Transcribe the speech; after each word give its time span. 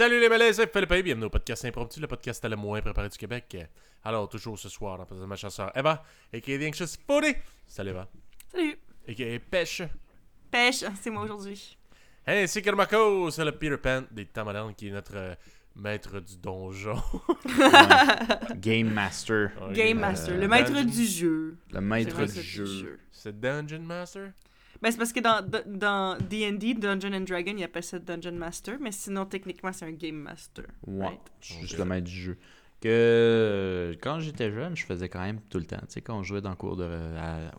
Salut 0.00 0.18
les 0.18 0.30
malaises, 0.30 0.56
c'est 0.56 0.72
Philippe 0.72 0.92
et 0.92 1.02
bienvenue 1.02 1.26
au 1.26 1.28
podcast 1.28 1.62
impromptu, 1.66 2.00
le 2.00 2.06
podcast 2.06 2.42
le 2.48 2.56
moins 2.56 2.80
préparé 2.80 3.10
du 3.10 3.18
Québec. 3.18 3.54
Alors, 4.02 4.30
toujours 4.30 4.58
ce 4.58 4.70
soir, 4.70 4.98
en 4.98 5.04
présence 5.04 5.20
de 5.20 5.28
ma 5.28 5.36
chasseur 5.36 5.70
Eva, 5.76 6.02
et 6.32 6.40
qui 6.40 6.52
est 6.52 6.66
Anxious 6.66 6.96
Foodie. 7.06 7.34
Salut 7.66 7.90
Eva. 7.90 8.08
Salut. 8.50 8.78
Et 9.06 9.14
qui 9.14 9.22
est 9.24 9.38
Pêche. 9.38 9.82
Pêche, 10.50 10.84
c'est 10.98 11.10
moi 11.10 11.24
aujourd'hui. 11.24 11.76
Hey, 12.26 12.48
c'est 12.48 12.62
Kermako, 12.62 13.30
c'est 13.30 13.44
le 13.44 13.52
Peter 13.52 13.76
Pan 13.76 14.04
des 14.10 14.24
Tamadans 14.24 14.72
qui 14.72 14.88
est 14.88 14.92
notre 14.92 15.16
euh, 15.16 15.34
maître 15.76 16.18
du 16.18 16.38
donjon. 16.38 16.96
Game 18.56 18.90
Master. 18.90 19.50
Game 19.74 19.98
euh, 19.98 20.00
Master, 20.00 20.34
le 20.34 20.48
maître 20.48 20.72
Dungeon- 20.72 20.90
du 20.90 21.04
jeu. 21.04 21.58
Le 21.72 21.80
maître 21.82 22.24
du 22.24 22.40
jeu. 22.42 22.98
C'est 23.12 23.38
Dungeon 23.38 23.82
Master? 23.82 24.32
Ben, 24.82 24.90
c'est 24.90 24.96
parce 24.98 25.12
que 25.12 25.20
dans 25.20 25.42
D- 25.46 25.62
dans 25.66 26.16
D&D, 26.18 26.74
Dungeon 26.74 27.12
and 27.12 27.20
Dragon, 27.22 27.52
il 27.56 27.62
appelle 27.64 27.82
ça 27.82 27.98
Dungeon 27.98 28.32
Master, 28.32 28.78
mais 28.80 28.92
sinon, 28.92 29.26
techniquement, 29.26 29.72
c'est 29.72 29.84
un 29.84 29.92
Game 29.92 30.16
Master. 30.16 30.64
Ouais. 30.86 31.06
right? 31.06 31.20
Juste 31.40 31.76
le 31.78 31.84
maître 31.84 32.06
du 32.06 32.12
jeu. 32.18 32.38
Que 32.80 33.96
quand 34.00 34.20
j'étais 34.20 34.50
jeune, 34.50 34.74
je 34.76 34.84
faisais 34.86 35.08
quand 35.08 35.20
même 35.20 35.40
tout 35.50 35.58
le 35.58 35.66
temps. 35.66 35.78
Tu 35.80 35.86
sais, 35.90 36.00
quand 36.00 36.18
on 36.18 36.22
jouait 36.22 36.40
dans 36.40 36.50
le 36.50 36.56
cours 36.56 36.76
de. 36.76 36.84
à- 37.16 37.52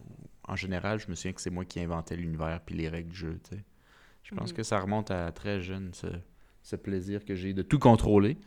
en 0.47 0.55
général, 0.55 0.99
je 0.99 1.07
me 1.09 1.15
souviens 1.15 1.33
que 1.33 1.41
c'est 1.41 1.49
moi 1.51 1.63
qui 1.63 1.79
inventais 1.79 2.15
l'univers 2.15 2.59
puis 2.65 2.75
les 2.75 2.89
règles 2.89 3.09
du 3.09 3.15
jeu. 3.15 3.39
Tu 3.47 3.55
sais. 3.55 3.63
Je 4.23 4.35
pense 4.35 4.49
Mhm. 4.51 4.57
que 4.57 4.63
ça 4.63 4.79
remonte 4.79 5.11
à 5.11 5.31
très 5.31 5.61
jeune, 5.61 5.93
ce, 5.93 6.07
ce 6.63 6.75
plaisir 6.75 7.23
que 7.23 7.35
j'ai 7.35 7.53
de 7.53 7.61
tout 7.61 7.79
contrôler. 7.79 8.37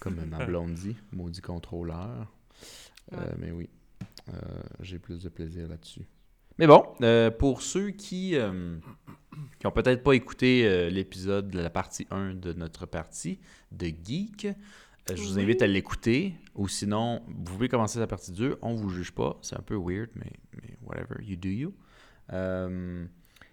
Comme 0.00 0.16
ma 0.26 0.38
blonde 0.46 0.72
dit, 0.74 0.96
maudit 1.12 1.40
contrôleur. 1.40 2.30
Euh, 3.12 3.16
mais 3.38 3.50
oui, 3.52 3.68
euh, 4.28 4.32
j'ai 4.80 4.98
plus 4.98 5.22
de 5.22 5.28
plaisir 5.28 5.68
là-dessus. 5.68 6.02
Mais 6.58 6.66
bon, 6.66 6.84
euh, 7.02 7.30
pour 7.30 7.62
ceux 7.62 7.90
qui 7.90 8.36
euh, 8.36 8.78
qui 9.58 9.66
ont 9.66 9.72
peut-être 9.72 10.02
pas 10.02 10.14
écouté 10.14 10.66
euh, 10.66 10.88
l'épisode 10.88 11.48
de 11.50 11.60
la 11.60 11.70
partie 11.70 12.06
1 12.10 12.34
de 12.34 12.52
notre 12.52 12.86
partie 12.86 13.38
de 13.72 13.86
Geek, 13.86 14.46
euh, 15.10 15.16
je 15.16 15.22
vous 15.22 15.38
invite 15.38 15.62
à 15.62 15.66
l'écouter. 15.66 16.34
Ou 16.54 16.68
sinon, 16.68 17.22
vous 17.26 17.52
pouvez 17.54 17.68
commencer 17.68 17.98
la 17.98 18.06
partie 18.06 18.32
2. 18.32 18.58
On 18.62 18.74
vous 18.74 18.90
juge 18.90 19.12
pas. 19.12 19.38
C'est 19.42 19.56
un 19.56 19.62
peu 19.62 19.76
weird, 19.76 20.10
mais, 20.14 20.32
mais 20.62 20.76
whatever, 20.82 21.22
you 21.22 21.36
do 21.36 21.48
you. 21.48 21.74
Euh, 22.32 23.04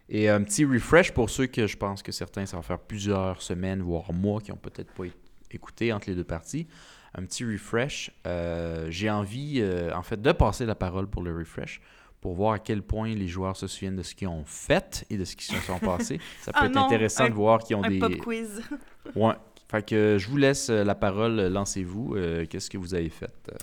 et 0.10 0.30
un 0.30 0.44
petit 0.44 0.66
refresh 0.66 1.12
pour 1.12 1.30
ceux 1.30 1.48
que 1.48 1.66
je 1.66 1.78
pense 1.78 2.04
que 2.04 2.12
certains, 2.12 2.46
ça 2.46 2.58
va 2.58 2.64
faire 2.64 2.80
plusieurs 2.80 3.42
semaines, 3.42 3.82
voire 3.82 4.14
mois, 4.14 4.42
qui 4.42 4.52
ont 4.52 4.58
peut-être 4.58 4.92
pas 4.94 5.06
écouté 5.52 5.92
entre 5.94 6.10
les 6.10 6.16
deux 6.16 6.24
parties. 6.24 6.68
Un 7.16 7.24
petit 7.26 7.46
refresh. 7.46 8.12
Euh, 8.28 8.88
J'ai 8.90 9.10
envie, 9.10 9.60
euh, 9.62 9.96
en 9.96 10.04
fait, 10.04 10.22
de 10.22 10.32
passer 10.32 10.66
la 10.66 10.76
parole 10.76 11.08
pour 11.08 11.24
le 11.24 11.36
refresh 11.36 11.82
pour 12.26 12.34
voir 12.34 12.54
à 12.54 12.60
quel 12.60 12.82
point 12.82 13.14
les 13.14 13.28
joueurs 13.28 13.56
se 13.56 13.68
souviennent 13.68 13.98
de 13.98 14.02
ce 14.02 14.16
qu'ils 14.16 14.28
ont 14.28 14.44
fait 14.46 15.06
et 15.12 15.18
de 15.18 15.24
ce 15.26 15.36
qui 15.36 15.46
se 15.46 15.56
sont 15.58 15.78
passés. 15.92 16.20
Ça 16.42 16.52
peut 16.52 16.58
Ah 16.64 16.66
être 16.66 16.74
non, 16.74 16.86
intéressant 16.86 17.26
un- 17.26 17.30
de 17.30 17.36
voir 17.36 17.60
qu'ils 17.60 17.76
ont 17.76 17.84
Un 17.84 17.90
des... 17.90 18.00
pop 18.00 18.18
quiz. 18.18 18.64
Ouais. 19.16 19.36
Fait 19.70 19.86
que 19.86 20.18
je 20.20 20.28
vous 20.28 20.38
laisse 20.38 20.72
euh, 20.72 20.84
la 20.84 20.96
parole. 20.96 21.36
Lancez-vous. 21.40 22.16
Euh, 22.16 22.48
Qu'est-ce 22.50 22.72
que 22.72 22.80
vous 22.80 22.96
avez 22.96 23.10
fait? 23.10 23.32
euh? 23.52 23.56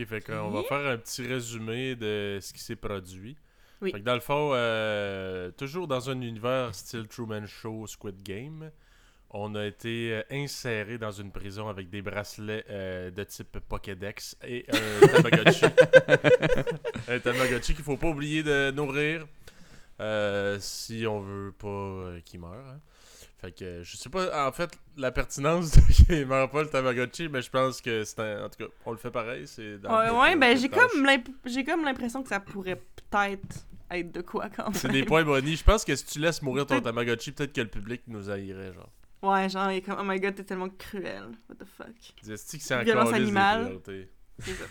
Ok, 0.00 0.04
fait 0.04 0.20
qu'on 0.20 0.50
va 0.50 0.64
faire 0.64 0.84
un 0.84 0.96
petit 0.96 1.24
résumé 1.24 1.94
de 1.94 2.38
ce 2.42 2.52
qui 2.52 2.58
s'est 2.58 2.74
produit. 2.74 3.36
Oui. 3.80 3.92
Fait 3.92 4.00
que 4.00 4.04
dans 4.04 4.14
le 4.14 4.20
fond, 4.20 4.50
euh, 4.54 5.52
toujours 5.52 5.86
dans 5.86 6.10
un 6.10 6.20
univers 6.20 6.74
style 6.74 7.06
Truman 7.06 7.46
Show, 7.46 7.86
Squid 7.86 8.20
Game, 8.24 8.72
on 9.30 9.54
a 9.54 9.66
été 9.66 10.12
euh, 10.14 10.22
inséré 10.30 10.96
dans 10.98 11.10
une 11.10 11.30
prison 11.30 11.68
avec 11.68 11.90
des 11.90 12.00
bracelets 12.02 12.64
euh, 12.70 13.10
de 13.10 13.24
type 13.24 13.58
Pokédex 13.68 14.36
et 14.42 14.64
un 14.72 15.06
Tamagotchi. 15.22 15.64
un 17.08 17.18
Tamagotchi 17.18 17.74
qu'il 17.74 17.84
faut 17.84 17.96
pas 17.96 18.08
oublier 18.08 18.42
de 18.42 18.70
nourrir 18.70 19.26
euh, 20.00 20.56
si 20.60 21.06
on 21.06 21.20
veut 21.20 21.52
pas 21.52 22.20
qu'il 22.24 22.40
meure. 22.40 22.52
hein. 22.68 22.80
Fait 23.40 23.52
que 23.52 23.82
je 23.84 23.96
sais 23.96 24.08
pas 24.08 24.48
en 24.48 24.50
fait 24.52 24.70
la 24.96 25.12
pertinence 25.12 25.70
de 25.72 25.80
qu'il 25.92 26.26
meure 26.26 26.50
pas 26.50 26.62
le 26.62 26.68
Tamagotchi, 26.68 27.28
mais 27.28 27.40
je 27.42 27.50
pense 27.50 27.80
que 27.80 28.02
c'est 28.04 28.18
un- 28.20 28.46
en 28.46 28.48
tout 28.48 28.64
cas 28.64 28.70
on 28.84 28.90
le 28.92 28.96
fait 28.98 29.10
pareil. 29.12 29.46
C'est 29.46 29.78
dans 29.78 29.96
Ouais, 29.96 30.10
ouais, 30.10 30.36
ben, 30.36 30.56
j'ai 30.56 30.68
comme 30.68 31.04
l'imp- 31.04 31.28
j'ai 31.44 31.64
comme 31.64 31.84
l'impression 31.84 32.22
que 32.22 32.28
ça 32.30 32.40
pourrait 32.40 32.80
peut-être 33.10 33.66
être 33.90 34.10
de 34.12 34.20
quoi 34.22 34.48
quand 34.48 34.64
même. 34.64 34.74
C'est 34.74 34.88
des 34.90 35.04
points 35.04 35.22
bonus. 35.24 35.60
Je 35.60 35.64
pense 35.64 35.84
que 35.84 35.94
si 35.94 36.04
tu 36.04 36.18
laisses 36.18 36.42
mourir 36.42 36.66
ton 36.66 36.80
Tamagotchi, 36.80 37.30
peut-être 37.32 37.52
que 37.52 37.60
le 37.60 37.68
public 37.68 38.02
nous 38.08 38.28
haïrait, 38.28 38.72
genre. 38.74 38.90
Ouais, 39.22 39.48
genre, 39.48 39.70
il 39.72 39.78
est 39.78 39.82
comme, 39.82 39.98
oh 39.98 40.04
my 40.04 40.20
god, 40.20 40.34
t'es 40.34 40.44
tellement 40.44 40.68
cruel. 40.68 41.30
What 41.48 41.56
the 41.56 41.64
fuck. 41.64 41.88
Dis-tu 42.22 42.58
que 42.58 42.62
c'est 42.62 42.84
Violence 42.84 43.12
animale. 43.12 43.80
C'est 44.38 44.52
ça. 44.52 44.64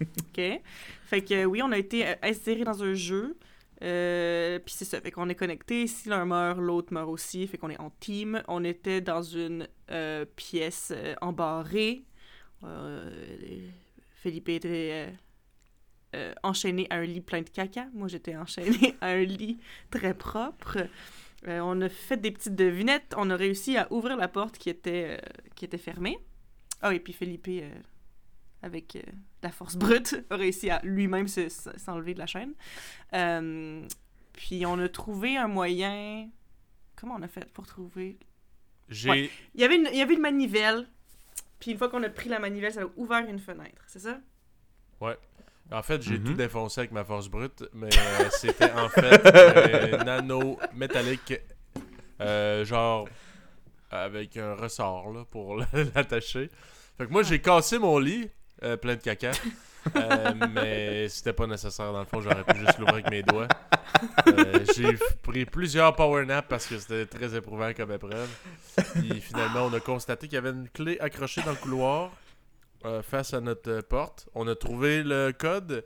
OK. 0.02 0.62
Fait 1.06 1.22
que 1.22 1.34
euh, 1.34 1.44
oui, 1.44 1.62
on 1.62 1.72
a 1.72 1.78
été 1.78 2.06
euh, 2.06 2.14
insérés 2.22 2.64
dans 2.64 2.82
un 2.82 2.94
jeu. 2.94 3.38
Euh, 3.82 4.58
puis 4.58 4.74
c'est 4.76 4.84
ça, 4.84 5.00
fait 5.00 5.10
qu'on 5.10 5.28
est 5.28 5.34
connecté. 5.34 5.86
Si 5.86 6.08
l'un 6.08 6.26
meurt, 6.26 6.58
l'autre 6.58 6.92
meurt 6.92 7.08
aussi. 7.08 7.46
Fait 7.46 7.56
qu'on 7.56 7.70
est 7.70 7.80
en 7.80 7.90
team. 7.90 8.42
On 8.48 8.64
était 8.64 9.00
dans 9.00 9.22
une 9.22 9.66
euh, 9.90 10.24
pièce 10.36 10.92
embarrée. 11.20 12.04
Philippe 14.22 14.48
était 14.48 15.12
enchaîné 16.42 16.86
à 16.90 16.96
un 16.96 17.04
lit 17.04 17.20
plein 17.20 17.42
de 17.42 17.48
caca. 17.50 17.86
Moi, 17.92 18.08
j'étais 18.08 18.36
enchaîné 18.36 18.94
à 19.00 19.08
un 19.08 19.22
lit 19.22 19.58
très 19.90 20.14
propre. 20.14 20.78
Euh, 21.46 21.60
on 21.60 21.80
a 21.82 21.88
fait 21.88 22.16
des 22.16 22.30
petites 22.30 22.54
devinettes. 22.54 23.14
On 23.16 23.28
a 23.30 23.36
réussi 23.36 23.76
à 23.76 23.92
ouvrir 23.92 24.16
la 24.16 24.28
porte 24.28 24.56
qui 24.58 24.70
était, 24.70 25.18
euh, 25.20 25.28
qui 25.54 25.64
était 25.64 25.78
fermée. 25.78 26.18
Ah, 26.80 26.94
et 26.94 27.00
puis 27.00 27.12
Philippe, 27.12 27.46
euh, 27.48 27.70
avec 28.62 28.96
euh, 28.96 29.02
la 29.42 29.50
force 29.50 29.76
brute, 29.76 30.24
a 30.30 30.36
réussi 30.36 30.70
à 30.70 30.80
lui-même 30.84 31.28
se- 31.28 31.48
se- 31.48 31.78
s'enlever 31.78 32.14
de 32.14 32.18
la 32.18 32.26
chaîne. 32.26 32.54
Puis 34.32 34.66
on 34.66 34.78
a 34.78 34.88
trouvé 34.88 35.36
un 35.36 35.48
moyen. 35.48 36.28
Comment 36.96 37.14
on 37.16 37.22
a 37.22 37.28
fait 37.28 37.44
pour 37.52 37.66
trouver? 37.66 38.18
J'ai. 38.88 39.10
Ouais. 39.10 39.30
Il 39.54 39.60
y 39.60 39.64
avait 39.64 39.76
une, 39.76 39.88
il 39.92 39.98
y 39.98 40.02
avait 40.02 40.14
une 40.14 40.20
manivelle. 40.20 40.88
Puis 41.60 41.70
une 41.70 41.78
fois 41.78 41.88
qu'on 41.88 42.02
a 42.02 42.08
pris 42.10 42.28
la 42.28 42.38
manivelle, 42.38 42.72
ça 42.72 42.82
a 42.82 42.86
ouvert 42.96 43.26
une 43.28 43.38
fenêtre, 43.38 43.82
c'est 43.86 44.00
ça? 44.00 44.20
En 45.72 45.82
fait, 45.82 46.02
j'ai 46.02 46.18
Mhm. 46.18 46.24
tout 46.24 46.34
défoncé 46.34 46.80
avec 46.82 46.92
ma 46.92 47.04
force 47.04 47.28
brute, 47.28 47.64
mais 47.72 47.88
euh, 47.88 48.28
c'était 48.30 48.70
en 48.72 48.88
fait 48.88 49.26
un 49.98 50.04
nano 50.04 50.58
métallique, 50.74 51.34
euh, 52.20 52.64
genre 52.64 53.08
avec 53.90 54.36
un 54.36 54.54
ressort 54.54 55.12
là, 55.12 55.24
pour 55.30 55.56
l'attacher. 55.94 56.50
Fait 56.98 57.06
que 57.06 57.10
moi, 57.12 57.22
j'ai 57.22 57.40
cassé 57.40 57.78
mon 57.78 57.98
lit 57.98 58.28
euh, 58.62 58.76
plein 58.76 58.94
de 58.96 59.00
caca. 59.00 59.32
euh, 59.96 60.32
mais 60.54 61.08
c'était 61.10 61.32
pas 61.34 61.46
nécessaire 61.46 61.92
dans 61.92 62.00
le 62.00 62.06
fond, 62.06 62.20
j'aurais 62.20 62.42
pu 62.44 62.56
juste 62.58 62.78
l'ouvrir 62.78 62.94
avec 62.94 63.10
mes 63.10 63.22
doigts. 63.22 63.48
Euh, 64.28 64.64
j'ai 64.74 64.96
pris 65.22 65.44
plusieurs 65.44 65.94
power 65.94 66.24
naps 66.24 66.48
parce 66.48 66.66
que 66.66 66.78
c'était 66.78 67.04
très 67.06 67.34
éprouvant 67.36 67.72
comme 67.74 67.92
épreuve. 67.92 68.28
Puis 68.94 69.20
finalement, 69.20 69.66
on 69.66 69.72
a 69.74 69.80
constaté 69.80 70.26
qu'il 70.26 70.36
y 70.36 70.38
avait 70.38 70.50
une 70.50 70.68
clé 70.70 70.98
accrochée 71.00 71.42
dans 71.42 71.50
le 71.50 71.56
couloir 71.58 72.10
euh, 72.84 73.02
face 73.02 73.34
à 73.34 73.40
notre 73.40 73.70
euh, 73.70 73.82
porte. 73.82 74.28
On 74.34 74.46
a 74.48 74.54
trouvé 74.54 75.02
le 75.02 75.32
code 75.32 75.84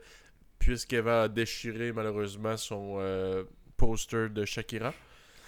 puisqu'elle 0.59 1.01
va 1.03 1.27
déchirer 1.27 1.91
malheureusement 1.93 2.57
son 2.57 2.97
euh, 2.99 3.43
poster 3.77 4.29
de 4.29 4.45
Shakira. 4.45 4.93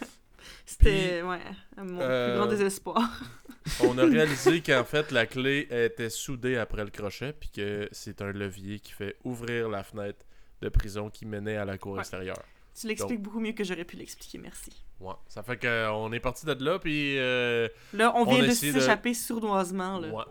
C'était, 0.66 1.22
ouais, 1.22 1.40
mon 1.78 1.98
plus 1.98 2.36
grand 2.38 2.46
désespoir. 2.48 3.22
On 3.82 3.98
a 4.00 4.06
réalisé 4.06 4.62
qu'en 4.62 4.84
fait 4.84 5.12
la 5.12 5.26
clé 5.28 5.68
était 5.70 6.10
soudée 6.10 6.58
après 6.58 6.84
le 6.84 6.90
crochet 6.90 7.34
puis 7.34 7.50
que 7.50 7.88
c'est 7.92 8.22
un 8.22 8.32
levier 8.32 8.80
qui 8.80 8.92
fait 8.92 9.18
ouvrir 9.24 9.70
la 9.70 9.84
fenêtre 9.84 10.26
de 10.62 10.70
prison 10.70 11.10
qui 11.10 11.26
menait 11.26 11.58
à 11.58 11.66
la 11.66 11.78
cour 11.78 11.94
Ouais. 11.94 12.00
extérieure. 12.00 12.42
Tu 12.80 12.88
l'expliques 12.88 13.22
beaucoup 13.22 13.40
mieux 13.40 13.52
que 13.52 13.64
j'aurais 13.64 13.84
pu 13.84 13.98
l'expliquer, 13.98 14.38
merci. 14.38 14.72
Ouais. 15.00 15.14
Ça 15.28 15.44
fait 15.44 15.58
qu'on 15.58 16.12
est 16.14 16.20
parti 16.22 16.46
de 16.46 16.54
là 16.64 16.80
puis 16.80 17.18
euh, 17.20 17.68
Là, 17.94 18.14
on 18.16 18.24
vient 18.26 18.48
de- 18.48 18.52
s'échapper 18.52 19.14
sournoisement, 19.14 20.00
là. 20.00 20.08
ouais. 20.08 20.24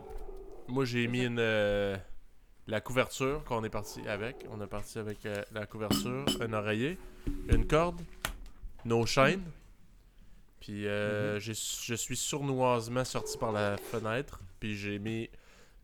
Moi 0.70 0.84
j'ai 0.84 1.06
mis 1.08 1.25
une 1.25 1.38
euh, 1.38 1.96
la 2.67 2.81
couverture 2.81 3.43
qu'on 3.44 3.64
est 3.64 3.70
parti 3.70 4.06
avec. 4.08 4.46
On 4.50 4.61
est 4.62 4.67
parti 4.67 4.99
avec 4.99 5.25
euh, 5.26 5.43
la 5.52 5.67
couverture, 5.67 6.25
un 6.40 6.52
oreiller, 6.52 6.99
une 7.49 7.67
corde, 7.67 8.00
nos 8.84 9.05
chaînes. 9.06 9.43
Puis 10.61 10.87
euh, 10.87 11.40
j'ai- 11.40 11.55
je 11.55 11.94
suis 11.94 12.17
sournoisement 12.17 13.05
sorti 13.05 13.37
par 13.38 13.52
la 13.52 13.76
fenêtre. 13.76 14.40
Puis 14.61 14.76
j'ai 14.76 14.99
mis 14.99 15.28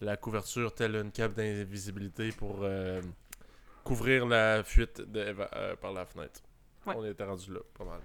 la 0.01 0.17
couverture 0.17 0.75
telle 0.75 0.95
une 0.97 1.11
cape 1.11 1.35
d'invisibilité 1.35 2.31
pour 2.31 2.59
euh, 2.63 3.01
couvrir 3.85 4.27
la 4.27 4.63
fuite 4.63 5.01
de 5.01 5.21
Eva, 5.21 5.49
par 5.81 5.93
la 5.93 6.05
fenêtre. 6.05 6.41
Ouais. 6.87 6.95
On 6.97 7.05
était 7.05 7.25
rendu 7.25 7.53
là, 7.53 7.61
pas 7.77 7.85
mal. 7.85 8.01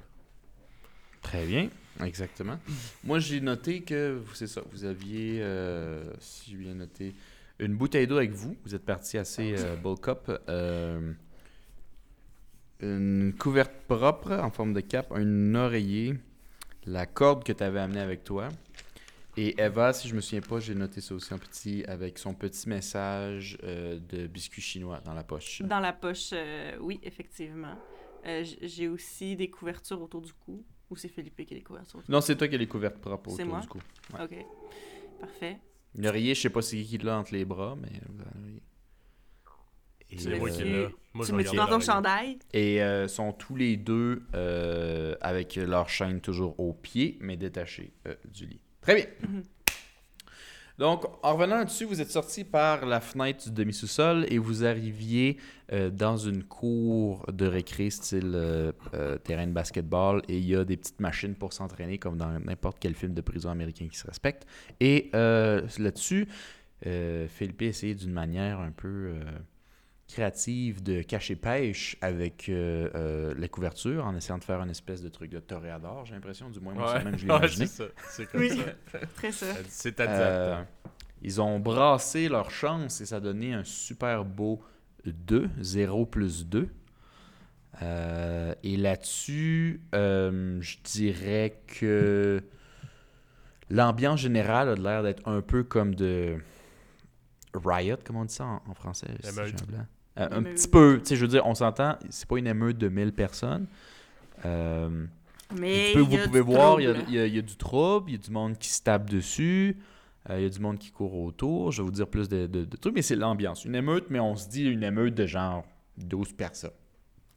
Très 1.21 1.45
bien, 1.45 1.69
exactement. 2.03 2.59
Moi, 3.03 3.19
j'ai 3.19 3.41
noté 3.41 3.81
que, 3.81 4.21
c'est 4.33 4.47
ça, 4.47 4.61
vous 4.71 4.85
aviez, 4.85 5.39
euh, 5.41 6.03
si 6.19 6.51
j'ai 6.51 6.57
bien 6.57 6.73
noté, 6.73 7.13
une 7.59 7.75
bouteille 7.75 8.07
d'eau 8.07 8.17
avec 8.17 8.31
vous. 8.31 8.57
Vous 8.65 8.75
êtes 8.75 8.85
parti 8.85 9.17
assez 9.17 9.55
euh, 9.57 9.75
bulk 9.75 10.07
up. 10.07 10.31
euh, 10.49 11.13
une 12.81 13.33
couverte 13.37 13.73
propre 13.87 14.31
en 14.33 14.49
forme 14.49 14.73
de 14.73 14.81
cape, 14.81 15.11
un 15.11 15.53
oreiller, 15.53 16.15
la 16.85 17.05
corde 17.05 17.43
que 17.43 17.53
tu 17.53 17.63
avais 17.63 17.79
amenée 17.79 17.99
avec 17.99 18.23
toi. 18.23 18.49
Et 19.37 19.61
Eva, 19.61 19.93
si 19.93 20.09
je 20.09 20.15
me 20.15 20.21
souviens 20.21 20.41
pas, 20.41 20.59
j'ai 20.59 20.75
noté 20.75 20.99
ça 20.99 21.13
aussi 21.15 21.33
en 21.33 21.37
petit, 21.37 21.85
avec 21.87 22.17
son 22.17 22.33
petit 22.33 22.67
message 22.67 23.57
euh, 23.63 23.99
de 24.09 24.27
biscuit 24.27 24.61
chinois 24.61 24.99
dans 25.05 25.13
la 25.13 25.23
poche. 25.23 25.61
Dans 25.61 25.79
la 25.79 25.93
poche, 25.93 26.31
euh, 26.33 26.75
oui, 26.81 26.99
effectivement. 27.03 27.75
J'ai 28.23 28.87
aussi 28.87 29.35
des 29.35 29.49
couvertures 29.49 30.01
autour 30.01 30.21
du 30.21 30.33
cou. 30.33 30.63
Ou 30.91 30.95
c'est 30.97 31.07
Philippe 31.07 31.45
qui 31.45 31.53
a 31.53 31.57
découvert 31.57 31.85
ça? 31.87 31.97
Non, 32.09 32.21
c'est 32.21 32.35
toi 32.35 32.47
qui 32.47 32.55
as 32.55 32.57
les 32.57 32.67
couvertes 32.67 32.97
propres 32.97 33.31
C'est 33.31 33.45
moi? 33.45 33.61
du 33.61 33.67
cou. 33.67 33.79
Ouais. 34.13 34.23
Ok. 34.25 34.45
Parfait. 35.21 35.57
L'oreiller, 35.95 36.35
je 36.35 36.41
sais 36.41 36.49
pas 36.49 36.61
c'est 36.61 36.81
qui 36.83 36.97
l'a 36.99 37.17
entre 37.17 37.33
les 37.33 37.45
bras, 37.45 37.75
mais. 37.81 37.87
avez. 37.89 38.61
Et, 40.09 40.17
C'est 40.17 40.37
moi 40.37 40.49
l'as-tu- 40.49 40.63
qui 40.63 40.69
l'ai. 40.69 40.87
Moi, 41.13 41.25
tu 41.25 41.33
mets-tu 41.33 41.55
dans 41.55 41.67
ton 41.67 41.79
chandail? 41.79 42.39
Et 42.53 42.81
euh, 42.83 43.07
sont 43.07 43.31
tous 43.33 43.55
les 43.55 43.77
deux 43.77 44.23
euh, 44.35 45.15
avec 45.21 45.55
leur 45.55 45.87
chaîne 45.89 46.19
toujours 46.21 46.59
au 46.59 46.73
pied, 46.73 47.17
mais 47.21 47.37
détachée 47.37 47.93
euh, 48.07 48.15
du 48.29 48.45
lit. 48.45 48.59
Très 48.81 48.95
bien. 48.95 49.05
Mhm. 49.29 49.43
Donc, 50.81 51.05
en 51.21 51.35
revenant 51.35 51.57
là-dessus, 51.57 51.85
vous 51.85 52.01
êtes 52.01 52.09
sorti 52.09 52.43
par 52.43 52.87
la 52.87 53.01
fenêtre 53.01 53.43
du 53.43 53.51
demi-sous-sol 53.51 54.25
et 54.29 54.39
vous 54.39 54.65
arriviez 54.65 55.37
euh, 55.71 55.91
dans 55.91 56.17
une 56.17 56.43
cour 56.43 57.23
de 57.31 57.45
récré 57.45 57.91
style 57.91 58.31
euh, 58.33 58.71
euh, 58.95 59.19
terrain 59.19 59.45
de 59.45 59.51
basketball 59.51 60.23
et 60.27 60.39
il 60.39 60.45
y 60.47 60.55
a 60.55 60.65
des 60.65 60.77
petites 60.77 60.99
machines 60.99 61.35
pour 61.35 61.53
s'entraîner 61.53 61.99
comme 61.99 62.17
dans 62.17 62.31
n'importe 62.31 62.77
quel 62.79 62.95
film 62.95 63.13
de 63.13 63.21
prison 63.21 63.51
américain 63.51 63.87
qui 63.91 63.95
se 63.95 64.07
respecte. 64.07 64.47
Et 64.79 65.11
là-dessus, 65.13 66.27
Philippe 66.81 67.61
a 67.61 67.65
essayé 67.65 67.93
d'une 67.93 68.13
manière 68.13 68.59
un 68.59 68.71
peu 68.71 69.13
créative 70.11 70.83
de 70.83 71.01
cacher 71.01 71.35
pêche 71.35 71.97
avec 72.01 72.49
euh, 72.49 72.89
euh, 72.95 73.33
la 73.37 73.47
couverture 73.47 74.05
en 74.05 74.15
essayant 74.15 74.37
de 74.37 74.43
faire 74.43 74.61
une 74.61 74.69
espèce 74.69 75.01
de 75.01 75.09
truc 75.09 75.31
de 75.31 75.39
toréador, 75.39 76.05
j'ai 76.05 76.13
l'impression, 76.15 76.49
du 76.49 76.59
moins, 76.59 76.73
moi, 76.73 76.99
même 77.03 77.13
que 77.13 77.19
je 77.19 77.25
l'ai 77.25 77.31
Ouais, 77.31 77.37
imaginé. 77.39 77.65
c'est 77.67 77.83
ça. 77.83 77.89
C'est 78.09 78.25
comme 78.27 78.41
Oui. 78.41 78.49
ça. 78.91 78.99
Très 79.15 79.31
ça. 79.31 79.45
C'est 79.69 79.99
Euh, 79.99 80.61
ils 81.21 81.39
ont 81.41 81.59
brassé 81.59 82.29
leur 82.29 82.51
chance 82.51 82.99
et 83.01 83.05
ça 83.05 83.17
a 83.17 83.19
donné 83.19 83.53
un 83.53 83.63
super 83.63 84.25
beau 84.25 84.61
2, 85.05 85.49
0 85.59 86.05
plus 86.05 86.47
2. 86.47 86.69
Euh, 87.81 88.53
et 88.63 88.75
là-dessus, 88.77 89.81
euh, 89.95 90.59
je 90.61 90.77
dirais 90.83 91.61
que 91.67 92.43
l'ambiance 93.69 94.19
générale 94.19 94.69
a 94.69 94.75
l'air 94.75 95.03
d'être 95.03 95.27
un 95.27 95.41
peu 95.41 95.63
comme 95.63 95.95
de 95.95 96.37
riot, 97.53 97.97
comment 98.03 98.21
on 98.21 98.25
dit 98.25 98.33
ça 98.33 98.45
en, 98.45 98.61
en 98.67 98.73
français? 98.73 99.07
Euh, 100.19 100.27
un 100.31 100.43
petit 100.43 100.67
peu, 100.67 100.99
tu 100.99 101.09
sais, 101.09 101.15
je 101.15 101.21
veux 101.21 101.27
dire, 101.29 101.45
on 101.45 101.55
s'entend, 101.55 101.97
c'est 102.09 102.27
pas 102.27 102.37
une 102.37 102.47
émeute 102.47 102.77
de 102.77 102.89
1000 102.89 103.13
personnes. 103.13 103.65
Euh, 104.45 105.05
Mais 105.57 105.93
y 105.93 105.97
vous 105.97 106.17
pouvez 106.17 106.41
voir, 106.41 106.81
il 106.81 106.83
y, 107.09 107.19
a, 107.19 107.25
y 107.27 107.37
y 107.37 107.43
du 107.43 107.55
trouble, 107.55 108.09
il 108.09 108.13
y 108.13 108.15
a 108.15 108.21
du 108.21 108.31
monde 108.31 108.57
qui 108.57 108.69
se 108.69 108.81
tape 108.81 109.09
dessus, 109.09 109.77
euh, 110.29 110.37
il 110.39 110.43
y 110.43 110.45
a 110.45 110.49
du 110.49 110.59
monde 110.59 110.77
qui 110.79 110.91
court 110.91 111.15
autour. 111.15 111.71
Je 111.71 111.81
vais 111.81 111.85
vous 111.85 111.91
dire 111.91 112.07
plus 112.07 112.27
de, 112.27 112.45
de- 112.47 112.65
de 112.65 112.77
trucs, 112.77 112.93
mais 112.93 113.01
c'est 113.01 113.15
l'ambiance. 113.15 113.63
Une 113.65 113.75
émeute, 113.75 114.05
mais 114.09 114.19
on 114.19 114.35
se 114.35 114.49
dit 114.49 114.65
une 114.65 114.83
émeute 114.83 115.15
de 115.15 115.25
genre 115.25 115.63
12 115.97 116.33
personnes. 116.33 116.71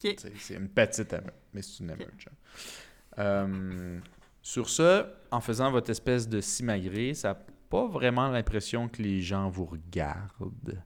Ok. 0.05 0.17
C'est 0.39 0.55
une 0.55 0.69
petite 0.69 1.13
émeute, 1.13 1.33
mais 1.53 1.63
c'est 1.63 1.79
une 1.83 1.91
émeute. 1.91 2.11
genre. 2.19 2.35
Euh, 3.19 3.99
sur 4.43 4.69
ce, 4.69 5.07
en 5.31 5.41
faisant 5.41 5.71
votre 5.71 5.91
espèce 5.91 6.29
de 6.29 6.41
simagrée, 6.41 7.15
ça 7.15 7.29
n'a 7.29 7.39
pas 7.71 7.87
vraiment 7.87 8.29
l'impression 8.29 8.89
que 8.89 9.01
les 9.01 9.23
gens 9.23 9.49
vous 9.49 9.65
regardent. 9.65 10.83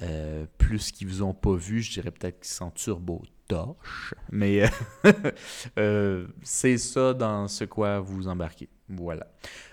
Euh, 0.00 0.46
plus 0.58 0.90
qu'ils 0.90 1.06
vous 1.06 1.22
ont 1.22 1.34
pas 1.34 1.54
vu, 1.54 1.82
je 1.82 1.92
dirais 1.92 2.10
peut-être 2.10 2.40
qu'ils 2.40 2.52
sont 2.52 2.70
turbo 2.70 3.22
torches. 3.52 4.14
Mais 4.30 4.62
euh, 4.62 4.68
euh, 5.78 6.26
c'est 6.42 6.78
ça 6.78 7.14
dans 7.14 7.48
ce 7.48 7.64
quoi 7.64 8.00
vous 8.00 8.28
embarquez. 8.28 8.68
Voilà. 8.88 9.26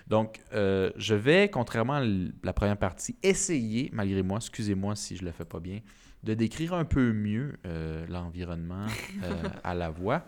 Donc, 0.06 0.40
euh, 0.52 0.90
je 0.96 1.14
vais, 1.14 1.48
contrairement 1.50 1.94
à 1.94 2.04
la 2.42 2.52
première 2.52 2.76
partie, 2.76 3.16
essayer, 3.22 3.90
malgré 3.92 4.22
moi, 4.22 4.38
excusez-moi 4.38 4.96
si 4.96 5.16
je 5.16 5.24
le 5.24 5.32
fais 5.32 5.44
pas 5.44 5.60
bien, 5.60 5.80
de 6.22 6.34
décrire 6.34 6.74
un 6.74 6.84
peu 6.84 7.12
mieux 7.12 7.54
l'environnement 8.08 8.86
à 9.64 9.74
la 9.74 9.88
voix. 9.88 10.24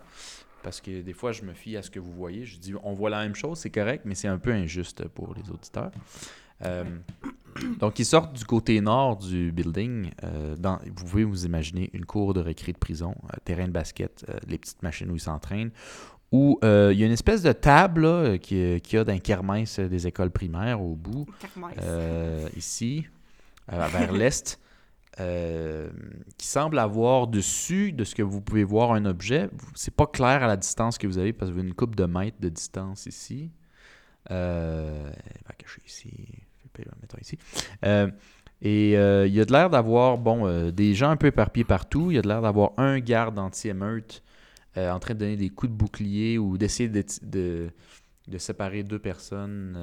Parce 0.63 0.79
que 0.79 1.01
des 1.01 1.13
fois, 1.13 1.33
je 1.33 1.43
me 1.43 1.53
fie 1.53 1.75
à 1.75 1.81
ce 1.81 1.91
que 1.91 1.99
vous 1.99 2.13
voyez. 2.13 2.45
Je 2.45 2.57
dis, 2.57 2.73
on 2.83 2.93
voit 2.93 3.09
la 3.09 3.21
même 3.21 3.35
chose, 3.35 3.59
c'est 3.59 3.69
correct, 3.69 4.03
mais 4.05 4.15
c'est 4.15 4.29
un 4.29 4.39
peu 4.39 4.51
injuste 4.51 5.07
pour 5.09 5.35
les 5.35 5.51
auditeurs. 5.51 5.91
Euh, 6.65 6.83
donc, 7.79 7.99
ils 7.99 8.05
sortent 8.05 8.33
du 8.35 8.45
côté 8.45 8.79
nord 8.81 9.17
du 9.17 9.51
building. 9.51 10.09
euh, 10.23 10.55
dans, 10.55 10.79
vous 10.95 11.05
pouvez 11.05 11.23
vous 11.23 11.45
imaginer 11.45 11.89
une 11.93 12.05
cour 12.05 12.33
de 12.33 12.39
récré 12.39 12.71
de 12.73 12.77
prison, 12.77 13.15
euh, 13.25 13.37
terrain 13.45 13.67
de 13.67 13.71
basket, 13.71 14.25
les 14.47 14.57
petites 14.57 14.81
machines 14.81 15.09
où 15.11 15.15
ils 15.15 15.19
s'entraînent, 15.21 15.71
où 16.31 16.57
il 16.63 16.67
y 16.97 17.03
a 17.03 17.05
une 17.05 17.11
espèce 17.11 17.43
de 17.43 17.51
table 17.51 18.01
là, 18.07 18.37
qui- 18.39 18.79
a 18.97 19.03
dans 19.03 19.13
les 19.13 19.19
kermesses 19.19 19.79
des 19.79 20.07
écoles 20.07 20.31
primaires 20.31 20.81
au 20.81 20.95
bout, 20.95 21.27
Kermesse. 21.39 22.51
ici, 22.57 23.05
vers 23.67 24.11
l'est, 24.11 24.59
euh, 25.19 25.91
qui 26.39 26.47
semble 26.47 26.79
avoir 26.79 27.27
dessus 27.27 27.91
de 27.91 28.03
ce 28.03 28.15
que 28.15 28.23
vous 28.23 28.41
pouvez 28.41 28.63
voir 28.63 28.93
un 28.93 29.05
objet. 29.05 29.47
C'est 29.75 29.93
pas 29.93 30.07
clair 30.07 30.41
à 30.41 30.47
la 30.47 30.57
distance 30.57 30.97
que 30.97 31.05
vous 31.05 31.19
avez 31.19 31.33
parce 31.33 31.49
que 31.51 31.53
vous 31.53 31.59
avez 31.59 31.67
une 31.67 31.75
coupe 31.75 31.95
de 31.95 32.05
mètres 32.05 32.37
de 32.39 32.49
distance 32.49 33.05
ici. 33.05 33.51
Euh, 34.31 35.11
elle 35.13 35.41
va 35.47 35.53
cacher 35.55 35.81
ici. 35.85 36.11
Euh, 37.83 38.07
et 38.61 38.97
euh, 38.97 39.27
il 39.27 39.33
y 39.33 39.41
a 39.41 39.45
de 39.45 39.51
l'air 39.51 39.69
d'avoir 39.69 40.17
bon, 40.17 40.47
euh, 40.47 40.71
des 40.71 40.93
gens 40.93 41.09
un 41.09 41.17
peu 41.17 41.27
éparpillés 41.27 41.65
partout. 41.65 42.11
Il 42.11 42.15
y 42.15 42.17
a 42.17 42.21
de 42.21 42.27
l'air 42.27 42.41
d'avoir 42.41 42.71
un 42.77 42.99
garde 42.99 43.39
anti-émeute 43.39 44.23
en 44.75 44.97
train 44.97 45.13
de 45.13 45.19
donner 45.19 45.35
des 45.35 45.49
coups 45.49 45.71
de 45.71 45.77
bouclier 45.77 46.39
ou 46.39 46.57
d'essayer 46.57 46.89
de, 46.89 47.03
de, 47.21 47.69
de 48.27 48.37
séparer 48.39 48.81
deux 48.81 48.97
personnes 48.97 49.77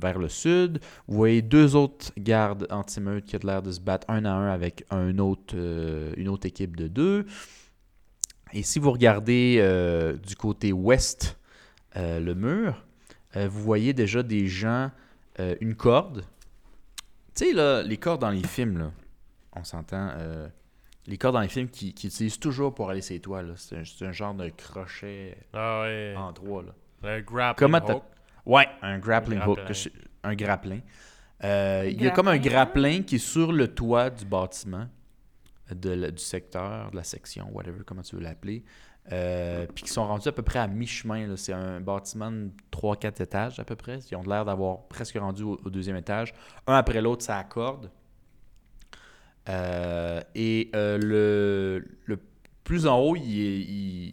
vers 0.00 0.18
le 0.18 0.30
sud. 0.30 0.80
Vous 1.06 1.16
voyez 1.16 1.42
deux 1.42 1.76
autres 1.76 2.10
gardes 2.16 2.66
anti-meute 2.70 3.26
qui 3.26 3.36
ont 3.36 3.40
l'air 3.44 3.60
de 3.60 3.70
se 3.70 3.80
battre 3.80 4.08
un 4.08 4.24
à 4.24 4.30
un 4.30 4.50
avec 4.50 4.86
une 4.90 5.20
autre 5.20 6.46
équipe 6.46 6.74
de 6.74 6.88
deux. 6.88 7.26
Et 8.54 8.62
si 8.62 8.78
vous 8.78 8.92
regardez 8.92 9.62
du 10.26 10.36
côté 10.36 10.72
ouest 10.72 11.38
le 11.94 12.32
mur, 12.32 12.82
vous 13.34 13.60
voyez 13.60 13.92
déjà 13.92 14.22
des 14.22 14.46
gens, 14.46 14.90
euh, 15.40 15.56
une 15.60 15.74
corde. 15.74 16.24
Tu 17.34 17.46
sais, 17.46 17.52
là, 17.52 17.82
les 17.82 17.96
cordes 17.96 18.20
dans 18.20 18.30
les 18.30 18.46
films, 18.46 18.78
là, 18.78 18.92
on 19.54 19.64
s'entend. 19.64 20.10
euh, 20.16 20.48
les 21.06 21.16
cordes 21.16 21.34
dans 21.34 21.40
les 21.40 21.48
films 21.48 21.68
qui, 21.68 21.92
qui 21.94 22.06
utilisent 22.08 22.38
toujours 22.38 22.74
pour 22.74 22.90
aller 22.90 23.00
sur 23.00 23.14
les 23.14 23.20
toits, 23.20 23.42
là. 23.42 23.54
C'est 23.56 23.76
un, 23.78 23.84
c'est 23.84 24.06
un 24.06 24.12
genre 24.12 24.34
de 24.34 24.48
crochet 24.50 25.36
Ah 25.52 25.82
ouais. 25.82 26.14
en 26.16 26.32
droit, 26.32 26.62
là. 26.62 26.72
Un 27.02 27.20
grappling 27.20 27.56
Comment 27.70 27.90
hook. 27.96 28.02
Ouais, 28.46 28.68
un 28.82 28.98
grappling 28.98 29.40
Un 29.40 29.46
hook. 29.46 29.64
que 29.66 29.72
je- 29.74 29.88
Un 30.22 30.34
grappin. 30.34 30.80
Euh, 31.42 31.88
il 31.90 32.00
y 32.02 32.06
a 32.06 32.10
comme 32.10 32.28
un 32.28 32.36
grappin 32.38 33.02
qui 33.02 33.14
est 33.14 33.18
sur 33.18 33.52
le 33.52 33.68
toit 33.68 34.10
du 34.10 34.26
bâtiment, 34.26 34.86
de 35.74 35.90
la- 35.90 36.10
du 36.10 36.22
secteur, 36.22 36.90
de 36.90 36.96
la 36.96 37.04
section, 37.04 37.48
whatever, 37.52 37.78
comment 37.86 38.02
tu 38.02 38.16
veux 38.16 38.22
l'appeler. 38.22 38.62
Euh, 39.12 39.66
puis 39.74 39.84
qui 39.84 39.90
sont 39.90 40.06
rendus 40.06 40.28
à 40.28 40.32
peu 40.32 40.42
près 40.42 40.58
à 40.58 40.68
mi-chemin. 40.68 41.36
C'est 41.36 41.52
un 41.52 41.80
bâtiment 41.80 42.30
de 42.30 42.50
3-4 42.72 43.22
étages 43.22 43.58
à 43.58 43.64
peu 43.64 43.76
près. 43.76 43.98
Ils 44.10 44.16
ont 44.16 44.22
l'air 44.22 44.44
d'avoir 44.44 44.86
presque 44.88 45.16
rendu 45.18 45.42
au, 45.42 45.56
deuxième 45.70 45.96
étage. 45.96 46.32
Un 46.66 46.74
après 46.74 47.00
l'autre, 47.00 47.24
ça 47.24 47.38
accorde. 47.38 47.90
Euh, 49.48 50.20
et 50.34 50.70
euh, 50.74 50.98
le, 50.98 51.84
le 52.04 52.20
plus 52.62 52.86
en 52.86 52.98
haut, 53.00 53.16
il, 53.16 53.24
il- 53.24 54.12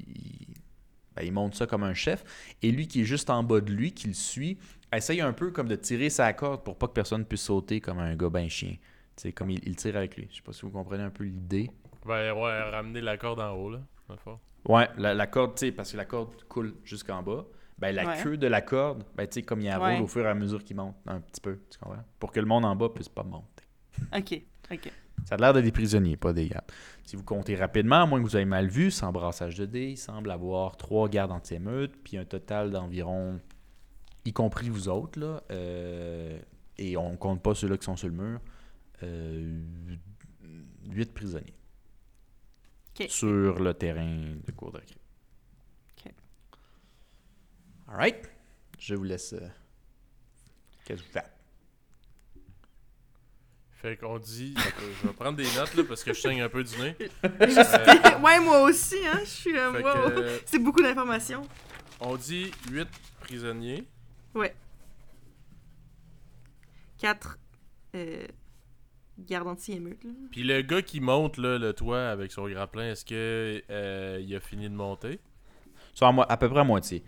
ben, 1.15 1.31
monte 1.31 1.55
ça 1.55 1.67
comme 1.67 1.83
un 1.83 1.93
chef. 1.93 2.23
Et 2.61 2.71
lui 2.71 2.87
qui 2.87 3.01
est 3.01 3.05
juste 3.05 3.29
en 3.29 3.43
bas 3.43 3.59
de 3.59 3.71
lui, 3.71 3.91
qui 3.91 4.07
le 4.07 4.13
suit, 4.13 4.57
essaye 4.95 5.21
un 5.21 5.33
peu 5.33 5.51
comme 5.51 5.67
de 5.67 5.75
tirer 5.75 6.09
sa 6.09 6.31
corde 6.33 6.63
pour 6.63 6.77
pas 6.77 6.87
que 6.87 6.93
personne 6.93 7.25
puisse 7.25 7.41
sauter 7.41 7.81
comme 7.81 7.99
un 7.99 8.15
gars 8.15 8.29
ben 8.29 8.49
chien. 8.49 8.75
Comme 9.35 9.49
il, 9.49 9.75
tire 9.75 9.97
avec 9.97 10.15
lui. 10.15 10.27
Je 10.29 10.37
sais 10.37 10.41
pas 10.43 10.53
si 10.53 10.61
vous 10.61 10.69
comprenez 10.69 11.03
un 11.03 11.09
peu 11.09 11.23
l'idée. 11.23 11.71
Ben 12.05 12.33
ouais, 12.33 12.69
ramener 12.69 13.01
la 13.01 13.17
corde 13.17 13.39
en 13.39 13.51
haut, 13.53 13.71
là. 13.71 13.79
fond. 14.23 14.39
Ouais, 14.67 14.87
la, 14.97 15.13
la 15.13 15.27
corde, 15.27 15.55
tu 15.55 15.67
sais, 15.67 15.71
parce 15.71 15.91
que 15.91 15.97
la 15.97 16.05
corde 16.05 16.43
coule 16.49 16.75
jusqu'en 16.83 17.23
bas. 17.23 17.45
Ben, 17.79 17.93
la 17.95 18.05
Ouais. 18.07 18.21
queue 18.23 18.37
de 18.37 18.47
la 18.47 18.61
corde, 18.61 19.03
ben, 19.15 19.27
tu 19.27 19.35
sais, 19.35 19.41
comme 19.43 19.61
il 19.61 19.71
roule 19.73 19.83
Ouais. 19.83 19.99
au 19.99 20.07
fur 20.07 20.25
et 20.25 20.29
à 20.29 20.33
mesure 20.33 20.63
qu'il 20.63 20.75
monte, 20.75 20.95
un 21.05 21.19
petit 21.21 21.39
peu, 21.39 21.59
tu 21.69 21.77
comprends? 21.77 22.03
Pour 22.19 22.31
que 22.31 22.39
le 22.39 22.45
monde 22.47 22.65
en 22.65 22.75
bas 22.75 22.89
puisse 22.89 23.07
pas 23.09 23.23
monter. 23.23 23.63
Ok, 24.15 24.41
ok. 24.71 24.91
Ça 25.25 25.35
a 25.35 25.37
l'air 25.37 25.53
d'être 25.53 25.63
des 25.65 25.71
prisonniers, 25.71 26.17
pas 26.17 26.33
des 26.33 26.47
gardes. 26.47 26.65
Si 27.03 27.15
vous 27.15 27.23
comptez 27.23 27.55
rapidement, 27.55 28.01
à 28.01 28.05
moins 28.05 28.19
que 28.19 28.23
vous 28.25 28.35
ayez 28.35 28.45
mal 28.45 28.67
vu, 28.67 28.91
sans 28.91 29.11
brassage 29.11 29.55
de 29.57 29.65
dés, 29.65 29.89
il 29.91 29.97
semble 29.97 30.31
avoir 30.31 30.75
trois 30.77 31.07
gardes 31.07 31.31
anti-émeute, 31.31 31.93
puis 32.03 32.17
un 32.17 32.25
total 32.25 32.71
d'environ, 32.71 33.39
y 34.25 34.33
compris 34.33 34.69
vous 34.69 34.89
autres, 34.89 35.19
là, 35.19 35.43
euh, 35.51 36.39
et 36.77 36.97
on 36.97 37.15
compte 37.15 37.41
pas 37.43 37.53
ceux-là 37.55 37.77
qui 37.77 37.85
sont 37.85 37.95
sur 37.95 38.07
le 38.07 38.13
mur, 38.15 38.39
euh, 39.03 39.59
huit 40.89 41.13
prisonniers 41.13 41.53
sur 43.09 43.59
le 43.59 43.73
terrain 43.73 44.35
de 44.45 44.51
cours 44.51 44.71
de 44.71 44.77
récré. 44.79 44.95
OK. 46.05 46.11
All 47.87 47.95
right. 47.95 48.29
Je 48.79 48.95
vous 48.95 49.03
laisse. 49.03 49.33
Euh, 49.33 49.47
qu'est-ce 50.85 51.01
que 51.01 51.07
vous 51.07 51.13
faites? 51.13 51.31
Fait 53.71 53.95
qu'on 53.95 54.17
dit, 54.17 54.55
je 55.01 55.07
vais 55.07 55.13
prendre 55.13 55.37
des 55.37 55.45
notes 55.55 55.75
là, 55.75 55.83
parce 55.83 56.03
que 56.03 56.11
je 56.11 56.19
saigne 56.19 56.41
un 56.41 56.49
peu 56.49 56.63
du 56.63 56.75
nez. 56.79 56.95
Euh, 57.23 58.19
ouais, 58.21 58.39
moi 58.39 58.61
aussi, 58.63 58.97
hein. 59.05 59.19
Je 59.23 59.29
suis. 59.29 59.55
Euh, 59.57 59.71
wow. 59.71 59.87
euh, 59.87 60.39
C'est 60.45 60.57
beaucoup 60.59 60.81
d'informations. 60.81 61.47
On 61.99 62.15
dit 62.15 62.51
8 62.71 62.87
prisonniers. 63.21 63.87
Ouais. 64.33 64.55
4 66.97 67.37
garde 69.25 69.57
émeute. 69.69 70.05
Puis 70.31 70.43
le 70.43 70.61
gars 70.61 70.81
qui 70.81 70.99
monte 70.99 71.37
le 71.37 71.71
toit 71.73 72.07
avec 72.09 72.31
son 72.31 72.47
grappin, 72.47 72.91
est-ce 72.91 73.05
que 73.05 73.61
euh, 73.69 74.21
il 74.21 74.35
a 74.35 74.39
fini 74.39 74.69
de 74.69 74.75
monter? 74.75 75.19
À, 75.99 76.37
peu 76.37 76.49
près 76.49 76.59
à 76.59 76.63
moitié. 76.63 77.03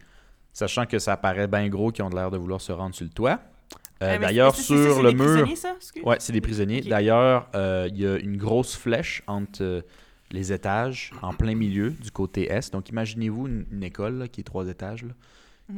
Sachant 0.52 0.86
que 0.86 0.98
ça 0.98 1.16
paraît 1.16 1.48
bien 1.48 1.68
gros 1.70 1.92
qui 1.92 2.02
ont 2.02 2.10
l'air 2.10 2.32
de 2.32 2.38
vouloir 2.38 2.60
se 2.60 2.72
rendre 2.72 2.96
sur 2.96 3.06
le 3.06 3.12
toit. 3.12 3.40
Euh, 4.02 4.18
d'ailleurs, 4.18 4.56
sur 4.56 5.04
le 5.04 5.12
mur. 5.12 5.26
C'est 5.28 5.36
des 5.36 5.46
prisonniers, 5.46 5.56
ça? 5.56 5.76
ouais, 6.04 6.18
c'est 6.20 6.34
des 6.34 6.42
prisonniers. 6.42 6.82
D'ailleurs, 6.82 7.48
euh, 7.54 7.88
il 7.92 8.00
y 8.00 8.08
a 8.08 8.18
une 8.18 8.38
grosse 8.38 8.76
flèche 8.76 9.22
entre 9.28 9.84
les 10.32 10.54
étages, 10.54 11.12
en 11.22 11.34
plein 11.34 11.54
milieu, 11.54 11.92
du 11.92 12.10
côté 12.10 12.52
est. 12.52 12.72
Donc, 12.72 12.90
imaginez-vous 12.90 13.48
une, 13.48 13.84
école 13.84 14.30
qui 14.30 14.42
est 14.42 14.44
trois 14.44 14.68
étages, 14.68 15.06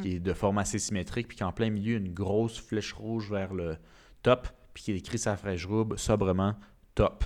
qui 0.01 0.15
est 0.15 0.19
de 0.19 0.33
forme 0.33 0.59
assez 0.59 0.79
symétrique, 0.79 1.27
puis 1.27 1.37
qu'en 1.37 1.51
plein 1.51 1.69
milieu, 1.69 1.97
une 1.97 2.13
grosse 2.13 2.59
flèche 2.59 2.93
rouge 2.93 3.29
vers 3.29 3.53
le 3.53 3.75
top 4.23 4.47
puis 4.73 4.83
qui 4.83 4.91
écrit 4.91 5.17
sa 5.19 5.37
flèche 5.37 5.65
rouge 5.65 5.97
sobrement 5.97 6.55
top. 6.95 7.23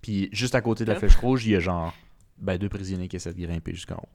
Puis 0.00 0.28
juste 0.32 0.54
à 0.54 0.60
côté 0.60 0.84
de 0.84 0.92
la 0.92 0.98
flèche 0.98 1.16
rouge, 1.16 1.46
il 1.46 1.52
y 1.52 1.56
a 1.56 1.60
genre 1.60 1.94
ben, 2.38 2.58
deux 2.58 2.68
prisonniers 2.68 3.08
qui 3.08 3.16
essaient 3.16 3.32
de 3.32 3.40
grimper 3.46 3.72
jusqu'en 3.72 3.96
haut. 3.96 4.08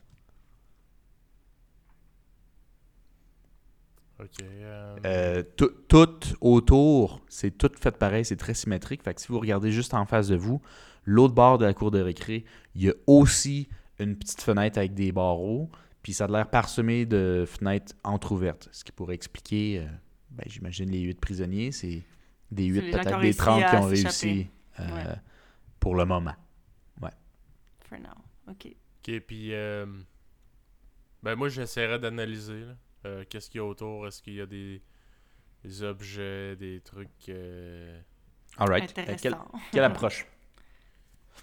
Ok. 4.20 4.28
euh, 4.42 4.96
Euh, 5.06 5.42
tout, 5.56 5.70
tout 5.88 6.18
autour, 6.40 7.22
c'est 7.28 7.56
tout 7.56 7.70
fait 7.80 7.96
pareil, 7.96 8.24
c'est 8.24 8.36
très 8.36 8.54
symétrique. 8.54 9.02
Fait 9.02 9.14
que 9.14 9.20
si 9.20 9.28
vous 9.28 9.38
regardez 9.38 9.70
juste 9.70 9.94
en 9.94 10.06
face 10.06 10.28
de 10.28 10.36
vous, 10.36 10.60
l'autre 11.04 11.34
bord 11.34 11.58
de 11.58 11.64
la 11.64 11.72
cour 11.72 11.90
de 11.90 12.00
récré, 12.00 12.44
il 12.74 12.82
y 12.82 12.90
a 12.90 12.94
aussi 13.06 13.68
une 13.98 14.16
petite 14.16 14.42
fenêtre 14.42 14.78
avec 14.78 14.94
des 14.94 15.12
barreaux, 15.12 15.70
puis 16.02 16.12
ça 16.12 16.24
a 16.24 16.28
l'air 16.28 16.50
parsemé 16.50 17.06
de 17.06 17.44
fenêtres 17.46 17.94
entrouvertes. 18.04 18.68
Ce 18.72 18.84
qui 18.84 18.92
pourrait 18.92 19.14
expliquer, 19.14 19.80
euh, 19.80 19.86
ben, 20.38 20.44
j'imagine, 20.46 20.90
les 20.90 21.00
huit 21.00 21.20
prisonniers, 21.20 21.72
c'est 21.72 22.02
des 22.50 22.64
huit, 22.66 22.90
peut-être 22.90 23.08
des 23.10 23.14
réussi 23.16 23.38
30 23.38 23.64
qui 23.68 23.76
ont 23.76 23.82
réussi 23.86 24.46
euh, 24.80 24.94
Ouais. 24.94 25.14
pour 25.80 25.94
le 25.96 26.04
moment. 26.04 26.34
For 27.88 27.98
now. 27.98 28.08
OK. 28.50 28.66
Ok, 28.66 29.20
puis. 29.26 29.52
euh, 29.54 29.86
Ben, 31.22 31.34
moi, 31.34 31.48
j'essaierais 31.48 31.98
d'analyser. 31.98 32.64
Euh, 33.06 33.24
Qu'est-ce 33.28 33.48
qu'il 33.50 33.58
y 33.58 33.62
a 33.62 33.64
autour 33.64 34.06
Est-ce 34.06 34.22
qu'il 34.22 34.34
y 34.34 34.40
a 34.42 34.46
des, 34.46 34.82
des 35.64 35.82
objets, 35.82 36.54
des 36.56 36.80
trucs. 36.82 37.08
euh, 37.30 37.98
All 38.58 38.68
right. 38.68 38.82
Euh, 38.98 39.02
Intéressant. 39.02 39.16
quelle, 39.22 39.36
quelle 39.72 39.84
approche? 39.84 40.26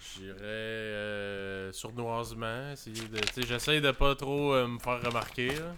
Je 0.00 0.20
dirais 0.20 0.38
euh, 0.42 1.72
sournoisement. 1.72 2.70
essayer 2.72 3.08
de- 3.08 3.42
J'essaie 3.44 3.80
de 3.80 3.90
pas 3.90 4.14
trop 4.14 4.54
euh, 4.54 4.68
me 4.68 4.78
faire 4.78 5.02
remarquer. 5.02 5.48
là. 5.48 5.74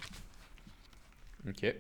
OK. 1.49 1.75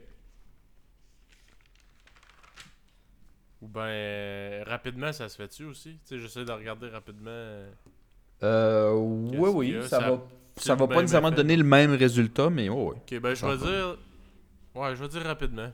Ou 3.60 3.66
ben 3.68 3.80
euh, 3.80 4.64
rapidement, 4.66 5.12
ça 5.12 5.28
se 5.28 5.36
fait-tu 5.36 5.64
aussi? 5.64 5.94
Tu 5.94 5.98
sais, 6.04 6.18
j'essaie 6.18 6.44
de 6.44 6.52
regarder 6.52 6.88
rapidement. 6.88 7.30
euh, 7.30 8.92
oui, 8.92 9.50
oui, 9.52 9.82
ça, 9.82 9.88
Ça- 9.88 10.10
va, 10.10 10.22
ça 10.56 10.74
va 10.74 10.86
pas 10.86 11.00
nécessairement 11.00 11.30
donner 11.32 11.56
le 11.56 11.64
même 11.64 11.92
résultat, 11.92 12.50
mais 12.50 12.68
oh, 12.68 12.92
oui. 12.92 12.96
Ok, 12.98 13.20
ben 13.20 13.34
je 13.34 13.46
vais 13.46 13.56
dire. 13.58 13.98
Ouais, 14.74 14.94
je 14.94 15.02
vais 15.02 15.08
dire 15.08 15.22
rapidement. 15.22 15.72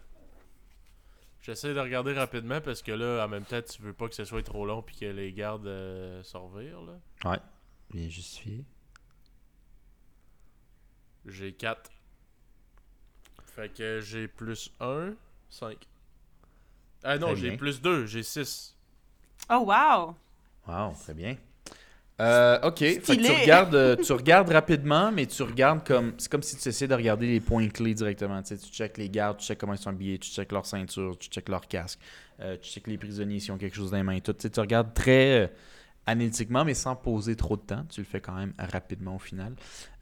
J'essaie 1.43 1.75
de 1.75 1.81
regarder 1.81 2.15
rapidement 2.15 2.63
parce 2.63 2.81
que 2.81 2.93
là, 2.93 3.23
en 3.23 3.29
même 3.29 3.45
temps, 3.45 3.61
tu 3.61 3.83
veux 3.83 3.93
pas 3.93 4.09
que 4.09 4.15
ce 4.15 4.25
soit 4.25 4.43
trop 4.43 4.65
long 4.65 4.81
puis 4.81 4.97
que 4.97 5.05
les 5.05 5.31
gardes 5.31 5.67
euh, 5.67 6.23
là. 6.33 7.39
Bien 7.91 8.09
justifié. 8.09 8.65
J'ai 11.27 11.53
4. 11.53 11.91
Fait 13.45 13.69
que 13.69 14.01
j'ai 14.01 14.27
plus 14.27 14.73
1, 14.81 15.15
5. 15.51 15.87
Ah 17.05 17.19
non, 17.19 17.35
j'ai 17.35 17.57
plus 17.57 17.81
2, 17.81 18.07
j'ai 18.07 18.23
6. 18.23 18.75
Oh, 19.51 19.67
wow! 19.67 20.15
Wow, 20.67 20.95
très 21.03 21.15
bien. 21.15 21.37
Euh, 22.21 22.61
ok, 22.63 22.79
fait 22.79 23.01
que 23.01 23.27
tu 23.27 23.33
regardes, 23.33 23.75
euh, 23.75 23.97
tu 23.97 24.13
regardes 24.13 24.49
rapidement, 24.49 25.11
mais 25.11 25.27
tu 25.27 25.43
regardes 25.43 25.85
comme. 25.85 26.15
C'est 26.17 26.31
comme 26.31 26.45
si 26.45 26.57
tu 26.57 26.69
essayais 26.69 26.89
de 26.89 26.95
regarder 26.95 27.27
les 27.27 27.41
points 27.41 27.69
clés 27.69 27.93
directement. 27.93 28.41
Tu, 28.41 28.57
sais, 28.57 28.59
tu 28.59 28.73
checkes 28.73 28.99
les 28.99 29.09
gardes, 29.11 29.39
tu 29.39 29.47
checkes 29.47 29.59
comment 29.59 29.75
ils 29.75 29.79
sont 29.79 29.91
habillés, 29.91 30.19
tu 30.19 30.31
checkes 30.31 30.53
leur 30.53 30.65
ceinture, 30.65 31.19
tu 31.19 31.29
checkes 31.29 31.49
leur 31.49 31.67
casque, 31.67 31.99
euh, 32.41 32.57
tu 32.63 32.71
checkes 32.71 32.87
les 32.87 32.99
prisonniers 32.99 33.41
s'ils 33.41 33.53
ont 33.53 33.59
quelque 33.59 33.75
chose 33.75 33.91
dans 33.91 33.97
les 33.97 34.05
mains. 34.05 34.21
Tout, 34.21 34.33
tu, 34.33 34.43
sais, 34.43 34.51
tu 34.51 34.61
regardes 34.61 34.95
très 34.95 35.43
euh, 35.43 35.47
analytiquement, 36.07 36.65
mais 36.65 36.75
sans 36.75 36.97
poser 36.97 37.37
trop 37.37 37.57
de 37.57 37.63
temps. 37.63 37.85
Tu 37.91 38.01
le 38.01 38.07
fais 38.07 38.21
quand 38.21 38.35
même 38.35 38.53
rapidement 38.59 39.17
au 39.17 39.19
final. 39.21 39.55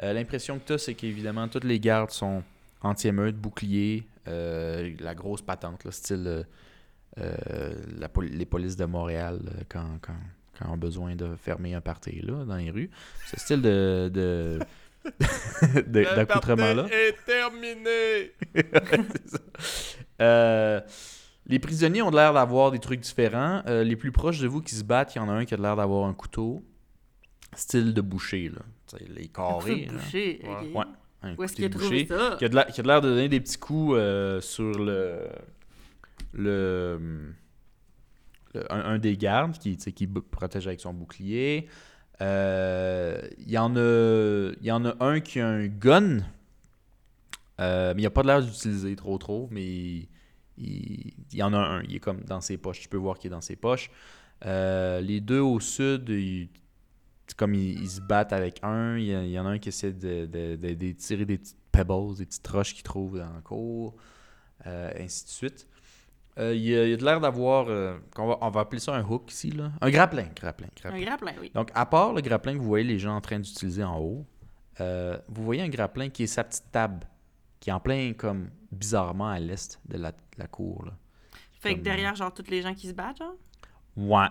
Euh, 0.02 0.12
L'impression 0.12 0.59
que 0.59 0.66
tu 0.66 0.73
as, 0.75 0.78
c'est 0.78 0.94
qu'évidemment, 0.94 1.49
toutes 1.49 1.64
les 1.64 1.80
gardes 1.80 2.11
sont 2.11 2.42
anti-émeute, 2.82 3.37
boucliers, 3.37 4.06
euh, 4.28 4.92
la 5.00 5.14
grosse 5.14 5.42
patente, 5.42 5.85
là, 5.85 5.92
style 5.92 6.47
la 7.16 8.09
pol- 8.09 8.26
les 8.31 8.47
polices 8.47 8.76
de 8.76 8.85
Montréal 8.85 9.40
euh, 9.47 9.62
quand, 9.69 9.99
quand, 10.00 10.16
quand 10.59 10.66
on 10.71 10.75
a 10.75 10.76
besoin 10.76 11.14
de 11.16 11.35
fermer 11.37 11.75
un 11.75 11.81
party 11.81 12.21
là, 12.23 12.45
dans 12.45 12.57
les 12.57 12.71
rues. 12.71 12.90
Ce 13.31 13.38
style 13.38 13.61
de, 13.62 14.11
de, 14.12 14.59
de- 15.87 16.14
d'accoutrement-là. 16.16 16.87
est 16.90 17.16
terminé! 17.25 18.33
Euh, 20.21 20.81
les 21.47 21.59
prisonniers 21.59 22.02
ont 22.02 22.11
l'air 22.11 22.33
d'avoir 22.33 22.71
des 22.71 22.78
trucs 22.78 23.00
différents. 23.00 23.62
Euh, 23.66 23.83
les 23.83 23.97
plus 23.97 24.12
proches 24.12 24.38
de 24.38 24.47
vous 24.47 24.61
qui 24.61 24.75
se 24.76 24.85
battent, 24.85 25.14
il 25.14 25.19
y 25.19 25.21
en 25.21 25.28
a 25.28 25.33
un 25.33 25.45
qui 25.45 25.54
a 25.54 25.57
l'air 25.57 25.75
d'avoir 25.76 26.07
un 26.07 26.14
couteau. 26.14 26.62
Style 27.57 27.92
de 27.92 28.00
boucher, 28.00 28.49
là. 28.50 28.61
Les 29.09 29.26
carrés. 29.28 29.87
là. 29.87 29.92
boucher. 29.95 30.40
Ouais. 30.45 30.50
ok. 30.50 30.76
Ouais, 30.76 30.85
un 31.23 31.35
Où 31.35 31.42
est-ce 31.42 31.54
couteau 31.54 31.54
qu'il 31.57 31.64
a 31.64 31.69
de 31.69 31.75
trouvé 31.78 32.04
boucher. 32.04 32.16
ça? 32.31 32.37
Qui 32.38 32.45
a 32.45 32.49
de 32.49 32.54
l'air- 32.54 32.66
qui 32.66 32.81
a 32.81 32.83
de 32.85 32.88
l'air 32.88 33.00
de 33.00 33.09
donner 33.09 33.28
des 33.28 33.40
petits 33.40 33.59
coups 33.59 33.95
euh, 33.97 34.40
sur 34.40 34.71
le. 34.78 35.28
Un, 38.71 38.99
des 38.99 39.16
gardes 39.16 39.59
qui, 39.59 39.76
qui 39.76 40.07
protège 40.07 40.66
avec 40.66 40.81
son 40.81 40.92
bouclier. 40.92 41.69
Euh, 42.21 43.21
Il 43.38 43.50
y, 43.50 43.59
en 43.59 43.75
a- 43.76 44.97
un 45.00 45.21
qui 45.21 45.40
a 45.40 45.49
un 45.49 45.66
gun. 45.66 46.19
Euh, 47.61 47.92
mais 47.95 48.02
il 48.02 48.07
a 48.07 48.11
pas 48.11 48.23
l'air 48.23 48.42
d'utiliser 48.42 48.97
trop 48.97 49.19
trop, 49.19 49.49
mais 49.50 50.09
il, 50.59 51.12
y 51.33 51.42
en 51.42 51.52
a 51.52 51.59
un. 51.59 51.83
Il 51.83 51.97
est 51.97 52.00
comme 52.00 52.21
dans 52.23 52.40
ses 52.40 52.57
poches. 52.57 52.81
Tu 52.81 52.88
peux 52.88 52.97
voir 52.97 53.19
qu'il 53.19 53.28
est 53.28 53.31
dans 53.35 53.40
ses 53.40 53.57
poches. 53.57 53.90
Euh, 54.45 55.00
les 55.00 55.21
deux 55.21 55.40
au 55.40 55.61
sud, 55.61 56.09
ils- 56.09 56.49
comme 57.37 57.54
ils, 57.54 57.88
se 57.88 58.00
battent 58.00 58.33
avec 58.33 58.61
un. 58.62 58.99
Il 58.99 59.28
y, 59.31 59.38
en 59.38 59.47
a 59.47 59.50
un 59.50 59.59
qui 59.59 59.71
essaie 59.71 59.92
de, 59.92 60.26
de- 60.26 60.92
tirer 60.92 61.25
des 61.25 61.38
petites 61.38 61.57
pebbles, 61.71 62.16
des 62.16 62.26
petites 62.26 62.47
roches 62.49 62.75
qu'il 62.75 62.83
trouve 62.83 63.19
dans 63.19 63.33
le 63.33 63.40
cours, 63.40 63.95
ainsi 64.64 65.25
de 65.25 65.31
suite. 65.31 65.66
Euh, 66.39 66.55
il, 66.55 66.62
y 66.62 66.75
a, 66.77 66.85
il 66.85 66.91
y 66.91 66.95
a 66.95 66.97
de 66.97 67.05
l'air 67.05 67.21
d'avoir, 67.21 67.67
euh, 67.69 67.99
qu'on 68.15 68.27
va, 68.27 68.39
on 68.41 68.49
va 68.49 68.61
appeler 68.61 68.81
ça 68.81 68.95
un 68.95 69.05
hook 69.05 69.31
ici, 69.31 69.51
là. 69.51 69.71
un 69.83 69.91
grappin. 69.91 70.29
grappin, 70.35 70.65
Un 70.85 70.91
grappin. 70.99 71.01
grappin, 71.01 71.33
oui. 71.41 71.51
Donc, 71.55 71.71
à 71.75 71.85
part 71.85 72.15
le 72.15 72.23
grappin 72.23 72.55
que 72.55 72.59
vous 72.59 72.65
voyez 72.65 72.87
les 72.87 72.99
gens 72.99 73.15
en 73.17 73.21
train 73.21 73.39
d'utiliser 73.39 73.85
en 73.85 73.99
haut, 73.99 74.25
euh, 74.81 75.19
vous 75.29 75.45
voyez 75.45 75.61
un 75.62 75.69
grappin 75.69 76.09
qui 76.09 76.23
est 76.23 76.27
sa 76.29 76.43
petite 76.45 76.71
table, 76.73 77.07
qui 77.61 77.69
est 77.69 77.73
en 77.75 77.81
plein, 77.81 78.15
comme, 78.15 78.49
bizarrement 78.71 79.29
à 79.29 79.39
l'est 79.39 79.79
de 79.85 79.99
la, 79.99 80.12
la 80.39 80.47
cour. 80.47 80.87
Là. 80.87 80.93
Fait 81.61 81.75
que 81.77 81.81
derrière, 81.81 82.15
genre, 82.15 82.33
tous 82.33 82.49
les 82.51 82.62
gens 82.62 82.75
qui 82.75 82.89
se 82.89 82.95
battent, 82.95 83.19
genre? 83.19 83.35
Ouais. 83.97 84.29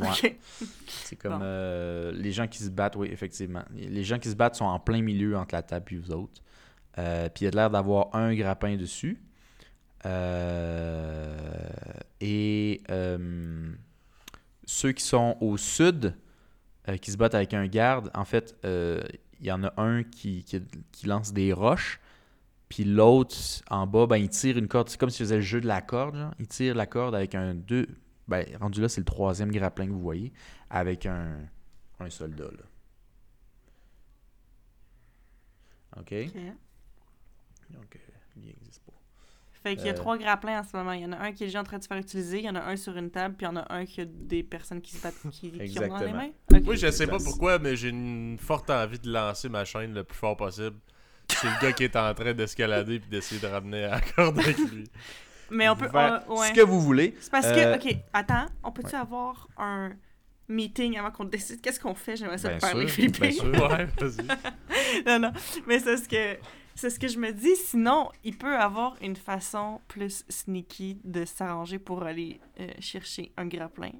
Ouais. 0.00 0.38
C'est 0.88 1.16
comme 1.16 1.38
Bon. 1.38 2.12
les 2.18 2.32
gens 2.32 2.48
qui 2.48 2.58
se 2.58 2.70
battent, 2.70 2.96
oui, 2.96 3.08
effectivement. 3.12 3.62
Les 3.74 4.02
gens 4.04 4.18
qui 4.18 4.30
se 4.30 4.34
battent 4.34 4.56
sont 4.56 4.64
en 4.64 4.80
plein 4.80 5.02
milieu 5.02 5.36
entre 5.36 5.54
la 5.54 5.62
table 5.62 5.92
et 5.92 5.96
vous 5.98 6.10
autres. 6.12 6.40
Puis 6.94 7.42
il 7.42 7.44
y 7.44 7.46
a 7.46 7.50
de 7.50 7.56
l'air 7.56 7.70
d'avoir 7.70 8.12
un 8.16 8.34
grappin 8.34 8.74
dessus. 8.76 9.20
Euh, 10.06 11.36
et 12.20 12.80
euh, 12.90 13.72
ceux 14.64 14.92
qui 14.92 15.04
sont 15.04 15.36
au 15.40 15.56
sud, 15.56 16.14
euh, 16.88 16.96
qui 16.96 17.10
se 17.10 17.16
battent 17.16 17.34
avec 17.34 17.54
un 17.54 17.66
garde, 17.66 18.10
en 18.14 18.24
fait, 18.24 18.54
il 18.64 19.46
y 19.46 19.52
en 19.52 19.64
a 19.64 19.72
un 19.80 20.02
qui, 20.02 20.44
qui, 20.44 20.62
qui 20.92 21.06
lance 21.06 21.32
des 21.32 21.52
roches. 21.52 22.00
Puis 22.68 22.84
l'autre, 22.84 23.36
en 23.70 23.86
bas, 23.86 24.06
ben, 24.06 24.16
il 24.16 24.28
tire 24.28 24.58
une 24.58 24.66
corde. 24.68 24.88
C'est 24.88 24.98
comme 24.98 25.10
s'il 25.10 25.24
faisait 25.24 25.36
le 25.36 25.42
jeu 25.42 25.60
de 25.60 25.66
la 25.66 25.82
corde. 25.82 26.16
genre. 26.16 26.34
Il 26.38 26.48
tire 26.48 26.74
la 26.74 26.86
corde 26.86 27.14
avec 27.14 27.34
un 27.34 27.54
deux. 27.54 27.86
Ben, 28.26 28.44
rendu 28.60 28.80
là, 28.80 28.88
c'est 28.88 29.00
le 29.00 29.04
troisième 29.04 29.52
grappin 29.52 29.86
que 29.86 29.92
vous 29.92 30.00
voyez, 30.00 30.32
avec 30.68 31.06
un, 31.06 31.38
un 32.00 32.10
soldat. 32.10 32.44
Là. 32.44 32.64
OK? 35.98 36.12
Ok 37.74 37.96
euh, 37.96 37.98
il 38.36 38.46
n'existe 38.46 38.82
pas. 38.82 38.92
Fait 39.66 39.74
qu'il 39.76 39.86
y 39.86 39.88
a 39.88 39.92
Euh. 39.92 39.96
trois 39.96 40.16
grappins 40.16 40.60
en 40.60 40.62
ce 40.62 40.76
moment. 40.76 40.92
Il 40.92 41.00
y 41.02 41.04
en 41.06 41.12
a 41.12 41.18
un 41.18 41.32
qui 41.32 41.42
est 41.42 41.46
déjà 41.48 41.60
en 41.60 41.64
train 41.64 41.78
de 41.78 41.82
se 41.82 41.88
faire 41.88 41.96
utiliser, 41.98 42.38
il 42.38 42.44
y 42.44 42.48
en 42.50 42.54
a 42.54 42.60
un 42.62 42.76
sur 42.76 42.96
une 42.96 43.10
table, 43.10 43.34
puis 43.36 43.46
il 43.46 43.50
y 43.50 43.52
en 43.52 43.56
a 43.56 43.66
un 43.74 43.84
qui 43.84 44.00
a 44.00 44.04
des 44.04 44.42
personnes 44.44 44.80
qui 44.80 44.94
se 44.96 45.02
battent, 45.02 45.14
qui, 45.32 45.50
qui 45.50 45.78
ont 45.80 45.88
dans 45.88 45.98
les 45.98 46.12
mains. 46.12 46.30
Moi, 46.62 46.76
je 46.76 46.90
sais 46.90 47.06
pas 47.06 47.18
pourquoi, 47.18 47.58
mais 47.58 47.74
j'ai 47.74 47.88
une 47.88 48.38
forte 48.40 48.70
envie 48.70 48.98
de 49.00 49.10
lancer 49.10 49.48
ma 49.48 49.64
chaîne 49.64 49.92
le 49.92 50.04
plus 50.04 50.16
fort 50.16 50.36
possible. 50.36 50.76
C'est 51.28 51.48
le 51.48 51.60
gars 51.60 51.72
qui 51.72 51.82
est 51.84 51.96
en 51.96 52.14
train 52.14 52.32
d'escalader 52.34 53.00
puis 53.00 53.10
d'essayer 53.10 53.40
de 53.40 53.46
ramener 53.48 53.84
à 53.84 53.90
la 53.96 54.00
corde 54.00 54.38
avec 54.38 54.56
lui. 54.58 54.84
Mais 55.50 55.68
on 55.68 55.74
peut. 55.76 55.88
Faire 55.88 56.22
on- 56.28 56.38
ouais. 56.40 56.48
ce 56.48 56.52
que 56.52 56.60
vous 56.60 56.80
voulez. 56.80 57.16
C'est 57.20 57.30
parce 57.32 57.46
Euh, 57.46 57.76
que, 57.76 57.88
ok, 57.88 57.96
attends, 58.12 58.46
on 58.62 58.70
peut-tu 58.70 58.94
avoir 58.94 59.48
un 59.58 59.90
meeting 60.48 60.96
avant 60.98 61.10
qu'on 61.10 61.24
décide 61.24 61.60
qu'est-ce 61.60 61.80
qu'on 61.80 61.94
fait? 61.96 62.16
J'aimerais 62.16 62.38
ça 62.38 62.48
Bien 62.54 62.68
avec 62.68 62.88
sûr, 62.88 62.94
Philippe. 62.96 63.20
bien 63.20 63.30
sûr. 63.32 63.44
Ouais, 63.46 63.86
vas-y. 63.98 64.26
non, 65.06 65.18
non, 65.18 65.32
mais 65.66 65.78
c'est 65.80 65.96
ce 65.96 66.08
que. 66.08 66.38
C'est 66.76 66.90
ce 66.90 66.98
que 67.00 67.08
je 67.08 67.18
me 67.18 67.32
dis. 67.32 67.56
Sinon, 67.56 68.10
il 68.22 68.36
peut 68.36 68.54
avoir 68.56 68.96
une 69.02 69.16
façon 69.16 69.80
plus 69.88 70.24
sneaky 70.28 71.00
de 71.04 71.24
s'arranger 71.24 71.78
pour 71.78 72.02
aller 72.04 72.38
euh, 72.60 72.68
chercher 72.78 73.32
un 73.36 73.46
grappin. 73.46 73.90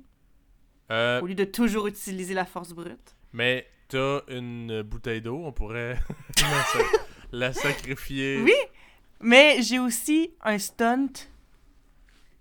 Euh, 0.92 1.20
Au 1.20 1.26
lieu 1.26 1.34
de 1.34 1.44
toujours 1.44 1.86
utiliser 1.88 2.34
la 2.34 2.44
force 2.44 2.72
brute. 2.72 3.16
mais 3.32 3.66
t'as 3.88 4.20
une 4.28 4.82
bouteille 4.82 5.20
d'eau, 5.22 5.40
on 5.44 5.52
pourrait 5.52 5.98
La 7.32 7.52
sacrifier. 7.52 8.40
Oui, 8.42 8.54
mais 9.20 9.62
j'ai 9.62 9.78
aussi 9.78 10.32
un 10.42 10.58
stunt 10.58 11.08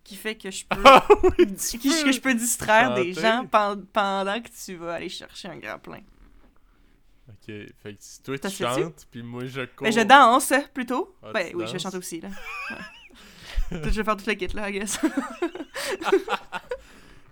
qui 0.03 0.15
fait 0.15 0.35
que 0.35 0.51
je 0.51 0.63
peux, 0.69 0.81
Ah 0.85 1.03
oui, 1.23 1.47
que 1.47 2.11
je 2.11 2.19
peux 2.21 2.33
distraire 2.35 2.93
des 2.93 3.13
gens 3.13 3.45
pen- 3.47 3.83
pendant 3.91 4.39
que 4.41 4.49
tu 4.63 4.75
vas 4.75 4.95
aller 4.95 5.09
chercher 5.09 5.47
un 5.47 5.57
grappin. 5.57 5.99
Ok, 7.27 7.45
fait 7.47 7.93
que 7.93 7.97
si 7.99 8.21
toi 8.21 8.37
tu 8.37 8.49
chantes, 8.49 9.07
puis 9.09 9.23
moi 9.23 9.45
je 9.45 9.61
cours. 9.61 9.83
Mais 9.83 9.91
je 9.91 10.01
danse 10.01 10.53
plutôt. 10.73 11.15
Ah, 11.23 11.31
ben 11.33 11.51
oui, 11.55 11.65
je 11.71 11.77
chanter 11.77 11.97
aussi 11.97 12.21
là. 12.21 12.29
Ouais. 12.69 12.77
je 13.71 13.89
vais 13.89 14.03
faire 14.03 14.15
toute 14.15 14.27
la 14.27 14.35
kit 14.35 14.47
là, 14.47 14.69
I 14.69 14.73
guess. 14.73 14.99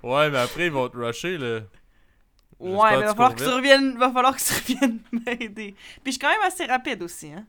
Ouais, 0.04 0.30
mais 0.30 0.40
après 0.40 0.66
ils 0.66 0.72
vont 0.72 0.90
te 0.90 0.98
rusher 0.98 1.38
là. 1.38 1.62
Ouais, 2.60 2.98
mais 2.98 3.06
va 3.06 3.16
falloir 3.16 3.36
que 3.36 3.44
tu 3.44 3.50
reviennes, 3.50 3.98
va 3.98 4.12
falloir 4.12 4.36
que 4.36 4.42
tu 4.42 4.54
reviennes 4.74 5.00
m'aider. 5.12 5.76
Puis 6.04 6.08
je 6.08 6.12
suis 6.12 6.20
quand 6.20 6.30
même 6.30 6.42
assez 6.46 6.66
rapide 6.66 7.02
aussi, 7.04 7.32
hein. 7.32 7.46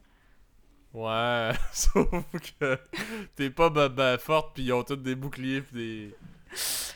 Ouais, 0.92 1.50
sauf 1.72 2.08
que 2.60 2.78
t'es 3.34 3.50
pas 3.50 3.70
ben, 3.70 3.88
ben 3.88 4.16
forte, 4.18 4.54
puis 4.54 4.62
ils 4.62 4.72
ont 4.72 4.84
tous 4.84 4.94
des 4.94 5.16
boucliers 5.16 5.62
pis 5.62 5.74
des, 5.74 6.14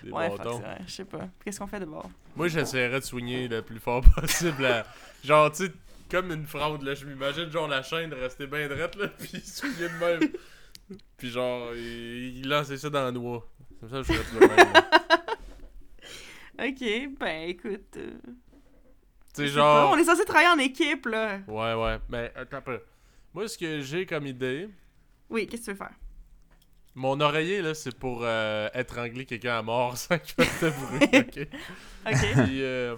des 0.03 0.11
Ouais, 0.11 0.29
bâtons. 0.37 0.59
vrai, 0.61 0.79
je 0.87 0.93
sais 0.93 1.05
pas. 1.05 1.29
Qu'est-ce 1.45 1.59
qu'on 1.59 1.67
fait 1.67 1.81
de 1.81 1.87
bord? 1.87 2.11
Moi 2.37 2.49
j'essaierais 2.49 3.01
de 3.01 3.05
soigner 3.05 3.49
le 3.49 3.63
plus 3.63 3.79
fort 3.81 4.03
possible. 4.15 4.65
à- 4.67 4.87
Genre, 5.25 5.51
tu 5.53 5.67
sais, 5.67 5.73
comme 6.11 6.31
une 6.33 6.47
fraude 6.47 6.83
là, 6.83 6.95
je 6.95 7.05
m'imagine 7.07 7.51
genre 7.51 7.69
la 7.69 7.83
chaîne 7.83 8.13
rester 8.15 8.47
bien 8.47 8.69
droite 8.69 8.97
là, 8.97 9.09
puis 9.19 9.41
soigner 9.41 9.89
de 9.89 9.99
même. 10.05 10.31
puis 11.17 11.31
genre, 11.31 11.75
il, 11.75 12.39
il 12.39 12.49
lançait 12.49 12.77
ça 12.79 12.89
dans 12.91 13.05
la 13.05 13.11
noix. 13.13 13.47
Comme 13.81 13.91
ça, 13.91 13.99
je 13.99 14.03
ferais 14.05 14.25
tout 14.25 14.41
le 14.41 14.49
même. 14.49 14.73
Ok, 16.61 17.19
ben 17.21 17.49
écoute. 17.51 17.97
euh, 17.97 18.11
Tu 19.35 19.43
sais, 19.43 19.47
genre. 19.49 19.91
pas, 19.91 19.95
on 19.95 19.99
est 19.99 20.05
censé 20.05 20.25
travailler 20.25 20.49
en 20.49 20.59
équipe 20.59 21.07
là. 21.07 21.39
Ouais, 21.47 21.75
ouais. 21.75 21.99
Mais 22.09 22.33
attends 22.35 22.57
un 22.57 22.63
peu. 22.63 22.81
Moi, 23.33 23.47
ce 23.47 23.57
que 23.57 23.81
j'ai 23.81 24.05
comme 24.07 24.27
idée, 24.27 24.69
Oui, 25.31 25.47
qu'est-ce 25.47 25.63
que 25.63 25.65
tu 25.67 25.71
veux 25.73 25.77
faire? 25.77 25.95
Mon 26.99 27.21
oreiller, 27.21 27.63
là, 27.63 27.75
c'est 27.75 27.97
pour 27.97 28.21
euh, 28.23 28.69
étrangler 28.75 29.25
quelqu'un 29.25 29.59
à 29.59 29.63
mort 29.63 29.97
sans 29.97 30.19
qu'il 30.19 30.35
fasse 30.35 30.63
de 30.63 30.71
bruit, 30.71 31.09
ok? 31.15 31.49
Ok. 32.07 32.45
Puis, 32.45 32.63
euh, 32.63 32.97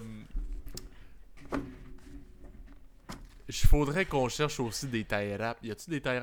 Il 3.47 3.53
faudrait 3.53 4.05
qu'on 4.05 4.29
cherche 4.29 4.59
aussi 4.61 4.87
des 4.87 5.03
tie 5.03 5.35
wraps. 5.35 5.59
Y 5.61 5.71
a-tu 5.71 5.89
des 5.89 5.99
tie 5.99 6.19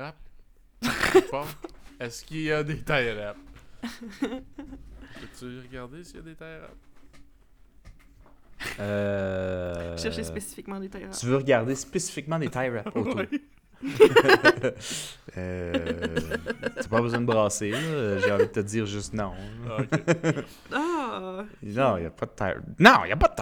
part? 1.29 1.47
Est-ce 1.99 2.25
qu'il 2.25 2.41
y 2.41 2.51
a 2.51 2.63
des 2.63 2.81
tie 2.81 3.11
wraps? 3.11 3.39
Peux-tu 4.19 5.59
regarder 5.59 6.03
s'il 6.03 6.15
y 6.15 6.19
a 6.19 6.21
des 6.23 6.35
tie 6.35 6.43
wraps? 6.43 6.89
Euh... 8.79 9.97
Chercher 9.97 10.23
spécifiquement 10.23 10.79
des 10.79 10.89
tailleurs. 10.89 11.11
Tu 11.11 11.25
veux 11.27 11.37
regarder 11.37 11.75
spécifiquement 11.75 12.39
des 12.39 12.49
tie 12.49 12.69
wraps? 12.69 12.95
Autour. 12.95 13.21
Euh... 15.37 16.17
T'as 16.75 16.87
pas 16.89 17.01
besoin 17.01 17.21
de 17.21 17.25
brasser, 17.25 17.69
là. 17.69 18.17
J'ai 18.17 18.31
envie 18.31 18.47
de 18.47 18.49
te 18.51 18.59
dire 18.61 18.87
juste 18.87 19.13
non. 19.13 19.31
Ah, 20.73 21.43
ok. 21.43 21.45
Non, 21.63 21.97
il 21.97 22.05
a 22.07 22.09
pas 22.09 22.25
de 22.25 22.31
tie 22.35 22.59
Non, 22.79 23.05
il 23.05 23.11
a 23.11 23.15
pas 23.15 23.27
de 23.27 23.35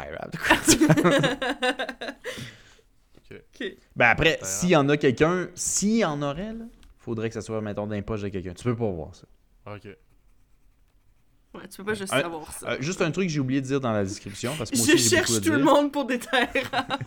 tu- 3.23 3.35
Ok. 3.35 3.77
Ben 3.95 4.07
après, 4.09 4.39
s'il 4.41 4.69
y 4.69 4.75
en 4.75 4.87
a 4.89 4.97
quelqu'un, 4.97 5.47
s'il 5.55 5.97
y 5.97 6.05
en 6.05 6.21
aurait, 6.21 6.53
là, 6.53 6.65
faudrait 6.99 7.29
que 7.29 7.33
ça 7.33 7.41
soit, 7.41 7.61
mettons, 7.61 7.87
dans 7.87 7.95
les 7.95 8.01
poches 8.01 8.21
de 8.21 8.29
quelqu'un. 8.29 8.53
Tu 8.53 8.63
peux 8.65 8.75
pas 8.75 8.89
voir 8.89 9.15
ça. 9.15 9.25
Ok. 9.73 9.87
Ouais, 11.57 11.67
tu 11.67 11.77
peux 11.77 11.83
pas 11.85 11.93
juste 11.93 12.13
savoir 12.13 12.51
ça. 12.53 12.69
Euh, 12.71 12.77
juste 12.79 13.01
un 13.01 13.11
truc 13.11 13.25
que 13.27 13.33
j'ai 13.33 13.39
oublié 13.39 13.61
de 13.61 13.65
dire 13.65 13.79
dans 13.81 13.91
la 13.91 14.03
description, 14.03 14.53
parce 14.57 14.69
que 14.71 14.77
moi 14.77 14.85
je 14.87 14.93
aussi, 14.93 15.09
cherche 15.09 15.41
tout 15.41 15.51
le 15.51 15.63
monde 15.63 15.91
pour 15.91 16.05
des. 16.05 16.19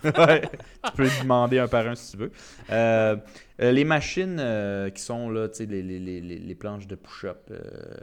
Ouais, 0.05 0.42
tu 0.85 0.92
peux 0.96 1.09
demander 1.22 1.59
un 1.59 1.68
par 1.68 1.87
un 1.87 1.94
si 1.94 2.12
tu 2.12 2.16
veux. 2.18 2.33
Euh, 2.70 3.16
euh, 3.61 3.72
les 3.72 3.85
machines 3.85 4.38
euh, 4.40 4.90
qui 4.90 5.03
sont 5.03 5.31
là, 5.31 5.48
tu 5.48 5.57
sais, 5.59 5.66
les, 5.66 5.83
les, 5.83 5.98
les, 5.98 6.20
les- 6.20 6.55
planches 6.55 6.87
de 6.87 6.94
push-up, 6.94 7.48
euh, 7.51 7.61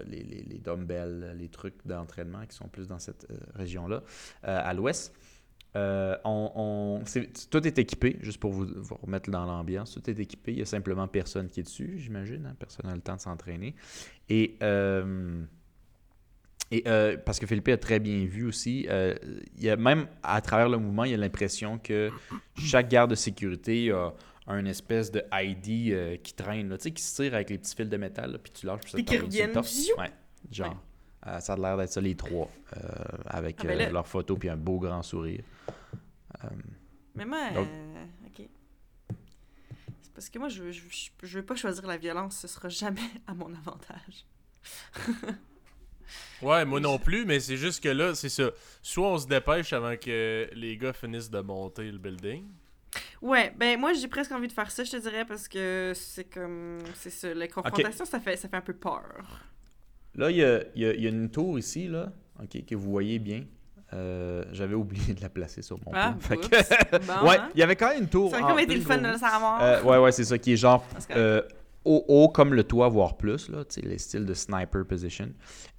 les, 0.07 0.23
les, 0.23 0.57
dumbbells, 0.59 1.35
les 1.37 1.49
trucs 1.49 1.75
d'entraînement 1.85 2.45
qui 2.47 2.55
sont 2.55 2.67
plus 2.67 2.87
dans 2.87 2.99
cette 2.99 3.25
euh, 3.31 3.35
région-là, 3.55 4.03
euh, 4.47 4.61
à 4.63 4.73
l'ouest. 4.73 5.13
euh, 5.75 6.15
on, 6.23 6.51
on- 6.55 7.05
c'est- 7.05 7.49
tout 7.49 7.65
est 7.67 7.77
équipé, 7.79 8.17
juste 8.21 8.39
pour 8.39 8.51
vous, 8.51 8.67
vous 8.75 8.95
remettre 9.01 9.29
dans 9.31 9.45
l'ambiance. 9.45 9.93
Tout 9.93 10.09
est 10.09 10.19
équipé. 10.19 10.51
Il 10.53 10.59
y 10.59 10.61
a 10.61 10.65
simplement 10.65 11.07
personne 11.07 11.49
qui 11.49 11.59
est 11.59 11.63
dessus, 11.63 11.95
j'imagine. 11.97 12.45
hein. 12.47 12.55
Personne 12.59 12.85
n'a 12.87 12.95
le 12.95 13.01
temps 13.01 13.15
de 13.15 13.21
s'entraîner. 13.21 13.75
Et, 14.29 14.57
euh, 14.63 15.43
et 16.71 16.83
euh, 16.87 17.17
parce 17.17 17.39
que 17.39 17.45
Philippe 17.47 17.67
a 17.69 17.77
très 17.77 17.99
bien 17.99 18.25
vu 18.25 18.45
aussi, 18.45 18.85
euh, 18.89 19.15
il 19.55 19.63
y 19.63 19.69
a 19.69 19.75
même 19.77 20.07
à 20.23 20.41
travers 20.41 20.69
le 20.69 20.77
mouvement, 20.77 21.03
il 21.05 21.11
y 21.11 21.13
a 21.13 21.17
l'impression 21.17 21.77
que 21.79 22.09
chaque 22.57 22.89
garde 22.89 23.09
de 23.11 23.15
sécurité 23.15 23.91
a 23.91 24.13
un 24.47 24.65
espèce 24.65 25.11
de 25.11 25.23
ID 25.33 25.91
euh, 25.93 26.17
qui 26.17 26.33
traîne, 26.33 26.69
là, 26.69 26.77
tu 26.77 26.83
sais, 26.83 26.91
qui 26.91 27.03
se 27.03 27.21
tire 27.21 27.33
avec 27.33 27.49
les 27.49 27.57
petits 27.57 27.75
fils 27.75 27.89
de 27.89 27.97
métal, 27.97 28.31
là, 28.31 28.37
puis 28.37 28.51
tu 28.51 28.65
lâches, 28.65 28.81
puis 28.81 28.91
ça 28.91 28.97
Puis 28.97 29.05
te 29.05 29.11
qui 29.11 29.17
reviennent. 29.17 29.57
Ouais, 29.97 30.11
genre. 30.51 30.69
Ouais. 31.25 31.39
Ça 31.41 31.53
a 31.53 31.57
l'air 31.57 31.75
d'être 31.77 31.91
ça, 31.91 31.99
les 31.99 32.15
trois, 32.15 32.49
avec 33.25 33.57
Ah, 33.61 33.67
ben 33.67 33.77
là- 33.77 33.89
leur 33.89 34.07
photo 34.07 34.37
puis 34.37 34.47
un 34.49 34.55
beau 34.55 34.79
grand 34.79 35.03
sourire. 35.03 35.43
Mais 37.15 37.25
moi, 37.25 37.49
Donc- 37.53 37.67
ok. 38.27 38.47
C'est 40.01 40.13
parce 40.13 40.29
que 40.29 40.39
moi, 40.39 40.47
je, 40.47 40.71
je, 40.71 40.81
je, 40.89 41.09
je 41.23 41.39
veux 41.39 41.45
pas 41.45 41.55
choisir 41.55 41.85
la 41.85 41.97
violence, 41.97 42.37
ce 42.37 42.47
sera 42.47 42.69
jamais 42.69 43.01
à 43.27 43.33
mon 43.33 43.53
avantage. 43.53 44.25
Ouais, 46.41 46.65
moi 46.65 46.79
non 46.79 46.97
plus, 46.99 47.25
mais 47.25 47.39
c'est 47.39 47.57
juste 47.57 47.83
que 47.83 47.89
là, 47.89 48.13
c'est 48.15 48.29
ça. 48.29 48.49
Soit 48.81 49.07
on 49.07 49.17
se 49.17 49.27
dépêche 49.27 49.73
avant 49.73 49.95
que 49.97 50.49
les 50.53 50.77
gars 50.77 50.93
finissent 50.93 51.29
de 51.29 51.39
monter 51.39 51.91
le 51.91 51.97
building. 51.97 52.43
Ouais, 53.21 53.53
ben 53.57 53.79
moi, 53.79 53.93
j'ai 53.93 54.07
presque 54.07 54.31
envie 54.31 54.47
de 54.47 54.53
faire 54.53 54.71
ça, 54.71 54.83
je 54.83 54.91
te 54.91 54.97
dirais, 54.97 55.25
parce 55.25 55.47
que 55.47 55.91
c'est 55.95 56.23
comme. 56.25 56.79
C'est 56.95 57.09
ça, 57.09 57.33
les 57.33 57.47
confrontations, 57.47 58.05
ça, 58.05 58.19
fait, 58.19 58.35
ça 58.37 58.47
fait 58.47 58.57
un 58.57 58.61
peu 58.61 58.73
peur. 58.73 59.03
Là, 60.15 60.31
il 60.31 60.37
y 60.37 60.43
a, 60.43 60.61
il 60.75 60.81
y 60.81 60.85
a- 60.85 60.93
il 60.93 61.01
y 61.01 61.05
a 61.05 61.09
une 61.09 61.29
tour 61.29 61.59
ici, 61.59 61.87
là, 61.87 62.11
ok, 62.41 62.65
que 62.65 62.75
vous 62.75 62.89
voyez 62.89 63.19
bien. 63.19 63.43
Euh, 63.93 64.43
J'avais 64.51 64.75
oublié 64.75 65.13
de 65.13 65.21
la 65.21 65.29
placer 65.29 65.61
sur 65.61 65.77
mon 65.85 65.91
Ah, 65.93 66.15
plan. 66.27 66.37
Que- 66.37 66.97
Bon, 67.05 67.27
ouais, 67.29 67.37
hein? 67.37 67.49
il 67.55 67.59
y 67.59 67.63
avait 67.63 67.75
quand 67.75 67.89
même 67.89 68.03
une 68.03 68.09
tour. 68.09 68.31
Ça 68.31 68.39
aurait 68.41 68.49
comme 68.51 68.59
été 68.59 68.75
le 68.75 68.81
fun 68.81 68.97
de 68.97 69.07
le 69.07 69.17
savoir. 69.17 69.61
Euh, 69.61 69.81
ouais, 69.83 69.97
ouais, 69.97 70.11
c'est 70.11 70.25
ça, 70.25 70.37
qui 70.37 70.53
est 70.53 70.57
genre 70.57 70.85
euh, 71.11 71.41
haut, 71.85 72.03
haut 72.07 72.27
comme 72.29 72.53
le 72.53 72.63
toit, 72.63 72.89
voire 72.89 73.15
plus, 73.15 73.47
là, 73.49 73.63
tu 73.63 73.75
sais, 73.79 73.87
les 73.87 73.97
styles 73.97 74.25
de 74.25 74.33
sniper 74.33 74.85
position, 74.85 75.31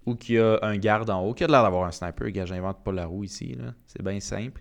ou 0.08 0.14
qu'il 0.16 0.38
a 0.40 0.58
un 0.62 0.76
garde 0.76 1.10
en 1.10 1.22
haut, 1.22 1.34
qui 1.34 1.44
a 1.44 1.46
l'air 1.46 1.62
d'avoir 1.62 1.84
un 1.84 1.92
sniper, 1.92 2.30
gars, 2.30 2.46
j'invente 2.46 2.82
pas 2.82 2.92
la 2.92 3.06
roue 3.06 3.24
ici, 3.24 3.56
c'est 3.86 4.02
bien 4.02 4.20
simple, 4.20 4.60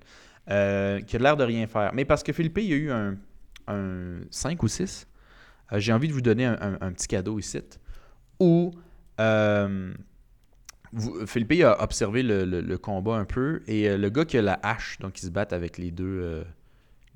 euh, 0.50 1.00
qui 1.02 1.16
a 1.16 1.20
l'air 1.20 1.38
de 1.38 1.44
rien 1.44 1.68
faire. 1.68 1.92
Mais 1.94 2.06
parce 2.06 2.24
que 2.24 2.34
Philippe, 2.34 2.58
il 2.60 2.66
y 2.66 2.74
a 2.74 2.78
eu 2.78 2.92
un, 2.92 3.18
un 3.68 4.20
5 4.30 4.62
ou 4.62 4.68
6, 4.68 5.08
euh, 5.72 5.80
j'ai 5.80 5.94
envie 5.94 6.08
de 6.08 6.14
vous 6.14 6.22
donner 6.22 6.46
un, 6.46 6.92
petit 6.92 7.08
cadeau 7.08 7.40
ici, 7.40 7.60
où 8.40 8.72
euh, 9.20 9.94
Philippe 11.26 11.64
a 11.64 11.82
observé 11.82 12.24
le, 12.24 12.46
le- 12.46 12.78
combat 12.78 13.16
un 13.16 13.26
peu, 13.26 13.62
et 13.68 13.90
euh, 13.90 13.98
le 13.98 14.10
gars 14.10 14.26
qui 14.26 14.38
a 14.38 14.42
la 14.42 14.60
hache, 14.64 15.00
donc 15.00 15.20
ils 15.22 15.26
se 15.26 15.32
battent 15.32 15.54
avec 15.54 15.78
les 15.78 15.92
deux... 15.92 16.44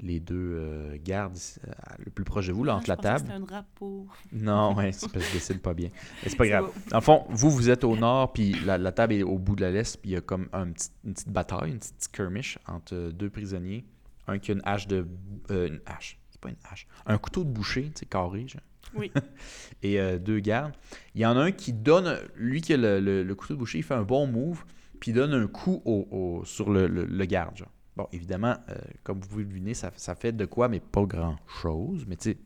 les 0.02 0.20
deux 0.20 0.36
euh, 0.56 0.98
gardes 1.04 1.38
euh, 1.68 1.72
le 2.00 2.12
plus 2.12 2.24
proche 2.24 2.48
de 2.48 2.54
vous, 2.54 2.64
là, 2.64 2.74
Ah, 2.74 2.78
entre 2.78 2.90
la 2.90 2.98
table. 2.98 3.20
C'était 3.20 3.34
un 3.34 3.40
drapeau. 3.40 4.08
Non, 4.34 4.74
ouais, 4.78 4.92
c'est 4.92 5.12
parce 5.12 5.24
que 5.26 5.30
je 5.30 5.34
décide 5.34 5.62
pas 5.62 5.74
bien. 5.74 5.90
C'est 6.24 6.36
pas 6.36 6.44
C'est 6.46 6.50
grave. 6.50 6.66
beau. 6.66 6.74
Le 6.92 7.00
fond, 7.02 7.26
vous, 7.30 7.50
vous 7.52 7.70
êtes 7.70 7.84
au 7.84 7.96
nord, 7.96 8.34
puis 8.34 8.54
la, 8.66 8.78
la 8.78 8.92
table 8.92 9.14
est 9.14 9.24
au 9.24 9.38
bout 9.38 9.56
de 9.56 9.62
la 9.62 9.72
l'est, 9.72 9.98
puis 10.02 10.12
il 10.12 10.14
y 10.14 10.18
a 10.18 10.22
comme 10.22 10.48
un 10.54 10.72
petit- 10.72 10.90
une 11.06 11.14
petite 11.14 11.30
bataille, 11.30 11.72
une 11.72 11.80
petite 11.80 12.02
skirmish 12.04 12.58
entre 12.68 12.94
euh, 12.96 13.12
deux 13.12 13.30
prisonniers. 13.30 13.86
Un 14.28 14.40
qui 14.40 14.52
a 14.52 14.54
une 14.56 14.62
hache 14.66 14.88
de. 14.88 15.08
euh, 15.52 15.68
une 15.68 15.80
hache. 15.86 16.20
C'est 16.30 16.40
pas 16.42 16.50
une 16.50 16.56
hache. 16.72 16.88
Un 17.06 17.18
couteau 17.18 17.44
de 17.44 17.50
boucher, 17.50 17.84
tu 17.94 18.00
sais, 18.02 18.06
carré, 18.06 18.48
genre. 18.48 18.62
Oui. 18.96 19.12
Et 19.84 20.00
deux 20.20 20.40
gardes. 20.40 20.74
Il 21.16 21.22
y 21.22 21.26
en 21.26 21.38
a 21.38 21.42
un 21.42 21.52
qui 21.52 21.74
donne. 21.74 22.18
Lui 22.36 22.62
qui 22.62 22.74
a 22.74 22.78
le, 22.78 23.00
le- 23.00 23.24
le 23.24 23.36
couteau 23.36 23.54
de 23.56 23.60
boucher, 23.60 23.80
il 23.80 23.84
fait 23.84 23.94
un 23.94 24.04
bon 24.04 24.28
move, 24.28 24.64
puis 25.00 25.12
il 25.12 25.14
donne 25.16 25.34
un 25.34 25.48
coup 25.48 25.82
au, 25.86 26.08
au- 26.12 26.46
sur 26.46 26.70
le, 26.72 26.88
le- 26.88 27.06
le 27.06 27.26
garde, 27.26 27.58
genre. 27.58 27.72
Bon, 27.95 28.08
évidemment, 28.12 28.56
euh, 28.69 28.75
comme 29.04 29.19
vous 29.19 29.27
pouvez 29.27 29.43
le 29.43 29.49
deviner, 29.49 29.73
ça, 29.73 29.91
ça 29.95 30.15
fait 30.15 30.32
de 30.32 30.45
quoi, 30.45 30.69
mais 30.69 30.80
pas 30.80 31.04
grand-chose. 31.04 32.06
Mais 32.08 32.15
tu 32.15 32.32
sais, 32.32 32.38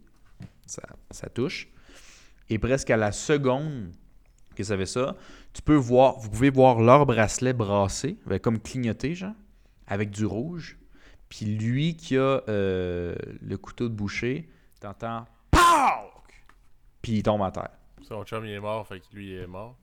ça, 0.66 0.82
ça 1.12 1.30
touche. 1.30 1.68
Et 2.50 2.58
presque 2.58 2.90
à 2.90 2.98
la 2.98 3.12
seconde 3.12 3.92
que 4.56 4.64
ça 4.64 4.78
fait 4.78 4.86
ça, 4.86 5.16
tu 5.54 5.62
peux 5.62 5.76
voir, 5.76 6.18
vous 6.20 6.30
pouvez 6.30 6.50
voir 6.50 6.80
leur 6.80 7.06
bracelet 7.06 7.54
brassé, 7.54 8.18
avec 8.26 8.42
comme 8.42 8.60
clignoté, 8.60 9.14
genre, 9.14 9.34
avec 9.88 10.10
du 10.10 10.26
rouge. 10.26 10.78
Puis 11.30 11.46
lui 11.46 11.96
qui 11.96 12.18
a 12.18 12.42
euh, 12.48 13.16
le 13.42 13.58
couteau 13.58 13.90
de 13.90 13.94
boucher, 13.94 14.50
t'entends 14.80 15.26
POW! 15.52 16.12
Puis 17.02 17.14
il 17.14 17.24
tombe 17.24 17.42
à 17.44 17.52
terre. 17.52 17.72
Son 18.02 18.24
chum 18.24 18.46
il 18.46 18.52
est 18.52 18.60
mort, 18.60 18.88
fait 18.88 19.00
que 19.00 19.06
lui 19.14 19.32
il 19.32 19.40
est 19.40 19.48
mort. 19.48 19.76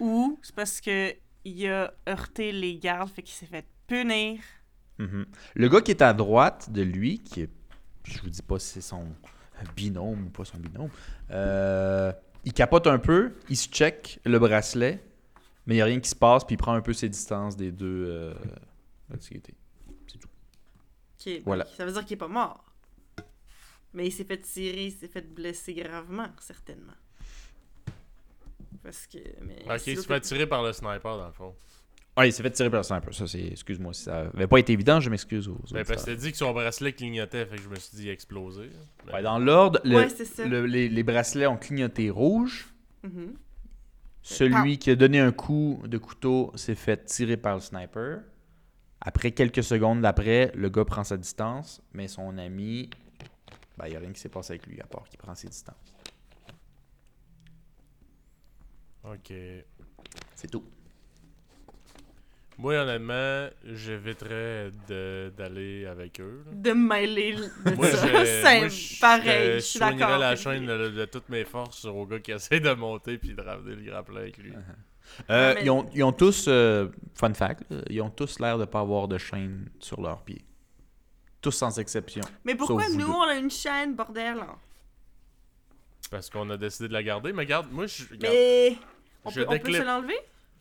Ou 0.00 0.38
c'est 0.42 0.54
parce 0.54 0.80
que 0.80 1.14
il 1.44 1.68
a 1.68 1.92
heurté 2.08 2.52
les 2.52 2.78
gardes, 2.78 3.08
fait 3.10 3.22
qu'il 3.22 3.34
s'est 3.34 3.46
fait 3.46 3.66
punir. 3.86 4.40
Mhm. 4.98 5.26
Le 5.54 5.68
gars 5.68 5.80
qui 5.80 5.90
est 5.90 6.02
à 6.02 6.12
droite 6.12 6.70
de 6.70 6.82
lui, 6.82 7.20
qui 7.20 7.42
est, 7.42 7.50
je 8.04 8.20
vous 8.20 8.28
dis 8.28 8.42
pas 8.42 8.58
si 8.58 8.74
c'est 8.74 8.80
son 8.80 9.06
binôme 9.76 10.26
ou 10.26 10.30
pas 10.30 10.44
son 10.44 10.58
binôme, 10.58 10.90
euh, 11.30 12.12
il 12.44 12.52
capote 12.52 12.86
un 12.86 12.98
peu, 12.98 13.34
il 13.48 13.56
se 13.56 13.68
check 13.68 14.20
le 14.24 14.38
bracelet, 14.38 15.02
mais 15.66 15.74
il 15.74 15.78
n'y 15.78 15.82
a 15.82 15.86
rien 15.86 16.00
qui 16.00 16.10
se 16.10 16.14
passe, 16.14 16.44
puis 16.44 16.54
il 16.54 16.58
prend 16.58 16.74
un 16.74 16.82
peu 16.82 16.92
ses 16.92 17.08
distances 17.08 17.56
des 17.56 17.72
deux 17.72 18.06
euh. 18.08 18.34
C'est 19.20 19.40
tout. 20.18 20.28
Voilà. 21.44 21.64
Ça 21.66 21.84
veut 21.84 21.92
dire 21.92 22.04
qu'il 22.04 22.14
est 22.14 22.18
pas 22.18 22.28
mort. 22.28 22.64
Mais 23.92 24.06
il 24.06 24.10
s'est 24.12 24.24
fait 24.24 24.38
tirer, 24.38 24.86
il 24.86 24.92
s'est 24.92 25.08
fait 25.08 25.22
blesser 25.22 25.72
gravement, 25.72 26.28
certainement. 26.40 26.94
Parce 28.82 29.06
que. 29.06 29.18
Mais 29.42 29.62
Ok, 29.70 29.86
il 29.86 29.96
se 29.96 30.06
fait 30.06 30.20
tirer 30.20 30.46
par 30.46 30.62
le 30.62 30.72
sniper 30.72 31.16
dans 31.16 31.26
le 31.26 31.32
fond. 31.32 31.54
Ouais, 32.16 32.28
il 32.28 32.32
s'est 32.32 32.42
fait 32.44 32.50
tirer 32.52 32.70
par 32.70 32.78
le 32.80 32.84
sniper. 32.84 33.12
Ça, 33.12 33.26
c'est. 33.26 33.40
Excuse-moi 33.44 33.92
si 33.92 34.02
ça 34.04 34.20
avait 34.32 34.46
pas 34.46 34.58
été 34.58 34.72
évident, 34.72 35.00
je 35.00 35.10
m'excuse 35.10 35.48
aux 35.48 35.58
Ben, 35.72 35.84
parce 35.84 36.04
que 36.04 36.10
t'as 36.10 36.16
dit 36.16 36.30
que 36.30 36.36
son 36.38 36.52
bracelet 36.52 36.92
clignotait, 36.92 37.44
fait 37.46 37.56
que 37.56 37.62
je 37.62 37.68
me 37.68 37.74
suis 37.74 37.96
dit 37.96 38.08
exploser. 38.08 38.70
Ouais, 39.12 39.22
dans 39.22 39.38
l'ordre, 39.40 39.80
le- 39.84 39.96
Ouais, 39.96 40.08
c'est 40.08 40.24
ça. 40.24 40.46
le- 40.46 40.64
les, 40.66 40.88
les 40.88 41.02
bracelets 41.02 41.46
ont 41.48 41.56
clignoté 41.56 42.10
rouge. 42.10 42.72
Mhm. 43.02 43.34
Celui 44.22 44.78
qui 44.78 44.90
a 44.90 44.96
donné 44.96 45.18
un 45.20 45.32
coup 45.32 45.82
de 45.86 45.98
couteau 45.98 46.50
s'est 46.54 46.76
fait 46.76 47.04
tirer 47.04 47.36
par 47.36 47.56
le 47.56 47.60
sniper. 47.60 48.20
Après 49.00 49.32
quelques 49.32 49.62
secondes 49.64 50.00
d'après, 50.00 50.50
le 50.54 50.70
gars 50.70 50.84
prend 50.86 51.04
sa 51.04 51.16
distance, 51.18 51.82
mais 51.92 52.08
son 52.08 52.38
ami, 52.38 52.88
ben, 53.76 53.86
il 53.86 53.90
n'y 53.90 53.96
a 53.96 53.98
rien 53.98 54.12
qui 54.12 54.20
s'est 54.20 54.30
passé 54.30 54.52
avec 54.52 54.66
lui 54.66 54.80
à 54.80 54.86
part 54.86 55.06
qu'il 55.08 55.18
prend 55.18 55.34
ses 55.34 55.48
distances. 55.48 55.94
Ok. 59.04 59.32
C'est 60.34 60.50
tout. 60.50 60.64
Moi, 62.56 62.74
honnêtement, 62.76 63.48
j'éviterais 63.64 64.70
de- 64.88 65.32
d'aller 65.36 65.86
avec 65.86 66.20
eux. 66.20 66.44
là. 66.46 66.52
De 66.54 66.70
me 66.72 66.88
mêler 66.88 67.34
de 67.34 67.74
Moi, 67.74 67.86
ça. 67.90 68.06
je, 68.06 68.24
C'est 68.24 68.58
moi, 68.60 68.68
je- 68.68 69.00
pareil, 69.00 69.50
je 69.52 69.54
je 69.56 69.60
suis 69.60 69.78
d'accord. 69.80 70.18
la 70.18 70.36
chaîne 70.36 70.64
de, 70.66 70.88
de 70.90 71.04
toutes 71.06 71.28
mes 71.28 71.44
forces 71.44 71.84
au 71.84 72.06
gars 72.06 72.20
qui 72.20 72.30
essaie 72.32 72.60
de 72.60 72.72
monter 72.72 73.18
puis 73.18 73.34
de 73.34 73.42
ramener 73.42 73.74
le 73.74 73.82
grappin 73.82 74.16
avec 74.16 74.38
lui. 74.38 74.52
Euh, 74.52 74.60
Ah, 75.28 75.54
mais- 75.54 75.64
ils, 75.64 75.70
ont, 75.70 75.86
ils 75.94 76.02
ont 76.04 76.12
tous, 76.12 76.46
euh, 76.48 76.88
fun 77.14 77.34
fact, 77.34 77.64
ils 77.90 78.00
ont 78.00 78.10
tous 78.10 78.38
l'air 78.38 78.56
de 78.56 78.62
ne 78.62 78.66
pas 78.66 78.80
avoir 78.80 79.08
de 79.08 79.18
chaîne 79.18 79.68
sur 79.80 80.00
leurs 80.00 80.22
pieds. 80.22 80.44
Tous 81.40 81.50
sans 81.50 81.78
exception. 81.78 82.22
Mais 82.44 82.54
pourquoi 82.54 82.88
nous, 82.88 83.06
on 83.10 83.22
a 83.22 83.34
une 83.34 83.50
chaîne, 83.50 83.94
bordel? 83.94 84.36
là? 84.36 84.56
Parce 86.10 86.30
qu'on 86.30 86.48
a 86.50 86.56
décidé 86.56 86.88
de 86.88 86.92
la 86.92 87.02
garder. 87.02 87.32
Mais 87.32 87.42
regarde, 87.42 87.66
moi, 87.72 87.86
je, 87.86 88.04
regarde, 88.10 88.34
Mais. 88.34 88.76
On 89.24 89.30
Je 89.30 89.40
peut, 89.40 89.46
on 89.48 89.58
peut 89.58 89.72
se 89.72 89.82
l'enlever? 89.82 90.18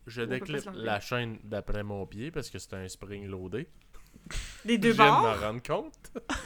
Je 0.07 0.21
déclipe 0.21 0.69
la 0.75 0.99
chaîne 0.99 1.37
d'après 1.43 1.83
mon 1.83 2.05
pied 2.05 2.31
parce 2.31 2.49
que 2.49 2.59
c'est 2.59 2.73
un 2.73 2.87
spring 2.87 3.27
loadé. 3.27 3.67
Des 4.65 4.75
Je 4.75 4.79
deux 4.79 4.91
viens 4.91 5.05
de 5.17 5.21
bords? 5.21 5.35
me 5.37 5.41
rendre 5.41 5.63
compte. 5.63 6.11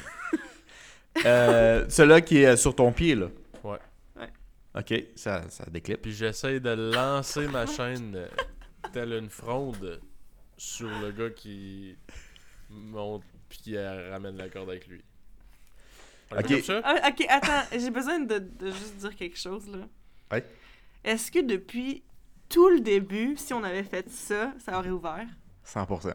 Euh, 1.26 1.86
Celui-là 1.90 2.22
qui 2.22 2.38
est 2.38 2.56
sur 2.58 2.76
ton 2.76 2.92
pied, 2.92 3.16
là. 3.16 3.28
Ouais. 3.64 3.80
Ouais. 4.16 4.30
Ok, 4.76 4.94
ça, 5.16 5.50
ça 5.50 5.66
déclipe. 5.66 6.02
Puis 6.04 6.12
j'essaie 6.14 6.60
de 6.60 6.70
lancer 6.94 7.48
ma 7.48 7.66
chaîne 7.66 8.16
euh, 8.16 8.28
telle 8.94 9.14
une 9.14 9.30
fronde 9.30 10.00
sur 10.58 10.88
le 10.88 11.12
gars 11.12 11.32
qui 11.32 11.98
monte 12.70 13.24
puis 13.50 13.58
qui 13.60 13.78
euh, 13.78 14.12
ramène 14.12 14.38
la 14.38 14.48
corde 14.50 14.70
avec 14.70 14.86
lui. 14.88 15.04
Un 16.32 16.40
Ok. 16.42 16.62
ça? 16.64 16.82
Ah, 16.84 17.10
ok, 17.10 17.26
attends, 17.30 17.64
j'ai 17.72 17.90
besoin 17.90 18.20
de, 18.20 18.38
de 18.38 18.68
juste 18.70 18.98
dire 18.98 19.16
quelque 19.16 19.40
chose 19.40 19.68
là. 19.70 19.88
Ouais. 20.32 20.46
Est-ce 21.04 21.32
que 21.32 21.40
depuis 21.40 22.04
tout 22.50 22.70
le 22.70 22.80
début, 22.80 23.36
si 23.38 23.54
on 23.54 23.64
avait 23.64 23.84
fait 23.84 24.10
ça, 24.10 24.54
ça 24.64 24.78
aurait 24.78 24.90
ouvert? 24.90 25.28
100%. 25.66 26.14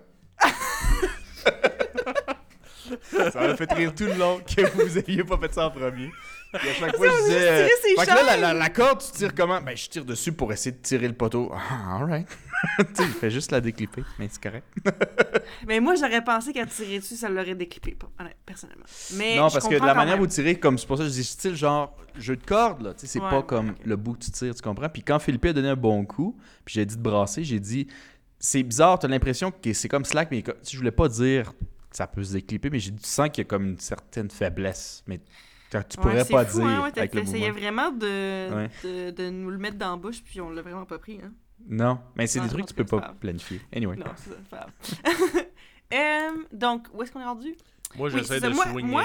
ça 3.31 3.41
m'a 3.41 3.57
fait 3.57 3.73
rire 3.73 3.95
tout 3.95 4.05
le 4.05 4.15
long 4.15 4.41
que 4.41 4.63
vous 4.75 4.99
ayez 4.99 5.25
pas 5.25 5.39
fait 5.39 5.53
ça 5.55 5.67
en 5.67 5.71
premier. 5.71 6.11
Puis 6.55 6.69
à 6.69 6.75
chaque 6.75 6.97
fois, 6.97 7.07
je 7.09 7.23
disais. 7.25 7.69
fait 7.99 8.07
que 8.07 8.27
là, 8.27 8.37
la, 8.37 8.53
la 8.55 8.69
corde, 8.71 9.03
tu 9.03 9.13
tires 9.13 9.35
comment? 9.35 9.61
Ben, 9.61 9.77
je 9.77 9.89
tire 9.89 10.05
dessus 10.05 10.33
pour 10.33 10.53
essayer 10.53 10.73
de 10.73 10.83
tirer 10.83 11.09
le 11.09 11.15
poteau. 11.15 11.51
Ah, 11.55 11.97
alright. 11.97 12.27
Tu 12.79 12.85
sais, 12.95 13.03
il 13.05 13.09
fait 13.09 13.31
juste 13.31 13.51
la 13.53 13.61
déclipper, 13.61 14.05
mais 14.19 14.29
c'est 14.31 14.43
correct. 14.43 14.67
Mais 15.67 15.81
moi, 15.81 15.95
j'aurais 15.97 16.23
pensé 16.23 16.53
qu'à 16.53 16.65
tirer 16.67 16.99
dessus, 17.01 17.17
ça 17.17 17.29
l'aurait 17.29 17.53
honnête- 17.53 18.37
personnellement. 18.47 18.85
Mais 19.17 19.37
non, 19.37 19.49
parce 19.51 19.67
que 19.69 19.75
de 19.79 19.85
la 19.85 19.95
manière 19.95 20.17
où 20.17 20.21
vous 20.21 20.27
tirez, 20.27 20.59
comme 20.59 20.79
c'est 20.79 20.87
pour 20.87 20.97
ça 20.97 21.03
que 21.05 21.09
je 21.09 21.15
dis 21.15 21.25
style 21.25 21.55
genre 21.55 21.97
jeu 22.17 22.37
de 22.37 22.45
corde, 22.45 22.83
là. 22.83 22.95
Tu 22.95 23.01
sais, 23.01 23.07
c'est 23.07 23.21
Ouais, 23.21 23.31
pas 23.31 23.43
comme 23.43 23.75
le 23.85 23.97
bout 23.97 24.15
que 24.15 24.25
tu 24.25 24.31
tires, 24.31 24.55
tu 24.55 24.63
comprends? 24.63 24.89
Puis 24.89 25.03
quand 25.03 25.19
Philippe 25.19 25.45
a 25.47 25.53
donné 25.53 25.69
un 25.69 25.77
bon 25.77 26.05
coup, 26.05 26.37
puis 26.65 26.75
j'ai 26.75 26.87
dit 26.87 26.97
de 26.97 27.03
brasser, 27.03 27.45
j'ai 27.45 27.61
dit 27.61 27.87
c'est 28.39 28.63
bizarre, 28.63 28.99
t'as 28.99 29.09
l'impression 29.09 29.51
que 29.53 29.73
c'est 29.73 29.89
comme 29.89 30.05
slack, 30.05 30.31
mais 30.31 30.43
je 30.69 30.77
voulais 30.77 30.91
pas 30.91 31.09
dire 31.09 31.53
que 31.53 31.97
ça 31.97 32.07
peut 32.07 32.25
se 32.25 32.33
déclipper, 32.33 32.71
mais 32.71 32.79
j'ai 32.79 32.91
tu 32.93 32.99
sens 33.05 33.29
qu'il 33.29 33.43
y 33.43 33.47
a 33.47 33.49
comme 33.49 33.67
une 33.67 33.79
certaine 33.79 34.31
faiblesse. 34.31 35.03
Mais 35.07 35.19
tu 35.71 35.77
Ouais, 35.77 35.83
pourrais 35.97 36.25
pas 36.25 36.45
fou, 36.45 36.59
dire 36.61 36.69
hein, 36.69 36.83
ouais, 36.83 36.99
avec 36.99 37.15
le 37.15 37.23
mouvement. 37.23 37.51
vraiment 37.53 37.91
de, 37.91 38.55
Ouais. 38.55 38.71
de, 38.85 39.11
de 39.11 39.31
nous 39.31 39.51
le 39.51 39.59
mettre 39.59 39.79
dans 39.79 39.93
la 39.93 39.97
bouche, 39.97 40.23
puis 40.25 40.41
on 40.41 40.51
l'a 40.51 40.61
vraiment 40.63 40.85
pas 40.85 40.99
pris. 40.99 41.21
Hein? 41.25 41.33
Non, 41.69 42.01
mais 42.17 42.27
c'est 42.27 42.41
des 42.41 42.49
trucs 42.49 42.65
que 42.65 42.71
tu 42.71 42.75
peux 42.75 42.85
pas 42.85 43.15
planifier. 43.21 43.61
Anyway. 43.75 43.97
Non, 43.97 44.07
c'est 44.17 44.31
ça, 44.31 44.37
c'est 44.43 44.49
pas 44.51 44.57
grave. 44.59 45.47
Euh, 45.95 46.45
donc, 46.51 46.87
où 46.95 47.03
est-ce 47.03 47.13
qu'on 47.13 47.21
est 47.21 47.25
rendu? 47.25 47.55
Moi, 47.97 48.09
j'essaie 48.09 48.37
c'est 48.37 48.41
ça. 48.41 48.49
de 48.49 48.55
Moi- 48.55 48.65
soigner. 48.65 48.89
moi, 48.89 49.05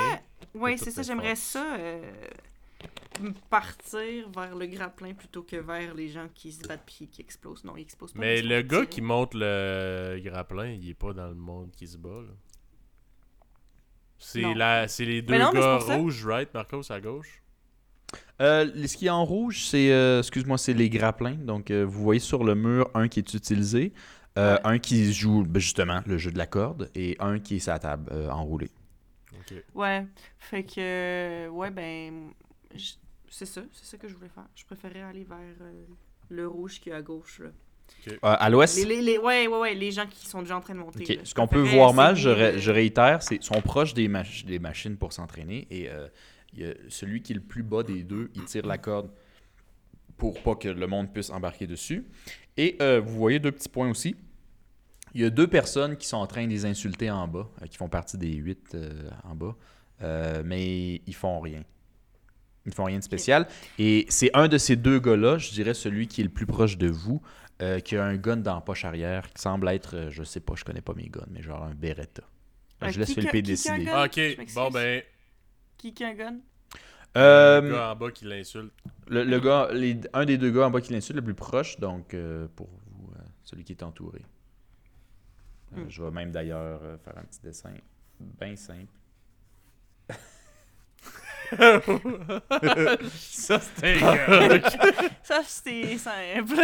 Oui, 0.53 0.77
c'est 0.77 0.89
ça, 0.91 1.01
j'aimerais 1.01 1.35
ça 1.35 1.75
euh, 1.75 2.11
partir 3.49 4.29
vers 4.29 4.55
le 4.55 4.65
grappin 4.67 5.13
plutôt 5.13 5.43
que 5.43 5.57
vers 5.57 5.93
les 5.93 6.07
gens 6.07 6.27
qui 6.33 6.53
se 6.53 6.65
battent 6.65 6.85
puis 6.85 7.09
qui 7.09 7.21
explosent. 7.21 7.65
Non, 7.65 7.75
ils 7.75 7.81
explosent 7.81 8.13
pas. 8.13 8.19
Mais 8.19 8.41
le 8.41 8.61
gars 8.61 8.85
qui 8.85 9.01
monte 9.01 9.33
le 9.33 10.17
grappin, 10.23 10.67
il 10.67 10.89
est 10.89 10.93
pas 10.93 11.11
dans 11.11 11.27
le 11.27 11.35
monde 11.35 11.71
qui 11.71 11.87
se 11.87 11.97
bat. 11.97 12.21
là. 12.21 12.33
C'est 14.17 14.41
Non. 14.41 14.53
la, 14.55 14.87
c'est 14.87 15.03
les 15.05 15.21
deux 15.21 15.37
non, 15.37 15.51
gars 15.51 15.77
rouges, 15.79 16.25
right, 16.25 16.53
Marcos, 16.53 16.89
à 16.89 17.01
gauche? 17.01 17.41
Euh, 18.41 18.65
les- 18.75 18.87
ce 18.87 18.97
qui 18.97 19.07
est 19.07 19.11
en 19.11 19.25
rouge, 19.25 19.65
c'est, 19.65 19.91
euh, 19.91 20.19
excuse-moi, 20.19 20.57
c'est 20.57 20.73
les 20.73 20.89
grappins. 20.89 21.33
Donc, 21.35 21.71
euh, 21.71 21.83
vous 21.83 22.03
voyez 22.03 22.19
sur 22.19 22.43
le 22.43 22.55
mur 22.55 22.89
un 22.93 23.07
qui 23.07 23.19
est 23.19 23.33
utilisé, 23.33 23.93
euh, 24.37 24.55
Ouais. 24.55 24.61
un 24.63 24.79
qui 24.79 25.11
joue 25.13 25.43
ben, 25.43 25.59
justement 25.59 26.01
le 26.05 26.17
jeu 26.17 26.31
de 26.31 26.37
la 26.37 26.45
corde 26.45 26.89
et 26.95 27.15
un 27.19 27.39
qui 27.39 27.55
est 27.55 27.59
sa 27.59 27.79
table 27.79 28.11
euh, 28.13 28.29
enroulée. 28.29 28.69
Ok. 29.33 29.57
Ouais, 29.73 30.05
fait 30.37 30.63
que. 30.63 31.47
Ouais, 31.49 31.71
ben. 31.71 32.29
C'est 33.29 33.45
ça, 33.45 33.61
c'est 33.73 33.85
ça 33.85 33.97
que 33.97 34.07
je 34.07 34.13
voulais 34.13 34.29
faire. 34.33 34.45
Je 34.55 34.63
préférais 34.65 35.01
aller 35.01 35.23
vers 35.23 35.37
euh, 35.61 35.83
le 36.29 36.47
rouge 36.47 36.79
qui 36.79 36.89
est 36.89 36.93
à 36.93 37.01
gauche. 37.01 37.39
Là. 37.43 37.49
Euh, 38.11 38.15
à 38.21 38.49
l'ouest, 38.49 38.77
Les, 38.77 38.85
les, 38.85 39.01
les- 39.01 39.17
ouais, 39.17 39.47
ouais, 39.47 39.57
ouais, 39.59 39.73
les 39.73 39.91
gens 39.91 40.05
qui 40.05 40.27
sont 40.27 40.41
déjà 40.41 40.57
en 40.57 40.61
train 40.61 40.73
de 40.75 40.79
monter. 40.79 41.19
Ce 41.23 41.29
Je 41.29 41.33
qu'on 41.33 41.47
peut 41.47 41.61
voir 41.61 41.93
mal, 41.93 42.15
je, 42.15 42.29
ré- 42.29 42.57
réitère, 42.71 43.21
c'est 43.23 43.41
sont 43.43 43.61
proches 43.61 43.93
des, 43.93 44.07
mach- 44.09 44.45
des 44.45 44.59
machines 44.59 44.97
pour 44.97 45.13
s'entraîner 45.13 45.67
et 45.71 45.89
euh, 45.89 46.07
il 46.57 46.65
y 46.65 46.69
a 46.69 46.73
celui 46.89 47.21
qui 47.21 47.33
est 47.33 47.35
le 47.35 47.41
plus 47.41 47.63
bas 47.63 47.83
des 47.83 48.03
deux, 48.03 48.31
il 48.35 48.43
tire 48.45 48.65
la 48.65 48.77
corde 48.77 49.09
pour 50.17 50.41
pas 50.41 50.55
que 50.55 50.67
le 50.67 50.87
monde 50.87 51.13
puisse 51.13 51.29
embarquer 51.29 51.67
dessus. 51.67 52.05
Et 52.57 52.75
euh, 52.81 52.99
vous 52.99 53.15
voyez 53.15 53.39
deux 53.39 53.51
petits 53.51 53.69
points 53.69 53.89
aussi. 53.89 54.15
Il 55.13 55.21
y 55.21 55.25
a 55.25 55.29
deux 55.29 55.47
personnes 55.47 55.95
qui 55.95 56.07
sont 56.07 56.17
en 56.17 56.27
train 56.27 56.45
de 56.45 56.49
les 56.49 56.65
insulter 56.65 57.11
en 57.11 57.27
bas, 57.27 57.47
euh, 57.61 57.67
qui 57.67 57.77
font 57.77 57.89
partie 57.89 58.17
des 58.17 58.33
huit 58.33 58.73
euh, 58.73 59.09
en 59.23 59.35
bas, 59.35 59.55
euh, 60.01 60.41
mais 60.43 61.01
ils 61.05 61.15
font 61.15 61.39
rien. 61.39 61.63
Ils 62.65 62.73
font 62.73 62.85
rien 62.85 62.97
de 62.97 63.03
spécial. 63.03 63.47
Et 63.77 64.05
c'est 64.09 64.31
un 64.33 64.47
de 64.47 64.57
ces 64.57 64.75
deux 64.75 64.99
gars-là, 64.99 65.37
je 65.37 65.51
dirais 65.51 65.73
celui 65.73 66.07
qui 66.07 66.21
est 66.21 66.25
le 66.25 66.29
plus 66.31 66.47
proche 66.47 66.77
de 66.77 66.87
vous, 66.87 67.21
euh, 67.61 67.79
qui 67.79 67.95
a 67.95 68.03
un 68.03 68.17
gun 68.17 68.37
dans 68.37 68.55
la 68.55 68.61
poche 68.61 68.83
arrière, 68.85 69.31
qui 69.31 69.41
semble 69.41 69.69
être, 69.69 70.09
je 70.09 70.23
sais 70.23 70.39
pas, 70.39 70.55
je 70.55 70.63
connais 70.65 70.81
pas 70.81 70.93
mes 70.93 71.07
guns, 71.09 71.25
mais 71.29 71.41
genre 71.41 71.63
un 71.63 71.73
Beretta. 71.75 72.23
Un 72.81 72.89
je 72.89 72.99
laisse 72.99 73.13
Philippe 73.13 73.45
décider. 73.45 73.87
Ah, 73.91 74.05
ok, 74.05 74.53
bon 74.53 74.69
ben, 74.69 75.01
Qui 75.77 75.93
qui 75.93 76.03
a 76.03 76.07
un 76.09 76.13
gun? 76.13 76.37
Euh, 77.15 77.61
le 77.61 77.71
gars 77.71 77.91
en 77.91 77.95
bas 77.95 78.11
qui 78.11 78.25
l'insulte. 78.25 78.71
le, 79.07 79.23
le 79.23 79.39
gars, 79.39 79.69
les- 79.71 79.99
un 80.13 80.25
des 80.25 80.37
deux 80.37 80.51
gars 80.51 80.67
en 80.67 80.71
bas 80.71 80.81
qui 80.81 80.93
l'insulte, 80.93 81.15
le 81.17 81.23
plus 81.23 81.33
proche, 81.33 81.79
donc 81.79 82.13
euh, 82.13 82.47
pour 82.55 82.67
vous, 82.67 83.09
euh, 83.15 83.19
celui 83.43 83.63
qui 83.63 83.71
est 83.73 83.83
entouré. 83.83 84.19
Euh, 85.73 85.83
Hmm. 85.83 85.89
Je 85.89 86.01
vais 86.01 86.11
même 86.11 86.31
d'ailleurs 86.31 86.79
euh, 86.81 86.97
faire 86.97 87.17
un 87.17 87.23
petit 87.23 87.41
dessin 87.41 87.71
bien 88.19 88.55
simple. 88.55 88.87
Ça, 93.09 93.59
c'était 93.59 93.99
gars. 93.99 94.57
Ça, 95.23 95.41
c'est 95.45 95.97
simple. 95.97 96.55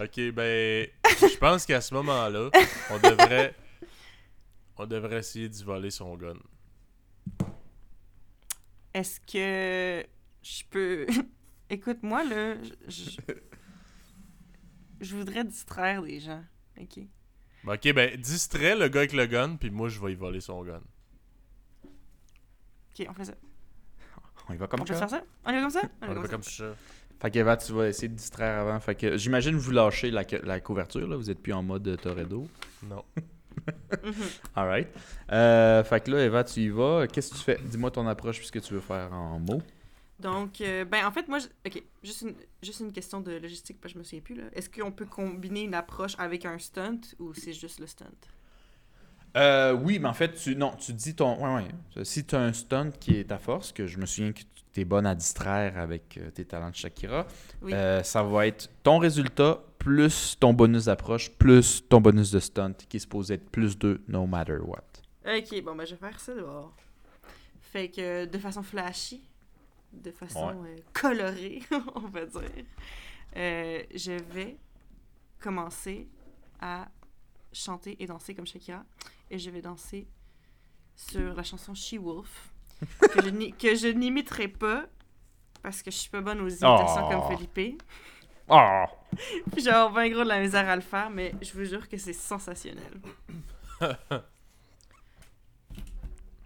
Ok, 0.00 0.30
ben, 0.32 0.86
je 1.20 1.36
pense 1.38 1.66
qu'à 1.66 1.80
ce 1.80 1.92
moment-là, 1.94 2.48
on 2.90 2.98
devrait, 2.98 3.54
on 4.78 4.86
devrait 4.86 5.18
essayer 5.18 5.48
d'y 5.48 5.64
voler 5.64 5.90
son 5.90 6.16
gun. 6.16 6.34
Est-ce 8.94 9.20
que 9.20 10.06
je 10.42 10.62
peux. 10.70 11.06
Écoute, 11.70 12.02
moi, 12.02 12.22
là, 12.24 12.54
je, 12.86 13.10
je- 15.00 15.16
voudrais 15.16 15.44
distraire 15.44 16.02
des 16.02 16.20
gens. 16.20 16.44
Ok? 16.80 17.00
Ok, 17.66 17.92
ben, 17.94 18.16
distrait 18.20 18.76
le 18.76 18.88
gars 18.88 19.00
avec 19.00 19.12
le 19.14 19.26
gun, 19.26 19.56
puis 19.56 19.70
moi, 19.70 19.88
je 19.88 19.98
vais 20.00 20.12
y 20.12 20.14
voler 20.14 20.40
son 20.40 20.62
gun. 20.62 20.80
Ok, 22.98 23.06
on 23.08 23.14
fait 23.14 23.24
ça. 23.24 23.34
On 24.48 24.52
y 24.54 24.56
va 24.56 24.66
On 24.66 24.68
comme 24.68 24.80
peut 24.84 24.92
ça? 24.94 25.08
faire 25.08 25.10
ça? 25.10 25.24
On 25.44 25.50
y 25.50 25.54
va 25.54 25.60
comme 25.62 25.70
ça? 25.70 25.82
On 26.02 26.14
le 26.14 26.22
fait 26.22 26.28
comme 26.28 26.42
ça. 26.42 26.74
Fait 27.20 27.30
qu'Eva, 27.30 27.56
tu 27.56 27.72
vas 27.72 27.88
essayer 27.88 28.08
de 28.08 28.14
distraire 28.14 28.60
avant. 28.60 28.78
Fait 28.80 28.94
que 28.94 29.16
j'imagine 29.16 29.56
vous 29.56 29.70
lâchez 29.70 30.10
la, 30.10 30.24
la 30.42 30.60
couverture, 30.60 31.08
là. 31.08 31.16
Vous 31.16 31.30
êtes 31.30 31.40
plus 31.40 31.54
en 31.54 31.62
mode 31.62 31.98
Toredo. 32.00 32.46
Non. 32.82 33.02
Mhm. 34.04 34.12
Alright. 34.56 34.88
Euh, 35.32 35.84
fait 35.84 36.00
que 36.04 36.10
là, 36.10 36.24
Eva, 36.24 36.44
tu 36.44 36.60
y 36.60 36.68
vas. 36.68 37.06
Qu'est-ce 37.06 37.30
que 37.30 37.36
tu 37.36 37.42
fais? 37.42 37.58
Dis-moi 37.64 37.90
ton 37.90 38.06
approche 38.06 38.38
puisque 38.38 38.60
tu 38.60 38.74
veux 38.74 38.80
faire 38.80 39.12
en 39.12 39.38
mots. 39.38 39.62
Donc, 40.20 40.60
euh, 40.60 40.84
ben, 40.84 41.04
en 41.06 41.10
fait, 41.10 41.26
moi, 41.28 41.38
je- 41.40 41.48
ok, 41.66 41.82
juste 42.02 42.22
une, 42.22 42.34
juste 42.62 42.80
une 42.80 42.92
question 42.92 43.20
de 43.20 43.32
logistique, 43.32 43.78
parce 43.80 43.92
que 43.92 43.98
je 43.98 43.98
me 43.98 44.04
souviens 44.04 44.20
plus, 44.20 44.36
là. 44.36 44.44
Est-ce 44.52 44.70
qu'on 44.70 44.92
peut 44.92 45.06
combiner 45.06 45.62
une 45.62 45.74
approche 45.74 46.14
avec 46.18 46.44
un 46.46 46.58
stunt 46.58 47.00
ou 47.18 47.34
c'est 47.34 47.52
juste 47.52 47.80
le 47.80 47.86
stunt? 47.86 48.06
Euh, 49.36 49.72
oui, 49.72 49.98
mais 49.98 50.08
en 50.08 50.14
fait, 50.14 50.32
tu, 50.34 50.54
non, 50.54 50.70
tu 50.78 50.92
dis 50.92 51.16
ton. 51.16 51.36
Ouais, 51.42 51.64
ouais. 51.96 52.04
Si 52.04 52.24
tu 52.24 52.36
as 52.36 52.40
un 52.40 52.52
stunt 52.52 52.90
qui 53.00 53.16
est 53.16 53.24
ta 53.24 53.38
force, 53.38 53.72
que 53.72 53.86
je 53.88 53.98
me 53.98 54.06
souviens 54.06 54.32
que 54.32 54.42
tu 54.74 54.80
es 54.80 54.84
bonne 54.84 55.06
à 55.06 55.14
distraire 55.14 55.78
avec 55.78 56.18
euh, 56.18 56.30
tes 56.30 56.44
talents 56.44 56.70
de 56.70 56.74
Shakira, 56.74 57.26
Oui. 57.62 57.72
euh, 57.72 58.02
ça 58.02 58.22
va 58.22 58.46
être 58.46 58.68
ton 58.82 58.98
résultat 58.98 59.60
plus 59.78 60.36
ton 60.40 60.52
bonus 60.52 60.86
d'approche 60.86 61.30
plus 61.30 61.86
ton 61.88 62.00
bonus 62.00 62.30
de 62.30 62.40
stunt 62.40 62.72
qui 62.88 62.96
est 62.96 63.00
supposé 63.00 63.34
être 63.34 63.48
plus 63.50 63.78
2 63.78 64.02
no 64.08 64.26
matter 64.26 64.58
what. 64.58 64.82
Ok, 65.26 65.62
bon, 65.62 65.74
ben 65.74 65.86
je 65.86 65.92
vais 65.94 66.00
faire 66.10 66.18
ça 66.20 66.34
dehors. 66.34 66.74
Fait 67.60 67.88
que 67.88 68.24
de 68.26 68.38
façon 68.38 68.62
flashy, 68.62 69.22
de 69.92 70.10
façon 70.10 70.64
euh, 70.64 70.76
colorée, 70.92 71.62
on 71.94 72.00
va 72.08 72.26
dire, 72.26 72.42
euh, 73.36 73.82
je 73.94 74.12
vais 74.12 74.56
commencer 75.40 76.08
à 76.60 76.88
chanter 77.52 77.96
et 78.02 78.06
danser 78.06 78.34
comme 78.34 78.46
Shakira. 78.46 78.84
Et 79.30 79.38
je 79.38 79.50
vais 79.50 79.62
danser 79.62 80.06
sur 80.96 81.34
la 81.34 81.42
chanson 81.42 81.74
She 81.74 81.94
Wolf, 81.94 82.52
que 83.58 83.74
je 83.74 83.88
n'imiterai 83.88 84.48
pas 84.48 84.86
parce 85.62 85.82
que 85.82 85.90
je 85.90 85.96
suis 85.96 86.10
pas 86.10 86.20
bonne 86.20 86.40
aux 86.40 86.48
imitations 86.48 87.08
Oh. 87.08 87.10
comme 87.10 87.36
Felipe. 87.36 87.82
Oh! 88.48 88.84
Puis 89.52 89.62
j'ai 89.62 89.70
avoir 89.70 89.92
bien 90.04 90.12
gros 90.12 90.24
de 90.24 90.28
la 90.28 90.40
misère 90.40 90.68
à 90.68 90.76
le 90.76 90.82
faire, 90.82 91.08
mais 91.08 91.34
je 91.40 91.52
vous 91.52 91.64
jure 91.64 91.88
que 91.88 91.96
c'est 91.96 92.12
sensationnel. 92.12 93.00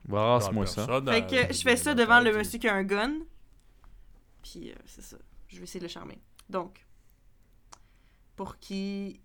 Brasse-moi 0.04 0.66
ça. 0.66 0.86
Fait 1.06 1.26
que 1.26 1.52
je 1.52 1.62
fais 1.62 1.76
ça 1.76 1.94
devant 1.94 2.20
le 2.20 2.32
monsieur 2.36 2.58
qui 2.58 2.68
a 2.68 2.74
un 2.74 2.84
gun. 2.84 3.14
Puis 4.42 4.70
euh, 4.70 4.74
c'est 4.86 5.02
ça. 5.02 5.16
Je 5.48 5.56
vais 5.58 5.64
essayer 5.64 5.80
de 5.80 5.84
le 5.84 5.90
charmer. 5.90 6.18
Donc, 6.48 6.86
pour 8.36 8.58
qu'il 8.58 9.20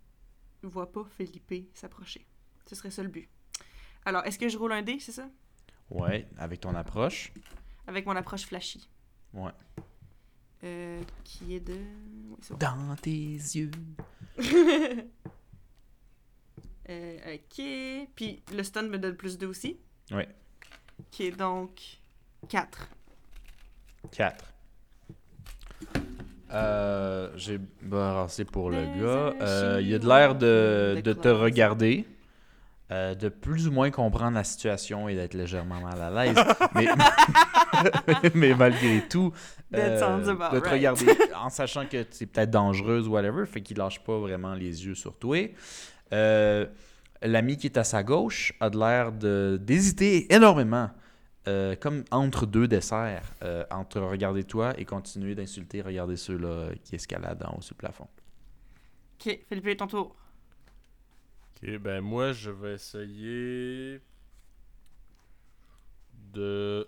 voit 0.61 0.91
pas 0.91 1.03
Felipe 1.17 1.69
s'approcher. 1.73 2.25
Ce 2.65 2.75
serait 2.75 2.91
ça 2.91 3.03
le 3.03 3.09
but. 3.09 3.29
Alors, 4.05 4.25
est-ce 4.25 4.37
que 4.39 4.49
je 4.49 4.57
roule 4.57 4.73
un 4.73 4.81
dé, 4.81 4.99
c'est 4.99 5.11
ça? 5.11 5.27
Ouais, 5.93 6.27
avec 6.37 6.59
ton 6.59 6.75
approche. 6.75 7.31
Avec 7.87 8.05
mon 8.05 8.15
approche 8.15 8.45
flashy. 8.45 8.89
Ouais. 9.33 9.51
Euh, 10.63 11.01
qui 11.23 11.55
est 11.55 11.59
de... 11.59 11.73
Oui, 11.73 12.37
c'est 12.41 12.53
bon. 12.53 12.59
Dans 12.59 12.95
tes 12.95 13.11
yeux. 13.11 13.71
Euh, 16.89 17.35
ok. 17.35 18.09
Puis 18.13 18.43
le 18.53 18.61
stun 18.61 18.83
me 18.83 18.97
donne 18.97 19.15
plus 19.15 19.37
2 19.37 19.47
aussi. 19.47 19.77
Ouais. 20.11 20.27
Qui 21.11 21.27
est 21.27 21.31
donc 21.31 21.79
4. 22.49 22.89
4. 24.11 24.53
Euh, 26.51 27.31
j'ai 27.35 27.57
brassé 27.81 28.45
pour 28.45 28.69
le 28.69 28.81
Les 28.81 28.99
gars. 28.99 29.33
Euh, 29.41 29.79
il 29.81 29.93
a 29.95 29.99
de 29.99 30.07
l'air 30.07 30.35
de, 30.35 30.95
de 30.97 31.01
de 31.01 31.13
te 31.13 31.29
regarder, 31.29 32.05
euh, 32.93 33.15
de 33.15 33.27
plus 33.27 33.67
ou 33.67 33.71
moins 33.71 33.89
comprendre 33.89 34.35
la 34.35 34.43
situation 34.43 35.09
et 35.09 35.15
d'être 35.15 35.33
légèrement 35.33 35.81
mal 35.81 35.99
à 35.99 36.25
l'aise. 36.25 36.37
mais, 36.75 36.87
mais 38.35 38.53
malgré 38.53 39.01
tout, 39.09 39.33
about 39.73 40.55
de 40.55 40.59
te 40.59 40.69
regarder 40.69 41.07
en 41.35 41.49
sachant 41.49 41.85
que 41.87 42.05
c'est 42.11 42.27
peut-être 42.27 42.51
dangereuse 42.51 43.07
ou 43.07 43.11
whatever, 43.11 43.45
fait 43.45 43.61
qu'il 43.61 43.77
lâche 43.77 44.03
pas 44.03 44.19
vraiment 44.19 44.53
les 44.53 44.85
yeux 44.85 44.95
sur 44.95 45.17
toi. 45.17 45.37
Euh, 46.13 46.67
L'ami 47.23 47.57
qui 47.57 47.67
est 47.67 47.77
à 47.77 47.83
sa 47.83 48.03
gauche 48.03 48.53
a 48.59 48.69
de 48.69 48.77
l'air 48.77 49.11
d'hésiter 49.59 50.31
énormément. 50.33 50.89
euh, 51.47 51.75
comme 51.75 52.03
entre 52.11 52.45
deux 52.45 52.67
desserts, 52.67 53.33
euh, 53.43 53.65
entre 53.69 53.99
regarder 53.99 54.43
toi 54.43 54.73
et 54.77 54.85
continuer 54.85 55.35
d'insulter, 55.35 55.81
regarder 55.81 56.15
ceux-là 56.15 56.69
qui 56.83 56.95
escaladent 56.95 57.43
en 57.43 57.57
haut 57.57 57.61
sur 57.61 57.75
le 57.75 57.79
plafond. 57.79 58.07
Ok, 59.19 59.39
Felipe, 59.49 59.77
ton 59.77 59.87
tour. 59.87 60.15
Ok, 61.63 61.77
ben 61.77 62.01
moi, 62.01 62.33
je 62.33 62.51
vais 62.51 62.73
essayer 62.73 64.01
de 66.33 66.85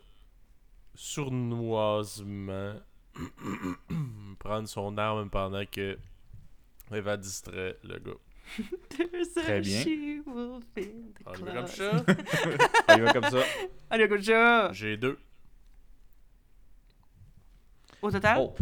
sournoisement 0.94 2.74
prendre 4.40 4.68
son 4.68 4.98
arme 4.98 5.30
pendant 5.30 5.66
que 5.66 5.98
Eva 6.92 7.16
distrait 7.16 7.78
le 7.84 8.00
gars. 8.00 8.66
Très 9.36 9.62
bien. 9.62 9.82
On 10.28 10.60
y 10.76 11.42
va 11.42 11.54
comme 11.54 11.68
ça. 11.68 12.06
Ah, 12.88 12.96
il 12.98 13.04
va 13.04 13.14
comme 13.14 13.30
ça. 13.30 13.44
Allez, 13.90 14.08
good 14.10 14.22
job! 14.22 14.74
J'ai 14.74 14.98
deux. 14.98 15.18
Au 18.02 18.12
total? 18.12 18.38
Oh. 18.40 18.56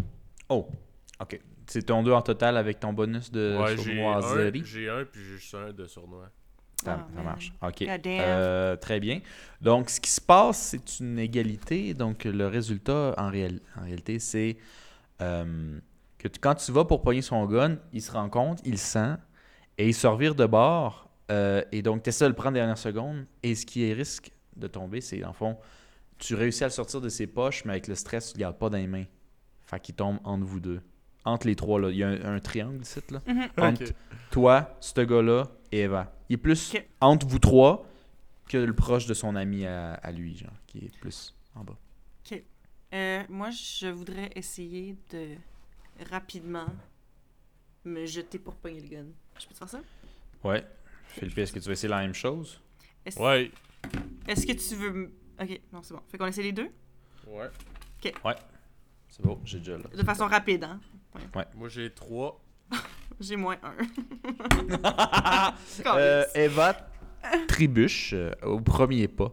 Oh. 0.49 0.69
Ok. 1.19 1.39
C'est 1.67 1.84
ton 1.84 2.04
2 2.04 2.12
en 2.12 2.21
total 2.21 2.58
avec 2.58 2.80
ton 2.80 2.93
bonus 2.93 3.32
de 3.32 3.58
ouais, 3.60 3.78
j'ai 3.78 4.04
un, 4.04 4.21
sournoiserie. 4.21 4.62
j'ai 4.65 4.89
un, 4.89 5.06
puis 5.06 5.21
j'ai 5.23 5.38
juste 5.38 5.56
un 5.56 5.71
de 5.71 5.86
sournois. 5.88 6.30
Ça, 6.84 6.99
Ah, 6.99 7.08
ça 7.15 7.21
marche. 7.23 7.54
OK. 7.62 7.82
Euh, 8.19 8.76
très 8.76 8.99
bien. 8.99 9.21
Donc, 9.62 9.89
ce 9.89 10.02
qui 10.02 10.12
se 10.12 10.19
passe, 10.19 10.58
c'est 10.58 10.99
une 10.99 11.17
égalité. 11.17 11.93
Donc, 11.93 12.26
le 12.26 12.47
résultat, 12.47 13.13
en, 13.17 13.30
réel- 13.32 13.62
en 13.80 13.84
réalité, 13.86 14.19
c'est 14.19 14.58
euh, 15.21 15.80
que 16.17 16.28
tu- 16.28 16.39
quand 16.39 16.56
tu 16.56 16.71
vas 16.73 16.84
pour 16.84 17.02
pogner 17.02 17.21
son 17.21 17.45
gun, 17.45 17.78
il 17.93 18.02
se 18.02 18.12
rend 18.12 18.30
compte, 18.30 18.60
il 18.65 18.71
le 18.71 18.78
sent, 18.78 19.15
et 19.78 19.88
il 19.88 19.93
se 19.93 20.08
revire 20.08 20.36
de 20.36 20.45
bord. 20.45 21.10
euh, 21.32 21.63
et 21.71 21.82
donc, 21.82 22.04
tu 22.04 22.10
essaies 22.10 22.26
de 22.26 22.30
le 22.30 22.36
prendre 22.36 22.56
dernière 22.56 22.78
seconde. 22.78 23.26
Et 23.43 23.56
ce 23.56 23.65
qui 23.65 23.91
risque 23.93 24.32
de 24.58 24.67
tomber, 24.67 24.99
c'est, 24.99 25.23
en 25.23 25.32
fond, 25.32 25.58
tu 26.17 26.36
réussis 26.36 26.63
à 26.65 26.67
le 26.67 26.71
sortir 26.71 26.99
de 26.99 27.08
ses 27.10 27.28
poches, 27.28 27.63
mais 27.63 27.71
avec 27.71 27.88
le 27.88 27.95
stress, 27.95 28.28
tu 28.28 28.34
ne 28.34 28.39
le 28.39 28.41
gardes 28.41 28.58
pas 28.58 28.69
dans 28.69 28.78
les 28.78 28.88
mains. 28.88 29.06
Fait 29.65 29.80
qu'il 29.80 29.95
tombe 29.95 30.19
entre 30.26 30.43
vous 30.43 30.60
deux. 30.60 30.82
Entre 31.25 31.47
les 31.47 31.55
trois, 31.55 31.79
là. 31.79 31.89
Il 31.89 31.97
y 31.97 32.03
a 32.03 32.09
un, 32.09 32.36
un 32.36 32.39
triangle 32.39 32.81
ici, 32.81 32.99
là 33.09 33.21
Mhm. 33.27 33.49
entre 33.57 33.83
toi, 34.31 34.75
ce 34.81 35.01
gars-là 35.01 35.47
et 35.71 35.79
Eva. 35.81 36.13
Il 36.29 36.33
est 36.33 36.38
plus 36.38 36.73
Ok. 36.75 36.86
entre 37.01 37.25
vous 37.27 37.39
trois 37.39 37.86
que 38.49 38.57
le 38.57 38.73
proche 38.75 39.05
de 39.05 39.13
son 39.13 39.36
ami 39.36 39.65
à, 39.65 39.93
à 39.93 40.12
lui, 40.12 40.36
genre, 40.38 40.51
qui 40.67 40.79
est 40.79 40.97
plus 40.99 41.33
en 41.55 41.63
bas. 41.63 41.77
Euh, 42.93 43.23
moi, 43.27 43.49
je 43.49 43.88
voudrais 43.88 44.29
essayer 44.36 44.95
de 45.09 45.29
rapidement 46.12 46.67
me 47.86 48.05
jeter 48.05 48.38
pour 48.38 48.53
pogner 48.55 48.81
le 48.81 48.88
gun. 48.88 49.05
Je 49.39 49.47
peux 49.47 49.53
te 49.53 49.57
faire 49.57 49.69
ça? 49.69 49.81
Ouais. 50.43 50.63
Philippe, 51.07 51.38
est-ce 51.39 51.53
que 51.53 51.57
tu 51.59 51.65
vas 51.65 51.71
essayer 51.73 51.89
la 51.89 52.01
même 52.01 52.13
chose? 52.13 52.62
Est-ce 53.03 53.19
Ouais. 53.19 53.51
est-ce 54.27 54.45
que 54.45 54.51
tu 54.53 54.75
veux... 54.75 54.89
m- 54.89 55.12
Ok, 55.41 55.59
non, 55.71 55.81
c'est 55.81 55.95
bon. 55.95 56.01
Fait 56.07 56.19
qu'on 56.19 56.27
essaie 56.27 56.43
les 56.43 56.51
deux? 56.51 56.69
Ouais. 57.25 57.47
C'est 59.09 59.21
bon, 59.25 59.39
j'ai 59.43 59.57
déjà 59.57 59.77
là. 59.79 59.86
De 59.95 60.03
façon 60.03 60.27
rapide, 60.27 60.63
hein? 60.63 60.79
Moi, 61.56 61.69
j'ai 61.69 61.91
trois. 61.91 62.39
J'ai 63.19 63.36
moins 63.36 63.58
un. 63.63 63.73
Euh, 65.86 66.23
Calisse. 66.23 66.36
Eva 66.36 66.76
trébuche 67.47 68.13
euh, 68.13 68.32
au 68.43 68.60
premier 68.60 69.08
pas. 69.08 69.32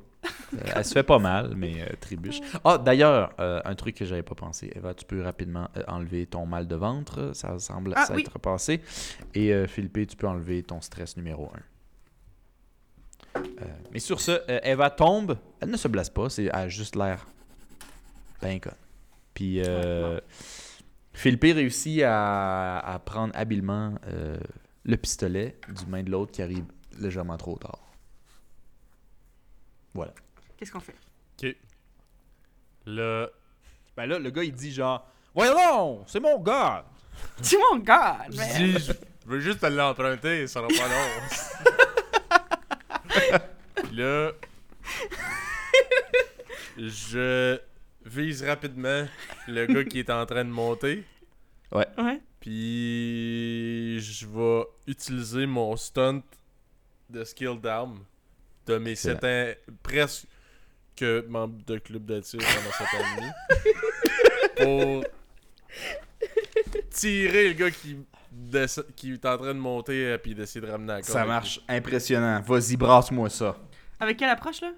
Euh, 0.55 0.59
elle 0.77 0.85
se 0.85 0.93
fait 0.93 1.03
pas 1.03 1.19
mal, 1.19 1.55
mais 1.57 1.81
euh, 1.81 1.87
trébuche. 2.01 2.41
Ah, 2.65 2.77
d'ailleurs, 2.79 3.33
euh, 3.41 3.61
un 3.65 3.75
truc 3.75 3.97
que 3.97 4.05
j'avais 4.05 4.23
pas 4.23 4.35
pensé. 4.35 4.71
Eva, 4.77 4.93
tu 4.95 5.05
peux 5.07 5.23
rapidement 5.23 5.69
euh, 5.77 5.83
enlever 5.89 6.27
ton 6.27 6.45
mal 6.47 6.69
de 6.69 6.77
ventre. 6.77 7.31
Ça 7.35 7.59
semble 7.59 7.95
Ah, 7.97 8.05
ça 8.07 8.15
oui. 8.15 8.21
être 8.23 8.39
passé. 8.39 8.83
Et 9.35 9.53
euh, 9.55 9.67
Philippe, 9.67 10.07
tu 10.09 10.17
peux 10.17 10.29
enlever 10.29 10.63
ton 10.63 10.81
stress 10.83 11.17
numéro 11.17 11.51
1. 13.35 13.43
mais 13.93 13.99
sur 13.99 14.21
ce, 14.21 14.33
euh, 14.33 14.61
Eva 14.63 14.91
tombe. 14.91 15.39
Elle 15.61 15.71
ne 15.71 15.77
se 15.77 15.89
blesse 15.89 16.11
pas. 16.11 16.29
C'est, 16.29 16.45
elle 16.45 16.55
a 16.55 16.69
juste 16.69 16.97
l'air 16.97 17.27
ben 18.43 18.61
conne. 18.61 18.73
Puis 19.35 19.63
euh, 19.65 20.21
Philippe 21.13 21.43
réussit 21.43 22.03
à, 22.03 22.79
à 22.79 22.99
prendre 22.99 23.35
habilement 23.37 23.95
euh, 24.07 24.39
le 24.85 24.97
pistolet 24.97 25.59
du 25.69 25.87
main 25.87 26.03
de 26.03 26.11
l'autre 26.11 26.33
qui 26.33 26.43
arrive 26.43 26.65
légèrement 26.99 27.37
trop 27.37 27.57
tard. 27.59 27.81
Voilà. 29.95 30.13
Qu'est-ce 30.57 30.73
qu'on 30.73 30.81
fait? 30.81 30.95
Là, 32.87 33.29
Ben 33.97 34.07
là, 34.07 34.19
le 34.19 34.31
gars, 34.31 34.43
il 34.43 34.53
dit 34.53 34.73
genre 34.73 35.07
Voyons 35.35 35.55
donc, 35.99 36.05
c'est 36.09 36.21
mon 36.21 36.39
gars! 36.41 36.85
C'est 37.43 37.59
mon 37.59 37.77
gars! 37.79 38.25
je 38.31 38.37
dis, 38.57 38.73
je 38.79 38.93
veux 39.27 39.41
juste 39.41 39.61
te 39.61 39.67
l'emprunter, 39.67 40.47
ça 40.47 40.61
sera 40.61 40.69
pas 40.69 40.89
long. 40.89 41.11
Puis 43.85 43.97
là, 43.97 44.31
je 46.79 47.59
vise 48.11 48.43
rapidement 48.43 49.07
le 49.47 49.67
gars 49.67 49.85
qui 49.85 50.01
est 50.01 50.11
en 50.11 50.27
train 50.27 50.45
de 50.45 50.51
monter. 50.51 51.05
Ouais. 51.73 51.87
Puis 52.41 54.01
je 54.01 54.27
vais 54.27 54.65
utiliser 54.87 55.47
mon 55.47 55.77
stunt 55.77 56.23
de 57.09 57.25
skill 57.25 57.61
d'arme 57.61 58.01
de 58.67 58.79
mes 58.79 58.93
Excellent. 58.93 59.21
7 59.21 59.25
ans, 59.25 59.75
presque 59.83 60.27
que 60.97 61.25
membre 61.29 61.65
de 61.65 61.79
club 61.79 62.05
de 62.05 62.21
tir 62.21 62.41
pendant 62.41 62.73
7 62.73 62.87
ans 62.87 63.05
et 63.05 63.21
demi. 63.21 65.03
pour 65.03 65.05
tirer 66.91 67.49
le 67.49 67.55
gars 67.55 67.71
qui, 67.71 67.97
qui 68.97 69.13
est 69.13 69.25
en 69.25 69.39
train 69.39 69.55
de 69.55 69.59
monter 69.59 70.13
et 70.13 70.19
puis 70.19 70.35
d'essayer 70.35 70.61
de 70.61 70.71
ramener 70.71 70.95
la 70.95 71.03
corde. 71.03 71.13
Ça 71.13 71.25
marche 71.25 71.61
impressionnant. 71.69 72.41
Vas-y, 72.43 72.77
brasse-moi 72.77 73.31
ça. 73.31 73.57
Avec 73.99 74.19
quelle 74.19 74.31
approche, 74.31 74.61
là? 74.61 74.73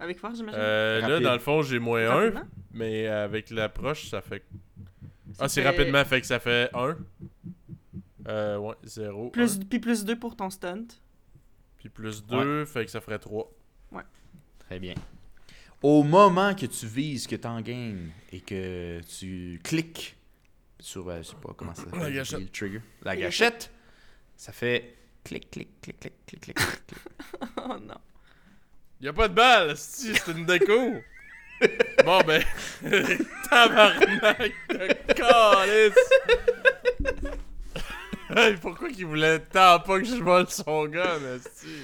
Avec 0.00 0.18
force, 0.18 0.36
j'imagine? 0.36 0.60
Euh, 0.60 1.00
là, 1.00 1.20
dans 1.20 1.32
le 1.32 1.38
fond, 1.40 1.62
j'ai 1.62 1.78
moins 1.78 2.06
1, 2.08 2.08
Rapidement? 2.14 2.42
mais 2.72 3.06
avec 3.08 3.50
l'approche, 3.50 4.08
ça 4.08 4.20
fait. 4.20 4.44
Ça 5.32 5.44
Ah, 5.44 5.48
c'est 5.48 5.62
fait 5.62 5.68
rapidement, 5.68 6.04
fait 6.04 6.20
que 6.20 6.26
ça 6.26 6.38
fait 6.38 6.70
1. 6.74 6.96
Euh, 8.28 8.58
ouais, 8.58 8.74
0. 8.84 9.30
Plus, 9.30 9.58
puis 9.58 9.78
plus 9.78 10.04
2 10.04 10.18
pour 10.18 10.36
ton 10.36 10.50
stunt. 10.50 10.86
Puis 11.78 11.88
plus 11.88 12.24
2, 12.26 12.64
fait 12.64 12.84
que 12.84 12.90
ça 12.90 13.00
ferait 13.00 13.18
3. 13.18 13.50
Très 14.68 14.78
bien. 14.78 14.94
Au 15.80 16.02
moment 16.02 16.54
que 16.54 16.66
tu 16.66 16.86
vises, 16.86 17.26
que 17.26 17.36
tu 17.36 17.46
en 17.46 17.60
game 17.62 18.10
et 18.32 18.40
que 18.40 19.00
tu 19.18 19.58
cliques 19.64 20.16
sur, 20.78 21.08
euh, 21.08 21.18
je 21.18 21.28
sais 21.28 21.36
pas 21.42 21.54
comment 21.56 21.74
ça 21.74 21.84
s'appelle, 21.84 22.00
La 22.00 22.10
gâchette. 22.10 22.40
le 22.40 22.48
trigger, 22.48 22.82
la 23.02 23.14
La 23.14 23.16
gâchette, 23.20 23.72
ça 24.36 24.52
fait 24.52 24.94
clic, 25.24 25.50
clic, 25.50 25.80
clic, 25.80 25.98
clic, 26.00 26.14
clic, 26.26 26.40
clic, 26.40 26.54
clic. 26.56 26.98
Oh 27.64 27.78
non. 27.80 27.94
Y'a 29.00 29.12
pas 29.12 29.28
de 29.28 29.34
balle, 29.34 29.76
si, 29.76 30.12
c'est 30.14 30.32
une 30.32 30.44
déco. 30.44 30.94
bon, 32.04 32.20
ben. 32.26 32.42
Tabarnak 33.48 34.52
de 34.68 35.12
calice. 35.12 35.94
Hey, 38.30 38.56
pourquoi 38.60 38.90
qu'il 38.90 39.06
voulait 39.06 39.38
tant 39.38 39.80
pas 39.80 40.00
que 40.00 40.04
je 40.04 40.16
vole 40.16 40.48
son 40.50 40.84
gun, 40.84 41.18
esti? 41.34 41.82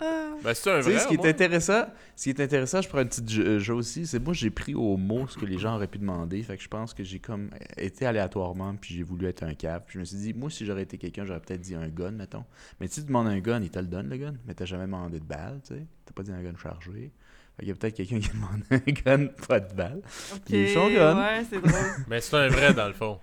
Ah. 0.00 0.34
Ben, 0.42 0.54
c'est 0.54 0.70
un 0.70 0.78
Tu 0.78 0.84
sais, 0.84 0.90
vrai. 0.92 0.98
ce 1.00 1.08
qui 1.08 1.14
est 1.14 1.26
intéressant, 1.26 1.86
ce 2.14 2.24
qui 2.24 2.30
est 2.30 2.40
intéressant, 2.40 2.80
je 2.80 2.88
prends 2.88 3.00
une 3.00 3.08
petite 3.08 3.28
jeu, 3.28 3.58
jeu 3.58 3.74
aussi, 3.74 4.06
c'est 4.06 4.18
moi 4.22 4.32
j'ai 4.34 4.50
pris 4.50 4.74
au 4.74 4.96
mot 4.96 5.26
ce 5.26 5.36
que 5.36 5.44
les 5.46 5.58
gens 5.58 5.74
auraient 5.74 5.88
pu 5.88 5.98
demander, 5.98 6.42
fait 6.42 6.56
que 6.56 6.62
je 6.62 6.68
pense 6.68 6.94
que 6.94 7.02
j'ai 7.02 7.18
comme 7.18 7.50
été 7.76 8.06
aléatoirement, 8.06 8.74
puis 8.76 8.94
j'ai 8.94 9.02
voulu 9.02 9.26
être 9.26 9.42
un 9.42 9.54
cave, 9.54 9.82
puis 9.86 9.94
je 9.94 9.98
me 10.00 10.04
suis 10.04 10.16
dit, 10.18 10.34
moi 10.34 10.50
si 10.50 10.64
j'aurais 10.64 10.82
été 10.82 10.98
quelqu'un, 10.98 11.24
j'aurais 11.24 11.40
peut-être 11.40 11.60
dit 11.60 11.74
un 11.74 11.88
gun, 11.88 12.12
mettons. 12.12 12.44
Mais 12.80 12.86
si 12.86 13.00
tu 13.00 13.06
demandes 13.08 13.26
un 13.26 13.40
gun, 13.40 13.60
il 13.62 13.70
te 13.70 13.78
le 13.80 13.86
donne 13.86 14.08
le 14.08 14.16
gun, 14.16 14.34
mais 14.46 14.54
t'as 14.54 14.64
jamais 14.66 14.84
demandé 14.86 15.18
de 15.18 15.24
balle, 15.24 15.60
tu 15.66 15.74
sais, 15.74 15.86
t'as 16.04 16.12
pas 16.12 16.22
dit 16.22 16.30
un 16.32 16.42
gun 16.42 16.56
chargé. 16.62 17.10
Fait 17.56 17.62
qu'il 17.64 17.68
y 17.68 17.72
a 17.72 17.74
peut-être 17.74 17.96
quelqu'un 17.96 18.20
qui 18.20 18.28
demande 18.28 18.62
un 18.70 18.78
gun, 18.92 19.26
pas 19.48 19.58
de 19.58 19.74
balle. 19.74 20.00
Ok, 20.32 20.42
Ils 20.50 20.68
sont 20.68 20.88
gun. 20.90 21.16
ouais, 21.20 21.44
c'est 21.50 21.60
drôle. 21.60 21.72
Mais 22.08 22.20
c'est 22.20 22.36
un 22.36 22.48
vrai, 22.48 22.72
dans 22.72 22.86
le 22.86 22.94
fond. 22.94 23.18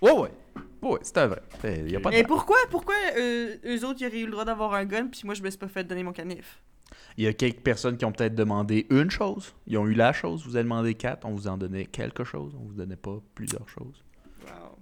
Ouais, 0.00 0.12
ouais. 0.12 0.30
C'est 1.02 1.18
un 1.18 1.26
vrai. 1.26 1.42
Fait, 1.60 1.80
Il 1.80 1.90
y 1.92 1.96
a 1.96 2.00
pas 2.00 2.10
de 2.10 2.14
Et 2.16 2.22
balle. 2.22 2.28
pourquoi, 2.28 2.56
pourquoi 2.70 2.94
euh, 3.16 3.56
eux 3.64 3.84
autres, 3.84 4.00
ils 4.00 4.06
auraient 4.06 4.20
eu 4.20 4.24
le 4.26 4.32
droit 4.32 4.44
d'avoir 4.44 4.74
un 4.74 4.84
gun, 4.84 5.06
puis 5.08 5.20
moi, 5.24 5.34
je 5.34 5.42
me 5.42 5.50
suis 5.50 5.58
pas 5.58 5.68
fait 5.68 5.84
donner 5.84 6.02
mon 6.02 6.12
canif? 6.12 6.60
Il 7.16 7.24
y 7.24 7.26
a 7.26 7.32
quelques 7.32 7.60
personnes 7.60 7.96
qui 7.96 8.04
ont 8.04 8.12
peut-être 8.12 8.34
demandé 8.34 8.86
une 8.90 9.10
chose. 9.10 9.54
Ils 9.66 9.76
ont 9.78 9.86
eu 9.86 9.94
la 9.94 10.12
chose. 10.12 10.44
Vous 10.46 10.56
avez 10.56 10.64
demandé 10.64 10.94
quatre. 10.94 11.24
On 11.26 11.32
vous 11.32 11.46
en 11.48 11.56
donnait 11.56 11.84
quelque 11.86 12.24
chose. 12.24 12.52
On 12.58 12.64
vous 12.64 12.74
donnait 12.74 12.96
pas 12.96 13.18
plusieurs 13.34 13.68
choses. 13.68 14.02
Wow. 14.44 14.78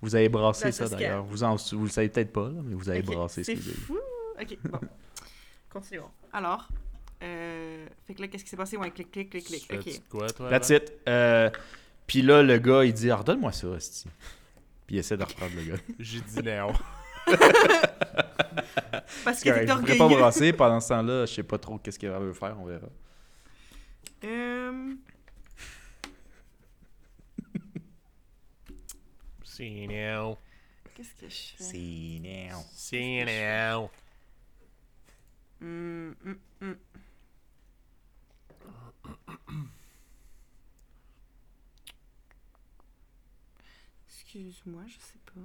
Vous 0.00 0.14
avez 0.14 0.28
brassé 0.28 0.64
That's 0.64 0.76
ça 0.76 0.88
d'ailleurs. 0.88 1.24
Vous, 1.24 1.42
en, 1.42 1.56
vous 1.56 1.84
le 1.84 1.90
savez 1.90 2.08
peut-être 2.08 2.32
pas, 2.32 2.48
là, 2.48 2.60
mais 2.64 2.74
vous 2.74 2.88
avez 2.88 3.02
brassé 3.02 3.42
ce 3.42 3.52
C'est 3.52 3.58
que 3.58 3.62
vous 3.62 3.68
avez 3.70 3.78
fou. 3.78 3.98
Ok, 4.40 4.58
bon. 4.70 4.78
Continuons. 5.68 6.10
Alors, 6.32 6.68
euh, 7.24 7.86
fait 8.06 8.14
que 8.14 8.22
là, 8.22 8.28
qu'est-ce 8.28 8.44
qui 8.44 8.50
s'est 8.50 8.56
passé? 8.56 8.76
Ouais, 8.76 8.90
clic, 8.90 9.10
clic, 9.10 9.28
clic, 9.30 9.44
clic. 9.44 9.68
Ok. 9.72 10.00
quoi, 10.08 10.30
toi? 10.30 10.48
That's 10.50 10.70
it. 10.70 10.92
Euh, 11.08 11.50
Puis 12.06 12.22
là, 12.22 12.42
le 12.42 12.58
gars, 12.58 12.84
il 12.84 12.92
dit 12.94 13.10
Redonne-moi 13.10 13.52
ça, 13.52 13.68
Esti. 13.76 14.06
Puis 14.88 14.96
il 14.96 15.00
essaie 15.00 15.18
de 15.18 15.22
reprendre 15.22 15.52
le 15.54 15.62
gars. 15.64 15.76
J'ai 15.98 16.22
dit 16.22 16.42
non. 16.42 16.72
Parce 19.22 19.42
que 19.42 19.50
t'es 19.50 19.66
pourrais 19.66 19.96
pas 19.98 20.04
orgueilleux. 20.04 20.18
brasser. 20.18 20.52
Pendant 20.54 20.80
ce 20.80 20.88
temps-là, 20.88 21.26
je 21.26 21.34
sais 21.34 21.42
pas 21.42 21.58
trop 21.58 21.76
qu'est-ce 21.78 21.98
qu'il 21.98 22.08
veut 22.08 22.32
faire. 22.32 22.58
On 22.58 22.64
verra. 22.64 22.88
Euh, 24.24 24.94
C'est 29.44 29.86
non. 29.90 30.38
Qu'est-ce 30.94 31.14
que 31.20 31.28
je 31.28 31.56
fais? 31.58 31.64
C'est 31.64 32.20
now. 32.22 32.64
C'est 32.72 33.24
non. 33.74 33.90
Hum, 35.60 36.14
hum, 36.24 36.38
hum. 36.62 36.76
Excuse-moi, 44.28 44.82
je 44.86 44.92
sais 44.92 45.18
pas. 45.24 45.40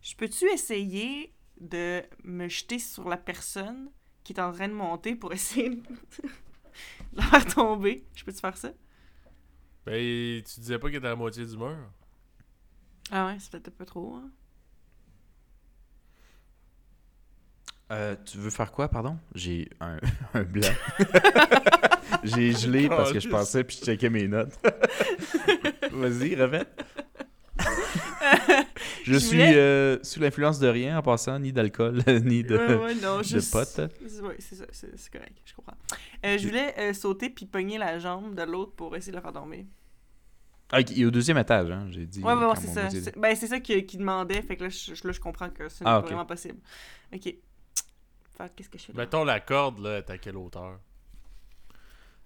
Je 0.00 0.16
peux-tu 0.16 0.46
essayer 0.46 1.34
de 1.60 2.02
me 2.24 2.48
jeter 2.48 2.78
sur 2.78 3.10
la 3.10 3.18
personne 3.18 3.90
qui 4.24 4.32
est 4.32 4.40
en 4.40 4.52
train 4.52 4.68
de 4.68 4.72
monter 4.72 5.14
pour 5.14 5.34
essayer 5.34 5.68
de 5.68 5.82
la 7.12 7.24
faire 7.24 7.44
tomber? 7.44 8.06
Je 8.14 8.24
peux-tu 8.24 8.40
faire 8.40 8.56
ça? 8.56 8.72
Ben, 9.84 10.42
tu 10.42 10.60
disais 10.60 10.78
pas 10.78 10.88
qu'il 10.88 10.96
était 10.96 11.08
à 11.08 11.10
la 11.10 11.16
moitié 11.16 11.44
du 11.44 11.58
mur? 11.58 11.76
Ah 13.10 13.26
ouais, 13.26 13.36
c'est 13.38 13.50
peut-être 13.50 13.68
un 13.68 13.72
peu 13.72 13.84
trop. 13.84 14.14
Hein? 14.14 14.30
Euh, 17.90 18.16
tu 18.24 18.38
veux 18.38 18.48
faire 18.48 18.72
quoi, 18.72 18.88
pardon? 18.88 19.18
J'ai 19.34 19.68
un, 19.78 19.98
un 20.32 20.42
blanc. 20.44 20.72
J'ai 22.24 22.52
gelé 22.52 22.88
parce 22.88 23.12
que 23.12 23.20
je 23.20 23.28
pensais 23.28 23.62
puis 23.62 23.76
je 23.78 23.84
checkais 23.84 24.08
mes 24.08 24.26
notes. 24.26 24.58
Vas-y, 25.92 26.34
répète. 26.34 26.84
je 29.04 29.12
Je 29.12 29.18
suis 29.18 29.36
voulais- 29.38 29.56
euh, 29.56 29.98
sous 30.02 30.20
l'influence 30.20 30.58
de 30.58 30.68
rien 30.68 30.98
en 30.98 31.02
passant, 31.02 31.38
ni 31.38 31.52
d'alcool, 31.52 32.02
ni 32.24 32.42
de, 32.42 32.56
Ouais, 32.56 32.74
ouais, 32.76 32.94
non, 32.96 33.18
de 33.18 33.22
juste... 33.24 33.52
potes. 33.52 33.92
Oui, 34.22 34.34
c'est 34.38 34.56
ça, 34.56 34.64
c'est 34.72 35.10
correct, 35.12 35.36
je 35.44 35.54
comprends. 35.54 35.76
Euh, 36.24 36.38
je 36.38 36.46
voulais 36.48 36.74
euh, 36.78 36.92
sauter 36.92 37.30
puis 37.30 37.46
pogner 37.46 37.78
la 37.78 37.98
jambe 37.98 38.34
de 38.34 38.42
l'autre 38.42 38.72
pour 38.72 38.94
essayer 38.96 39.12
de 39.12 39.16
la 39.16 39.22
faire 39.22 39.32
tomber. 39.32 39.66
Ah, 40.74 40.80
il 40.80 41.02
est 41.02 41.04
au 41.04 41.10
deuxième 41.10 41.36
étage, 41.38 41.70
hein, 41.70 41.86
j'ai 41.90 42.06
dit. 42.06 42.20
Ouais, 42.22 42.32
ouais, 42.32 42.38
ouais, 42.40 42.46
quand 42.54 42.60
c'est 42.60 42.66
ça. 42.68 42.88
C'est- 42.88 43.18
Ben, 43.18 43.36
c'est 43.36 43.46
ça 43.48 43.60
qu'il 43.60 43.84
demandait, 43.98 44.40
fait 44.42 44.56
que 44.56 44.64
là, 44.64 44.70
je, 44.70 44.92
là, 45.06 45.12
je 45.12 45.20
comprends 45.20 45.50
que 45.50 45.68
c'est 45.68 45.84
Ah, 45.84 46.00
pas 46.00 46.06
vraiment 46.06 46.24
possible. 46.26 46.58
Ok. 47.12 47.22
Fait 47.24 47.38
que 48.38 48.48
qu'est-ce 48.56 48.70
que 48.70 48.78
je 48.78 48.84
fais 48.84 48.92
là? 48.94 48.98
Mettons 49.02 49.24
la 49.24 49.40
corde, 49.40 49.80
là, 49.80 49.98
est 49.98 50.08
à 50.10 50.16
quelle 50.16 50.36
hauteur? 50.38 50.80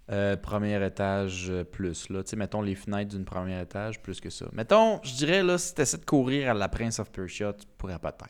Euh, 0.09 0.37
premier 0.37 0.85
étage 0.87 1.51
euh, 1.51 1.65
plus, 1.65 2.09
là. 2.11 2.23
Tu 2.23 2.31
sais, 2.31 2.37
mettons 2.37 2.63
les 2.63 2.77
fenêtres 2.77 3.11
d'une 3.11 3.25
premier 3.25 3.61
étage, 3.61 4.01
plus 4.01 4.21
que 4.21 4.31
ça. 4.31 4.47
Mettons, 4.53 5.01
je 5.03 5.13
dirais, 5.15 5.43
là, 5.43 5.59
si 5.59 5.75
t'essaies 5.75 5.99
de 5.99 6.05
courir 6.05 6.51
à 6.51 6.55
la 6.55 6.69
Prince 6.69 7.01
of 7.01 7.11
Persia, 7.11 7.53
tu 7.53 7.67
pourrais 7.77 7.99
peut-être. 7.99 8.29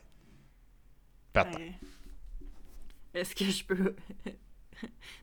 Peut-être. 1.34 1.58
Ouais. 1.58 1.74
Est-ce 3.12 3.34
que 3.34 3.44
je 3.44 3.62
peux? 3.64 3.94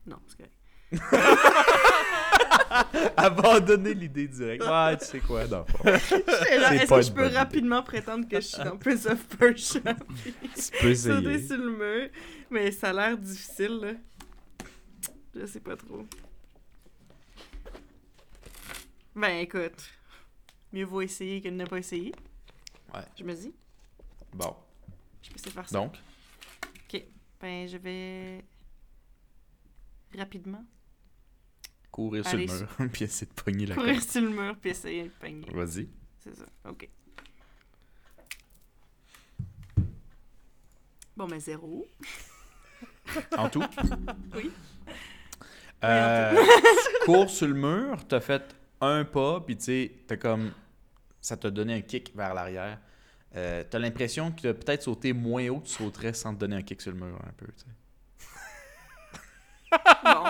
non, 0.06 0.18
c'est 0.28 0.36
correct. 0.36 0.52
Abandonner 3.16 3.94
l'idée 3.94 4.28
directe. 4.28 4.64
Ouais, 4.64 4.96
tu 4.96 5.04
sais 5.06 5.18
quoi, 5.20 5.46
dans 5.46 5.64
Est-ce 5.84 6.88
que 6.88 7.02
je 7.02 7.12
peux 7.12 7.26
idée. 7.26 7.36
rapidement 7.36 7.82
prétendre 7.82 8.28
que 8.28 8.36
je 8.36 8.46
suis 8.46 8.62
dans 8.62 8.76
Prince 8.76 9.06
of 9.06 9.26
Persia? 9.26 9.80
Tu 9.80 9.92
peux 10.80 10.94
sauter 10.94 11.32
essayer. 11.32 11.46
sur 11.48 11.56
le 11.56 11.70
mur? 11.70 12.08
Mais 12.50 12.70
ça 12.70 12.90
a 12.90 12.92
l'air 12.92 13.18
difficile, 13.18 13.80
là. 13.82 13.92
Je 15.34 15.46
sais 15.46 15.60
pas 15.60 15.76
trop. 15.76 16.06
Ben, 19.14 19.38
écoute. 19.40 19.90
Mieux 20.72 20.84
vaut 20.84 21.00
essayer 21.02 21.40
que 21.40 21.48
de 21.48 21.54
ne 21.54 21.64
pas 21.64 21.78
essayer. 21.78 22.12
Ouais. 22.92 23.04
Je 23.18 23.24
me 23.24 23.34
dis. 23.34 23.54
Bon, 24.32 24.56
Je 25.22 25.30
peux 25.30 25.36
essayer 25.36 25.50
de 25.50 25.54
faire 25.54 25.68
ça. 25.68 25.78
donc, 25.78 25.96
Ben, 27.40 27.68
je 27.68 27.76
vais. 27.76 28.44
Rapidement. 30.16 30.64
courir 31.90 32.26
sur 32.26 32.38
le 32.38 32.46
mur, 32.46 32.68
puis 32.92 33.04
essayer 33.04 33.26
de 33.30 33.40
pogner 33.42 33.66
la 33.66 33.74
Courir 33.74 33.94
corde. 33.96 34.08
sur 34.08 34.20
le 34.22 34.30
mur 34.30 34.56
puis 34.60 34.70
essayer 34.70 35.04
de 35.04 35.08
pogner. 35.10 35.46
Vas-y. 35.52 35.88
C'est 36.20 36.34
ça. 36.36 36.46
Ok. 36.68 36.88
Bon, 41.16 41.26
ben, 41.28 41.38
zéro. 41.40 41.86
En 43.36 43.48
tout? 43.48 43.62
Oui. 44.34 44.50
Euh, 45.84 46.32
tu 47.00 47.04
cours 47.04 47.28
sur 47.28 47.46
le 47.46 47.54
mur, 47.54 48.06
t'as 48.08 48.20
fait 48.20 48.56
un 48.80 49.04
pas, 49.04 49.40
puis 49.40 49.56
tu 49.56 49.64
sais, 49.64 49.92
t'as 50.06 50.16
comme. 50.16 50.52
Ça 51.20 51.36
t'a 51.36 51.50
donné 51.50 51.74
un 51.74 51.80
kick 51.80 52.12
vers 52.14 52.34
l'arrière. 52.34 52.78
Euh, 53.36 53.64
t'as 53.68 53.78
l'impression 53.78 54.30
que 54.30 54.42
t'as 54.42 54.54
peut-être 54.54 54.82
sauté 54.82 55.12
moins 55.12 55.48
haut 55.48 55.58
que 55.60 55.66
tu 55.66 55.72
sauterais 55.72 56.12
sans 56.12 56.34
te 56.34 56.40
donner 56.40 56.56
un 56.56 56.62
kick 56.62 56.80
sur 56.82 56.92
le 56.92 56.98
mur, 56.98 57.18
un 57.26 57.32
peu, 57.36 57.46
tu 57.46 57.64
sais. 57.64 57.66
Bon. 60.04 60.24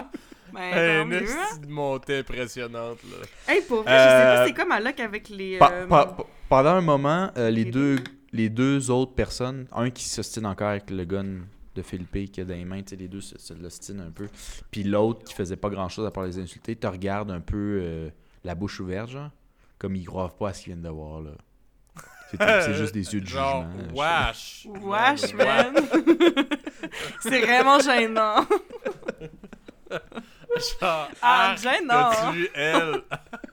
Ben, 0.53 0.61
Hey, 0.73 1.03
une 1.03 1.15
hein? 1.29 1.61
montée 1.69 2.19
impressionnante, 2.21 2.99
là. 3.05 3.27
Hey, 3.53 3.63
pour 3.63 3.83
vrai, 3.83 3.93
je 3.99 4.03
sais 4.05 4.09
pas 4.09 4.41
Euh, 4.41 4.47
c'est 4.47 4.53
comme 4.55 4.71
à 4.73 4.81
loc 4.81 5.01
avec 5.01 5.29
les. 5.29 5.59
Pa- 5.59 5.71
euh, 5.73 5.87
pa- 5.87 6.07
pa- 6.07 6.27
pendant 6.49 6.71
un 6.71 6.81
moment, 6.81 7.31
euh, 7.37 7.51
les, 7.51 7.65
les 7.65 7.71
deux, 7.73 7.97
les 8.33 8.49
deux 8.49 8.91
autres 8.91 9.15
personnes, 9.15 9.67
un 9.73 9.91
qui 9.91 10.05
s'ostine 10.05 10.47
encore 10.47 10.69
avec 10.69 10.91
le 10.91 11.05
gun 11.05 11.41
de 11.75 11.83
Philippe 11.83 12.31
qui 12.31 12.41
a 12.41 12.45
dans 12.45 12.55
les 12.55 12.65
mains, 12.65 12.83
tu 12.83 12.91
sais, 12.91 12.97
les 12.97 13.09
deux 13.09 13.21
se, 13.21 13.37
se 13.37 13.53
l'ostinent 13.53 14.05
un 14.07 14.11
peu. 14.13 14.29
Puis 14.71 14.85
l'autre 14.85 15.25
qui 15.25 15.35
faisait 15.35 15.57
pas 15.57 15.71
grand 15.71 15.89
chose 15.89 16.07
à 16.07 16.13
part 16.13 16.25
les 16.25 16.39
insulter, 16.39 16.77
te 16.77 16.87
regarde 16.87 17.33
un 17.33 17.41
peu 17.41 17.81
euh, 17.83 18.11
la 18.45 18.55
bouche 18.55 18.79
ouverte, 18.81 19.11
genre, 19.11 19.31
comme 19.79 19.97
ils 19.97 20.05
croient 20.07 20.37
pas 20.37 20.51
à 20.51 20.53
ce 20.53 20.63
qu'ils 20.63 20.73
viennent 20.75 20.83
de 20.83 20.89
voir, 20.89 21.21
là. 21.21 21.31
C'est 22.31 22.75
juste 22.75 22.93
des 22.95 23.15
yeux 23.15 23.21
de 23.21 23.27
Genre, 23.27 23.65
jugement. 23.71 24.01
wesh! 24.03 24.67
Wesh, 24.83 25.35
Man, 25.35 25.75
c'est 27.21 27.41
vraiment 27.43 27.79
gênant. 27.79 28.45
Genre, 30.81 31.09
Ah, 31.23 31.51
arc, 31.51 31.59
gênant. 31.59 32.33
Vu 32.33 32.49
elle? 32.55 33.03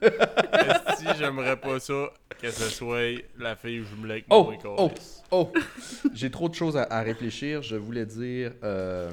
Esti, 0.02 1.06
j'aimerais 1.18 1.56
pas 1.56 1.78
ça 1.80 2.10
que 2.40 2.50
ce 2.50 2.68
soit 2.70 3.22
la 3.38 3.54
fille 3.56 3.84
jumelée 3.84 4.12
avec 4.14 4.26
Oh, 4.30 4.44
moi, 4.64 4.74
oh, 4.78 4.90
oh! 5.30 5.52
J'ai 6.12 6.30
trop 6.30 6.48
de 6.48 6.54
choses 6.54 6.76
à, 6.76 6.82
à 6.90 7.02
réfléchir. 7.02 7.62
Je 7.62 7.76
voulais 7.76 8.06
dire. 8.06 8.52
euh, 8.64 9.10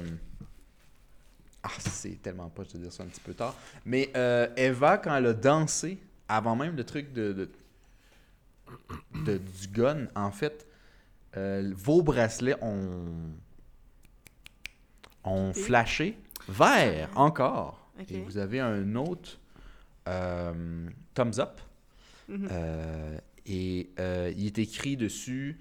Ah, 1.62 1.68
c'est 1.78 2.22
tellement 2.22 2.48
pas, 2.48 2.64
je 2.64 2.70
te 2.70 2.76
dire 2.78 2.92
ça 2.92 3.02
un 3.02 3.06
petit 3.06 3.20
peu 3.20 3.34
tard. 3.34 3.54
Mais 3.84 4.10
euh, 4.16 4.48
Eva, 4.56 4.96
quand 4.98 5.14
elle 5.14 5.26
a 5.26 5.34
dansé, 5.34 5.98
avant 6.28 6.56
même 6.56 6.74
le 6.76 6.84
truc 6.84 7.12
de, 7.12 7.32
de- 7.32 7.50
de- 9.24 9.38
du 9.38 9.68
gun, 9.68 10.06
en 10.14 10.30
fait, 10.30 10.66
euh, 11.36 11.72
vos 11.76 12.02
bracelets 12.02 12.56
ont 12.62 13.04
ont 15.24 15.52
flashé 15.52 16.16
vert 16.48 17.10
encore. 17.14 17.90
Ok. 18.00 18.10
Et 18.10 18.20
vous 18.20 18.38
avez 18.38 18.58
un 18.60 18.94
autre 18.96 19.38
euh, 20.08 20.88
thumbs 21.14 21.38
up. 21.38 21.60
Mhm. 22.28 22.48
Et 23.46 23.90
il 23.98 24.46
est 24.46 24.58
écrit 24.58 24.96
dessus. 24.96 25.60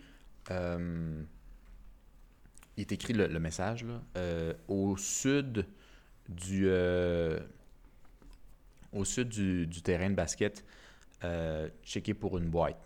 il 0.50 1.26
est 2.78 2.91
écrit 2.93 3.14
le, 3.14 3.28
le 3.28 3.39
message 3.39 3.84
là, 3.84 4.02
euh, 4.18 4.54
au 4.70 4.95
sud 4.95 5.66
du 6.30 6.65
euh, 6.67 7.39
au 8.93 9.03
sud 9.03 9.30
du, 9.30 9.82
terrain 9.82 10.09
de 10.09 10.15
basket. 10.15 10.63
Euh, 11.23 11.67
checker 11.84 12.13
pour 12.13 12.38
une 12.38 12.49
boîte. 12.49 12.80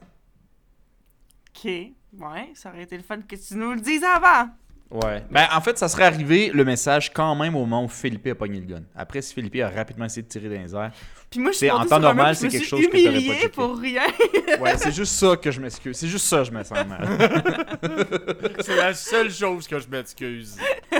Ok. 1.49 1.65
Ouais, 1.65 2.51
ça 2.55 2.69
aurait 2.69 2.83
été 2.83 2.97
le 2.97 3.03
fun 3.03 3.21
que 3.21 3.35
tu 3.35 3.55
nous 3.55 3.73
le 3.73 3.79
dises 3.79 4.03
avant. 4.03 4.49
Ouais. 4.93 5.23
Ben, 5.31 5.47
en 5.51 5.59
fait, 5.59 5.75
ça 5.77 5.87
serait 5.87 6.03
arrivé 6.03 6.51
le 6.53 6.63
message 6.63 7.11
quand 7.11 7.33
même 7.33 7.55
au 7.55 7.61
moment 7.61 7.83
où 7.83 7.87
Philippe 7.87 8.27
a 8.27 8.35
pogné 8.35 8.59
le 8.59 8.65
gun. 8.67 8.83
Après, 8.95 9.23
si 9.23 9.33
Philippe 9.33 9.55
a 9.63 9.69
rapidement 9.69 10.05
essayé 10.05 10.21
de 10.21 10.27
tirer 10.27 10.49
dans 10.55 10.61
les 10.63 10.75
airs. 10.75 10.91
Puis 11.31 11.39
moi, 11.39 11.51
je 11.51 11.57
C'est- 11.57 11.65
suis 11.65 11.71
en 11.71 11.83
temps 11.85 11.99
normal, 11.99 12.35
c'est 12.35 12.47
quelque 12.47 12.63
chose 12.67 12.85
que 12.85 12.91
t'aurais 12.91 13.13
pas 13.15 13.33
checké. 13.33 13.49
pour 13.49 13.77
rien. 13.79 14.03
Ouais, 14.61 14.77
c'est 14.77 14.91
juste 14.91 15.13
ça 15.13 15.35
que 15.35 15.49
je 15.49 15.59
m'excuse. 15.59 15.97
C'est 15.97 16.07
juste 16.07 16.27
ça, 16.27 16.43
je 16.43 16.51
me 16.51 16.63
sens 16.63 16.85
mal. 16.85 17.07
C'est 18.59 18.75
la 18.75 18.93
seule 18.93 19.31
chose 19.31 19.67
que 19.67 19.79
je 19.79 19.87
m'excuse. 19.87 20.57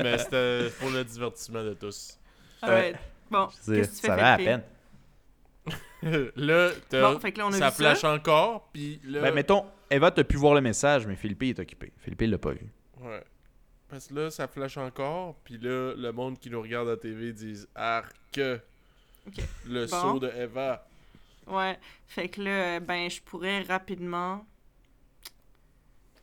Mais 0.00 0.18
c'était 0.18 0.68
pour 0.78 0.90
le 0.90 1.02
divertissement 1.02 1.64
de 1.64 1.74
tous. 1.74 2.16
Ouais. 2.62 2.94
Bon, 3.28 3.48
qu'est-ce 3.48 3.70
que 3.70 3.74
tu 3.96 4.00
fais, 4.02 4.06
ça 4.06 4.14
va 4.16 4.32
à 4.34 4.36
peine. 4.36 4.62
là, 6.36 6.68
Bon, 6.92 7.18
fait 7.18 7.32
que 7.32 7.38
là, 7.38 7.46
on 7.48 7.52
a 7.52 7.58
ça 7.58 7.70
flash 7.72 8.00
ça. 8.00 8.12
encore, 8.12 8.68
puis 8.72 9.00
là... 9.04 9.20
Ben, 9.22 9.34
mettons, 9.34 9.64
Eva, 9.90 10.10
t'as 10.10 10.24
pu 10.24 10.36
voir 10.36 10.54
le 10.54 10.60
message, 10.60 11.06
mais 11.06 11.16
Philippe 11.16 11.42
il 11.42 11.48
est 11.50 11.58
occupé. 11.60 11.92
Philippe, 11.98 12.22
il 12.22 12.30
l'a 12.30 12.38
pas 12.38 12.52
vu. 12.52 12.66
Ouais. 13.00 13.22
Parce 13.92 14.06
que 14.08 14.14
là, 14.14 14.30
ça 14.30 14.48
flash 14.48 14.78
encore, 14.78 15.34
puis 15.44 15.58
là, 15.58 15.92
le 15.94 16.12
monde 16.12 16.38
qui 16.38 16.48
nous 16.48 16.62
regarde 16.62 16.88
à 16.88 16.96
TV 16.96 17.30
disent 17.34 17.68
«Arc! 17.74 18.16
Le 18.38 19.86
Bon. 19.86 19.86
saut 19.86 20.18
de 20.18 20.28
Eva. 20.34 20.82
Ouais. 21.46 21.78
Fait 22.06 22.26
que 22.30 22.40
là, 22.40 22.80
ben, 22.80 23.10
je 23.10 23.20
pourrais 23.20 23.60
rapidement 23.60 24.46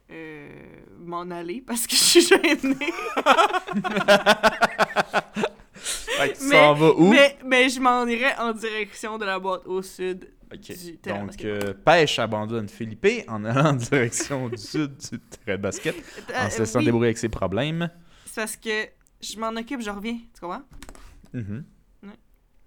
euh, 0.10 0.50
m'en 0.98 1.30
aller 1.30 1.62
parce 1.62 1.86
que 1.86 1.92
je 1.96 2.02
suis 2.04 2.22
gênée. 2.22 2.50
Fait 5.76 6.34
que 6.34 6.38
tu 6.40 6.48
Mais- 6.50 6.74
vas 6.74 6.92
où? 6.96 7.08
mais, 7.12 7.38
mais 7.46 7.70
je 7.70 7.80
m'en 7.80 8.08
irais 8.08 8.36
en 8.40 8.52
direction 8.54 9.20
de 9.20 9.26
la 9.26 9.38
boîte 9.38 9.68
au 9.68 9.84
sud. 9.84 10.28
Ok. 10.52 10.72
Donc, 11.04 11.46
euh, 11.46 11.74
Pêche 11.74 12.18
abandonne 12.20 12.68
Philippe 12.70 13.26
en 13.28 13.44
allant 13.46 13.70
en 13.70 13.74
direction 13.92 14.50
du 14.50 14.58
sud 14.58 14.98
du 14.98 15.20
terrain 15.20 15.58
de 15.58 15.62
basket, 15.62 15.96
en 15.96 16.46
Euh, 16.46 16.50
se 16.50 16.60
laissant 16.60 16.80
oui, 16.80 16.86
débrouiller 16.86 17.08
avec 17.10 17.18
ses 17.20 17.30
problèmes. 17.30 17.90
C'est 18.26 18.42
parce 18.42 18.56
que 18.56 18.88
je 19.22 19.38
m'en 19.38 19.50
occupe, 19.50 19.82
je 19.82 19.90
reviens. 19.92 20.18
Tu 20.34 20.40
comprends? 20.42 20.64
Mhm. 21.34 21.64
Ouais. 22.04 22.10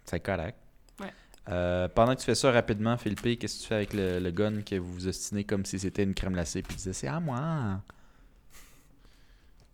C'est 0.05 0.21
correct. 0.21 0.57
Ouais. 1.01 1.13
Euh, 1.49 1.89
pendant 1.89 2.15
que 2.15 2.21
tu 2.21 2.27
fais 2.27 2.37
ça 2.37 2.53
rapidement, 2.53 2.97
Philippe, 2.97 3.39
qu'est-ce 3.41 3.57
que 3.59 3.63
tu 3.63 3.67
fais 3.69 3.75
avec 3.75 3.93
le, 3.95 4.21
le 4.21 4.31
gun 4.31 4.63
que 4.63 4.77
vous 4.77 4.93
vous 4.93 5.09
ostinez 5.09 5.43
comme 5.43 5.65
si 5.65 5.79
c'était 5.81 6.05
une 6.05 6.15
crème 6.15 6.35
glacée 6.35 6.63
puis 6.63 6.73
tu 6.75 6.77
disais 6.77 6.93
c'est 6.93 7.09
à 7.09 7.19
moi. 7.19 7.81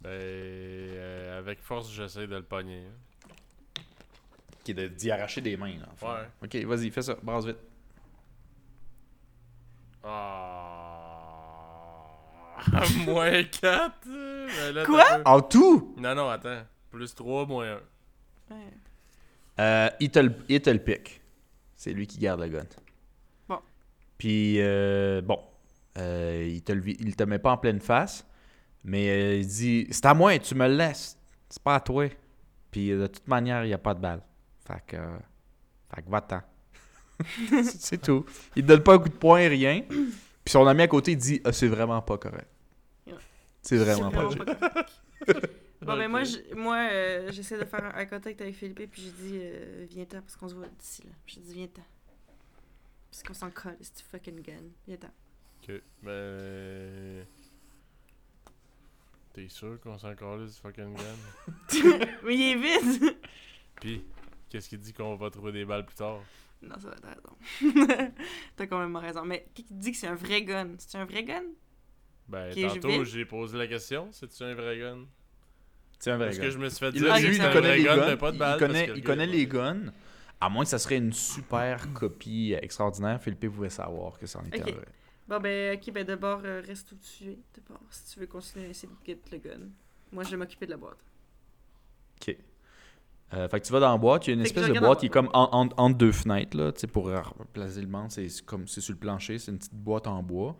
Ben, 0.01 0.11
euh, 0.11 1.39
avec 1.41 1.61
force, 1.61 1.93
j'essaie 1.93 2.27
de 2.27 2.37
le 2.37 2.43
pogner. 2.43 2.85
hein. 2.87 3.81
Qui 4.65 4.71
est 4.71 4.75
de- 4.75 4.89
d'y 4.89 5.11
arracher 5.11 5.41
des 5.41 5.57
mains. 5.57 5.75
Là, 5.79 5.89
en 5.93 5.97
fait. 5.97 6.07
Ouais. 6.07 6.63
Ok, 6.65 6.67
vas-y, 6.69 6.91
fais 6.91 7.03
ça, 7.03 7.17
brasse 7.23 7.45
vite. 7.47 7.57
Ah... 10.05 10.59
moins 13.07 13.43
4. 13.45 14.85
Quoi? 14.85 15.05
En 15.25 15.41
tout? 15.41 15.95
Non, 15.97 16.15
non, 16.15 16.29
attends. 16.29 16.63
Plus 16.91 17.15
3, 17.15 17.47
moins 17.47 17.79
1. 18.51 18.55
Ouais. 18.55 18.61
Euh, 19.61 19.91
il, 20.01 20.11
te 20.11 20.19
le, 20.19 20.35
il 20.49 20.61
te 20.61 20.71
le 20.71 20.79
pique. 20.79 21.21
C'est 21.77 21.93
lui 21.93 22.07
qui 22.07 22.19
garde 22.19 22.41
le 22.41 22.49
gun. 22.49 22.65
Bon. 23.49 23.59
Puis, 24.17 24.61
euh, 24.61 25.21
bon, 25.23 25.41
euh, 25.99 26.47
il, 26.49 26.63
te 26.63 26.73
le, 26.73 26.89
il 26.89 27.17
te 27.17 27.25
met 27.25 27.39
pas 27.39 27.53
en 27.53 27.59
pleine 27.59 27.81
face, 27.81 28.27
mais 28.85 29.09
euh, 29.09 29.37
il 29.39 29.47
dit 29.47 29.87
C'est 29.91 30.07
à 30.07 30.15
moi, 30.15 30.39
tu 30.39 30.55
me 30.55 30.67
le 30.69 30.75
laisses. 30.77 31.17
C'est 31.49 31.63
pas 31.63 31.77
à 31.77 31.81
toi. 31.81 32.09
Puis, 32.71 32.91
de 32.91 33.07
toute 33.07 33.27
manière, 33.27 33.65
il 33.65 33.69
n'y 33.69 33.75
a 33.75 33.79
pas 33.79 33.95
de 33.95 34.01
balle. 34.01 34.23
Fait 34.67 34.83
que, 34.87 34.97
euh, 34.97 35.19
fait 35.95 36.03
que 36.03 36.11
va-t'en. 36.11 36.41
C'est- 37.49 37.81
C'est 37.81 37.99
tout. 38.03 38.25
Il 38.57 38.63
te 38.63 38.69
donne 38.69 38.83
pas 38.83 38.95
un 38.95 38.99
coup 38.99 39.09
de 39.09 39.15
poing, 39.15 39.49
rien. 39.49 39.83
Puis, 39.89 40.53
son 40.53 40.67
ami 40.67 40.83
à 40.83 40.89
côté, 40.89 41.13
il 41.13 41.17
dit 41.19 41.41
Ah, 41.45 41.53
C'est 41.53 41.69
vraiment 41.69 42.01
pas 42.03 42.19
correct. 42.19 42.49
C'est 43.63 43.77
vraiment 43.77 44.11
pas 44.11 44.29
C'est 44.31 44.39
correct. 44.39 44.61
correct. 44.61 45.51
Bon, 45.81 45.97
ben 45.97 46.07
Ok. 46.07 46.11
moi, 46.11 46.25
je- 46.25 46.55
moi 46.57 46.77
euh, 46.91 47.31
j'essaie 47.31 47.57
de 47.57 47.65
faire 47.65 47.93
un 47.97 48.05
contact 48.05 48.41
avec 48.41 48.57
Philippe, 48.57 48.91
puis 48.91 49.01
j'ai 49.03 49.11
dit, 49.13 49.39
euh, 49.41 49.87
viens-t'en, 49.89 50.21
parce 50.23 50.35
qu'on 50.35 50.49
se 50.49 50.55
voit 50.55 50.67
d'ici, 50.77 51.03
là. 51.05 51.13
J'ai 51.27 51.41
dit, 51.41 51.55
viens-t'en. 51.55 51.83
Parce 53.11 53.23
qu'on 53.23 53.33
s'en 53.35 53.51
colle, 53.51 53.77
c'est 53.81 53.97
du 53.99 54.03
fucking 54.03 54.43
gun. 54.43 54.65
Viens-t'en. 54.89 55.07
Ok, 55.63 55.81
ben. 56.03 57.25
T'es 59.33 59.49
sûr 59.49 59.79
qu'on 59.81 59.97
s'en 59.99 60.15
calisse 60.17 60.57
du 60.57 60.61
fucking 60.61 60.95
gun? 60.97 61.03
Mais 62.25 62.35
il 62.35 62.43
est 62.43 62.55
vide! 62.57 63.17
Pis, 63.81 64.03
qu'est-ce 64.51 64.69
qui 64.69 64.77
dit 64.79 64.93
qu'on 64.93 65.15
va 65.15 65.31
trouver 65.31 65.53
des 65.53 65.65
balles 65.65 65.87
plus 65.87 65.95
tard? 65.95 66.19
Non, 66.63 66.79
ça 66.79 66.89
va, 66.91 66.97
t'as 66.97 67.09
raison. 67.15 68.13
t'as 68.57 68.67
quand 68.67 68.79
même 68.81 68.97
raison. 68.97 69.25
Mais 69.25 69.49
qui 69.55 69.65
te 69.65 69.73
dit 69.73 69.93
que 69.93 69.97
c'est 69.99 70.09
un 70.09 70.15
vrai 70.15 70.43
gun? 70.43 70.71
C'est 70.79 70.99
un 70.99 71.05
vrai 71.05 71.25
gun? 71.25 71.43
Ben, 72.29 72.55
tantôt, 72.55 73.05
j'ai 73.05 73.25
posé 73.25 73.57
la 73.57 73.67
question 73.67 74.09
c'est-tu 74.13 74.43
un 74.43 74.55
vrai 74.55 74.79
gun? 74.79 75.07
C'est 75.99 76.11
un 76.11 76.17
vrai 76.17 76.27
Parce 76.27 76.39
gun. 76.39 76.43
que 76.45 76.51
je 76.51 76.59
me 76.59 76.69
suis 76.69 76.79
fait 76.79 76.93
Il, 76.95 77.03
dire 77.03 77.15
que 77.15 77.21
lui, 77.21 77.35
c'est 77.35 77.35
il 77.35 77.35
c'était 77.35 77.47
un 77.47 77.53
connaît 77.53 77.69
vrai 77.69 77.77
les 77.79 77.85
gun, 77.85 77.97
guns. 77.97 78.07
mais 78.07 78.17
pas 78.17 78.33
de 78.33 78.37
il 78.37 78.57
connaît, 78.59 78.93
il 78.95 79.03
connaît 79.03 79.27
les 79.27 79.47
guns. 79.47 79.93
À 80.41 80.49
moins 80.49 80.63
que 80.65 80.71
ça 80.71 80.79
serait 80.79 80.97
une 80.99 81.13
super 81.13 81.93
copie 81.93 82.55
extraordinaire, 82.61 83.21
Philippe 83.21 83.49
pouvait 83.51 83.71
savoir 83.71 84.19
que 84.19 84.27
ça 84.27 84.39
en 84.41 84.45
était 84.47 84.63
Ok. 84.63 84.69
un 84.69 84.73
vrai. 84.73 84.89
Bon, 85.27 85.41
ben, 85.41 85.77
ok, 85.77 85.93
ben 85.93 86.05
d'abord, 86.05 86.41
euh, 86.45 86.63
reste 86.65 86.93
où 86.93 86.97
tu 86.97 87.25
es, 87.31 87.39
d'abord, 87.55 87.83
si 87.91 88.15
tu 88.15 88.21
veux 88.21 88.27
continuer 88.27 88.67
à 88.67 88.69
essayer 88.71 88.89
de 88.93 89.07
get 89.07 89.21
le 89.33 89.39
gun. 89.39 89.69
Moi, 90.13 90.25
je 90.25 90.31
vais 90.31 90.37
m'occuper 90.37 90.67
de 90.67 90.71
la 90.73 90.77
boîte. 90.79 90.99
Ok. 92.21 92.37
Euh, 93.35 93.47
fait 93.49 93.61
que 93.61 93.67
tu 93.67 93.73
vas 93.73 93.81
dans 93.81 93.93
la 93.93 93.99
boîte, 93.99 94.27
il 94.27 94.31
y 94.31 94.33
a 94.33 94.35
une 94.37 94.41
Fait 94.47 94.47
espèce 94.59 94.69
de 94.75 94.81
boîte 94.81 95.01
qui 95.01 95.07
est 95.07 95.11
comme 95.11 95.29
en- 95.35 95.51
en- 95.53 95.69
entre 95.77 95.99
deux 95.99 96.13
fenêtres, 96.13 96.57
là, 96.57 96.73
tu 96.73 96.81
sais, 96.81 96.87
pour 96.87 97.11
placer 97.53 97.81
le 97.83 97.87
banc, 97.87 98.09
c'est 98.09 98.27
comme 98.47 98.67
c'est 98.67 98.81
sur 98.81 98.95
le 98.95 98.99
plancher, 98.99 99.39
c'est 99.39 99.51
une 99.51 99.59
petite 99.59 99.75
boîte 99.75 100.07
en 100.07 100.23
bois. 100.23 100.57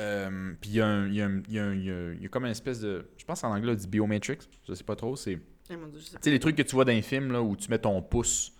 Euh, 0.00 0.54
Puis 0.60 0.70
il 0.70 0.76
y 0.76 0.80
a, 0.80 0.86
un- 0.86 1.06
il 1.08 1.14
y, 1.14 1.20
a 1.22 1.26
un- 1.26 1.42
il 1.46 1.52
y 1.84 1.90
a 1.90 2.14
y 2.14 2.24
a- 2.26 2.28
comme 2.28 2.46
une 2.46 2.50
espèce 2.50 2.80
de. 2.80 3.10
Je 3.16 3.24
pense 3.24 3.44
en 3.44 3.50
anglais, 3.54 3.72
on 3.72 3.74
dit 3.74 3.86
biomatrix, 3.86 4.38
je 4.66 4.74
sais 4.74 4.82
pas 4.82 4.96
trop, 4.96 5.14
c'est. 5.14 5.36
Tu 5.68 5.74
Eh, 5.74 5.76
je 5.98 6.18
sais 6.20 6.30
les 6.30 6.40
trucs 6.40 6.56
que 6.56 6.62
tu 6.62 6.74
vois 6.74 6.84
dans 6.84 6.92
les 6.92 7.02
films, 7.02 7.30
là, 7.32 7.42
où 7.42 7.54
tu 7.54 7.70
mets 7.70 7.78
ton 7.78 8.00
pouce, 8.02 8.52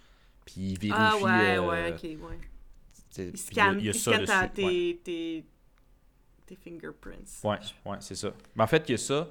puis 0.45 0.73
il 0.73 0.79
vérifie. 0.79 0.93
Ah, 0.97 1.17
ouais, 1.17 1.57
euh, 1.57 1.67
ouais, 1.67 1.93
ok, 1.93 2.03
ouais. 2.03 2.39
tu 3.13 3.23
Il 3.23 3.37
scanne, 3.37 3.81
il 3.81 3.95
scanne 3.95 4.21
ouais. 4.29 4.49
tes, 4.51 5.01
tes, 5.03 5.45
tes 6.47 6.55
fingerprints. 6.57 7.43
Ouais, 7.43 7.59
ouais, 7.87 7.97
c'est 8.01 8.15
ça. 8.15 8.33
Mais 8.55 8.63
en 8.63 8.67
fait, 8.69 8.89
il 8.89 8.93
y 8.93 8.95
a 8.95 8.99
ça. 8.99 9.27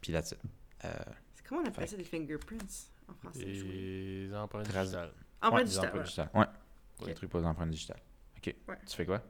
Puis 0.00 0.12
là, 0.12 0.20
euh, 0.84 0.88
C'est 1.29 1.29
comment 1.50 1.62
on 1.62 1.66
appelle 1.66 1.84
Fait 1.84 1.90
ça 1.90 1.96
des 1.98 2.04
fingerprints 2.04 2.90
en 3.08 3.14
français? 3.14 3.44
Les 3.44 4.30
empreintes 4.34 4.68
Trace- 4.68 4.84
digitales. 4.86 5.12
Empreinte 5.42 5.66
ouais, 5.68 5.76
empreintes 5.76 5.90
voilà. 5.90 6.04
digitales. 6.04 6.30
Ouais. 6.34 6.46
Pour 6.96 7.06
les 7.08 7.14
trucs 7.14 7.30
pour 7.30 7.40
les 7.40 7.46
empreintes 7.46 7.70
digitales. 7.70 8.00
Ok. 8.38 8.54
Ouais. 8.68 8.76
Tu 8.86 8.96
fais 8.96 9.04
quoi? 9.06 9.20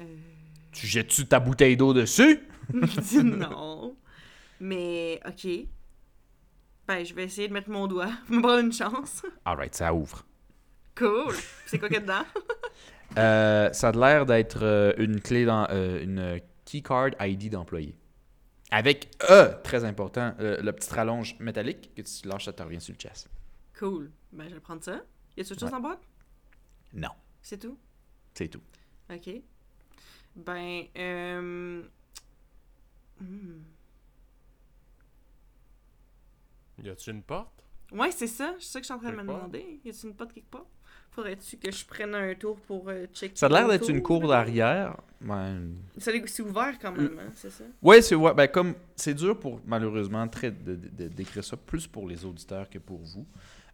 Euh, 0.00 0.04
Tu 0.72 0.86
jettes-tu 0.86 1.26
ta 1.26 1.40
bouteille 1.40 1.76
d'eau 1.76 1.92
dessus? 1.94 2.40
non. 3.24 3.96
Mais, 4.60 5.20
ok. 5.26 5.46
Ben, 6.86 7.04
je 7.04 7.14
vais 7.14 7.24
essayer 7.24 7.48
de 7.48 7.52
mettre 7.52 7.70
mon 7.70 7.86
doigt. 7.86 8.10
me 8.28 8.40
prendre 8.40 8.58
une 8.60 8.72
chance. 8.72 9.22
Alright, 9.44 9.74
ça 9.74 9.92
ouvre. 9.94 10.24
Cool. 10.96 11.34
C'est 11.66 11.78
quoi 11.78 11.88
qu'il 11.88 11.96
y 11.96 12.00
a 12.00 12.02
dedans? 12.02 12.24
Euh, 13.16 13.72
ça 13.72 13.88
a 13.88 13.92
l'air 13.92 14.26
d'être 14.26 14.60
euh, 14.62 14.92
une 14.98 15.20
clé 15.20 15.44
dans 15.44 15.66
euh, 15.70 16.02
une 16.02 16.40
keycard 16.64 17.10
ID 17.20 17.50
d'employé. 17.50 17.94
Avec, 18.70 19.10
euh, 19.30 19.54
très 19.62 19.84
important, 19.84 20.34
euh, 20.40 20.60
le 20.60 20.72
petit 20.72 20.92
rallonge 20.92 21.38
métallique 21.40 21.94
que 21.94 22.02
tu 22.02 22.28
lâches, 22.28 22.44
ça 22.44 22.52
te 22.52 22.62
revient 22.62 22.80
sur 22.80 22.92
le 22.94 22.98
chest. 22.98 23.28
Cool. 23.78 24.10
Ben, 24.32 24.48
je 24.48 24.54
vais 24.54 24.60
prendre 24.60 24.82
ça. 24.84 25.00
Y 25.36 25.40
a-tu 25.40 25.52
autre 25.52 25.60
chose 25.60 25.62
Ouais. 25.64 25.70
dans 25.70 25.76
la 25.76 25.94
boîte? 25.94 26.02
Non, 26.92 27.10
C'est 27.40 27.58
tout? 27.58 27.78
c'est 28.34 28.48
tout. 28.48 28.60
Ok. 29.10 29.30
Ben, 30.36 30.84
euh... 30.96 31.82
hmm. 33.20 33.62
Y 36.82 36.88
a-tu 36.90 37.10
une 37.10 37.22
porte? 37.22 37.64
Ouais, 37.90 38.10
c'est 38.12 38.26
ça. 38.26 38.54
C'est 38.58 38.66
ça 38.66 38.80
que 38.80 38.84
je 38.84 38.86
suis 38.86 38.94
en 38.94 38.98
train 38.98 39.10
de 39.10 39.16
me 39.16 39.22
demander. 39.22 39.80
Y 39.84 39.88
a-tu 39.90 40.06
une 40.06 40.14
porte 40.14 40.32
quelque 40.32 40.50
part? 40.50 40.66
Faudrait-tu 41.18 41.56
que 41.56 41.72
je 41.72 41.84
prenne 41.84 42.14
un 42.14 42.32
tour 42.36 42.56
pour 42.60 42.88
euh, 42.88 43.06
checker? 43.12 43.34
Ça 43.34 43.46
a 43.46 43.48
l'air 43.48 43.66
d'être 43.66 43.90
une 43.90 44.02
cour 44.02 44.28
d'arrière. 44.28 44.96
Ça, 45.98 46.12
C'est 46.26 46.42
ouvert 46.42 46.78
quand 46.80 46.92
même, 46.92 47.18
hein, 47.18 47.32
c'est 47.34 47.50
ça? 47.50 47.64
Ouais, 47.82 48.00
c'est 48.02 48.14
ouais, 48.14 48.32
ben 48.34 48.46
comme 48.46 48.74
c'est 48.94 49.14
dur 49.14 49.36
pour 49.36 49.60
malheureusement 49.66 50.28
très 50.28 50.52
de, 50.52 50.76
de- 50.76 50.88
de- 50.88 51.08
d'écrire 51.08 51.42
ça 51.42 51.56
plus 51.56 51.88
pour 51.88 52.06
les 52.08 52.24
auditeurs 52.24 52.70
que 52.70 52.78
pour 52.78 53.00
vous. 53.00 53.26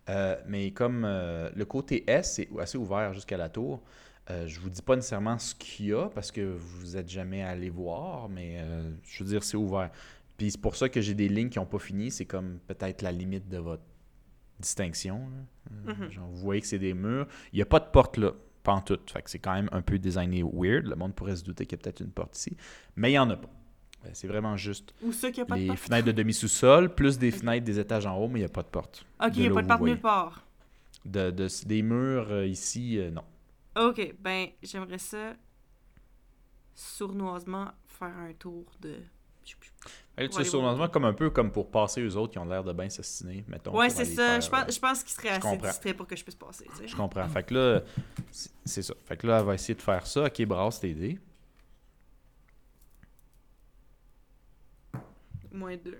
Euh, 0.09 0.37
mais 0.49 0.71
comme 0.71 1.05
euh, 1.05 1.51
le 1.55 1.67
côté 1.67 2.03
S 2.11 2.39
est 2.39 2.49
assez 2.59 2.79
ouvert 2.79 3.13
jusqu'à 3.13 3.37
la 3.37 3.51
tour, 3.51 3.83
Euh, 4.31 4.47
je 4.47 4.59
vous 4.59 4.71
dis 4.71 4.81
pas 4.81 4.97
nécessairement 4.97 5.39
ce 5.39 5.55
qu'il 5.55 5.89
y 5.89 5.93
a 5.93 6.09
parce 6.09 6.33
que 6.33 6.41
vous 6.41 6.97
êtes 6.97 7.11
jamais 7.11 7.43
allé 7.43 7.69
voir, 7.69 8.31
mais 8.31 8.57
euh, 8.57 8.91
je 9.03 9.23
veux 9.23 9.29
dire, 9.29 9.45
c'est 9.45 9.59
ouvert. 9.59 9.91
Puis 10.39 10.51
c'est 10.53 10.61
pour 10.63 10.77
ça 10.77 10.89
que 10.89 11.03
j'ai 11.03 11.13
des 11.13 11.29
lignes 11.29 11.51
qui 11.51 11.59
n'ont 11.59 11.67
pas 11.67 11.79
fini. 11.79 12.11
C'est 12.11 12.25
comme 12.25 12.59
peut-être 12.67 13.03
la 13.03 13.13
limite 13.13 13.51
de 13.51 13.59
votre 13.59 13.83
distinction. 14.61 15.19
là. 15.31 15.73
Euh, 15.91 15.95
Mhm. 15.95 16.11
genre, 16.11 16.29
vous 16.29 16.37
voyez 16.37 16.61
que 16.61 16.67
c'est 16.67 16.79
des 16.79 16.95
murs. 16.95 17.27
Il 17.53 17.57
n'y 17.57 17.63
a 17.63 17.67
pas 17.67 17.81
de 17.81 17.87
porte 17.91 18.17
là, 18.19 18.33
pas 18.63 18.73
en 18.73 18.81
tout. 18.81 18.99
Fait 19.13 19.23
que 19.23 19.31
c'est 19.31 19.39
quand 19.39 19.55
même 19.55 19.69
un 19.73 19.83
peu 19.83 19.99
designé 19.99 20.43
weird. 20.43 20.87
Le 20.87 20.97
monde 20.97 21.15
pourrait 21.15 21.37
se 21.37 21.45
douter 21.45 21.67
qu'il 21.67 21.79
y 21.79 21.81
a 21.81 21.83
peut-être 21.83 22.01
une 22.01 22.11
porte 22.13 22.37
ici. 22.39 22.57
Mais 22.97 23.11
il 23.11 23.13
n'y 23.13 23.19
en 23.19 23.31
a 23.31 23.37
pas. 23.37 23.49
Euh, 24.07 24.11
C'est 24.13 24.29
vraiment 24.29 24.57
juste 24.57 24.95
Ou 25.03 25.11
a 25.43 25.47
pas 25.47 25.55
de 25.57 25.61
les 25.63 25.67
porte. 25.69 25.79
fenêtres 25.81 26.07
de 26.07 26.13
demi-sous-sol, 26.13 26.95
plus 26.95 27.19
des 27.19 27.31
fenêtres 27.31 27.65
des 27.65 27.79
étages 27.79 28.07
en 28.07 28.17
haut, 28.19 28.29
mais 28.29 28.41
il 28.41 28.43
n'y 28.43 28.47
a 28.47 28.51
pas 28.51 28.63
de 28.63 28.69
porte. 28.69 29.05
Ok, 29.21 29.31
il 29.35 29.41
n'y 29.43 29.47
de 29.49 29.53
a 29.53 29.55
pas 29.55 29.63
de 29.63 29.67
porte 29.69 29.81
nulle 29.83 30.01
part. 30.01 30.47
De, 31.07 31.31
de- 31.31 31.67
des 31.67 31.83
murs 31.83 32.31
euh, 32.31 32.47
ici, 32.47 32.99
euh, 32.99 33.11
non. 33.11 33.25
Ok, 33.77 34.15
ben, 34.21 34.49
j'aimerais 34.63 34.99
ça 34.99 35.35
sournoisement 36.75 37.71
faire 37.87 38.17
un 38.17 38.33
tour 38.35 38.65
de. 38.81 38.97
Ouais, 40.17 40.31
sais, 40.31 40.45
sournoisement, 40.45 40.89
comme 40.89 41.05
un 41.07 41.13
peu 41.13 41.31
comme 41.31 41.51
pour 41.51 41.71
passer 41.71 42.01
eux 42.01 42.17
autres 42.17 42.33
qui 42.33 42.39
ont 42.39 42.45
l'air 42.45 42.63
de 42.63 42.73
bien 42.73 42.89
s'assiner, 42.89 43.45
mettons. 43.49 43.77
Ouais, 43.77 43.91
c'est 43.91 44.05
ça. 44.05 44.35
faire, 44.35 44.41
Je 44.41 44.51
pense, 44.51 44.63
euh, 44.63 44.73
je 44.73 44.79
pense 44.79 45.03
qu'il 45.03 45.13
serait 45.13 45.29
assez 45.31 45.57
distrait 45.57 45.95
pour 45.95 46.07
que 46.07 46.15
je 46.15 46.23
puisse 46.23 46.37
passer, 46.37 46.67
tu 46.71 46.77
sais. 46.77 46.89
Je 46.89 46.97
comprends. 46.97 47.29
Fait 47.29 47.43
que 47.43 47.55
là, 47.55 47.83
c'est 48.31 48.51
c'est 48.65 48.83
ça. 48.83 48.95
Fait 49.05 49.17
que 49.17 49.27
là, 49.27 49.41
elle 49.41 49.47
va 49.47 49.55
essayer 49.55 49.75
de 49.75 49.83
faire 49.83 50.07
ça. 50.07 50.25
Ok, 50.25 50.43
brasse 50.47 50.81
tes 50.81 50.95
dés. 50.95 51.19
Moins 55.53 55.77
deux. 55.77 55.99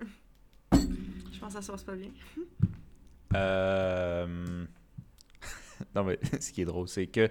Je 0.73 1.41
pense 1.41 1.49
que 1.49 1.61
ça 1.61 1.63
se 1.63 1.73
passe 1.73 1.83
pas 1.83 1.95
bien. 1.95 2.11
Euh... 3.35 4.67
non, 5.95 6.05
mais 6.05 6.19
ce 6.41 6.53
qui 6.53 6.63
est 6.63 6.65
drôle, 6.65 6.89
c'est 6.89 7.07
que 7.07 7.29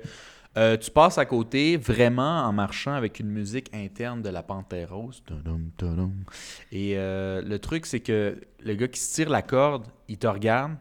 euh, 0.56 0.78
tu 0.78 0.92
passes 0.92 1.18
à 1.18 1.26
côté 1.26 1.78
vraiment 1.78 2.44
en 2.44 2.54
marchant 2.54 2.94
avec 2.94 3.20
une 3.20 3.30
musique 3.30 3.74
interne 3.74 4.22
de 4.22 4.30
la 4.30 4.44
Panthère 4.44 4.94
Rose. 4.94 5.24
Tudum, 5.26 5.72
tudum. 5.78 6.24
Et 6.72 6.94
euh, 6.98 7.42
le 7.42 7.58
truc, 7.58 7.88
c'est 7.88 8.02
que 8.02 8.40
le 8.60 8.76
gars 8.76 8.88
qui 8.88 9.00
se 9.00 9.16
tire 9.16 9.30
la 9.30 9.42
corde, 9.42 9.88
il 10.08 10.20
te 10.20 10.28
regarde, 10.28 10.76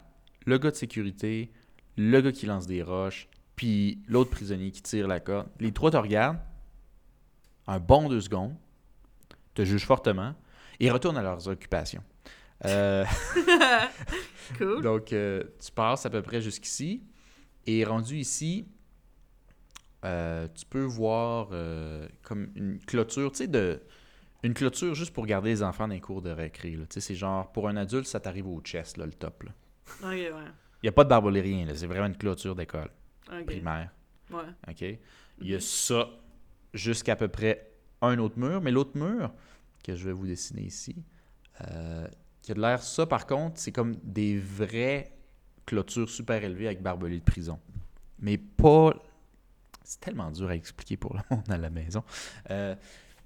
le 0.44 0.58
gars 0.58 0.70
de 0.70 0.76
sécurité, 0.76 1.50
le 1.96 2.20
gars 2.20 2.32
qui 2.32 2.44
lance 2.44 2.66
des 2.66 2.82
roches, 2.82 3.28
puis 3.56 4.02
l'autre 4.08 4.30
prisonnier 4.30 4.72
qui 4.72 4.82
tire 4.82 5.08
la 5.08 5.20
corde. 5.20 5.48
Les 5.58 5.72
trois 5.72 5.90
te 5.90 5.96
regardent, 5.96 6.40
un 7.66 7.78
bon 7.78 8.10
deux 8.10 8.20
secondes, 8.20 8.54
te 9.54 9.64
jugent 9.64 9.86
fortement 9.86 10.34
et 10.80 10.90
retournent 10.90 11.16
à 11.16 11.22
leurs 11.22 11.48
occupations. 11.48 12.02
Euh, 12.66 13.04
cool. 14.58 14.82
donc, 14.82 15.06
tu 15.06 15.72
passes 15.74 16.04
à 16.04 16.10
peu 16.10 16.20
près 16.20 16.42
jusqu'ici. 16.42 17.02
Et 17.64 17.84
rendu 17.84 18.16
ici, 18.16 18.66
euh, 20.04 20.48
tu 20.54 20.64
peux 20.66 20.82
voir 20.84 21.48
euh, 21.52 22.08
comme 22.22 22.50
une 22.56 22.78
clôture, 22.80 23.30
tu 23.32 23.38
sais, 23.38 23.46
de, 23.46 23.80
une 24.42 24.54
clôture 24.54 24.94
juste 24.94 25.12
pour 25.12 25.26
garder 25.26 25.50
les 25.50 25.62
enfants 25.62 25.86
dans 25.86 25.94
les 25.94 26.00
cours 26.00 26.22
de 26.22 26.30
récré. 26.30 26.72
Tu 26.72 26.78
sais, 26.90 27.00
c'est 27.00 27.14
genre, 27.14 27.52
pour 27.52 27.68
un 27.68 27.76
adulte, 27.76 28.06
ça 28.06 28.18
t'arrive 28.20 28.48
au 28.48 28.60
chest, 28.60 28.96
là, 28.96 29.06
le 29.06 29.12
top. 29.12 29.44
là. 29.44 29.50
Ok, 30.02 30.08
ouais. 30.12 30.30
Il 30.82 30.86
n'y 30.86 30.88
a 30.88 30.92
pas 30.92 31.04
de 31.04 31.08
barbelé, 31.08 31.40
rien. 31.40 31.66
là. 31.66 31.74
C'est 31.76 31.86
vraiment 31.86 32.06
une 32.06 32.16
clôture 32.16 32.54
d'école 32.56 32.90
primaire. 33.46 33.90
Ouais. 34.32 34.42
OK? 34.68 34.80
Il 35.40 35.48
y 35.48 35.52
a 35.52 35.56
Mhm. 35.56 35.60
ça 35.60 36.08
jusqu'à 36.74 37.14
peu 37.16 37.28
près 37.28 37.70
un 38.00 38.18
autre 38.18 38.38
mur. 38.38 38.60
Mais 38.60 38.70
l'autre 38.72 38.96
mur, 38.98 39.32
que 39.84 39.94
je 39.94 40.04
vais 40.06 40.12
vous 40.12 40.26
dessiner 40.26 40.62
ici, 40.62 40.96
euh, 41.68 42.08
qui 42.40 42.50
a 42.50 42.54
de 42.54 42.60
l'air 42.60 42.82
ça, 42.82 43.06
par 43.06 43.26
contre, 43.26 43.58
c'est 43.60 43.70
comme 43.72 43.94
des 44.02 44.38
vraies 44.38 45.12
clôtures 45.66 46.08
super 46.10 46.42
élevées 46.42 46.66
avec 46.66 46.82
barbelés 46.82 47.18
de 47.20 47.24
prison. 47.24 47.60
Mais 48.18 48.38
pas... 48.38 48.94
C'est 49.84 50.00
tellement 50.00 50.30
dur 50.30 50.48
à 50.48 50.54
expliquer 50.54 50.96
pour 50.96 51.14
le 51.14 51.20
monde 51.30 51.50
à 51.50 51.58
la 51.58 51.70
maison. 51.70 52.02
Euh, 52.50 52.74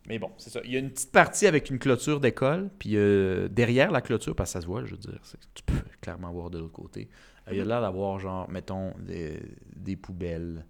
mais 0.08 0.18
bon, 0.18 0.30
c'est 0.38 0.50
ça. 0.50 0.60
Il 0.64 0.70
y 0.72 0.76
a 0.76 0.78
une 0.78 0.90
petite 0.90 1.12
partie 1.12 1.46
avec 1.46 1.68
une 1.70 1.78
clôture 1.78 2.20
d'école, 2.20 2.70
puis 2.78 2.96
euh, 2.96 3.48
derrière 3.48 3.90
la 3.90 4.00
clôture, 4.00 4.34
parce 4.36 4.50
que 4.50 4.52
ça 4.54 4.60
se 4.60 4.66
voit, 4.66 4.84
je 4.84 4.92
veux 4.92 5.00
dire, 5.00 5.20
tu 5.54 5.62
peux 5.64 5.74
clairement 6.00 6.30
voir 6.32 6.50
de 6.50 6.58
l'autre 6.58 6.72
côté. 6.72 7.08
Euh, 7.48 7.52
il 7.52 7.58
y 7.58 7.60
a 7.60 7.64
l'air 7.64 7.80
d'avoir, 7.80 8.18
genre, 8.18 8.48
mettons, 8.50 8.92
des, 8.98 9.40
des 9.74 9.96
poubelles 9.96 10.64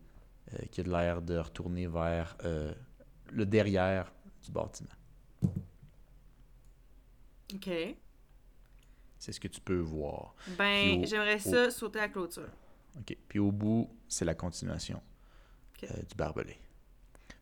euh, 0.54 0.58
qui 0.70 0.80
a 0.80 0.84
de 0.84 0.90
l'air 0.90 1.20
de 1.22 1.36
retourner 1.38 1.86
vers 1.86 2.36
le 3.32 3.44
derrière 3.46 4.12
du 4.44 4.50
bâtiment. 4.52 4.88
Ok. 7.54 7.70
C'est 9.18 9.32
ce 9.32 9.40
que 9.40 9.48
tu 9.48 9.60
peux 9.60 9.78
voir. 9.78 10.34
Ben, 10.58 11.00
au- 11.02 11.06
j'aimerais 11.06 11.38
ça 11.38 11.70
sauter 11.70 11.98
à 11.98 12.02
la 12.02 12.08
clôture. 12.08 12.48
OK. 12.98 13.16
Puis 13.28 13.38
au 13.38 13.50
bout, 13.52 13.90
c'est 14.08 14.24
la 14.24 14.34
continuation 14.34 15.00
Euh, 15.84 15.86
du 16.08 16.14
barbelé. 16.16 16.56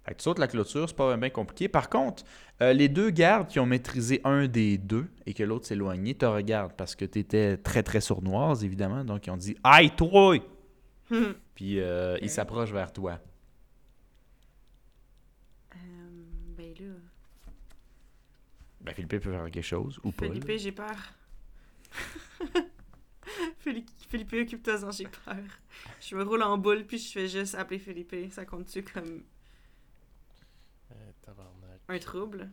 Fait 0.05 0.12
que 0.12 0.18
tu 0.18 0.24
sautes 0.24 0.39
la 0.39 0.49
clôture, 0.49 0.89
c'est 0.89 0.97
pas 0.97 1.16
bien 1.16 1.30
compliqué. 1.30 1.68
Par 1.68 1.89
contre, 1.89 2.24
euh, 2.61 2.72
les 2.72 2.89
deux 2.89 3.11
gardes 3.11 3.49
qui 3.49 3.59
ont 3.59 3.66
maîtrisé 3.66 4.20
un 4.24 4.49
des 4.49 4.76
deux 4.76 5.07
et 5.24 5.32
que 5.32 5.43
l'autre 5.43 5.70
éloigné 5.72 6.14
te 6.14 6.26
regardent 6.26 6.74
parce 6.74 6.95
que 6.95 7.05
tu 7.05 7.20
étais 7.20 7.57
très 7.57 7.82
très 7.82 8.01
sournoise, 8.01 8.64
évidemment. 8.64 9.05
Donc 9.05 9.26
ils 9.26 9.30
ont 9.30 9.37
dit 9.37 9.57
Aïe, 9.62 9.91
toi 9.97 10.37
Puis 11.55 11.80
euh, 11.80 12.18
ils 12.20 12.28
s'approchent 12.28 12.72
vers 12.72 12.93
toi. 12.93 13.18
Ben 16.57 16.74
là. 16.78 16.87
Ben, 18.82 18.95
Philippe 18.95 19.11
peut 19.11 19.20
faire 19.20 19.51
quelque 19.51 19.62
chose 19.62 19.99
ou 20.05 20.12
pas. 20.12 20.26
Philippe, 20.26 20.51
j'ai 20.59 20.72
peur. 20.72 21.14
Philippe, 23.59 23.89
Philippe 24.11 24.32
occupe-toi-en, 24.32 24.91
j'ai 24.91 25.07
peur. 25.24 25.37
Je 26.01 26.14
me 26.16 26.22
roule 26.24 26.43
en 26.43 26.57
boule, 26.59 26.85
puis 26.85 26.99
je 26.99 27.11
fais 27.12 27.28
juste 27.28 27.55
appeler 27.55 27.78
Philippe. 27.78 28.14
Ça 28.32 28.45
compte-tu 28.45 28.82
comme 28.82 29.22
Euh, 30.93 30.95
un 31.89 31.99
trouble? 31.99 32.51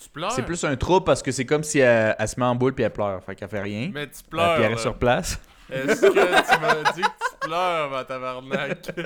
Tu 0.00 0.08
pleures? 0.10 0.30
C'est 0.32 0.44
plus 0.44 0.62
un 0.64 0.76
trouble 0.76 1.04
parce 1.04 1.22
que 1.22 1.32
c'est 1.32 1.44
comme 1.46 1.64
si 1.64 1.80
elle, 1.80 2.14
elle 2.18 2.28
se 2.28 2.38
met 2.38 2.46
en 2.46 2.54
boule 2.54 2.74
puis 2.74 2.84
elle 2.84 2.92
pleure. 2.92 3.22
Fait 3.24 3.34
qu'elle 3.34 3.48
fait 3.48 3.62
rien. 3.62 3.90
Mais 3.92 4.06
tu 4.08 4.18
Euh, 4.24 4.28
pleures. 4.30 4.54
puis 4.54 4.62
elle 4.64 4.72
reste 4.72 4.84
là. 4.84 4.90
sur 4.90 4.98
place. 4.98 5.40
Est-ce 5.70 6.00
que 6.00 6.06
tu 6.12 6.60
m'as 6.60 6.92
dit 6.92 7.02
que 7.02 7.06
tu 7.06 7.38
pleures, 7.48 7.90
ma 7.90 8.04
tabarnak? 8.04 8.90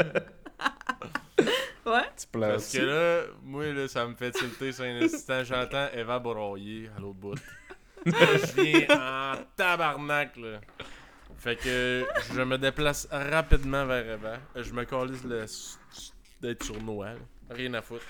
Ouais? 1.85 2.03
Tu 2.17 2.27
pleures 2.29 2.51
Parce 2.53 2.73
que 2.73 2.79
là, 2.79 3.23
moi, 3.43 3.73
là, 3.73 3.89
ça 3.89 4.07
me 4.07 4.15
fait 4.15 4.31
tilter 4.31 4.71
sur 4.71 4.85
un 4.85 5.03
instant. 5.03 5.43
J'entends 5.43 5.89
Eva 5.93 6.21
broyer 6.21 6.89
à 6.97 7.01
l'autre 7.01 7.19
bout. 7.19 7.35
Je 8.07 8.63
viens 8.63 8.87
en 8.91 9.35
tabarnak, 9.57 10.37
là. 10.37 10.61
Fait 11.39 11.57
que 11.57 12.07
je 12.35 12.43
me 12.43 12.57
déplace 12.57 13.09
rapidement 13.11 13.85
vers 13.87 14.09
Eva. 14.13 14.39
Je 14.55 14.73
me 14.73 14.85
calisse 14.85 15.25
le... 15.25 15.45
d'être 16.41 16.63
sournois, 16.65 17.15
là. 17.15 17.21
Rien 17.51 17.75
à 17.75 17.83
foutre. 17.83 18.05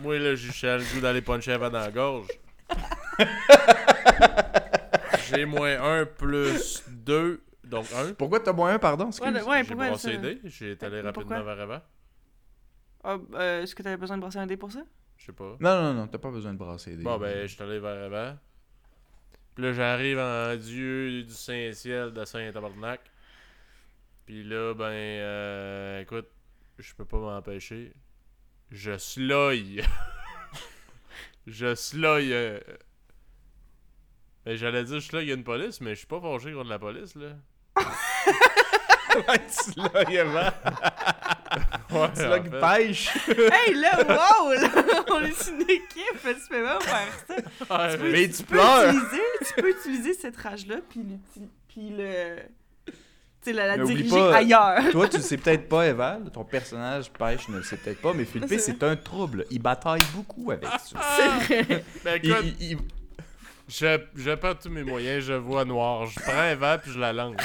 Moi, 0.00 0.18
là, 0.18 0.34
j'ai 0.34 0.48
le 0.66 0.94
goût 0.94 1.00
d'aller 1.00 1.22
puncher 1.22 1.52
Eva 1.52 1.70
dans 1.70 1.78
la 1.78 1.90
gorge. 1.90 2.26
J'ai 5.28 5.44
moins 5.44 6.00
1 6.00 6.06
plus 6.06 6.84
2, 6.88 7.42
donc 7.64 7.86
1. 7.92 8.14
Pourquoi 8.14 8.40
t'as 8.40 8.52
moins 8.52 8.74
un, 8.74 8.78
pardon? 8.78 9.08
excuse? 9.08 9.42
Ouais, 9.44 9.64
j'ai 9.64 9.74
brassé 9.74 10.14
ça? 10.14 10.20
j'ai 10.44 10.72
été 10.72 10.86
allé 10.86 11.00
rapidement 11.00 11.36
pourquoi? 11.36 11.54
vers 11.54 11.60
Eva. 11.64 11.88
Ah, 13.02 13.16
euh, 13.34 13.62
Est-ce 13.62 13.74
que 13.74 13.82
t'avais 13.82 13.96
besoin 13.96 14.16
de 14.16 14.22
brasser 14.22 14.38
un 14.38 14.46
dé 14.46 14.56
pour 14.56 14.70
ça? 14.70 14.82
Je 15.16 15.26
sais 15.26 15.32
pas. 15.32 15.56
Non, 15.60 15.82
non, 15.82 15.94
non, 15.94 16.06
t'as 16.06 16.18
pas 16.18 16.30
besoin 16.30 16.52
de 16.52 16.58
brasser 16.58 16.96
des. 16.96 17.02
Bon, 17.02 17.18
ben, 17.18 17.46
je 17.46 17.54
suis 17.54 17.62
allé 17.62 17.78
vers 17.78 18.04
Eva. 18.04 18.36
Puis 19.56 19.64
là, 19.64 19.72
j'arrive 19.72 20.18
en 20.18 20.54
Dieu 20.54 21.22
du 21.22 21.32
Saint-Ciel 21.32 22.12
de 22.12 22.26
Saint-Tabarnak. 22.26 23.00
Puis 24.26 24.44
là, 24.44 24.74
ben, 24.74 24.84
euh, 24.84 26.02
écoute, 26.02 26.28
je 26.78 26.92
peux 26.94 27.06
pas 27.06 27.16
m'empêcher. 27.16 27.94
Je 28.70 28.98
sloy. 28.98 29.82
je 31.46 31.74
sloy. 31.74 32.34
euh, 32.34 32.60
ben, 34.44 34.56
J'allais 34.56 34.84
dire, 34.84 35.00
je 35.00 35.06
sloy 35.06 35.32
une 35.32 35.42
police, 35.42 35.80
mais 35.80 35.94
je 35.94 36.00
suis 36.00 36.06
pas 36.06 36.20
fâché 36.20 36.52
contre 36.52 36.68
la 36.68 36.78
police, 36.78 37.14
là. 37.14 37.30
tu 39.16 40.12
Eva. 40.12 40.52
Ouais, 42.02 42.28
l'as 42.28 42.42
fait. 42.42 42.84
pêche. 42.86 43.08
hey, 43.28 43.74
là, 43.74 43.98
wow! 44.08 44.52
Là, 44.52 44.68
on 45.10 45.22
est 45.22 45.48
une 45.50 45.62
équipe, 45.62 46.20
tu 46.22 46.48
peux 46.48 46.62
pas 46.64 46.80
faire 46.80 47.08
ça. 47.28 47.34
Ouais, 47.88 47.96
mais- 47.98 48.10
Mais 48.10 48.28
tu 48.28 48.34
Tu 48.38 48.42
peux 48.44 48.54
pleures. 48.56 48.88
utiliser, 48.94 49.22
tu 49.46 49.62
peux 49.62 49.70
utiliser 49.70 50.14
cette 50.14 50.36
rage-là, 50.36 50.76
puis, 50.88 51.00
puis 51.68 51.90
le... 51.96 52.36
Tu 52.86 53.52
sais, 53.52 53.52
la, 53.52 53.78
diriger 53.78 54.10
pas- 54.10 54.36
ailleurs. 54.36 54.90
Toi, 54.90 55.08
tu 55.08 55.18
le 55.18 55.22
sais 55.22 55.36
peut-être 55.36 55.68
pas, 55.68 55.86
Eva. 55.86 56.18
Ton 56.32 56.42
personnage 56.42 57.10
pêche 57.12 57.48
ne 57.48 57.58
le 57.58 57.62
sait 57.62 57.76
peut-être 57.76 58.00
pas, 58.02 58.12
mais 58.12 58.24
Philippe, 58.24 58.48
C'est 58.48 58.58
c'est 58.58 58.82
un 58.82 58.96
trouble. 58.96 59.44
Il 59.50 59.60
bataille 59.62 60.02
beaucoup 60.14 60.50
avec 60.50 60.68
ça. 60.68 60.98
C'est 61.46 61.62
vrai. 61.62 61.84
Ben, 62.04 62.20
Il- 62.24 62.30
écoute, 62.30 62.44
il- 62.60 62.70
il- 62.72 62.78
Je, 63.68 63.98
je 64.16 64.30
perds 64.34 64.58
tous 64.58 64.68
mes 64.68 64.82
moyens, 64.82 65.24
je 65.24 65.32
vois 65.34 65.64
noir. 65.64 66.06
Je 66.06 66.18
prends 66.20 66.32
un 66.38 66.54
verre 66.56 66.80
puis 66.80 66.90
je 66.92 66.98
la 66.98 67.12
lance. 67.12 67.36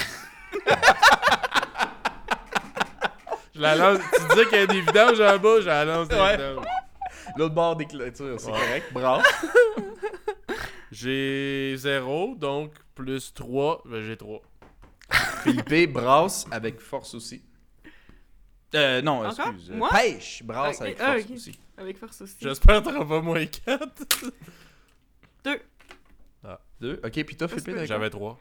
Je 3.61 3.75
la 3.75 3.75
lance. 3.75 3.99
Tu 4.13 4.27
disais 4.29 4.45
qu'il 4.47 4.57
y 4.59 4.61
a 4.61 4.67
des 4.67 4.81
vidanges 4.81 5.21
en 5.21 5.37
bas, 5.39 5.61
je 5.61 5.65
la 5.67 5.85
lance 5.85 6.07
des 6.07 6.15
Ouais. 6.15 6.37
vidanges. 6.37 6.65
L'autre 7.37 7.55
bord 7.55 7.75
des 7.75 7.85
clôtures, 7.85 8.39
c'est 8.39 8.47
Ouais. 8.47 8.51
correct. 8.59 8.93
Bravo. 8.93 9.23
J'ai 10.91 11.73
0, 11.77 12.35
donc 12.35 12.73
plus 12.95 13.33
3, 13.33 13.81
ben 13.85 14.01
j'ai 14.01 14.17
3. 14.17 14.41
Philippe 15.43 15.93
brasse 15.93 16.45
avec 16.51 16.81
force 16.81 17.13
aussi. 17.13 17.41
Euh, 18.75 19.01
non, 19.01 19.25
Encore? 19.25 19.47
excuse. 19.49 19.71
euh, 19.71 19.75
Moi? 19.77 19.89
pêche, 19.89 20.43
brasse 20.43 20.81
avec 20.81 20.97
ah, 20.99 21.13
force 21.13 21.25
ok. 21.25 21.31
aussi. 21.35 21.59
Avec 21.77 21.97
force 21.97 22.21
aussi. 22.21 22.35
J'espère 22.41 22.83
que 22.83 22.89
t'auras 22.89 23.05
pas 23.05 23.21
moins 23.21 23.45
4. 23.45 24.05
Deux. 26.79 26.99
Ok, 27.03 27.23
puis 27.23 27.35
toi, 27.37 27.47
Philippe, 27.47 27.67
d'accord? 27.67 27.85
J'avais 27.85 28.09
3. 28.09 28.39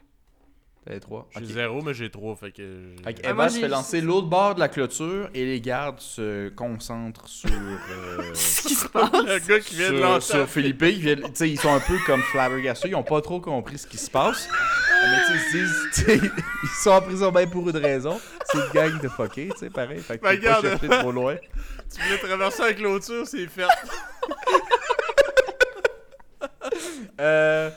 T'avais 0.83 0.99
trois. 0.99 1.27
J'ai. 1.39 1.45
0, 1.45 1.81
mais 1.83 1.93
j'ai 1.93 2.09
3, 2.09 2.35
fait 2.35 2.51
que. 2.51 2.95
Fait 3.03 3.13
que 3.13 3.21
Ah, 3.23 3.29
Eva 3.29 3.49
se 3.49 3.59
fait 3.59 3.67
lancer 3.67 4.01
l'autre 4.01 4.25
bord 4.27 4.55
de 4.55 4.59
la 4.59 4.67
clôture 4.67 5.29
et 5.35 5.45
les 5.45 5.61
gardes 5.61 5.99
se 5.99 6.49
concentrent 6.49 7.27
sur, 7.27 7.51
euh, 7.51 8.17
Ce 8.33 8.67
qui 8.67 8.73
se 8.73 8.85
Le 8.85 8.89
passe? 8.89 9.47
gars 9.47 9.59
qui 9.59 9.75
vient 9.75 9.91
de 9.91 9.97
sur, 9.97 10.03
lancer. 10.05 10.31
sur 10.33 10.49
Philippe. 10.49 10.83
Viennent, 10.83 11.23
ils 11.41 11.59
sont 11.59 11.71
un 11.71 11.79
peu 11.79 11.97
comme 12.07 12.21
flabbergastés. 12.23 12.89
Ils 12.89 12.95
ont 12.95 13.03
pas 13.03 13.21
trop 13.21 13.39
compris 13.39 13.77
ce 13.77 13.85
qui 13.85 13.97
se 13.99 14.09
passe. 14.09 14.49
Mais 15.03 15.17
tu 15.27 15.37
sais, 15.37 15.57
ils 15.59 15.67
se 15.67 16.05
disent, 16.19 16.31
ils 16.63 16.69
sont 16.83 16.89
en 16.91 17.01
prison 17.01 17.31
bien 17.31 17.45
pour 17.45 17.69
une 17.69 17.77
raison. 17.77 18.19
C'est 18.51 18.57
une 18.57 18.71
gang 18.73 18.99
de 19.01 19.07
fuckés, 19.07 19.49
tu 19.53 19.59
sais, 19.59 19.69
pareil. 19.69 19.99
Fait 19.99 20.17
que 20.17 20.23
Ben, 20.23 20.39
pas 20.41 20.61
chercher 20.61 20.87
trop 20.89 21.11
loin. 21.11 21.35
Tu 21.93 22.01
voulais 22.01 22.17
traverser 22.17 22.61
la 22.63 22.73
clôture, 22.73 23.27
c'est 23.27 23.45
fait. 23.47 23.67
Euh, 27.19 27.69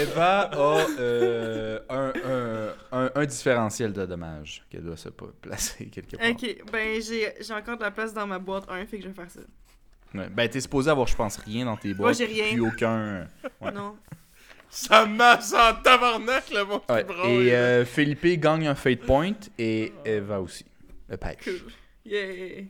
Eva 0.00 0.40
a 0.52 0.86
euh, 0.98 1.78
un, 1.88 2.12
un, 2.24 2.98
un, 3.04 3.10
un 3.14 3.26
différentiel 3.26 3.92
de 3.92 4.06
dommages 4.06 4.64
qu'elle 4.70 4.82
doit 4.82 4.96
se 4.96 5.08
placer 5.08 5.86
quelque 5.86 6.16
part. 6.16 6.30
Ok, 6.30 6.56
ben 6.72 7.00
j'ai 7.00 7.34
j'ai 7.40 7.54
encore 7.54 7.76
de 7.76 7.82
la 7.82 7.90
place 7.90 8.12
dans 8.12 8.26
ma 8.26 8.38
boîte 8.38 8.64
1, 8.68 8.86
fait 8.86 8.98
que 8.98 9.04
je 9.04 9.08
vais 9.08 9.14
faire 9.14 9.30
ça. 9.30 9.40
Ouais. 10.14 10.28
Ben, 10.30 10.48
t'es 10.48 10.60
supposé 10.60 10.90
avoir, 10.90 11.06
je 11.06 11.14
pense, 11.16 11.36
rien 11.36 11.64
dans 11.66 11.76
tes 11.76 11.94
boîtes. 11.94 12.16
j'ai 12.16 12.24
rien. 12.26 12.46
Puis 12.50 12.60
aucun. 12.60 13.28
Ouais. 13.60 13.72
Non. 13.72 13.96
Ça 14.70 15.06
masse 15.06 15.52
en 15.54 15.74
tabarnak, 15.82 16.50
le 16.50 16.64
monde 16.64 16.82
Ouais. 16.88 17.06
Et 17.26 17.52
euh, 17.54 17.84
Philippe 17.84 18.40
gagne 18.40 18.66
un 18.66 18.74
fate 18.74 19.00
point 19.00 19.32
et 19.58 19.92
Eva 20.04 20.40
aussi. 20.40 20.64
Le 21.08 21.16
pêche. 21.16 21.44
Cool. 21.44 21.60
Yeah. 22.04 22.64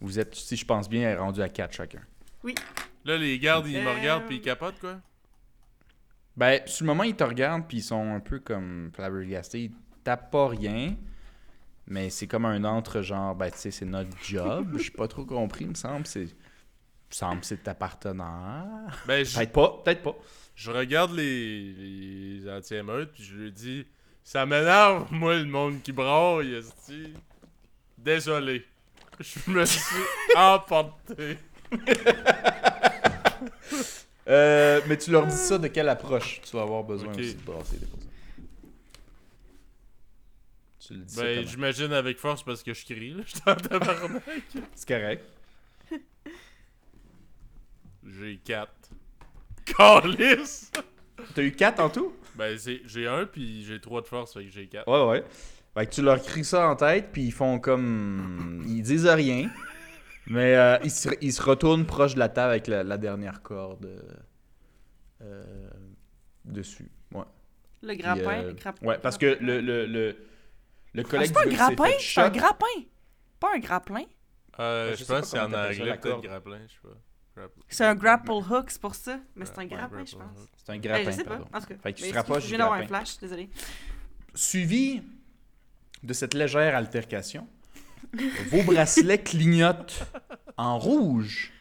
Vous 0.00 0.18
êtes, 0.18 0.34
si 0.34 0.56
je 0.56 0.64
pense 0.64 0.88
bien, 0.88 1.16
rendu 1.18 1.42
à 1.42 1.48
4 1.48 1.72
chacun. 1.72 2.00
Là, 3.04 3.16
les 3.18 3.38
gardes, 3.38 3.66
ils 3.66 3.80
me 3.80 3.86
Euh, 3.86 3.94
regardent 3.94 4.26
puis 4.26 4.36
ils 4.36 4.42
capotent, 4.42 4.78
quoi. 4.80 5.00
Ben, 6.36 6.60
sur 6.66 6.84
le 6.84 6.88
moment, 6.88 7.02
ils 7.02 7.14
te 7.16 7.24
regardent 7.24 7.66
puis 7.68 7.78
ils 7.78 7.82
sont 7.82 8.14
un 8.14 8.20
peu 8.20 8.38
comme 8.38 8.90
flabbergastés. 8.94 9.64
Ils 9.64 9.72
tapent 10.04 10.30
pas 10.30 10.48
rien. 10.48 10.96
Mais 11.86 12.10
c'est 12.10 12.26
comme 12.28 12.44
un 12.46 12.62
entre 12.64 13.02
genre, 13.02 13.34
ben, 13.34 13.50
tu 13.50 13.58
sais, 13.58 13.70
c'est 13.70 13.84
notre 13.84 14.16
job. 14.22 14.76
J'ai 14.78 14.90
pas 14.90 15.08
trop 15.08 15.24
compris, 15.24 15.64
il 15.64 15.70
me 15.70 15.74
semble. 15.74 16.06
C'est. 16.06 16.22
Il 16.24 17.14
me 17.14 17.14
semble 17.18 17.40
que 17.40 17.46
c'est 17.46 17.62
ta 17.62 17.74
partenaire. 17.74 19.02
Ben, 19.06 19.22
je, 19.24 19.34
Peut-être 19.36 19.52
pas, 19.52 19.82
peut-être 19.84 20.02
pas. 20.02 20.14
je 20.54 20.70
regarde 20.70 21.12
les, 21.12 21.72
les 21.74 22.50
anti-émeutes 22.50 23.12
puis 23.12 23.22
je 23.24 23.34
lui 23.34 23.52
dis 23.52 23.86
Ça 24.24 24.46
m'énerve, 24.46 25.12
moi, 25.12 25.36
le 25.36 25.44
monde 25.44 25.82
qui 25.82 25.92
braille, 25.92 26.54
esti. 26.54 27.12
Désolé. 27.98 28.64
Je 29.20 29.50
me 29.50 29.64
suis 29.66 29.80
emporté. 30.36 31.36
Euh, 34.28 34.80
mais 34.86 34.96
tu 34.96 35.10
leur 35.10 35.26
dis 35.26 35.34
ça 35.36 35.58
de 35.58 35.66
quelle 35.66 35.88
approche 35.88 36.40
tu 36.42 36.54
vas 36.56 36.62
avoir 36.62 36.84
besoin 36.84 37.12
Ok. 37.12 37.18
aussi 37.18 37.34
de 37.34 37.40
brasser 37.42 37.76
des 37.76 37.86
choses. 37.86 38.06
Tu 40.78 40.94
le 40.94 41.00
dis 41.00 41.16
Ben, 41.16 41.44
j'imagine 41.44 41.92
avec 41.92 42.18
force 42.18 42.44
parce 42.44 42.62
que 42.62 42.72
je 42.72 42.84
crie, 42.84 43.14
là. 43.14 43.22
Je 43.26 43.30
suis 43.32 43.40
en 43.44 43.56
tabarnak. 43.56 44.22
C'est 44.76 44.86
correct. 44.88 45.24
J'ai 48.06 48.36
4. 48.44 48.70
Calice! 49.64 50.70
T'as 51.34 51.42
eu 51.42 51.52
4 51.52 51.80
en 51.80 51.88
tout? 51.90 52.12
Ben, 52.34 52.56
c'est- 52.58 52.82
j'ai 52.84 53.06
un 53.06 53.26
puis 53.26 53.64
j'ai 53.64 53.80
3 53.80 54.02
de 54.02 54.06
force, 54.06 54.34
fait 54.34 54.44
que 54.44 54.50
j'ai 54.50 54.66
4. 54.66 54.86
Ouais, 54.88 55.10
ouais. 55.10 55.24
Fait 55.74 55.86
que 55.86 55.92
tu 55.94 56.02
leur 56.02 56.22
cries 56.22 56.44
ça 56.44 56.68
en 56.68 56.76
tête, 56.76 57.08
puis 57.12 57.22
ils 57.24 57.32
font 57.32 57.58
comme. 57.58 58.62
Ils 58.66 58.82
disent 58.82 59.06
rien. 59.06 59.50
Mais 60.26 60.54
euh, 60.56 60.78
ils, 60.84 61.32
se, 61.32 61.42
retournent 61.42 61.84
proche 61.86 62.14
de 62.14 62.18
la 62.20 62.28
table 62.28 62.50
avec 62.52 62.66
la, 62.68 62.82
la 62.84 62.96
dernière 62.98 63.42
corde 63.42 63.86
euh, 63.86 64.00
euh, 65.22 65.70
dessus. 66.44 66.90
Ouais. 67.12 67.24
Le 67.82 67.88
Puis, 67.88 67.96
grappin. 67.98 68.42
euh, 68.44 68.54
ouais, 68.82 68.98
parce 68.98 69.18
que 69.18 69.36
le, 69.40 69.60
le, 69.60 69.86
le, 69.86 70.16
le 70.92 71.02
Ah, 71.04 71.08
collègue 71.08 71.26
c'est 71.28 71.32
pas 71.34 71.42
un 71.42 71.46
du 71.48 71.56
grappin, 71.56 71.90
c'est 71.98 72.20
un 72.20 72.30
grappin. 72.30 72.66
Pas 73.40 73.48
un 73.56 73.58
grappin. 73.58 74.02
Euh, 74.60 74.90
Ben, 74.90 74.92
je 74.92 74.98
je 74.98 75.04
sais 75.04 75.12
pas 75.12 75.20
pense 75.20 75.30
que 75.32 75.36
c'est 75.36 75.40
en 75.40 75.52
anglais, 75.52 75.98
peut-être 75.98 76.20
grappin, 76.22 76.58
je 76.68 76.72
sais 76.72 76.78
pas. 76.82 76.88
Grappin. 77.34 77.60
C'est 77.68 77.84
un 77.86 77.94
grapple 77.94 78.30
hook, 78.30 78.70
c'est 78.70 78.80
pour 78.80 78.94
ça. 78.94 79.18
Mais 79.34 79.46
c'est 79.46 79.58
un 79.58 79.62
Ouais, 79.62 79.66
grappin, 79.68 79.96
grapple 79.96 80.10
je 80.10 80.16
pense. 80.16 80.48
C'est 80.56 80.70
un 80.70 80.74
Ben, 80.74 80.80
grappin, 80.82 81.10
je 81.10 81.16
sais 81.16 81.24
pas. 81.24 81.30
pardon. 81.30 81.48
En 81.52 81.60
tout 81.60 81.66
cas. 81.66 81.74
Fait 81.82 81.92
que 81.94 81.98
tu 81.98 82.10
te 82.10 82.14
rapproches 82.14 82.42
Je 82.44 82.48
viens 82.48 82.58
d'avoir 82.58 82.78
un 82.78 82.86
flash, 82.86 83.18
désolé. 83.18 83.50
Suivi 84.34 85.02
de 86.02 86.12
cette 86.12 86.34
légère 86.34 86.76
altercation, 86.76 87.48
vos 88.50 88.62
bracelets 88.64 89.22
clignotent 89.22 90.04
en 90.56 90.78
rouge. 90.78 91.52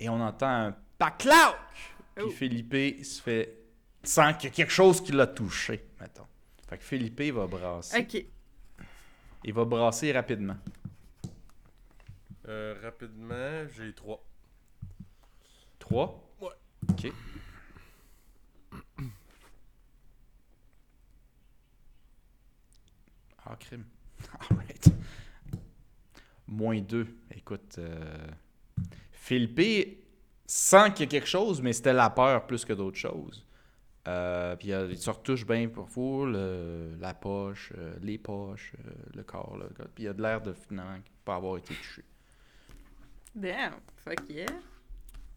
Et 0.00 0.08
on 0.08 0.20
entend 0.20 0.48
un 0.66 0.76
paclac. 0.98 1.56
Puis 2.14 2.24
Oh. 2.26 2.30
Philippe 2.30 3.04
se 3.04 3.22
fait. 3.22 3.54
sent 4.02 4.34
qu'il 4.38 4.48
y 4.50 4.52
a 4.52 4.54
quelque 4.56 4.72
chose 4.72 5.00
qui 5.02 5.12
l'a 5.12 5.26
touché, 5.26 5.84
mettons. 6.00 6.26
Fait 6.68 6.78
que 6.78 6.84
Philippe 6.84 7.20
va 7.32 7.46
brasser. 7.46 7.98
Ok. 8.00 8.24
Il 9.44 9.52
va 9.52 9.64
brasser 9.64 10.12
rapidement. 10.12 10.56
Euh, 12.48 12.76
rapidement, 12.82 13.66
j'ai 13.76 13.92
3. 13.92 14.24
3. 15.78 16.34
Ouais. 16.40 16.48
Ok. 16.90 17.12
Ah, 23.44 23.56
crime. 23.58 23.84
Alright. 24.50 24.88
Moins 26.46 26.80
2. 26.80 27.06
Écoute, 27.36 27.76
euh... 27.78 28.26
Philippe 29.12 30.04
sent 30.46 30.92
qu'il 30.94 31.00
y 31.04 31.08
a 31.08 31.10
quelque 31.10 31.28
chose, 31.28 31.60
mais 31.60 31.72
c'était 31.72 31.92
la 31.92 32.08
peur 32.10 32.46
plus 32.46 32.64
que 32.64 32.72
d'autres 32.72 32.96
choses. 32.98 33.44
Euh, 34.06 34.56
puis 34.56 34.72
euh, 34.72 34.88
il 34.90 34.96
se 34.96 35.10
retouche 35.10 35.44
bien 35.46 35.68
pour 35.68 35.84
vous, 35.84 36.24
le- 36.24 36.96
la 36.98 37.12
poche, 37.12 37.72
euh, 37.76 37.94
les 38.00 38.16
poches, 38.16 38.72
euh, 38.86 38.90
le 39.14 39.22
corps. 39.22 39.58
Là, 39.58 39.66
puis 39.94 40.04
il 40.04 40.08
a 40.08 40.14
de 40.14 40.22
l'air 40.22 40.40
de 40.40 40.54
finalement 40.54 40.98
pas 41.26 41.34
avoir 41.34 41.58
été 41.58 41.74
touché. 41.74 42.02
Damn. 43.34 43.74
Fuck 43.96 44.30
yeah. 44.30 44.46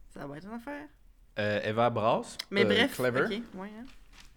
Ça 0.09 0.25
va 0.25 0.37
être 0.37 0.45
une 0.47 0.53
affaire. 0.53 0.87
Euh, 1.39 1.59
Eva 1.63 1.89
brasse. 1.89 2.37
Mais 2.49 2.63
euh, 2.63 2.67
bref. 2.67 2.95
Clever. 2.95 3.23
Ok. 3.25 3.41
Ouais. 3.59 3.71
hein. 3.77 3.85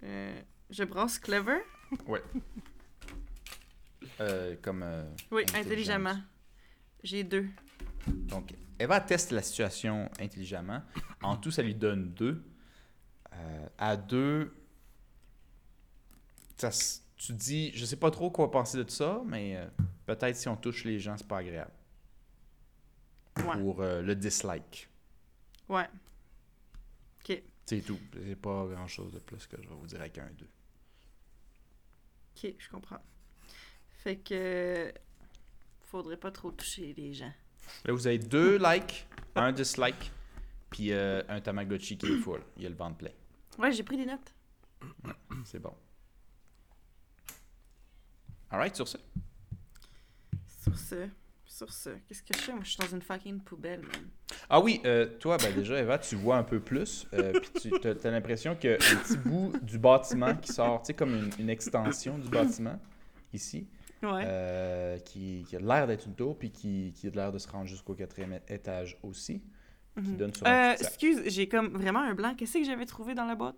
Euh, 0.03 0.41
je 0.71 0.83
brasse 0.85 1.19
clever. 1.21 1.61
Euh, 4.21 4.57
comme. 4.63 4.83
euh, 4.83 5.05
Oui, 5.31 5.45
intelligemment. 5.55 6.17
J'ai 7.03 7.25
deux. 7.25 7.47
Donc, 8.07 8.55
Eva 8.79 9.01
teste 9.01 9.31
la 9.33 9.43
situation 9.43 10.11
intelligemment. 10.19 10.83
En 11.23 11.37
tout, 11.37 11.51
ça 11.51 11.63
lui 11.63 11.75
donne 11.75 12.13
deux. 12.15 12.45
Euh, 13.33 13.69
à 13.79 13.97
deux, 13.97 14.55
ça 16.57 16.71
tu 17.17 17.33
dis, 17.33 17.73
je 17.75 17.85
sais 17.85 17.97
pas 17.97 18.11
trop 18.11 18.31
quoi 18.31 18.51
penser 18.51 18.83
de 18.85 18.91
ça, 18.91 19.23
mais 19.27 19.59
peut-être 20.07 20.37
si 20.37 20.47
on 20.49 20.57
touche 20.57 20.85
les 20.85 21.01
gens, 21.01 21.17
c'est 21.17 21.27
pas 21.27 21.39
agréable. 21.39 21.73
Ouais. 23.39 23.59
Pour 23.59 23.83
le 23.83 24.15
dislike. 24.15 24.89
Ouais. 25.69 25.89
Ok. 27.21 27.43
C'est 27.67 27.81
tout. 27.81 27.99
C'est 28.13 28.37
pas 28.37 28.67
grand 28.67 28.87
chose 28.87 29.13
de 29.13 29.19
plus 29.19 29.47
que 29.47 29.57
je 29.63 29.69
vais 29.69 29.75
vous 29.75 29.87
dire 29.87 30.01
avec 30.01 30.19
un 30.19 30.29
2. 30.39 30.47
Ok, 32.37 32.55
je 32.59 32.69
comprends. 32.69 33.01
Fait 34.05 34.17
que. 34.17 34.93
Faudrait 35.81 36.19
pas 36.19 36.31
trop 36.31 36.51
toucher 36.51 36.93
les 36.95 37.15
gens. 37.15 37.33
Là, 37.87 37.95
vous 37.95 38.07
avez 38.07 38.19
deux 38.19 38.59
likes, 38.59 39.07
un 39.35 39.51
dislike, 39.51 40.13
puis 40.71 40.93
euh, 40.93 41.23
un 41.29 41.41
Tamagotchi 41.41 41.97
qui 41.97 42.07
est 42.07 42.19
full. 42.19 42.43
Il 42.59 42.65
y 42.65 42.67
a 42.67 42.69
le 42.69 42.75
ventre 42.75 42.99
plein. 42.99 43.11
Ouais, 43.59 43.73
j'ai 43.73 43.83
pris 43.83 43.97
des 43.97 44.05
notes. 44.05 44.35
C'est 45.47 45.59
bon. 45.59 45.73
Alright, 48.51 48.77
sur 48.77 48.87
ça. 48.87 48.99
Sur 50.63 50.79
ce. 50.79 51.09
Sur 51.47 51.73
ce. 51.73 51.91
Qu'est-ce 52.07 52.23
que 52.23 52.37
je 52.37 52.43
fais? 52.43 52.53
Moi, 52.53 52.63
je 52.65 52.71
suis 52.71 52.79
dans 52.79 52.89
une 52.89 53.03
fucking 53.03 53.41
poubelle, 53.41 53.81
man. 53.81 54.09
Ah 54.51 54.61
oui, 54.61 54.83
euh, 54.85 55.07
toi, 55.19 55.39
ben 55.39 55.55
déjà, 55.55 55.79
Eva, 55.79 55.99
tu 55.99 56.17
vois 56.17 56.37
un 56.37 56.45
peu 56.45 56.61
plus. 56.61 57.07
Euh, 57.15 57.41
puis 57.41 57.71
tu 57.81 57.89
as, 57.89 58.11
l'impression 58.11 58.51
a 58.51 58.55
un 58.55 58.57
petit 58.57 59.17
bout 59.17 59.55
du 59.63 59.79
bâtiment 59.79 60.35
qui 60.37 60.53
sort, 60.53 60.83
tu 60.83 60.89
sais, 60.89 60.95
comme 60.95 61.15
une, 61.15 61.31
une 61.39 61.49
extension 61.49 62.19
du 62.19 62.29
bâtiment, 62.29 62.79
ici, 63.33 63.67
Ouais. 64.05 64.25
euh, 64.27 64.99
qui, 64.99 65.45
qui 65.49 65.57
a 65.57 65.61
l'air 65.61 65.87
d'être 65.87 66.07
une 66.07 66.15
tour, 66.15 66.39
puis 66.39 66.51
qui, 66.51 66.93
qui 66.95 67.07
a 67.09 67.11
l'air 67.11 67.33
de 67.33 67.39
se 67.39 67.49
rendre 67.49 67.67
jusqu'au 67.67 67.95
quatrième 67.95 68.39
étage 68.49 68.99
aussi, 69.03 69.41
qui 70.03 70.11
Mhm. 70.11 70.17
donne 70.17 70.35
sur 70.35 70.47
Euh, 70.47 70.73
excuse, 70.73 71.23
j'ai 71.27 71.49
comme 71.49 71.69
vraiment 71.77 72.01
un 72.01 72.15
blanc. 72.15 72.35
Qu'est-ce 72.37 72.59
que 72.59 72.65
j'avais 72.65 72.87
trouvé 72.87 73.15
dans 73.15 73.25
la 73.27 73.35
boîte? 73.35 73.57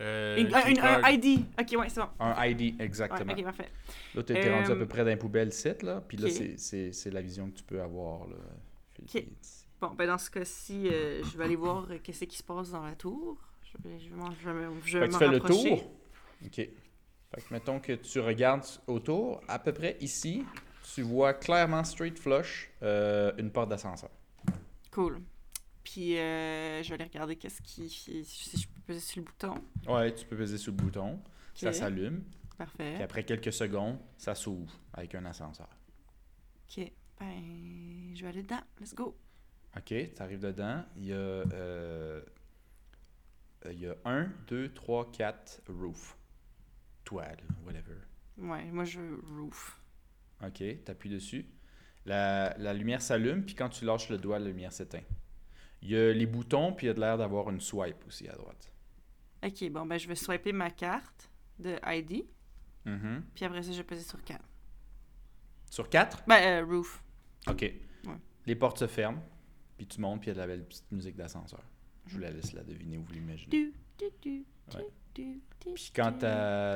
Euh, 0.00 0.36
Une- 0.36 0.46
un, 0.54 0.66
une- 0.66 0.78
un 0.80 1.00
keycard. 1.00 1.10
ID. 1.12 1.40
Ok, 1.60 1.78
ouais, 1.78 1.88
c'est 1.88 2.00
bon. 2.00 2.08
Un 2.18 2.44
ID, 2.46 2.74
Ouais, 2.78 2.84
exactement. 2.84 3.32
ok, 3.32 3.44
parfait. 3.44 3.68
Là, 4.14 4.22
tu 4.22 4.32
été 4.32 4.50
rendu 4.50 4.70
à 4.70 4.74
Euh, 4.74 4.78
peu 4.78 4.86
près 4.86 5.04
d'un 5.04 5.16
poubelle 5.16 5.52
site, 5.52 5.82
là, 5.82 6.02
puis 6.06 6.16
là, 6.16 6.28
c'est- 6.30 6.56
c'est 6.58 6.92
c'est 6.92 7.10
la 7.10 7.20
vision 7.22 7.48
que 7.50 7.56
tu 7.56 7.62
peux 7.62 7.80
avoir, 7.80 8.26
là. 8.28 8.36
Bon, 9.80 9.90
ben 9.94 10.06
dans 10.06 10.18
ce 10.18 10.30
cas-ci, 10.30 10.88
euh, 10.88 11.22
je 11.24 11.36
vais 11.36 11.44
aller 11.44 11.56
voir 11.56 11.86
euh, 11.90 11.98
qu'est-ce 12.02 12.24
qui 12.24 12.36
se 12.36 12.42
passe 12.42 12.70
dans 12.70 12.82
la 12.84 12.94
tour. 12.94 13.36
Je 13.64 13.88
vais, 13.88 13.98
je 13.98 14.10
vais 14.10 14.20
je 14.40 14.48
vais 14.48 14.54
me- 14.54 14.80
je 14.84 14.98
vais 14.98 15.04
Fait 15.06 15.12
que 15.12 15.18
tu 15.18 15.24
m'en 15.24 15.30
fais 15.30 15.38
le 15.38 15.40
tour. 15.40 15.92
OK. 16.44 16.68
Fait 17.34 17.40
que 17.40 17.52
mettons 17.54 17.80
que 17.80 17.92
tu 17.92 18.20
regardes 18.20 18.64
autour, 18.86 19.40
à 19.48 19.58
peu 19.58 19.72
près 19.72 19.96
ici, 20.00 20.44
tu 20.94 21.02
vois 21.02 21.32
clairement 21.34 21.82
straight 21.84 22.18
flush 22.18 22.70
euh, 22.82 23.32
une 23.38 23.50
porte 23.50 23.70
d'ascenseur. 23.70 24.10
Cool. 24.90 25.22
Puis 25.82 26.18
euh, 26.18 26.82
je 26.82 26.88
vais 26.90 26.94
aller 26.96 27.04
regarder 27.04 27.36
qu'est-ce 27.36 27.62
qui. 27.62 27.88
Si 27.88 28.22
je 28.60 28.68
peux 28.68 28.80
peser 28.86 29.00
sur 29.00 29.20
le 29.20 29.24
bouton. 29.26 29.54
Ouais, 29.88 30.14
tu 30.14 30.26
peux 30.26 30.36
peser 30.36 30.58
sur 30.58 30.72
le 30.72 30.76
bouton, 30.76 31.20
ça 31.54 31.72
s'allume, 31.72 32.22
Parfait. 32.58 32.92
puis 32.94 33.02
après 33.02 33.24
quelques 33.24 33.52
secondes, 33.52 33.98
ça 34.18 34.34
s'ouvre 34.34 34.72
avec 34.92 35.14
un 35.14 35.24
ascenseur. 35.24 35.68
Ok. 36.68 36.90
Ben, 37.18 38.12
je 38.14 38.22
vais 38.22 38.28
aller 38.28 38.42
dedans. 38.42 38.60
Let's 38.80 38.94
go. 38.94 39.16
Ok, 39.76 39.86
tu 39.86 40.12
arrives 40.20 40.40
dedans, 40.40 40.84
il 40.96 41.06
y 41.06 41.12
a. 41.12 41.16
euh, 41.16 42.20
il 43.70 43.80
y 43.80 43.86
a 43.86 43.94
un, 44.04 44.28
deux, 44.48 44.72
trois, 44.74 45.10
quatre 45.12 45.60
roof. 45.68 46.16
Toile, 47.04 47.42
whatever. 47.64 47.96
Ouais, 48.38 48.64
moi 48.70 48.84
je 48.84 49.00
veux 49.00 49.20
roof. 49.38 49.80
Ok, 50.44 50.56
tu 50.58 50.82
appuies 50.88 51.10
dessus. 51.10 51.46
La, 52.04 52.56
la 52.58 52.74
lumière 52.74 53.00
s'allume, 53.00 53.44
puis 53.44 53.54
quand 53.54 53.68
tu 53.68 53.84
lâches 53.84 54.08
le 54.08 54.18
doigt, 54.18 54.38
la 54.38 54.46
lumière 54.46 54.72
s'éteint. 54.72 55.02
Il 55.82 55.90
y 55.90 55.96
a 55.96 56.12
les 56.12 56.26
boutons, 56.26 56.72
puis 56.72 56.86
il 56.86 56.88
y 56.88 56.90
a 56.90 56.94
de 56.94 57.00
l'air 57.00 57.18
d'avoir 57.18 57.50
une 57.50 57.60
swipe 57.60 58.04
aussi 58.06 58.28
à 58.28 58.32
droite. 58.32 58.72
Ok, 59.44 59.68
bon, 59.70 59.86
ben 59.86 59.98
je 59.98 60.06
vais 60.08 60.14
swiper 60.14 60.52
ma 60.52 60.70
carte 60.70 61.30
de 61.58 61.76
ID. 61.84 62.24
Mhm. 62.84 63.24
Puis 63.34 63.44
après 63.44 63.62
ça, 63.62 63.72
je 63.72 63.78
vais 63.78 63.84
peser 63.84 64.02
sur 64.02 64.22
4. 64.22 64.40
Sur 65.70 65.88
4? 65.88 66.24
Ben, 66.26 66.62
euh, 66.62 66.64
roof. 66.64 67.02
Ok. 67.48 67.72
Les 68.44 68.56
portes 68.56 68.80
se 68.80 68.88
ferment, 68.88 69.22
puis 69.76 69.86
tu 69.86 70.00
montes, 70.00 70.20
puis 70.20 70.30
il 70.30 70.30
y 70.30 70.32
a 70.32 70.34
de 70.34 70.40
la 70.40 70.46
belle 70.48 70.66
petite 70.66 70.90
musique 70.90 71.14
d'ascenseur. 71.14 71.62
Je 72.06 72.14
vous 72.14 72.20
la 72.20 72.30
laisse 72.30 72.52
la 72.52 72.64
deviner 72.64 72.98
ou 72.98 73.04
vous 73.04 73.12
l'imaginez. 73.12 73.72
Ouais. 74.74 74.86
Puis 75.14 75.92
quand 75.94 76.18
du, 76.18 76.24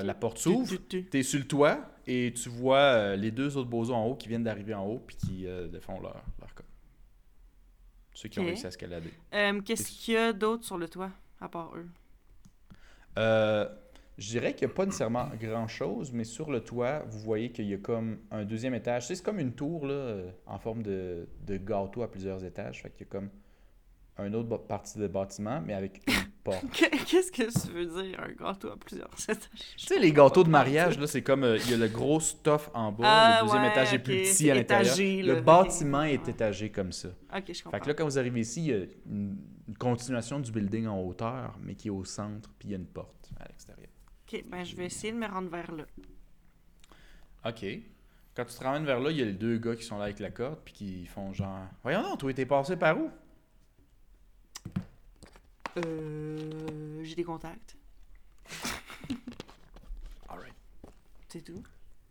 la 0.07 0.15
porte 0.15 0.39
s'ouvre. 0.39 0.77
T'es 1.11 1.23
sur 1.23 1.39
le 1.41 1.47
toit 1.47 1.81
et 2.07 2.33
tu 2.33 2.49
vois 2.49 2.79
euh, 2.79 3.17
les 3.17 3.31
deux 3.31 3.57
autres 3.57 3.69
bozos 3.69 3.95
en 3.95 4.07
haut 4.07 4.15
qui 4.15 4.29
viennent 4.29 4.45
d'arriver 4.45 4.75
en 4.75 4.87
haut 4.87 5.03
puis 5.05 5.17
qui 5.17 5.47
euh, 5.47 5.69
font 5.81 6.01
leur, 6.01 6.23
leur 6.41 6.55
cas. 6.55 6.65
Ceux 8.15 8.29
qui 8.29 8.41
ont 8.41 8.45
réussi 8.45 8.65
à 8.65 8.69
escalader. 8.69 9.13
Euh, 9.35 9.61
Qu'est-ce 9.61 9.91
qu'il 9.91 10.15
y 10.15 10.17
a 10.17 10.33
d'autre 10.33 10.65
sur 10.65 10.79
le 10.79 10.89
toit, 10.89 11.11
à 11.41 11.49
part 11.49 11.77
eux? 11.77 11.87
Euh, 13.19 13.69
je 14.17 14.31
dirais 14.31 14.55
qu'il 14.55 14.67
n'y 14.67 14.73
a 14.73 14.75
pas 14.75 14.87
nécessairement 14.87 15.29
grand 15.39 15.69
chose, 15.69 16.13
mais 16.13 16.25
sur 16.25 16.51
le 16.51 16.63
toit, 16.63 17.01
vous 17.11 17.19
voyez 17.19 17.53
qu'il 17.53 17.67
y 17.67 17.75
a 17.75 17.79
comme 17.79 18.19
un 18.31 18.45
deuxième 18.47 18.73
étage. 18.75 19.07
C'est 19.07 19.23
comme 19.23 19.39
une 19.39 19.53
tour 19.53 19.87
là, 19.87 19.93
euh, 19.93 20.31
en 20.47 20.59
forme 20.59 20.83
de, 20.83 21.29
de 21.47 21.57
gâteau 21.59 22.03
à 22.03 22.11
plusieurs 22.11 22.43
étages. 22.43 22.83
Fait 22.83 22.91
qu'il 22.91 23.07
y 23.07 23.09
a 23.11 23.13
comme 23.13 23.29
un 24.17 24.33
autre 24.33 24.57
partie 24.57 24.99
de 24.99 25.07
bâtiment, 25.09 25.61
mais 25.61 25.75
avec 25.75 26.01
une 26.09 26.15
porte. 26.51 26.65
Qu'est-ce 27.07 27.33
que 27.33 27.43
tu 27.43 27.73
veux 27.73 28.03
dire, 28.03 28.21
un 28.21 28.33
gâteau 28.33 28.71
à 28.71 28.77
plusieurs 28.77 29.11
étages? 29.29 29.49
Tu 29.77 29.87
sais, 29.87 29.99
les 29.99 30.13
gâteaux 30.13 30.45
de 30.45 30.49
mariage, 30.49 30.99
là, 30.99 31.07
c'est 31.07 31.23
comme 31.23 31.45
euh, 31.45 31.59
il 31.59 31.71
y 31.71 31.75
a 31.75 31.77
le 31.77 31.89
gros 31.89 32.21
stuff 32.21 32.71
en 32.75 32.93
bas, 32.93 33.05
Ah, 33.07 33.39
le 33.41 33.47
deuxième 33.47 33.63
ouais, 33.63 33.71
étage 33.71 33.95
est 33.95 33.99
plus 33.99 34.15
petit 34.23 34.51
à 34.51 34.55
l'intérieur. 34.55 35.27
Le 35.27 35.41
bâtiment 35.41 36.03
est 36.03 36.29
étagé 36.29 36.71
comme 36.71 36.93
ça. 36.93 37.09
Ok, 37.37 37.53
je 37.53 37.63
comprends. 37.63 37.71
Fait 37.79 37.81
que 37.83 37.89
là, 37.89 37.95
quand 37.95 38.05
vous 38.05 38.19
arrivez 38.19 38.41
ici, 38.41 38.61
il 38.65 38.67
y 38.67 38.73
a 38.73 38.85
une, 39.07 39.37
une 39.69 39.77
continuation 39.79 40.41
du 40.41 40.53
building 40.53 40.87
en 40.87 41.01
hauteur, 41.01 41.59
mais 41.63 41.75
qui 41.75 41.89
est 41.89 41.93
au 41.93 42.05
centre, 42.05 42.51
puis 42.59 42.69
il 42.69 42.73
y 42.73 42.75
a 42.75 42.79
une 42.79 42.87
porte 42.87 43.31
à 43.41 43.47
l'extérieur. 43.49 43.91
Ok, 44.27 44.45
ben 44.49 44.65
je 44.65 44.75
vais 44.77 44.87
essayer 44.87 45.13
de 45.13 45.19
me 45.19 45.27
rendre 45.27 45.51
vers 45.51 45.71
là. 45.73 45.85
OK. 47.49 47.65
Quand 48.35 48.45
tu 48.45 48.55
te 48.55 48.63
ramènes 48.65 48.85
vers 48.85 49.01
là, 49.01 49.11
il 49.11 49.17
y 49.17 49.23
a 49.23 49.25
les 49.25 49.33
deux 49.33 49.57
gars 49.57 49.75
qui 49.77 49.85
sont 49.85 49.99
là 49.99 50.05
avec 50.05 50.19
la 50.19 50.31
corde, 50.31 50.59
puis 50.65 50.75
qui 50.75 51.07
font 51.07 51.33
genre 51.33 51.67
Voyons 51.83 52.03
non, 52.03 52.17
toi, 52.17 52.33
t'es 52.35 52.45
passé 52.45 52.77
par 52.77 52.99
où 52.99 53.11
Euh. 55.79 57.01
J'ai 57.03 57.15
des 57.15 57.25
contacts. 57.25 57.77
Alright. 60.29 60.55
C'est 61.29 61.43
tout. 61.43 61.63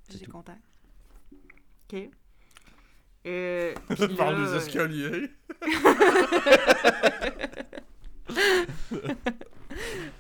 J'ai 0.09 0.19
des 0.19 0.25
tout. 0.25 0.31
contacts. 0.31 0.61
Ok. 1.91 2.09
Euh. 3.25 3.73
là, 3.89 4.07
Par 4.17 4.31
les 4.33 4.47
euh, 4.49 4.57
escaliers. 4.57 5.29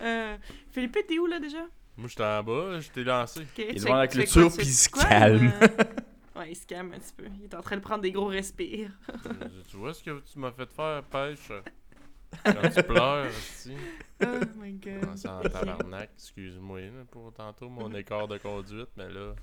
euh, 0.01 0.37
Philippe, 0.71 0.97
t'es 1.07 1.19
où 1.19 1.25
là 1.27 1.39
déjà? 1.39 1.65
Moi, 1.97 2.09
j'étais 2.09 2.23
en 2.23 2.43
bas, 2.43 2.79
je 2.79 2.89
t'ai 2.89 3.03
lancé. 3.03 3.41
Ok, 3.41 3.59
est 3.59 3.73
tu 3.75 3.79
devant 3.85 3.95
la 3.95 4.07
clôture, 4.07 4.51
puis 4.51 4.65
il 4.65 4.73
se 4.73 4.89
calme. 4.89 5.51
euh? 5.61 5.67
Ouais, 6.39 6.51
il 6.51 6.55
se 6.55 6.65
calme 6.65 6.93
un 6.93 6.99
petit 6.99 7.13
peu. 7.15 7.25
Il 7.39 7.43
est 7.45 7.53
en 7.55 7.61
train 7.61 7.77
de 7.77 7.81
prendre 7.81 8.01
des 8.01 8.11
gros 8.11 8.25
respires. 8.25 8.91
Euh, 9.25 9.31
tu 9.69 9.77
vois 9.77 9.93
ce 9.93 10.03
que 10.03 10.19
tu 10.21 10.39
m'as 10.39 10.51
fait 10.51 10.69
faire, 10.69 11.03
pêche? 11.03 11.51
Quand 12.43 12.69
tu 12.69 12.83
pleures, 12.83 13.27
aussi. 13.27 13.75
Oh 14.23 14.25
my 14.57 14.73
god. 14.73 15.15
C'est 15.17 15.27
en 15.27 15.41
tabarnak, 15.41 16.09
excuse-moi 16.15 16.79
pour 17.11 17.33
tantôt 17.33 17.69
mon 17.69 17.93
écart 17.93 18.27
de 18.27 18.37
conduite, 18.37 18.89
mais 18.97 19.09
là. 19.09 19.33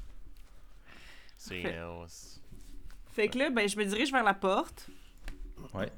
C'est 1.37 1.63
Fait- 1.63 2.41
Fait 3.13 3.29
que 3.29 3.39
là, 3.39 3.51
ben, 3.51 3.69
je 3.69 3.77
me 3.77 3.85
dirige 3.85 4.13
vers 4.13 4.25
la 4.25 4.35
porte. 4.35 4.89
Ouais. 5.75 5.93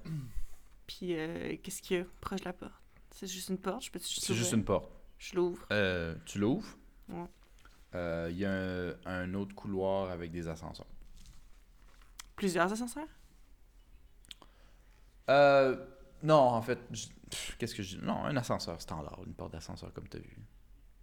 Puis, 0.86 1.16
euh, 1.16 1.57
qu'est-ce 1.62 1.80
qu'il 1.82 1.99
y 1.99 2.01
a 2.01 2.05
proche 2.20 2.40
de 2.40 2.45
la 2.47 2.53
porte? 2.53 2.72
C'est 3.11 3.26
juste 3.26 3.49
une 3.49 3.59
porte? 3.59 3.84
Je 3.84 3.90
peux 3.90 3.99
juste 3.99 4.24
C'est 4.24 4.34
juste 4.34 4.53
une 4.53 4.64
porte. 4.64 4.90
Je 5.18 5.36
l'ouvre. 5.36 5.64
Euh, 5.72 6.14
tu 6.26 6.38
l'ouvres? 6.38 6.76
Ouais. 7.09 7.26
Euh, 7.95 8.28
Il 8.30 8.38
y 8.38 8.45
a 8.45 8.51
un, 8.53 8.95
un 9.22 9.34
autre 9.34 9.55
couloir 9.55 10.11
avec 10.11 10.30
des 10.32 10.49
ascenseurs. 10.49 10.86
Plusieurs 12.36 12.72
ascenseurs? 12.72 13.07
Euh, 15.30 15.76
non, 16.24 16.34
en 16.40 16.62
fait, 16.62 16.78
je- 16.90 17.06
qu'est-ce 17.58 17.74
que 17.74 17.82
je 17.82 17.96
dis? 17.98 18.04
Non, 18.04 18.24
un 18.24 18.36
ascenseur 18.36 18.80
standard, 18.80 19.20
une 19.26 19.34
porte 19.34 19.52
d'ascenseur 19.52 19.92
comme 19.92 20.08
tu 20.08 20.16
as 20.16 20.20
vu. 20.20 20.38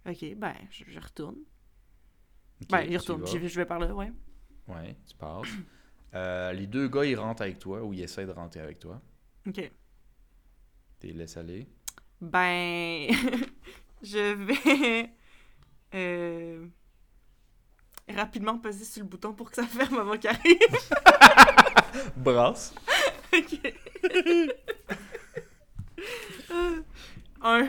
Ok, 0.06 0.34
ben, 0.36 0.54
je, 0.70 0.84
je 0.86 0.98
retourne. 1.00 1.36
Ben, 2.68 2.82
il 2.82 2.96
retourne. 2.98 3.24
vais- 3.24 3.48
Je 3.48 3.56
vais 3.56 3.64
par 3.66 3.78
là, 3.78 3.92
ouais. 3.94 4.12
Ouais, 4.68 4.96
tu 5.08 5.16
passes. 5.16 5.48
Euh, 6.14 6.52
les 6.52 6.66
deux 6.66 6.88
gars, 6.88 7.06
ils 7.06 7.18
rentrent 7.18 7.40
avec 7.40 7.58
toi 7.58 7.82
ou 7.82 7.94
ils 7.94 8.02
essaient 8.02 8.26
de 8.26 8.32
rentrer 8.32 8.60
avec 8.60 8.78
toi. 8.78 9.00
Ok. 9.48 9.54
Tu 11.00 11.06
les 11.06 11.14
laisses 11.14 11.38
aller? 11.38 11.66
Ben, 12.20 13.08
je 14.02 14.34
vais 14.34 15.10
euh, 15.94 16.66
rapidement 18.14 18.58
peser 18.58 18.84
sur 18.84 19.02
le 19.02 19.08
bouton 19.08 19.32
pour 19.32 19.48
que 19.48 19.56
ça 19.56 19.66
ferme 19.66 20.00
avant 20.00 20.18
qu'il 20.18 20.28
arrive. 20.28 20.58
Brasse. 22.16 22.74
ok. 23.32 23.74
Un. 27.42 27.68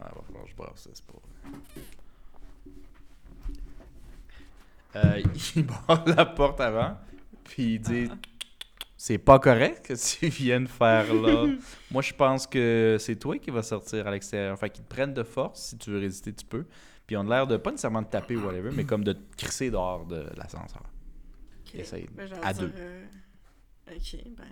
Ah, 0.00 0.10
va 0.14 0.22
falloir 0.26 0.44
que 0.44 0.50
je 0.50 0.56
brasse 0.56 0.88
c'est 0.92 1.04
pas. 1.06 1.12
Euh, 4.96 5.22
il 5.56 5.64
barre 5.66 6.04
la 6.06 6.26
porte 6.26 6.60
avant, 6.60 6.98
puis 7.44 7.74
il 7.74 7.80
dit 7.80 8.08
C'est 8.96 9.18
pas 9.18 9.38
correct 9.38 9.86
que 9.86 9.94
tu 9.94 10.26
viennes 10.42 10.66
faire 10.66 11.12
là. 11.14 11.46
Moi, 11.90 12.02
je 12.02 12.12
pense 12.12 12.46
que 12.46 12.96
c'est 13.00 13.16
toi 13.16 13.38
qui 13.38 13.50
vas 13.50 13.62
sortir 13.62 14.06
à 14.06 14.10
l'extérieur. 14.10 14.58
Fait 14.58 14.68
qu'ils 14.70 14.84
te 14.84 14.88
prennent 14.94 15.14
de 15.14 15.22
force. 15.22 15.62
Si 15.68 15.78
tu 15.78 15.90
veux 15.90 15.98
résister, 15.98 16.32
tu 16.34 16.44
peux. 16.44 16.64
Puis 17.06 17.14
ils 17.14 17.16
ont 17.16 17.22
l'air 17.24 17.46
de 17.46 17.56
pas 17.56 17.70
nécessairement 17.70 18.02
de 18.02 18.06
taper 18.08 18.36
ou 18.36 18.44
whatever, 18.46 18.70
mais 18.72 18.84
comme 18.84 19.02
de 19.04 19.14
te 19.14 19.36
crisser 19.36 19.70
dehors 19.70 20.04
de 20.06 20.26
l'ascenseur. 20.36 20.82
Ok. 21.66 21.74
Essaye. 21.74 22.06
Ben, 22.12 22.28
À 22.42 22.52
dire, 22.52 22.68
deux. 22.68 22.72
euh, 22.76 23.04
Ok, 23.90 24.16
ben. 24.36 24.44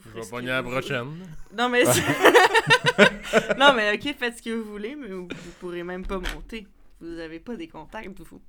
Vous 0.00 0.10
Je 0.10 0.20
vais 0.22 0.30
pogner 0.30 0.48
la 0.48 0.62
prochaine. 0.62 1.26
Non, 1.56 1.68
mais. 1.68 1.84
non, 3.58 3.74
mais 3.74 3.94
ok, 3.94 4.14
faites 4.18 4.38
ce 4.38 4.42
que 4.42 4.50
vous 4.50 4.70
voulez, 4.70 4.96
mais 4.96 5.08
vous, 5.08 5.28
vous 5.28 5.52
pourrez 5.60 5.82
même 5.82 6.06
pas 6.06 6.18
monter. 6.18 6.66
Vous 7.00 7.18
avez 7.18 7.38
pas 7.38 7.56
des 7.56 7.68
contacts, 7.68 8.08
vous. 8.18 8.40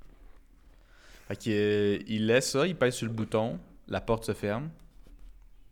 Fait 1.28 1.36
qu'il 1.36 1.54
euh, 1.54 2.00
il 2.08 2.26
laisse 2.26 2.52
ça, 2.52 2.66
il 2.66 2.76
pèse 2.76 2.96
sur 2.96 3.06
le 3.06 3.14
bouton, 3.14 3.60
la 3.88 4.02
porte 4.02 4.26
se 4.26 4.34
ferme, 4.34 4.70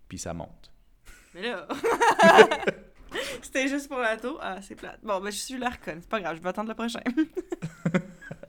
puis 0.08 0.20
ça 0.20 0.34
monte. 0.34 0.72
Mais 1.34 1.42
là. 1.42 1.68
C'était 3.42 3.68
juste 3.68 3.88
pour 3.88 4.00
la 4.00 4.18
tour. 4.18 4.38
Ah, 4.42 4.62
c'est 4.62 4.76
plate. 4.76 5.00
Bon, 5.02 5.20
ben, 5.20 5.32
je 5.32 5.38
suis 5.38 5.58
la 5.58 5.70
reconne. 5.70 6.00
C'est 6.02 6.10
pas 6.10 6.20
grave, 6.20 6.38
je 6.38 6.42
vais 6.42 6.50
attendre 6.50 6.70
le 6.70 6.76
prochain. 6.76 7.00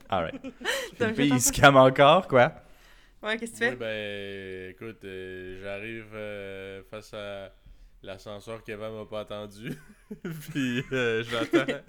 Alright. 0.09 0.39
Philippe, 0.41 0.97
j'attends 0.99 1.35
il 1.35 1.41
se 1.41 1.51
calme 1.51 1.77
encore, 1.77 2.27
quoi. 2.27 2.53
Ouais, 3.21 3.37
qu'est-ce 3.37 3.51
que 3.51 3.57
tu 3.57 3.63
fais? 3.63 3.75
ben, 3.75 4.71
écoute, 4.71 5.03
euh, 5.03 5.59
j'arrive 5.61 6.07
euh, 6.13 6.81
face 6.89 7.13
à 7.13 7.53
l'ascenseur 8.01 8.63
qu'Eva 8.63 8.89
m'a 8.91 9.05
pas 9.05 9.21
attendu. 9.21 9.73
Puis 10.51 10.83
euh, 10.91 11.23
j'attends. 11.23 11.65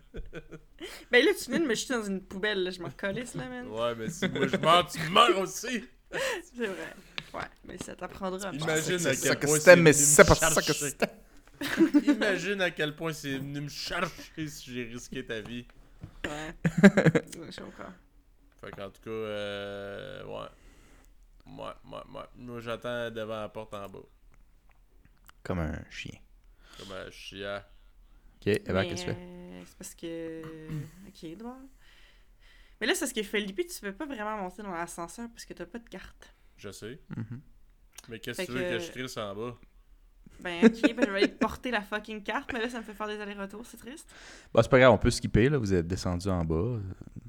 Ben 1.11 1.23
là, 1.23 1.33
tu 1.35 1.51
viens 1.51 1.61
de 1.61 1.67
me 1.67 1.75
jeter 1.75 1.93
dans 1.93 2.05
une 2.05 2.23
poubelle, 2.23 2.63
là. 2.65 2.71
Je 2.71 2.81
m'en 2.81 2.89
calisse, 2.91 3.35
là, 3.35 3.47
man. 3.49 3.69
Ouais, 3.69 3.95
mais 3.97 4.09
si 4.09 4.27
moi 4.29 4.47
je 4.47 4.57
meurs, 4.57 4.87
tu 4.91 4.99
meurs 5.11 5.39
aussi. 5.39 5.85
C'est 6.55 6.67
vrai. 6.67 6.95
Ouais, 7.35 7.41
mais 7.65 7.77
ça 7.79 7.95
t'apprendra. 7.95 8.51
Imagine 8.51 9.07
à 9.07 9.15
quel 9.15 9.39
que 9.39 9.47
point 9.47 9.59
c'est 9.61 9.77
mais 9.77 9.93
c'est 9.93 10.25
pas 10.25 10.35
ça 10.35 10.63
que 10.63 10.73
c'était. 10.73 11.07
Imagine 12.07 12.63
à 12.63 12.71
quel 12.71 12.97
point 12.97 13.13
c'est 13.13 13.37
venu 13.37 13.61
me 13.61 13.69
chercher 13.69 14.49
si 14.49 14.73
j'ai 14.73 14.85
risqué 14.85 15.25
ta 15.25 15.41
vie. 15.41 15.67
Ouais. 16.25 16.55
Ouais, 16.83 17.51
je 17.51 17.61
comprends. 17.61 17.93
Fait 18.61 18.71
qu'en 18.73 18.91
tout 18.91 19.03
cas, 19.03 19.11
euh, 19.11 20.25
ouais. 20.25 20.49
Ouais, 21.59 21.73
ouais, 21.93 21.99
ouais. 22.15 22.25
Moi, 22.37 22.61
j'attends 22.61 23.11
devant 23.11 23.41
la 23.41 23.49
porte 23.49 23.75
en 23.75 23.89
bas. 23.89 23.99
Comme 25.43 25.61
un 25.61 25.83
chien. 25.91 26.19
Comme 26.79 26.93
un 26.93 27.11
chien. 27.11 27.65
Ok, 28.37 28.47
Eva, 28.47 28.85
qu'est-ce 28.85 29.05
que 29.07 29.11
tu 29.11 29.17
fais? 29.17 29.21
euh, 29.21 29.63
c'est 29.67 29.77
parce 29.79 29.95
que. 29.95 30.43
Ok, 31.09 31.37
d'abord. 31.37 31.57
Mais 32.81 32.87
là, 32.87 32.95
c'est 32.95 33.01
parce 33.01 33.13
que 33.13 33.23
Felipe, 33.23 33.67
tu 33.67 33.81
peux 33.81 33.93
pas 33.93 34.07
vraiment 34.07 34.37
monter 34.39 34.63
dans 34.63 34.73
l'ascenseur 34.73 35.29
parce 35.31 35.45
que 35.45 35.53
t'as 35.53 35.67
pas 35.67 35.79
de 35.79 35.89
carte. 35.89 36.35
Je 36.57 36.71
sais. 36.71 37.01
Mhm. 37.17 37.41
Mais 38.09 38.19
qu'est-ce 38.21 38.43
que 38.43 38.47
tu 38.47 38.53
veux 38.53 38.63
que, 38.65 38.69
que- 38.79 38.79
je 38.79 38.91
crisse 38.93 39.17
en 39.19 39.35
bas? 39.35 39.59
Ben, 40.43 40.65
ok, 40.67 40.95
ben, 40.95 41.05
je 41.07 41.11
vais 41.11 41.17
aller 41.19 41.29
porter 41.29 41.71
la 41.71 41.81
fucking 41.83 42.23
carte, 42.23 42.51
mais 42.53 42.61
là, 42.61 42.69
ça 42.69 42.79
me 42.79 42.83
fait 42.85 42.95
faire 42.95 43.07
des 43.09 43.21
allers-retours, 43.21 43.65
c'est 43.67 43.77
triste. 43.77 44.09
Bah, 44.55 44.61
c'est 44.63 44.71
pas 44.71 44.79
grave, 44.79 44.93
on 44.93 44.99
peut 44.99 45.11
skipper, 45.11 45.49
là. 45.49 45.59
Vous 45.59 45.73
êtes 45.75 45.87
descendu 45.87 46.29
en 46.29 46.45
bas. 46.45 46.55
euh, 46.57 46.81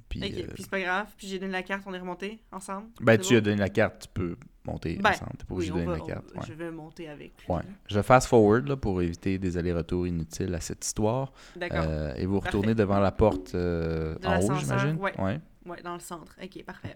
Puis, 0.09 0.20
Ok, 0.24 0.32
euh, 0.32 0.47
puis 0.53 0.64
c'est 0.64 0.70
pas 0.72 0.80
grave. 0.82 1.07
Puis 1.18 1.28
j'ai 1.28 1.39
donné 1.39 1.51
la 1.53 1.64
carte, 1.64 1.84
on 1.86 1.93
est 1.93 1.99
remonté 1.99 2.39
ensemble. 2.51 2.88
ben, 2.99 3.18
tu 3.18 3.34
bon? 3.34 3.38
as 3.38 3.41
donné 3.41 3.57
la 3.57 3.70
carte, 3.70 4.01
tu 4.01 4.07
peux 4.14 4.36
monter 4.66 4.97
Ben, 5.01 5.09
ensemble. 5.12 5.32
T'es 5.38 5.45
pas 5.45 5.53
obligé 5.55 5.72
de 5.72 5.76
donner 5.76 5.88
va, 5.88 5.97
la 5.97 6.03
on- 6.03 6.05
carte. 6.07 6.26
ouais. 6.36 6.41
je 6.47 6.53
vais 6.53 6.72
monter 6.72 7.09
avec. 7.09 7.34
lui, 7.47 7.53
Ouais. 7.53 7.62
Je 7.88 8.01
fast 8.01 8.28
forward 8.28 8.68
là, 8.68 8.76
pour 8.78 9.01
éviter 9.01 9.38
des 9.38 9.57
allers-retours 9.57 10.05
inutiles 10.07 10.53
à 10.53 10.59
cette 10.62 10.86
histoire. 10.86 11.32
D'accord. 11.55 11.84
Euh, 11.88 12.14
et 12.16 12.26
vous 12.26 12.39
Parfait. 12.41 12.57
retournez 12.57 12.76
devant 12.76 12.99
la 12.99 13.12
porte 13.12 13.55
euh, 13.55 14.16
De 14.20 14.28
en 14.28 14.39
haut, 14.39 14.53
j'imagine? 14.55 14.97
ouais. 14.97 15.20
ouais. 15.20 15.39
Ouais, 15.66 15.82
dans 15.84 15.93
le 15.93 15.99
centre. 15.99 16.36
Ok, 16.43 16.64
parfait. 16.66 16.95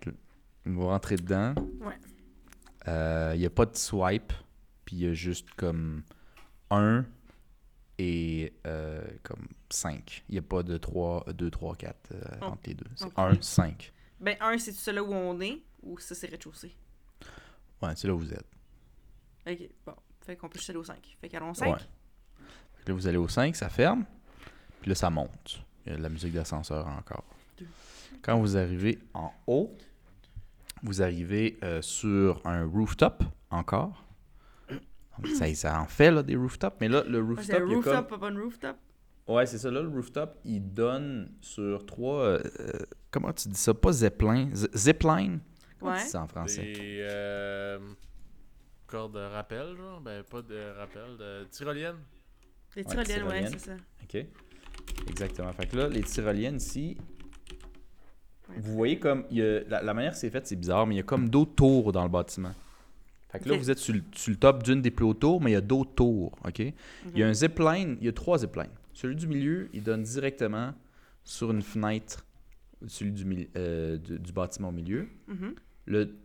Vous 0.66 0.88
rentrez 0.88 1.16
dedans. 1.18 1.54
Ouais. 1.82 1.94
Il 3.34 3.40
n'y 3.40 3.46
a 3.46 3.50
pas 3.50 3.66
de 3.66 3.76
swipe. 3.76 4.34
Puis 4.96 5.04
il 5.04 5.08
y 5.10 5.12
a 5.12 5.14
juste 5.14 5.50
comme 5.58 6.04
1 6.72 7.04
et 7.98 8.54
euh, 8.66 9.04
comme 9.24 9.46
5. 9.70 10.24
Il 10.30 10.34
n'y 10.34 10.40
a 10.40 10.42
pas 10.42 10.64
de 10.64 10.78
3, 10.78 11.26
2, 11.34 11.52
3, 11.52 11.76
4 11.76 12.12
euh, 12.14 12.22
Oh. 12.42 12.46
entre 12.46 12.62
les 12.68 12.76
deux. 12.76 12.86
C'est 12.96 13.06
Ok. 13.08 13.14
1, 13.18 13.42
5. 13.42 13.94
Ben, 14.22 14.38
un, 14.40 14.58
c'est 14.58 14.72
celui 14.72 14.96
là 14.96 15.04
où 15.04 15.14
on 15.14 15.38
est, 15.42 15.62
ou 15.84 16.00
ça, 16.00 16.16
c'est 16.16 16.28
rez-de-chaussée? 16.28 16.74
Ouais, 17.82 17.90
c'est 17.98 18.08
là 18.08 18.16
où 18.16 18.20
vous 18.20 18.32
êtes. 18.34 18.48
Ok, 19.46 19.70
bon. 19.86 19.96
Fait 20.22 20.38
qu'on 20.38 20.48
peut 20.48 20.58
juste 20.60 20.70
aller 20.70 20.80
au 20.80 20.84
5. 20.86 21.18
Fait 21.20 21.28
qu'allons 21.28 21.52
au 21.52 21.54
5. 21.54 21.74
Ouais. 21.74 21.82
Là, 22.88 22.94
vous 22.94 23.06
allez 23.08 23.18
au 23.18 23.28
5, 23.28 23.54
ça 23.54 23.68
ferme. 23.68 24.06
Puis 24.80 24.88
là, 24.90 24.96
ça 24.96 25.10
monte. 25.10 25.62
Il 25.86 25.92
y 25.92 25.96
a 25.96 25.98
de 25.98 26.04
la 26.04 26.10
musique 26.10 26.32
d'ascenseur 26.32 26.88
encore. 26.88 27.26
Quand 28.22 28.40
vous 28.40 28.56
arrivez 28.56 28.98
en 29.14 29.34
haut, 29.46 29.76
vous 30.84 31.02
arrivez 31.02 31.58
euh, 31.64 31.82
sur 31.82 32.42
un 32.48 32.66
rooftop 32.66 33.26
encore. 33.50 34.05
Ça, 35.36 35.54
ça 35.56 35.82
en 35.82 35.86
fait 35.86 36.12
là, 36.12 36.24
des 36.24 36.36
rooftops. 36.36 36.76
Mais 36.82 36.88
là, 36.90 37.04
le 37.08 37.22
Ouais, 37.22 37.36
rooftop, 37.36 37.46
il 37.48 37.52
y 37.52 37.56
a 37.56 37.60
comme- 37.60 37.74
rooftop, 37.76 38.20
pas 38.20 38.30
rooftop. 38.30 38.76
Ouais, 39.28 39.46
c'est 39.46 39.58
ça. 39.58 39.72
Là, 39.72 39.82
le 39.82 39.90
rooftop, 39.90 40.38
il 40.46 40.62
donne 40.74 41.32
sur 41.42 41.86
trois. 41.86 42.20
euh, 42.22 42.44
euh, 42.60 42.72
comment 43.12 43.34
tu 43.34 43.50
dis 43.50 43.58
ça? 43.60 43.74
Pas 43.74 43.92
zeppelin. 43.92 44.50
Zipline? 44.54 45.40
Comment 45.80 45.92
Ouais. 45.94 45.98
tu 46.00 46.04
dis 46.06 46.10
ça 46.12 46.22
en 46.22 46.28
français? 46.28 46.62
Des 46.64 47.00
euh, 47.10 47.80
cordes 48.88 49.14
de 49.16 49.20
rappel, 49.20 49.76
genre? 49.76 50.00
Ben, 50.02 50.24
pas 50.24 50.42
de 50.42 50.78
rappel, 50.78 51.18
de 51.18 51.44
tyrolienne. 51.46 51.96
Les 52.76 52.84
Ouais, 52.84 52.90
tyroliennes, 52.90 53.24
ouais, 53.24 53.30
tyroliennes. 53.42 53.60
c'est 53.60 53.60
ça. 53.60 53.76
Ok. 54.04 54.26
Exactement. 55.10 55.54
Fait 55.54 55.66
que 55.68 55.76
là, 55.78 55.88
les 55.88 56.04
tyroliennes 56.04 56.58
ici, 56.58 56.98
Ouais. 58.50 58.56
vous 58.60 58.74
voyez 58.74 59.00
comme. 59.00 59.26
il 59.32 59.38
y 59.38 59.42
a- 59.42 59.62
la, 59.68 59.82
la 59.82 59.94
manière 59.94 60.12
que 60.12 60.18
c'est 60.18 60.30
fait, 60.30 60.46
c'est 60.46 60.56
bizarre, 60.56 60.86
mais 60.86 60.96
il 60.96 60.98
y 60.98 61.02
a 61.02 61.04
comme 61.04 61.30
d'autres 61.30 61.56
tours 61.56 61.92
dans 61.92 62.04
le 62.04 62.10
bâtiment. 62.10 62.54
Fait 63.38 63.44
que 63.46 63.50
là, 63.50 63.58
vous 63.58 63.72
êtes 63.72 63.80
sur 63.80 63.94
le, 63.94 64.02
sur 64.14 64.32
le 64.32 64.38
top 64.38 64.64
d'une 64.64 64.82
des 64.82 64.92
plus 64.92 65.06
hautes 65.06 65.20
tours, 65.20 65.42
mais 65.42 65.52
il 65.52 65.54
y 65.54 65.58
a 65.58 65.62
d'autres 65.62 65.94
tours. 65.94 66.32
OK? 66.46 66.60
Il 66.60 66.74
y 67.16 67.24
a 67.24 67.28
un 67.28 67.34
zipline, 67.34 67.98
il 68.00 68.06
y 68.06 68.10
a 68.10 68.14
trois 68.14 68.40
ziplines. 68.40 68.72
Celui 68.94 69.16
du 69.16 69.28
milieu, 69.28 69.70
il 69.74 69.84
donne 69.84 70.04
directement 70.04 70.74
sur 71.24 71.52
une 71.52 71.62
fenêtre, 71.62 72.26
celui 72.88 73.12
du, 73.12 73.50
euh, 73.58 73.98
du, 73.98 74.20
du 74.20 74.32
bâtiment 74.32 74.70
au 74.70 74.72
milieu. 74.72 75.08
Mhm. 75.28 75.56
Le 75.86 76.16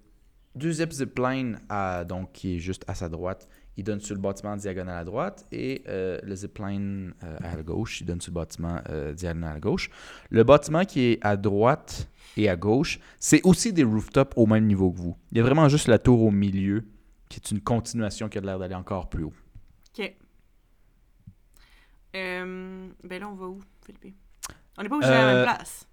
deuxième 0.54 0.90
zipline, 0.90 1.58
à, 1.68 2.04
donc, 2.04 2.32
qui 2.32 2.56
est 2.56 2.58
juste 2.58 2.84
à 2.86 2.94
sa 2.94 3.08
droite, 3.08 3.48
il 3.76 3.84
donne 3.84 4.00
sur 4.00 4.14
le 4.14 4.20
bâtiment 4.20 4.56
diagonal 4.56 4.98
à 4.98 5.04
droite. 5.04 5.46
Et 5.52 5.82
euh, 5.88 6.18
le 6.22 6.34
zipline 6.34 7.14
euh, 7.24 7.38
à 7.42 7.56
la 7.56 7.62
gauche, 7.62 8.00
il 8.00 8.04
donne 8.04 8.20
sur 8.20 8.30
le 8.30 8.34
bâtiment 8.34 8.78
euh, 8.90 9.12
diagonal 9.14 9.56
à 9.56 9.60
gauche. 9.60 9.90
Le 10.28 10.44
bâtiment 10.44 10.84
qui 10.84 11.00
est 11.00 11.18
à 11.22 11.36
droite 11.36 12.08
et 12.36 12.48
à 12.48 12.56
gauche, 12.56 13.00
c'est 13.18 13.40
aussi 13.44 13.72
des 13.72 13.84
rooftops 13.84 14.34
au 14.36 14.46
même 14.46 14.66
niveau 14.66 14.90
que 14.90 14.98
vous. 14.98 15.16
Il 15.32 15.38
y 15.38 15.40
a 15.40 15.44
vraiment 15.44 15.68
juste 15.68 15.88
la 15.88 15.98
tour 15.98 16.22
au 16.22 16.30
milieu 16.30 16.84
qui 17.30 17.38
est 17.38 17.50
une 17.52 17.60
continuation 17.62 18.28
qui 18.28 18.36
a 18.36 18.40
l'air 18.42 18.58
d'aller 18.58 18.74
encore 18.74 19.08
plus 19.08 19.24
haut. 19.24 19.32
Ok. 19.98 20.14
Euh, 22.16 22.88
ben 23.04 23.20
là, 23.20 23.28
on 23.28 23.34
va 23.34 23.46
où, 23.46 23.60
Philippe? 23.86 24.16
On 24.76 24.82
n'est 24.82 24.88
pas 24.88 24.96
obligé 24.96 25.12
à 25.12 25.16
la 25.16 25.28
Euh, 25.32 25.34
même 25.36 25.44
place. 25.54 25.86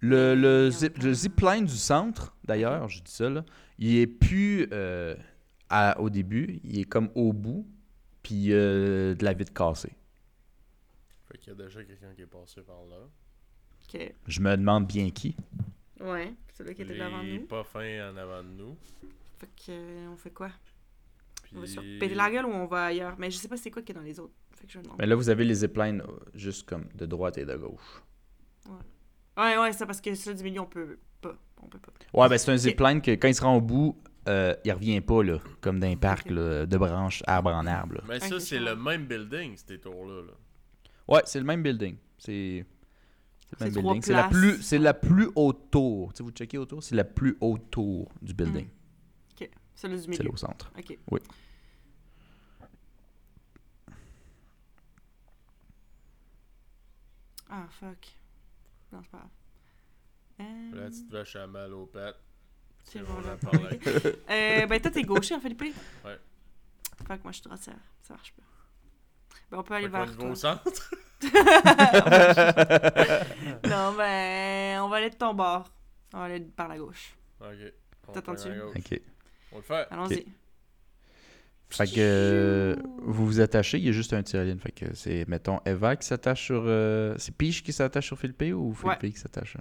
Le, 0.00 0.70
zip, 0.70 0.98
le 0.98 1.12
zipline 1.12 1.64
du 1.66 1.76
centre, 1.76 2.34
d'ailleurs, 2.44 2.88
je 2.88 3.02
dis 3.02 3.10
ça, 3.12 3.28
là, 3.28 3.44
il 3.78 3.96
est 3.96 4.06
plus 4.06 4.68
euh, 4.72 5.14
à- 5.68 6.00
au 6.00 6.10
début, 6.10 6.60
il 6.64 6.78
est 6.80 6.84
comme 6.84 7.10
au 7.14 7.32
bout, 7.32 7.66
puis 8.22 8.52
euh, 8.52 9.14
de 9.14 9.24
la 9.24 9.32
vitre 9.34 9.52
cassée. 9.52 9.94
Fait 11.30 11.38
qu'il 11.38 11.48
y 11.52 11.56
a 11.60 11.64
déjà 11.64 11.82
quelqu'un 11.84 12.14
qui 12.14 12.22
est 12.22 12.26
passé 12.26 12.60
par 12.62 12.84
là. 12.88 12.96
Ok. 13.94 14.14
Je 14.26 14.40
me 14.40 14.56
demande 14.56 14.86
bien 14.86 15.10
qui. 15.10 15.36
Ouais, 16.00 16.34
c'est 16.54 16.64
là 16.64 16.72
qui 16.74 16.82
était 16.82 16.94
devant 16.94 17.22
nous. 17.22 17.46
pas 17.46 17.64
fins 17.64 18.10
en 18.12 18.16
avant 18.16 18.42
de 18.42 18.48
nous. 18.48 18.76
Fait 19.38 19.46
que, 19.46 19.70
euh, 19.70 20.08
on 20.10 20.16
fait 20.16 20.30
quoi? 20.30 20.50
Puis... 21.42 21.54
On 21.56 21.60
va 21.60 21.66
sur 21.66 21.82
péter 21.82 22.14
la 22.14 22.30
gueule 22.30 22.46
ou 22.46 22.50
on 22.50 22.66
va 22.66 22.86
ailleurs? 22.86 23.16
Mais 23.18 23.30
je 23.30 23.36
sais 23.36 23.48
pas 23.48 23.56
c'est 23.56 23.70
quoi 23.70 23.82
qui 23.82 23.92
est 23.92 23.94
dans 23.94 24.00
les 24.00 24.18
autres. 24.18 24.34
Fait 24.54 24.66
que 24.66 24.72
je. 24.72 24.78
Mais 24.98 25.06
là, 25.06 25.14
vous 25.14 25.28
avez 25.28 25.44
les 25.44 25.54
ziplines 25.54 26.00
euh, 26.00 26.18
juste 26.34 26.68
comme 26.68 26.86
de 26.94 27.06
droite 27.06 27.38
et 27.38 27.44
de 27.44 27.56
gauche. 27.56 28.02
Ouais, 29.36 29.58
ouais, 29.58 29.72
c'est 29.72 29.86
parce 29.86 30.00
que 30.00 30.14
celui 30.14 30.36
du 30.36 30.44
milieu, 30.44 30.60
on 30.60 30.66
peut 30.66 30.98
pas. 31.20 31.36
On 31.62 31.68
peut 31.68 31.78
pas. 31.78 31.92
Ouais, 32.14 32.28
ben 32.28 32.38
c'est 32.38 32.50
un 32.50 32.56
zipline 32.56 33.00
que 33.02 33.10
quand 33.12 33.28
il 33.28 33.34
se 33.34 33.42
rend 33.42 33.56
au 33.56 33.60
bout, 33.60 33.96
euh, 34.28 34.54
il 34.64 34.72
revient 34.72 35.00
pas, 35.00 35.22
là, 35.22 35.38
comme 35.60 35.78
dans 35.78 35.86
un 35.86 35.96
parc 35.96 36.30
là, 36.30 36.66
de 36.66 36.76
branches, 36.78 37.22
arbre 37.26 37.50
en 37.50 37.66
arbre. 37.66 37.96
là. 37.96 38.00
Mais 38.08 38.20
ça, 38.20 38.40
c'est 38.40 38.58
le 38.58 38.74
même 38.74 39.06
building, 39.06 39.56
ces 39.56 39.78
tours-là. 39.78 40.22
Là. 40.22 40.32
Ouais, 41.08 41.22
c'est 41.26 41.38
le 41.38 41.44
même 41.44 41.62
building. 41.62 41.96
C'est 42.18 42.64
c'est 43.58 43.66
le 43.66 43.72
même 43.72 43.82
building. 43.82 44.02
C'est 44.02 44.12
la 44.12 44.28
plus, 44.28 44.62
c'est 44.62 44.78
la 44.78 44.94
plus 44.94 45.28
haute 45.36 45.70
tour. 45.70 46.12
Tu 46.12 46.18
sais, 46.18 46.22
vous 46.24 46.30
checkez 46.30 46.58
autour, 46.58 46.82
c'est 46.82 46.96
la 46.96 47.04
plus 47.04 47.36
haute 47.40 47.70
tour 47.70 48.10
du 48.22 48.34
building. 48.34 48.66
Ok. 48.66 48.72
Celui 49.76 49.96
du 49.96 50.02
C'est 50.02 50.08
milieu. 50.08 50.24
là 50.24 50.30
au 50.32 50.36
centre. 50.36 50.72
Ok. 50.76 50.98
Oui. 51.10 51.20
Ah, 57.48 57.66
fuck. 57.70 58.16
Non, 58.92 59.00
c'est 59.02 59.10
pas 59.10 59.18
grave. 59.18 59.30
Euh, 60.40 60.70
La 60.82 60.88
petite 60.88 61.10
vache 61.10 61.36
a 61.36 61.46
mal 61.46 61.72
aux 61.72 61.86
pattes. 61.86 62.18
c'est 62.84 63.00
on 63.00 63.04
bon, 63.04 63.20
là. 63.20 63.36
Euh, 64.30 64.66
ben, 64.66 64.80
toi, 64.80 64.90
t'es 64.90 65.02
gaucher, 65.02 65.34
en 65.34 65.40
Philippe? 65.40 65.60
Ouais. 66.04 66.18
Fuck, 67.06 67.22
moi, 67.22 67.32
je 67.32 67.36
suis 67.36 67.42
droitière. 67.44 67.76
Ça 68.02 68.14
marche 68.14 68.32
pas. 68.34 68.42
Ben, 69.50 69.58
on 69.58 69.62
peut 69.62 69.74
aller 69.74 69.86
Fait 69.86 69.92
vers 69.92 70.06
va 70.06 70.14
toi. 70.14 70.30
au 70.30 70.34
centre? 70.34 70.90
non, 73.64 73.94
ben, 73.96 74.80
on 74.82 74.88
va 74.88 74.96
aller 74.96 75.10
de 75.10 75.16
ton 75.16 75.34
bord. 75.34 75.70
On 76.12 76.18
va 76.18 76.24
aller 76.24 76.40
par 76.40 76.68
la 76.68 76.78
gauche. 76.78 77.16
Ok. 77.40 77.72
On 78.08 78.12
T'attends-tu? 78.12 78.60
OK. 78.60 79.00
On 79.56 79.60
le 79.60 79.62
fait. 79.62 79.86
Allons-y. 79.90 80.26
Fait 81.70 81.86
que 81.86 81.94
euh, 81.98 82.76
vous 82.98 83.26
vous 83.26 83.40
attachez, 83.40 83.78
il 83.78 83.84
y 83.84 83.88
a 83.88 83.92
juste 83.92 84.12
un 84.12 84.22
tyrolienne. 84.22 84.60
Fait 84.60 84.70
que 84.70 84.94
c'est, 84.94 85.26
mettons, 85.28 85.60
Eva 85.64 85.96
qui 85.96 86.06
s'attache 86.06 86.44
sur. 86.44 86.62
euh, 86.66 87.14
c'est 87.18 87.34
Peach 87.34 87.62
qui 87.62 87.72
s'attache 87.72 88.06
sur 88.06 88.18
Philippe 88.18 88.54
ou 88.54 88.74
Philippe 88.74 89.14
qui 89.14 89.18
s'attache? 89.20 89.56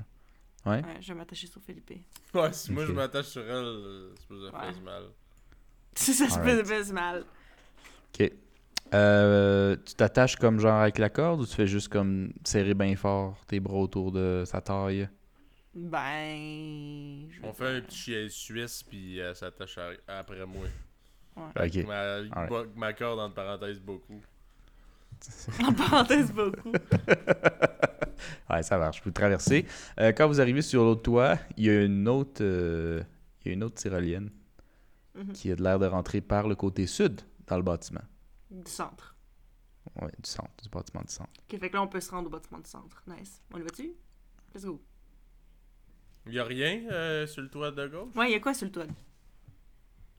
Ouais, 0.66 0.82
je 1.00 1.08
vais 1.08 1.14
m'attacher 1.14 1.48
sur 1.48 1.62
Philippe. 1.62 1.92
Ouais, 2.34 2.52
si 2.52 2.74
moi 2.74 2.86
je 2.86 2.92
m'attache 2.92 3.28
sur 3.28 3.42
elle, 3.44 3.50
euh, 3.66 4.14
c'est 4.28 4.36
ça 4.52 4.58
Ouais. 4.60 4.68
fait 4.68 4.80
du 4.80 4.82
mal. 4.82 5.04
ça 5.96 6.14
se 6.14 6.24
Alright. 6.24 6.66
fait 6.66 6.94
mal. 6.94 7.26
OK. 8.20 8.32
Euh, 8.94 9.76
tu 9.86 9.96
t'attaches 9.96 10.36
comme 10.36 10.60
genre 10.60 10.82
avec 10.82 10.98
la 11.00 11.10
corde 11.10 11.42
ou 11.42 11.46
tu 11.46 11.56
fais 11.56 11.68
juste 11.68 11.88
comme 11.90 12.32
serrer 12.44 12.74
bien 12.74 12.96
fort 12.96 13.44
tes 13.48 13.60
bras 13.60 13.78
autour 13.78 14.12
de 14.12 14.44
sa 14.46 14.62
taille? 14.62 15.10
Ben. 15.76 17.28
je 17.30 17.40
On 17.44 17.54
fait 17.54 17.68
un 17.78 17.82
petit 17.82 17.98
chien 17.98 18.28
suisse, 18.30 18.82
puis 18.84 19.18
elle 19.20 19.36
s'attache 19.36 19.78
à- 19.78 19.92
après 20.20 20.46
moi. 20.46 20.68
OK. 21.38 21.86
Ma, 21.86 22.14
Alright. 22.16 22.50
bo- 22.50 22.66
ma 22.76 22.94
corde, 22.94 23.20
entre 23.20 23.36
parenthèses, 23.36 23.80
beaucoup. 23.82 24.22
En 25.64 25.74
parenthèse, 25.74 26.32
beaucoup. 26.32 26.72
Ouais, 28.50 28.64
ça 28.64 28.78
marche. 28.78 29.02
Vous 29.04 29.12
traversez. 29.12 29.66
Euh, 30.00 30.12
quand 30.14 30.28
vous 30.28 30.40
arrivez 30.40 30.62
sur 30.62 30.84
l'autre 30.84 31.02
toit, 31.04 31.38
il 31.58 31.66
y 31.66 31.70
a 31.70 31.84
une 31.84 32.08
autre, 32.08 32.42
euh, 32.44 33.04
il 33.44 33.48
y 33.48 33.52
a 33.52 33.54
une 33.54 33.64
autre 33.64 33.76
tyrolienne 33.76 34.30
Mhm. 35.16 35.34
qui 35.34 35.52
a 35.52 35.56
de 35.56 35.64
l'air 35.64 35.80
de 35.80 35.86
rentrer 35.88 36.22
par 36.22 36.48
le 36.48 36.56
côté 36.56 36.88
sud 36.88 37.22
dans 37.48 37.58
le 37.58 37.64
bâtiment. 37.64 38.02
Du 38.50 38.70
centre. 38.72 39.16
Ouais, 40.02 40.12
du 40.22 40.30
centre, 40.30 40.52
du 40.64 40.70
bâtiment 40.70 41.02
du 41.02 41.12
centre. 41.14 41.30
Ok, 41.52 41.60
fait 41.60 41.70
que 41.70 41.76
là, 41.76 41.82
on 41.84 41.88
peut 41.88 42.00
se 42.02 42.12
rendre 42.12 42.28
au 42.28 42.32
bâtiment 42.32 42.60
du 42.60 42.70
centre. 42.70 43.04
Nice. 43.08 43.42
On 43.54 43.58
y 43.58 43.62
va-tu? 43.62 43.94
Let's 44.54 44.64
go. 44.66 44.82
Y'a 46.28 46.44
rien 46.44 46.82
euh, 46.92 47.28
sur 47.28 47.42
le 47.42 47.50
toit 47.50 47.72
de 47.72 47.88
gauche? 47.88 48.16
Ouais, 48.16 48.30
il 48.30 48.34
y 48.34 48.36
a 48.36 48.40
quoi 48.40 48.54
sur 48.54 48.66
le 48.66 48.72
toit? 48.72 48.86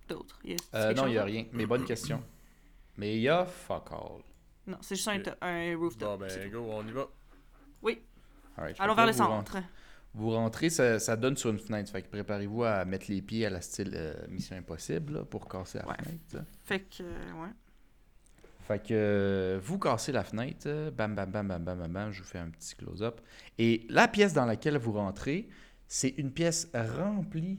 D'autres. 0.09 0.38
A- 0.72 0.76
Euh, 0.76 0.94
non, 0.94 1.07
il 1.07 1.12
n'y 1.12 1.18
a 1.18 1.24
rien. 1.24 1.46
Mais 1.52 1.66
bonne 1.66 1.84
question. 1.84 2.22
Mais 2.96 3.16
il 3.16 3.22
y 3.22 3.28
a 3.28 3.44
fuck 3.44 3.90
all. 3.90 4.22
Non, 4.66 4.78
c'est 4.80 4.94
juste 4.96 5.09
un, 5.09 5.20
to- 5.20 5.30
un 5.40 5.76
rooftop. 5.76 6.20
Bon, 6.20 6.26
ben 6.26 6.50
go, 6.50 6.66
on 6.70 6.86
y 6.86 6.92
va. 6.92 7.07
Oui, 7.82 8.00
allons 8.78 8.94
vers 8.94 9.07
le 9.07 9.12
centre. 9.12 9.59
Vous 10.14 10.30
rentrez, 10.30 10.70
ça, 10.70 10.98
ça 10.98 11.14
donne 11.16 11.36
sur 11.36 11.50
une 11.50 11.59
fenêtre. 11.59 11.90
Fait 11.92 12.00
que 12.02 12.09
préparez-vous 12.09 12.64
à 12.64 12.84
mettre 12.86 13.07
les 13.11 13.20
pieds 13.20 13.44
à 13.44 13.50
la 13.50 13.61
style 13.61 13.92
euh, 13.94 14.14
Mission 14.28 14.57
Impossible 14.57 15.12
là, 15.14 15.24
pour 15.24 15.46
casser 15.46 15.78
la 15.78 15.88
Ouais. 15.88 15.96
fenêtre. 16.02 16.22
ça. 16.28 16.44
Fait 16.64 16.80
que, 16.80 17.02
euh, 17.02 17.32
ouais. 17.42 17.50
Fait 18.66 18.78
que 18.82 18.86
euh, 18.92 19.61
vous 19.62 19.78
cassez 19.78 20.11
la 20.12 20.24
fenêtre, 20.24 20.90
bam, 20.90 21.14
bam, 21.14 21.30
bam, 21.30 21.46
bam, 21.46 21.62
bam, 21.62 21.78
bam, 21.78 21.92
bam, 21.92 22.12
je 22.12 22.22
vous 22.22 22.28
fais 22.28 22.38
un 22.38 22.48
petit 22.48 22.74
close-up. 22.76 23.20
Et 23.59 23.86
la 23.90 24.09
pièce 24.09 24.32
dans 24.32 24.46
laquelle 24.46 24.78
vous 24.78 24.92
rentrez, 24.92 25.48
c'est 25.89 26.11
une 26.16 26.30
pièce 26.32 26.68
remplie 26.74 27.59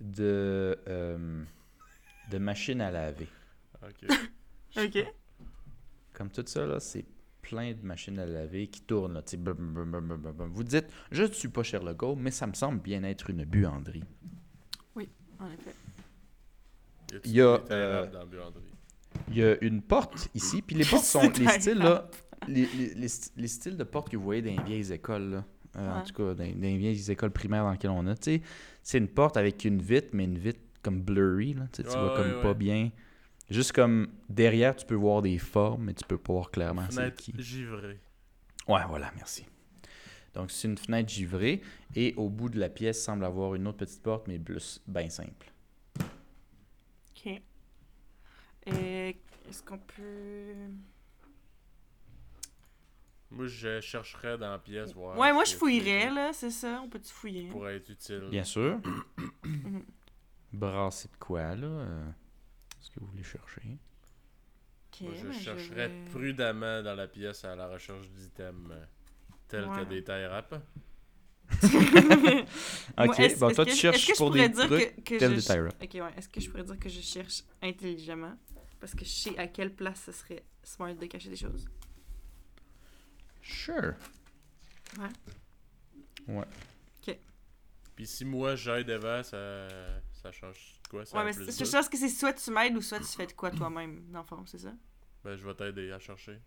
de, 0.00 0.78
euh, 0.88 1.42
de 2.30 2.38
machines 2.38 2.80
à 2.80 2.90
laver. 2.90 3.28
Ok. 3.82 4.08
Ok. 4.78 5.06
Comme 6.12 6.28
tout 6.30 6.44
ça, 6.46 6.66
là, 6.66 6.80
c'est 6.80 7.06
plein 7.40 7.72
de 7.72 7.80
machines 7.82 8.18
à 8.18 8.26
laver 8.26 8.66
qui 8.66 8.82
tournent. 8.82 9.14
Là. 9.14 9.22
Vous 10.50 10.64
dites, 10.64 10.84
je 11.10 11.22
ne 11.22 11.32
suis 11.32 11.48
pas 11.48 11.62
Sherlock 11.62 12.02
Holmes, 12.02 12.20
mais 12.20 12.30
ça 12.30 12.46
me 12.46 12.52
semble 12.52 12.80
bien 12.80 13.02
être 13.04 13.30
une 13.30 13.44
buanderie. 13.46 14.04
En 15.38 15.46
effet. 15.50 15.74
Il 17.24 17.30
y 17.32 17.40
a, 17.40 17.58
euh? 17.70 18.06
Il 19.28 19.36
y 19.38 19.42
a 19.44 19.56
une 19.64 19.80
porte 19.80 20.28
ici, 20.34 20.60
puis 20.60 20.76
les 20.76 20.84
portes 20.90 21.04
sont 21.04 21.20
C'est 21.22 21.38
les 21.38 21.44
très 21.46 21.60
styles 21.60 21.78
là, 21.78 22.10
les, 22.48 22.66
les- 22.66 22.94
les 22.94 23.08
st- 23.08 23.32
les 23.36 23.48
styles 23.48 23.76
de 23.78 23.84
portes 23.84 24.10
que 24.10 24.16
vous 24.16 24.24
voyez 24.24 24.42
dans 24.42 24.50
les 24.62 24.62
vieilles 24.62 24.92
écoles 24.92 25.30
là. 25.30 25.44
Euh, 25.78 26.00
En 26.00 26.02
tout 26.04 26.12
cas, 26.14 26.34
dans, 26.34 26.34
dans 26.34 26.60
les 26.60 26.76
vieilles 26.78 27.10
écoles 27.10 27.30
primaires 27.32 27.64
dans 27.64 27.72
lesquelles 27.72 27.90
on 27.90 28.06
a, 28.06 28.14
tu 28.14 28.36
sais, 28.36 28.42
c'est 28.82 28.98
une 28.98 29.08
porte 29.08 29.36
avec 29.36 29.64
une 29.64 29.80
vitre, 29.82 30.08
mais 30.12 30.24
une 30.24 30.38
vitre 30.38 30.60
comme 30.82 31.02
blurry, 31.02 31.54
là, 31.54 31.66
tu 31.72 31.82
sais, 31.82 31.88
tu 31.88 31.94
Ouais, 31.94 32.00
vois 32.02 32.16
comme 32.16 32.32
ouais, 32.32 32.42
pas 32.42 32.54
bien. 32.54 32.90
Juste 33.50 33.72
comme 33.72 34.08
derrière, 34.28 34.74
tu 34.74 34.86
peux 34.86 34.94
voir 34.94 35.22
des 35.22 35.38
formes, 35.38 35.84
mais 35.84 35.94
tu 35.94 36.04
peux 36.04 36.18
pas 36.18 36.32
voir 36.32 36.50
clairement 36.50 36.82
c'est 36.88 36.96
Fenêtre 36.96 37.16
qui. 37.16 37.32
givrée. 37.38 38.00
Ouais, 38.68 38.80
voilà, 38.88 39.12
merci. 39.16 39.44
Donc, 40.34 40.50
c'est 40.50 40.68
une 40.68 40.76
fenêtre 40.78 41.08
givrée, 41.08 41.62
et 41.94 42.12
au 42.16 42.28
bout 42.28 42.48
de 42.48 42.58
la 42.58 42.68
pièce 42.68 43.02
semble 43.02 43.24
avoir 43.24 43.54
une 43.54 43.66
autre 43.68 43.78
petite 43.78 44.02
porte, 44.02 44.28
mais 44.28 44.38
plus 44.38 44.80
bien 44.86 45.08
simple. 45.08 45.52
Ok. 47.10 47.40
Est-ce 48.66 49.62
qu'on 49.62 49.78
peut. 49.78 50.54
Moi, 53.30 53.46
je 53.48 53.80
chercherais 53.80 54.38
dans 54.38 54.50
la 54.50 54.58
pièce, 54.58 54.92
voir. 54.94 55.18
Ouais, 55.18 55.32
moi 55.32 55.44
je 55.44 55.54
fouillerais 55.56 56.10
là, 56.10 56.32
c'est 56.32 56.50
ça. 56.50 56.80
On 56.84 56.88
peut-tu 56.88 57.12
fouiller? 57.12 57.48
Pour 57.48 57.68
être 57.68 57.88
utile. 57.90 58.28
Bien 58.30 58.44
sûr. 58.44 58.80
Brasser 60.52 61.08
de 61.08 61.16
quoi, 61.18 61.54
là 61.56 61.66
euh, 61.66 62.08
Est-ce 62.80 62.90
que 62.90 63.00
vous 63.00 63.06
voulez 63.08 63.22
chercher 63.24 63.78
Ok, 64.92 65.00
Moi, 65.02 65.12
je 65.16 65.24
ben, 65.26 65.32
chercherais 65.32 65.88
vais- 65.88 66.04
prudemment 66.10 66.82
dans 66.82 66.94
la 66.94 67.08
pièce 67.08 67.44
à 67.44 67.54
la 67.56 67.68
recherche 67.68 68.08
d'items 68.10 68.70
euh, 68.70 68.84
tels 69.48 69.66
Ouais. 69.66 69.84
que 69.84 69.88
des 69.90 70.04
tie 70.04 70.24
wraps. 70.26 70.54
Moi, 71.62 73.06
Ok, 73.06 73.38
bon, 73.38 73.50
toi, 73.52 73.64
tu 73.66 73.74
cherches 73.74 74.06
pour 74.16 74.28
pourrais 74.28 74.48
des 74.48 74.54
dire 74.54 74.66
trucs 74.66 74.96
que, 75.04 75.14
que 75.14 75.18
tels 75.18 75.34
des 75.34 75.40
ch- 75.40 75.56
tie 75.58 75.60
wraps. 75.62 75.76
Ok, 75.82 75.94
ouais. 75.94 76.14
Est-ce 76.16 76.28
que 76.28 76.40
je 76.40 76.50
pourrais 76.50 76.64
dire 76.64 76.78
que 76.78 76.88
je 76.88 77.00
cherche 77.00 77.42
intelligemment? 77.62 78.36
Parce 78.80 78.94
que 78.94 79.04
je 79.04 79.10
sais 79.10 79.38
à 79.38 79.46
quelle 79.46 79.74
place 79.74 80.02
ce 80.06 80.12
serait 80.12 80.44
smart 80.62 80.94
de 80.94 81.06
cacher 81.06 81.28
des 81.28 81.36
choses. 81.36 81.66
Sure. 83.46 83.94
Puis 87.94 88.06
si 88.06 88.24
moi 88.26 88.56
j'aide 88.56 88.86
devant, 88.88 89.22
ça, 89.22 89.68
ça 90.22 90.30
change 90.30 90.74
quoi? 90.90 91.06
Ça 91.06 91.16
ouais, 91.16 91.24
mais 91.24 91.32
plus 91.32 91.50
c'est- 91.50 91.64
je 91.64 91.70
pense 91.70 91.88
que 91.88 91.96
c'est 91.96 92.10
soit 92.10 92.34
tu 92.34 92.50
m'aides 92.50 92.76
ou 92.76 92.82
soit 92.82 92.98
tu 92.98 93.06
fais 93.06 93.26
de 93.26 93.32
quoi 93.32 93.50
toi-même, 93.50 94.04
dans 94.10 94.20
le 94.20 94.26
fond, 94.26 94.44
c'est 94.44 94.58
ça? 94.58 94.72
Ben, 95.24 95.34
je 95.34 95.46
vais 95.46 95.54
t'aider 95.54 95.90
à 95.92 95.98
chercher. 95.98 96.38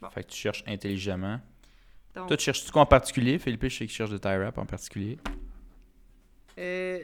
Bon. 0.00 0.10
Fait 0.10 0.24
que 0.24 0.30
tu 0.30 0.36
cherches 0.36 0.64
intelligemment. 0.66 1.40
Donc, 2.14 2.28
Toi, 2.28 2.36
tu 2.36 2.44
cherches-tu 2.44 2.70
quoi 2.72 2.82
en 2.82 2.86
particulier? 2.86 3.38
Philippe, 3.38 3.62
je 3.64 3.68
sais 3.78 3.86
que 3.86 3.90
tu 3.90 3.96
cherches 3.96 4.10
de 4.10 4.18
tie 4.18 4.36
wrap 4.36 4.58
en 4.58 4.66
particulier. 4.66 5.18
euh... 6.58 7.00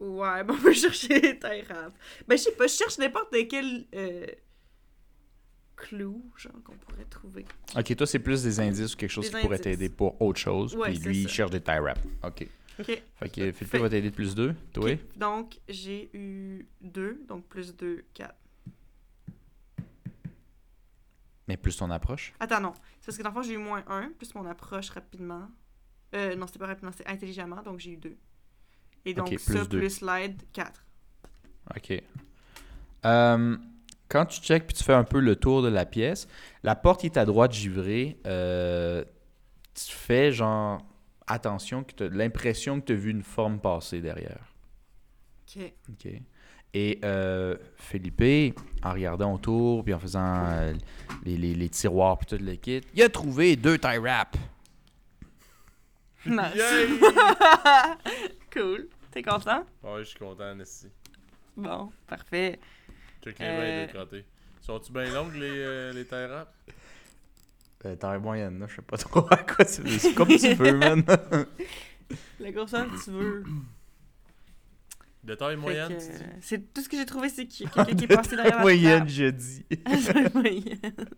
Ouais, 0.00 0.44
bon, 0.44 0.54
on 0.54 0.56
va 0.56 0.72
chercher 0.72 1.20
des 1.20 1.38
tailles 1.38 1.62
rap. 1.62 1.92
Ben, 2.26 2.36
je 2.38 2.42
sais 2.44 2.52
pas, 2.52 2.66
je 2.66 2.72
cherche 2.74 2.98
n'importe 2.98 3.34
quel 3.48 3.86
euh... 3.94 4.26
clou, 5.76 6.24
genre, 6.36 6.52
qu'on 6.64 6.76
pourrait 6.76 7.04
trouver. 7.04 7.44
Ok, 7.76 7.94
toi, 7.96 8.06
c'est 8.06 8.18
plus 8.18 8.42
des 8.42 8.60
indices 8.60 8.94
ou 8.94 8.96
quelque 8.96 9.10
chose 9.10 9.24
Des 9.30 9.36
qui 9.36 9.42
pourrait 9.42 9.54
indices. 9.56 9.62
t'aider 9.78 9.88
pour 9.88 10.20
autre 10.22 10.38
chose. 10.38 10.74
Ouais, 10.76 10.90
puis 10.90 10.98
c'est 11.00 11.08
lui, 11.08 11.18
il 11.18 11.28
ça. 11.28 11.34
cherche 11.34 11.50
des 11.50 11.60
tie 11.60 11.78
wrap. 11.78 11.98
Ok. 12.22 12.46
Ok. 12.80 12.86
Fait 12.86 13.28
que 13.28 13.52
Philippe 13.52 13.56
Fait- 13.70 13.78
va 13.78 13.88
t'aider 13.88 14.10
de 14.10 14.14
plus 14.16 14.34
2. 14.34 14.54
Toi? 14.72 14.92
Ok, 14.92 14.98
Donc, 15.16 15.58
j'ai 15.68 16.10
eu 16.12 16.66
2, 16.80 17.20
donc 17.28 17.44
plus 17.46 17.74
2, 17.76 18.04
4. 18.14 18.34
Mais 21.46 21.56
plus 21.56 21.76
ton 21.76 21.90
approche? 21.90 22.32
Attends, 22.40 22.60
non. 22.60 22.72
C'est 23.00 23.06
parce 23.06 23.18
que 23.18 23.22
dans 23.22 23.28
le 23.28 23.34
fond, 23.34 23.42
j'ai 23.42 23.54
eu 23.54 23.58
moins 23.58 23.84
1, 23.86 24.10
plus 24.16 24.34
mon 24.34 24.46
approche 24.46 24.88
rapidement. 24.90 25.48
Euh, 26.14 26.34
non, 26.36 26.46
c'était 26.46 26.58
pas 26.58 26.66
rapidement, 26.68 26.92
c'est 26.96 27.06
intelligemment, 27.06 27.62
donc 27.62 27.80
j'ai 27.80 27.92
eu 27.92 27.96
2. 27.96 28.16
Et 29.04 29.12
donc, 29.12 29.28
Ok, 29.28 29.38
ça, 29.38 29.52
plus 29.52 29.68
deux. 29.68 29.78
plus 29.78 30.00
l'aide, 30.00 30.42
4. 30.52 30.86
Ok. 31.76 32.02
Euh, 33.04 33.56
quand 34.14 34.26
tu 34.26 34.40
checkes 34.40 34.66
puis 34.68 34.76
tu 34.76 34.84
fais 34.84 34.92
un 34.94 35.02
peu 35.04 35.18
le 35.18 35.34
tour 35.36 35.60
de 35.62 35.68
la 35.68 35.84
pièce, 35.86 36.28
la 36.62 36.76
porte 36.76 37.00
qui 37.00 37.06
est 37.06 37.18
à 37.18 37.24
droite 37.24 37.52
givrée, 37.52 38.16
euh, 38.26 39.04
tu 39.74 39.92
fais 39.92 40.30
genre 40.30 40.80
attention, 41.26 41.82
que 41.84 42.04
l'impression 42.04 42.80
que 42.80 42.86
tu 42.86 42.92
as 42.92 42.96
vu 42.96 43.10
une 43.10 43.22
forme 43.24 43.58
passer 43.58 44.00
derrière. 44.00 44.54
Ok. 45.56 45.62
OK. 45.90 46.12
Et 46.76 46.98
euh, 47.04 47.56
Philippe, 47.76 48.58
en 48.82 48.92
regardant 48.92 49.34
autour, 49.34 49.84
puis 49.84 49.94
en 49.94 49.98
faisant 49.98 50.44
euh, 50.46 50.74
les, 51.24 51.36
les- 51.36 51.54
les 51.54 51.68
tiroirs, 51.68 52.18
puis 52.18 52.26
tout 52.36 52.44
le 52.44 52.54
kit, 52.56 52.80
il 52.94 53.02
a 53.02 53.08
trouvé 53.08 53.56
deux 53.56 53.78
tie 53.78 53.98
wraps. 53.98 54.38
Nice. 56.26 56.40
Cool. 58.52 58.88
T'es 59.10 59.22
content? 59.22 59.64
ouais, 59.82 59.98
je 60.00 60.04
suis 60.04 60.18
content, 60.18 60.54
Nessie. 60.54 60.88
Bon, 61.56 61.90
parfait. 62.06 62.58
Check 63.24 63.38
les 63.38 63.44
Euh, 63.46 63.86
mains 63.86 63.92
de 63.92 63.98
côté. 63.98 64.24
Sont-tu 64.60 64.92
bien 64.92 65.04
longues, 65.12 65.34
les, 65.34 65.50
euh, 65.50 65.92
les 65.92 66.04
tie 66.04 66.26
wraps? 66.26 66.50
Euh, 67.86 67.96
taille 67.96 68.18
moyenne, 68.20 68.58
là, 68.60 68.66
je 68.68 68.76
sais 68.76 68.82
pas 68.82 68.96
trop 68.96 69.26
à 69.30 69.36
quoi 69.38 69.64
c'est. 69.66 69.86
C'est 69.98 70.14
comme 70.14 70.28
tu 70.28 70.54
veux, 70.54 70.72
man. 70.78 71.04
La 72.40 72.50
grosseur 72.52 72.86
que 72.90 73.04
tu 73.04 73.10
veux. 73.10 73.44
De 75.22 75.34
taille 75.34 75.56
Fait 75.56 75.60
moyenne, 75.60 75.88
que, 75.88 75.94
tu 76.02 76.08
dis? 76.10 76.22
euh, 76.22 76.36
c'est 76.40 76.72
tout 76.74 76.80
ce 76.82 76.88
que 76.88 76.96
j'ai 76.96 77.06
trouvé, 77.06 77.28
c'est 77.28 77.46
qu'il 77.46 77.66
y 77.66 77.68
a 77.68 77.72
quelqu'un 77.72 77.94
qui 77.96 78.04
est 78.04 78.08
passé 78.16 78.36
derrière 78.36 78.56
la 78.56 78.62
moyenne, 78.62 79.08
je 79.08 79.30
dis. 79.30 79.64
La 80.14 80.30
moyenne. 80.30 81.08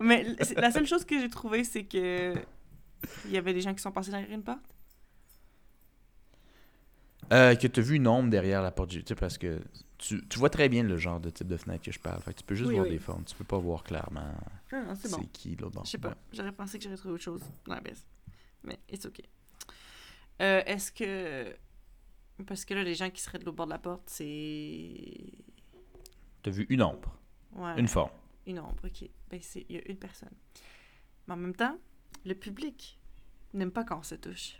Mais 0.00 0.24
la 0.56 0.70
seule 0.72 0.86
chose 0.86 1.04
que 1.04 1.18
j'ai 1.20 1.28
trouvé, 1.28 1.62
c'est 1.64 1.84
que 1.84 2.34
il 3.24 3.30
y 3.32 3.36
avait 3.36 3.52
des 3.54 3.60
gens 3.60 3.74
qui 3.74 3.82
sont 3.82 3.90
passés 3.92 4.10
derrière 4.12 4.30
une 4.30 4.42
porte. 4.42 4.64
Euh, 7.32 7.54
que 7.54 7.66
tu 7.66 7.80
as 7.80 7.82
vu 7.82 7.96
une 7.96 8.06
ombre 8.08 8.30
derrière 8.30 8.62
la 8.62 8.70
porte, 8.70 8.90
tu 8.90 9.02
sais, 9.06 9.14
parce 9.14 9.38
que 9.38 9.60
tu, 10.02 10.26
tu 10.28 10.38
vois 10.38 10.50
très 10.50 10.68
bien 10.68 10.82
le 10.82 10.96
genre 10.96 11.20
de 11.20 11.30
type 11.30 11.46
de 11.46 11.56
fenêtre 11.56 11.84
que 11.84 11.92
je 11.92 11.98
parle. 12.00 12.20
Fait 12.22 12.32
que 12.34 12.38
tu 12.40 12.44
peux 12.44 12.54
juste 12.54 12.68
Oui, 12.68 12.74
voir 12.74 12.86
oui. 12.86 12.92
des 12.92 12.98
formes. 12.98 13.24
Tu 13.24 13.34
peux 13.36 13.44
pas 13.44 13.58
voir 13.58 13.84
clairement 13.84 14.34
Ah, 14.72 14.94
c'est 14.96 15.10
bon. 15.10 15.22
qui 15.32 15.54
l'autre. 15.56 15.80
Je 15.84 15.90
sais 15.90 15.98
pas. 15.98 16.08
Ouais. 16.08 16.14
J'aurais 16.32 16.52
pensé 16.52 16.78
que 16.78 16.84
j'aurais 16.84 16.96
trouvé 16.96 17.14
autre 17.14 17.22
chose 17.22 17.42
dans 17.66 17.74
la 17.74 17.80
baisse. 17.80 18.04
Mais 18.64 18.78
it's 18.90 19.06
ok. 19.06 19.20
Euh, 20.40 20.62
Est-ce 20.66 20.90
que. 20.92 21.54
Parce 22.46 22.64
que 22.64 22.74
là, 22.74 22.82
les 22.82 22.94
gens 22.94 23.10
qui 23.10 23.20
seraient 23.20 23.38
de 23.38 23.44
l'autre 23.44 23.56
bord 23.56 23.66
de 23.66 23.72
la 23.72 23.78
porte, 23.78 24.02
c'est. 24.06 25.32
T'as 26.42 26.50
vu 26.50 26.66
une 26.70 26.82
ombre, 26.82 27.16
Ouais. 27.52 27.78
une 27.78 27.86
forme. 27.88 28.10
Une 28.46 28.58
ombre, 28.58 28.84
ok. 28.84 29.08
Ben, 29.30 29.40
c'est- 29.40 29.64
il 29.68 29.76
y 29.76 29.78
a 29.78 29.82
une 29.88 29.96
personne. 29.98 30.32
Mais 31.28 31.34
en 31.34 31.36
même 31.36 31.54
temps, 31.54 31.78
le 32.24 32.34
public 32.34 32.98
n'aime 33.54 33.70
pas 33.70 33.84
quand 33.84 33.98
on 34.00 34.02
se 34.02 34.16
touche. 34.16 34.56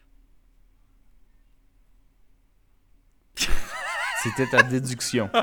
C'était 4.22 4.46
ta 4.48 4.62
déduction. 4.62 5.30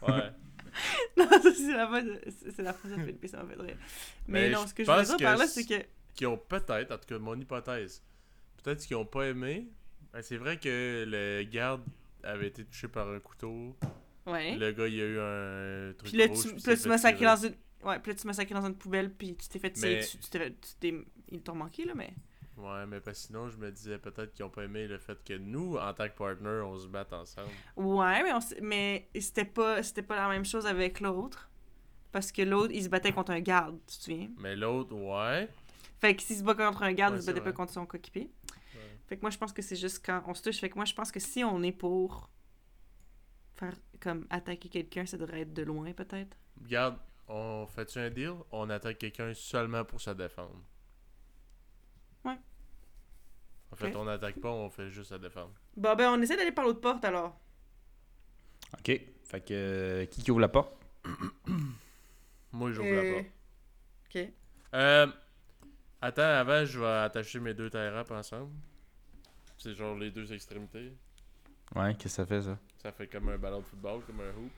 Ouais. 0.00 0.30
non, 1.16 1.28
ça, 1.42 1.52
c'est 1.54 1.72
la 1.72 1.86
phrase 1.88 2.04
de, 2.04 2.62
la 2.62 2.72
phrase 2.72 2.92
de 2.92 2.96
Philippe, 3.02 3.26
ça 3.28 3.42
m'a 3.42 3.52
fait 3.52 3.60
rire. 3.60 3.76
Mais, 4.28 4.42
Mais 4.42 4.50
non, 4.50 4.64
ce 4.66 4.72
que 4.72 4.84
je 4.84 4.90
veux 4.90 5.02
dire 5.04 5.16
par 5.16 5.36
là, 5.36 5.46
c'est- 5.48 5.64
que. 5.66 5.84
Qui 6.14 6.24
ont 6.26 6.38
peut-être, 6.38 6.92
en 6.92 6.98
tout 6.98 7.06
cas, 7.08 7.18
mon 7.18 7.34
hypothèse, 7.38 8.02
peut-être 8.62 8.86
qu'ils 8.86 8.96
ont 8.96 9.04
pas 9.04 9.26
aimé. 9.26 9.68
Ben, 10.12 10.22
c'est 10.22 10.36
vrai 10.36 10.56
que 10.58 11.04
le 11.06 11.42
garde 11.50 11.82
avait 12.22 12.46
été 12.48 12.64
touché 12.64 12.86
par 12.88 13.08
un 13.08 13.18
couteau. 13.20 13.76
Ouais. 14.26 14.54
Le 14.56 14.70
gars, 14.72 14.86
il 14.86 15.00
a 15.00 15.04
eu 15.04 15.18
un 15.18 15.92
truc 15.94 16.10
Puis 16.10 16.18
là, 16.18 16.26
rouge, 16.26 16.42
tu, 16.42 16.54
puis 16.54 16.62
là, 16.66 16.76
tu 16.76 16.88
m'as 16.88 16.98
sacré 16.98 17.24
dans 17.24 17.36
une. 17.36 17.54
Ouais, 17.82 17.98
puis 17.98 18.12
là, 18.12 18.18
tu 18.18 18.26
m'as 18.26 18.32
sacré 18.32 18.54
dans 18.54 18.66
une 18.66 18.74
poubelle, 18.76 19.10
puis 19.12 19.34
tu 19.36 19.48
t'es 19.48 19.58
fait 19.58 19.70
tirer 19.72 19.94
Mais- 19.94 20.00
dessus. 20.00 20.18
Tu 20.18 20.30
t'es, 20.30 20.50
tu 20.50 20.74
t'es- 20.80 21.04
Ils 21.32 21.40
t'ont 21.42 21.54
manqué, 21.56 21.84
là, 21.84 21.94
mais. 21.94 22.12
Ouais, 22.58 22.86
mais 22.86 23.00
parce 23.00 23.20
que 23.20 23.26
sinon, 23.28 23.48
je 23.48 23.56
me 23.56 23.70
disais 23.70 23.98
peut-être 23.98 24.32
qu'ils 24.32 24.44
ont 24.44 24.50
pas 24.50 24.64
aimé 24.64 24.88
le 24.88 24.98
fait 24.98 25.22
que 25.24 25.34
nous, 25.34 25.76
en 25.76 25.94
tant 25.94 26.08
que 26.08 26.16
partner, 26.16 26.60
on 26.64 26.76
se 26.76 26.88
batte 26.88 27.12
ensemble. 27.12 27.50
Ouais, 27.76 28.22
mais, 28.22 28.32
on 28.32 28.40
mais 28.62 29.08
c'était 29.20 29.44
pas, 29.44 29.80
pas 30.06 30.16
la 30.16 30.28
même 30.28 30.44
chose 30.44 30.66
avec 30.66 31.00
l'autre. 31.00 31.48
Parce 32.10 32.32
que 32.32 32.42
l'autre, 32.42 32.72
il 32.74 32.82
se 32.82 32.88
battait 32.88 33.12
contre 33.12 33.30
un 33.32 33.40
garde, 33.40 33.78
tu 33.86 33.98
te 33.98 34.02
souviens? 34.02 34.28
Mais 34.38 34.56
l'autre, 34.56 34.94
ouais. 34.94 35.48
Fait 36.00 36.16
que 36.16 36.22
s'il 36.22 36.36
se 36.36 36.42
bat 36.42 36.54
contre 36.54 36.82
un 36.82 36.92
garde, 36.92 37.14
Ouais, 37.14 37.20
il 37.20 37.22
se 37.22 37.26
battait 37.26 37.44
pas 37.44 37.52
contre 37.52 37.72
son 37.72 37.86
coéquipier. 37.86 38.30
Ouais. 38.74 38.80
Fait 39.06 39.16
que 39.16 39.22
moi, 39.22 39.30
je 39.30 39.38
pense 39.38 39.52
que 39.52 39.62
c'est 39.62 39.76
juste 39.76 40.04
quand 40.04 40.22
on 40.26 40.34
se 40.34 40.42
touche. 40.42 40.58
Fait 40.58 40.70
que 40.70 40.74
moi, 40.76 40.84
je 40.84 40.94
pense 40.94 41.12
que 41.12 41.20
si 41.20 41.44
on 41.44 41.62
est 41.62 41.72
pour 41.72 42.30
faire 43.56 43.74
comme 44.00 44.26
attaquer 44.30 44.68
quelqu'un, 44.68 45.06
ça 45.06 45.16
devrait 45.16 45.42
être 45.42 45.52
de 45.52 45.62
loin, 45.62 45.92
peut-être. 45.92 46.36
Regarde, 46.62 46.96
on 47.28 47.66
fait-tu 47.66 47.98
un 47.98 48.10
deal? 48.10 48.34
On 48.50 48.70
attaque 48.70 48.98
quelqu'un 48.98 49.32
seulement 49.34 49.84
pour 49.84 50.00
se 50.00 50.10
défendre. 50.10 50.62
En 53.70 53.76
fait, 53.76 53.94
on 53.96 54.04
n'attaque 54.04 54.40
pas, 54.40 54.50
on 54.50 54.70
fait 54.70 54.90
juste 54.90 55.10
se 55.10 55.14
défendre. 55.16 55.52
Bon, 55.76 55.94
ben, 55.94 56.10
on 56.10 56.20
essaie 56.22 56.36
d'aller 56.36 56.52
par 56.52 56.64
l'autre 56.64 56.80
porte 56.80 57.04
alors. 57.04 57.38
OK. 58.78 59.00
Fait 59.24 59.40
que 59.44 59.52
euh, 59.52 60.06
qui 60.06 60.22
qui 60.22 60.30
ouvre 60.30 60.40
la 60.40 60.48
porte? 60.48 60.74
Moi, 62.52 62.72
j'ouvre 62.72 62.88
Euh, 62.88 63.02
la 63.02 63.14
porte. 63.22 63.26
Ok. 64.06 64.28
Euh, 64.74 65.06
attends, 66.00 66.22
avant, 66.22 66.64
je 66.64 66.78
vais 66.80 66.86
attacher 66.86 67.40
mes 67.40 67.54
deux 67.54 67.68
tie 67.70 67.76
wraps 67.90 68.10
ensemble. 68.10 68.52
C'est 69.58 69.74
genre 69.74 69.96
les 69.96 70.10
deux 70.10 70.32
extrémités. 70.32 70.92
Ouais, 71.74 71.94
qu'est-ce 71.94 72.04
que 72.04 72.08
ça 72.22 72.26
fait, 72.26 72.42
ça? 72.42 72.58
Ça 72.78 72.92
fait 72.92 73.06
comme 73.06 73.28
un 73.28 73.38
ballon 73.38 73.60
de 73.60 73.64
football, 73.66 74.02
comme 74.04 74.20
un 74.20 74.30
hoop. 74.30 74.52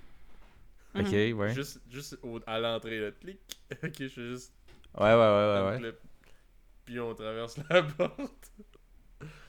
Mhm. 0.95 1.07
Ok, 1.07 1.39
ouais. 1.41 1.55
Juste, 1.55 1.81
juste 1.91 2.19
au- 2.23 2.41
à 2.47 2.59
l'entrée, 2.61 3.01
là. 3.01 3.11
Clic. 3.13 3.41
ok, 3.83 3.93
je 3.99 4.09
fais 4.09 4.29
juste. 4.29 4.53
Ouais, 4.99 5.15
ouais, 5.15 5.17
ouais, 5.17 5.81
ouais. 5.81 5.95
Puis 6.85 6.99
on 7.01 7.15
traverse 7.15 7.57
la 7.69 7.83
porte. 7.99 8.53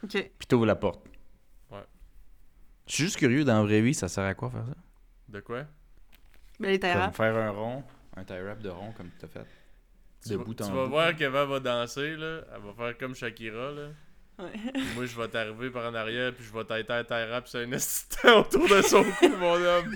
Ok. 0.03 0.11
Puis 0.11 0.47
t'ouvres 0.47 0.65
la 0.65 0.75
porte. 0.75 1.03
Ouais. 1.71 1.79
Je 2.87 2.93
suis 2.95 3.03
juste 3.05 3.17
curieux, 3.17 3.43
dans 3.43 3.55
la 3.57 3.63
vraie 3.63 3.81
vie, 3.81 3.93
ça 3.93 4.07
sert 4.07 4.23
à 4.25 4.33
quoi 4.33 4.49
faire 4.49 4.65
ça? 4.65 4.75
De 5.29 5.39
quoi? 5.39 5.63
Ben, 6.59 6.69
les 6.69 6.79
Comme 6.79 6.89
terrapes. 6.89 7.15
faire 7.15 7.35
un 7.35 7.49
rond, 7.51 7.83
un 8.17 8.23
tie 8.23 8.39
wrap 8.41 8.59
de 8.61 8.69
rond 8.69 8.91
comme 8.93 9.09
tu 9.19 9.25
as 9.25 9.27
fait. 9.29 9.45
Tu 10.23 10.29
De 10.29 10.35
vas, 10.37 10.43
bout 10.43 10.53
tu 10.53 10.63
en 10.63 10.71
vas 10.71 10.83
bout. 10.83 10.89
voir 10.89 11.15
qu'Eva 11.15 11.45
va 11.45 11.59
danser, 11.59 12.15
là. 12.15 12.41
Elle 12.53 12.61
va 12.61 12.73
faire 12.77 12.97
comme 12.97 13.15
Shakira, 13.15 13.71
là. 13.71 13.87
Ouais. 14.39 14.51
Moi, 14.95 15.05
je 15.05 15.15
vais 15.19 15.27
t'arriver 15.27 15.69
par 15.69 15.91
en 15.91 15.93
arrière, 15.93 16.33
puis 16.33 16.43
je 16.43 16.51
vais 16.53 16.63
t'aider 16.63 16.91
à 16.93 17.03
terre 17.03 17.29
rap 17.29 17.47
sur 17.47 17.59
un 17.59 17.71
assistant 17.73 18.39
autour 18.41 18.67
de 18.67 18.81
son 18.81 19.03
cou, 19.03 19.27
mon 19.39 19.53
homme. 19.55 19.95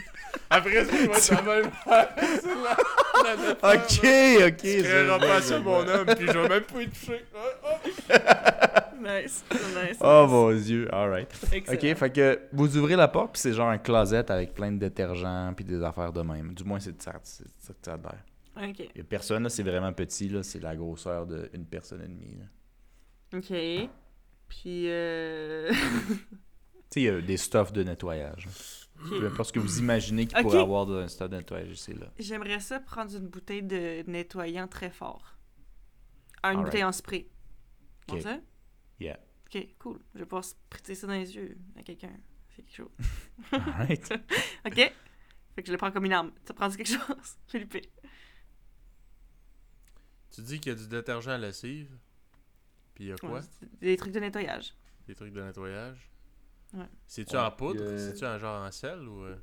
Après 0.50 0.86
ça, 0.86 0.92
je 0.92 1.08
vais 1.08 1.14
être 1.14 1.32
la 1.86 3.36
même 3.38 3.56
Ok, 3.64 4.54
ok. 4.54 4.58
Tu 4.62 4.80
je 4.80 4.84
créeras 4.84 5.18
vois, 5.18 5.28
pas 5.28 5.42
ça, 5.42 5.60
mon 5.60 5.88
homme, 5.88 6.06
puis 6.16 6.28
je 6.28 6.32
vais 6.38 6.50
même 6.50 6.64
pas 6.64 6.82
y 6.82 6.90
toucher. 6.90 7.26
Oh, 7.34 7.40
oh. 7.64 8.14
Nice. 9.02 9.44
Nice. 9.52 9.98
Oh 10.02 10.26
mon 10.30 10.52
dieu, 10.56 10.94
alright. 10.94 11.30
Ok, 11.68 11.96
fait 11.96 12.12
que 12.14 12.40
vous 12.54 12.78
ouvrez 12.78 12.96
la 12.96 13.08
porte, 13.08 13.34
puis 13.34 13.42
c'est 13.42 13.54
genre 13.54 13.70
un 13.70 13.78
closet 13.78 14.32
avec 14.32 14.54
plein 14.54 14.72
de 14.72 14.78
détergents, 14.78 15.54
puis 15.56 15.66
des 15.66 15.82
affaires 15.84 16.14
de 16.14 16.22
même. 16.22 16.54
Du 16.54 16.64
moins, 16.64 16.80
c'est 16.80 17.00
ça, 17.02 17.14
que 17.14 17.20
ça 17.82 17.94
a 17.94 17.98
l'air. 17.98 18.70
Ok. 18.70 18.80
Il 18.96 18.98
y 18.98 19.02
a 19.02 19.04
personne, 19.04 19.44
là, 19.44 19.50
c'est 19.50 19.64
vraiment 19.64 19.92
petit, 19.94 20.30
là, 20.30 20.42
c'est 20.44 20.60
la 20.62 20.76
grosseur 20.76 21.26
d'une 21.28 21.66
personne 21.66 22.02
et 22.02 22.08
demie. 22.08 22.38
là. 22.40 23.38
Ok. 23.38 23.90
Puis, 24.48 24.86
euh... 24.90 25.72
Tu 26.92 27.02
sais, 27.02 27.02
il 27.02 27.04
y 27.04 27.10
a 27.10 27.20
des 27.20 27.36
stuffs 27.38 27.74
de 27.74 27.84
nettoyage. 27.84 28.48
Peu 29.10 29.26
importe 29.26 29.50
ce 29.50 29.54
que 29.54 29.60
vous 29.60 29.80
imaginez 29.80 30.28
qu'il 30.28 30.38
Ok. 30.38 30.44
pourrait 30.44 30.60
avoir 30.60 30.86
dans 30.86 30.98
un 31.00 31.08
stuff 31.08 31.30
de 31.30 31.36
nettoyage, 31.38 31.76
c'est 31.76 32.00
là. 32.00 32.06
J'aimerais 32.20 32.60
ça 32.62 32.80
prendre 32.80 33.14
une 33.14 33.28
bouteille 33.28 33.64
de 33.64 34.04
nettoyant 34.10 34.68
très 34.68 34.92
fort. 34.92 35.36
Ah, 36.44 36.54
une 36.54 36.64
bouteille 36.64 36.84
en 36.84 36.92
spray. 36.94 37.28
Bon, 38.08 38.16
Ok. 38.16 38.22
ça? 38.22 38.38
Yeah. 39.00 39.20
Ok, 39.48 39.68
cool. 39.80 40.00
Je 40.14 40.20
vais 40.20 40.26
pouvoir 40.26 40.44
spritzer 40.44 40.96
ça 40.96 41.08
dans 41.08 41.14
les 41.14 41.36
yeux 41.36 41.58
à 41.78 41.84
quelqu'un. 41.84 42.12
C'est 42.50 42.64
quelque 42.64 42.76
chose. 42.76 42.90
Alright. 43.52 44.14
Ok? 44.66 44.76
Fait 45.56 45.62
que 45.62 45.68
je 45.68 45.72
le 45.72 45.78
prends 45.78 45.92
comme 45.92 46.06
une 46.06 46.14
arme. 46.14 46.32
Ça 46.46 46.54
prend 46.54 46.70
quelque 46.70 46.88
chose, 46.88 47.38
Philippe. 47.48 47.78
Tu 50.32 50.42
dis 50.42 50.60
qu'il 50.60 50.72
y 50.74 50.76
a 50.76 50.78
du 50.78 50.88
détergent 50.88 51.30
à 51.30 51.38
lessive, 51.38 51.90
puis 52.94 53.06
il 53.06 53.08
y 53.08 53.12
a 53.14 53.16
quoi? 53.16 53.40
Ouais, 53.40 53.42
des 53.80 53.96
trucs 53.96 54.12
de 54.12 54.20
nettoyage. 54.20 54.74
Des 55.08 55.16
trucs 55.16 55.34
de 55.34 55.42
nettoyage 55.42 56.10
Ouais. 56.74 56.84
C'est-tu 57.08 57.36
Ouais, 57.38 57.42
en 57.42 57.52
poudre? 57.52 57.80
euh, 57.84 57.98
C'est-tu 58.12 58.26
en 58.26 58.38
genre 58.38 58.66
en 58.66 58.72
sel 58.72 59.00
ou. 59.08 59.24
euh? 59.24 59.38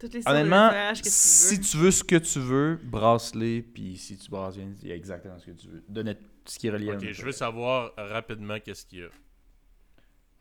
Toutes 0.00 0.14
les 0.14 0.26
Honnêtement, 0.26 0.68
de 0.68 0.72
nettoyage 0.72 0.98
que 1.00 1.04
tu 1.04 1.10
si 1.12 1.56
veux. 1.56 1.62
tu 1.62 1.76
veux 1.76 1.90
ce 1.90 2.02
que 2.02 2.16
tu 2.16 2.40
veux, 2.40 2.76
brasse-les, 2.82 3.62
puis 3.62 3.96
si 3.98 4.16
tu 4.16 4.30
brasses 4.30 4.56
bien, 4.56 4.72
il 4.82 4.88
y 4.88 4.92
a 4.92 4.96
exactement 4.96 5.38
ce 5.38 5.46
que 5.46 5.50
tu 5.52 5.68
veux. 5.68 5.84
De 5.88 6.02
net- 6.02 6.22
ce 6.44 6.58
qui 6.58 6.66
est 6.66 6.70
relié 6.70 6.90
à 6.90 6.94
Ok, 6.94 7.10
je 7.10 7.24
veux 7.24 7.32
savoir 7.32 7.92
rapidement 7.96 8.58
qu'est-ce 8.60 8.86
qu'il 8.86 9.00
y 9.00 9.02
a. 9.02 9.08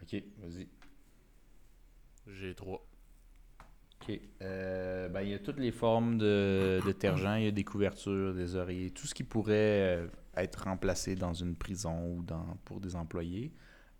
Ok, 0.02 0.24
vas-y. 0.40 0.68
J'ai 2.28 2.56
trois. 2.56 2.86
Ok. 4.02 4.20
Euh, 4.42 5.10
ben, 5.10 5.22
il 5.22 5.30
y 5.30 5.34
a 5.34 5.40
toutes 5.40 5.60
les 5.60 5.72
formes 5.72 6.18
de 6.18 6.80
détergents, 6.86 7.36
il 7.36 7.46
y 7.46 7.48
a 7.48 7.52
des 7.52 7.64
couvertures, 7.64 8.34
des 8.34 8.56
oreillers, 8.56 8.92
tout 8.92 9.08
ce 9.08 9.14
qui 9.14 9.24
pourrait 9.24 9.98
euh, 9.98 10.08
être 10.36 10.64
remplacé 10.64 11.16
dans 11.16 11.34
une 11.34 11.56
prison 11.56 12.14
ou 12.14 12.24
dans, 12.24 12.58
pour 12.66 12.80
des 12.80 12.96
employés. 12.96 13.52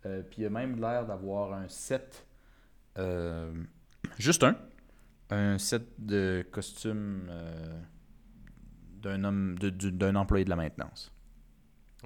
Euh, 0.06 0.22
puis 0.22 0.38
il 0.38 0.42
y 0.44 0.46
a 0.46 0.50
même 0.50 0.80
l'air 0.80 1.06
d'avoir 1.06 1.52
un 1.52 1.68
set, 1.68 2.26
juste 4.18 4.42
un, 4.42 4.56
un 5.30 5.58
set 5.58 5.86
de 5.98 6.46
costumes 6.50 7.30
d'un 9.02 9.24
homme, 9.24 9.58
d'un 9.58 10.16
employé 10.16 10.44
de 10.44 10.50
la 10.50 10.56
maintenance. 10.56 11.12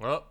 Ah 0.01 0.23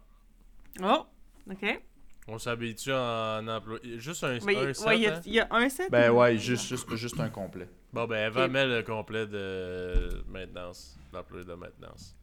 Oh! 0.82 1.06
Ok. 1.50 1.82
On 2.26 2.38
s'habitue 2.38 2.92
en 2.92 3.46
employé. 3.48 3.98
Juste 4.00 4.24
un, 4.24 4.38
Mais, 4.44 4.56
un 4.56 4.64
ouais, 4.66 4.74
set, 4.74 4.88
il 4.96 5.00
y, 5.02 5.06
a- 5.06 5.16
hein? 5.16 5.20
il 5.26 5.32
y 5.34 5.40
a 5.40 5.46
un 5.50 5.68
set? 5.68 5.90
Ben 5.90 6.10
ou- 6.10 6.18
ouais, 6.20 6.38
juste, 6.38 6.66
juste, 6.66 6.94
juste 6.96 7.20
un 7.20 7.28
complet. 7.28 7.68
Bon, 7.92 8.06
ben, 8.06 8.26
Eva 8.28 8.46
Ok. 8.46 8.50
met 8.50 8.66
le 8.66 8.82
complet 8.82 9.26
de 9.26 10.24
maintenance. 10.28 10.96
L'employé 11.12 11.44
de 11.44 11.54
maintenance. 11.54 12.16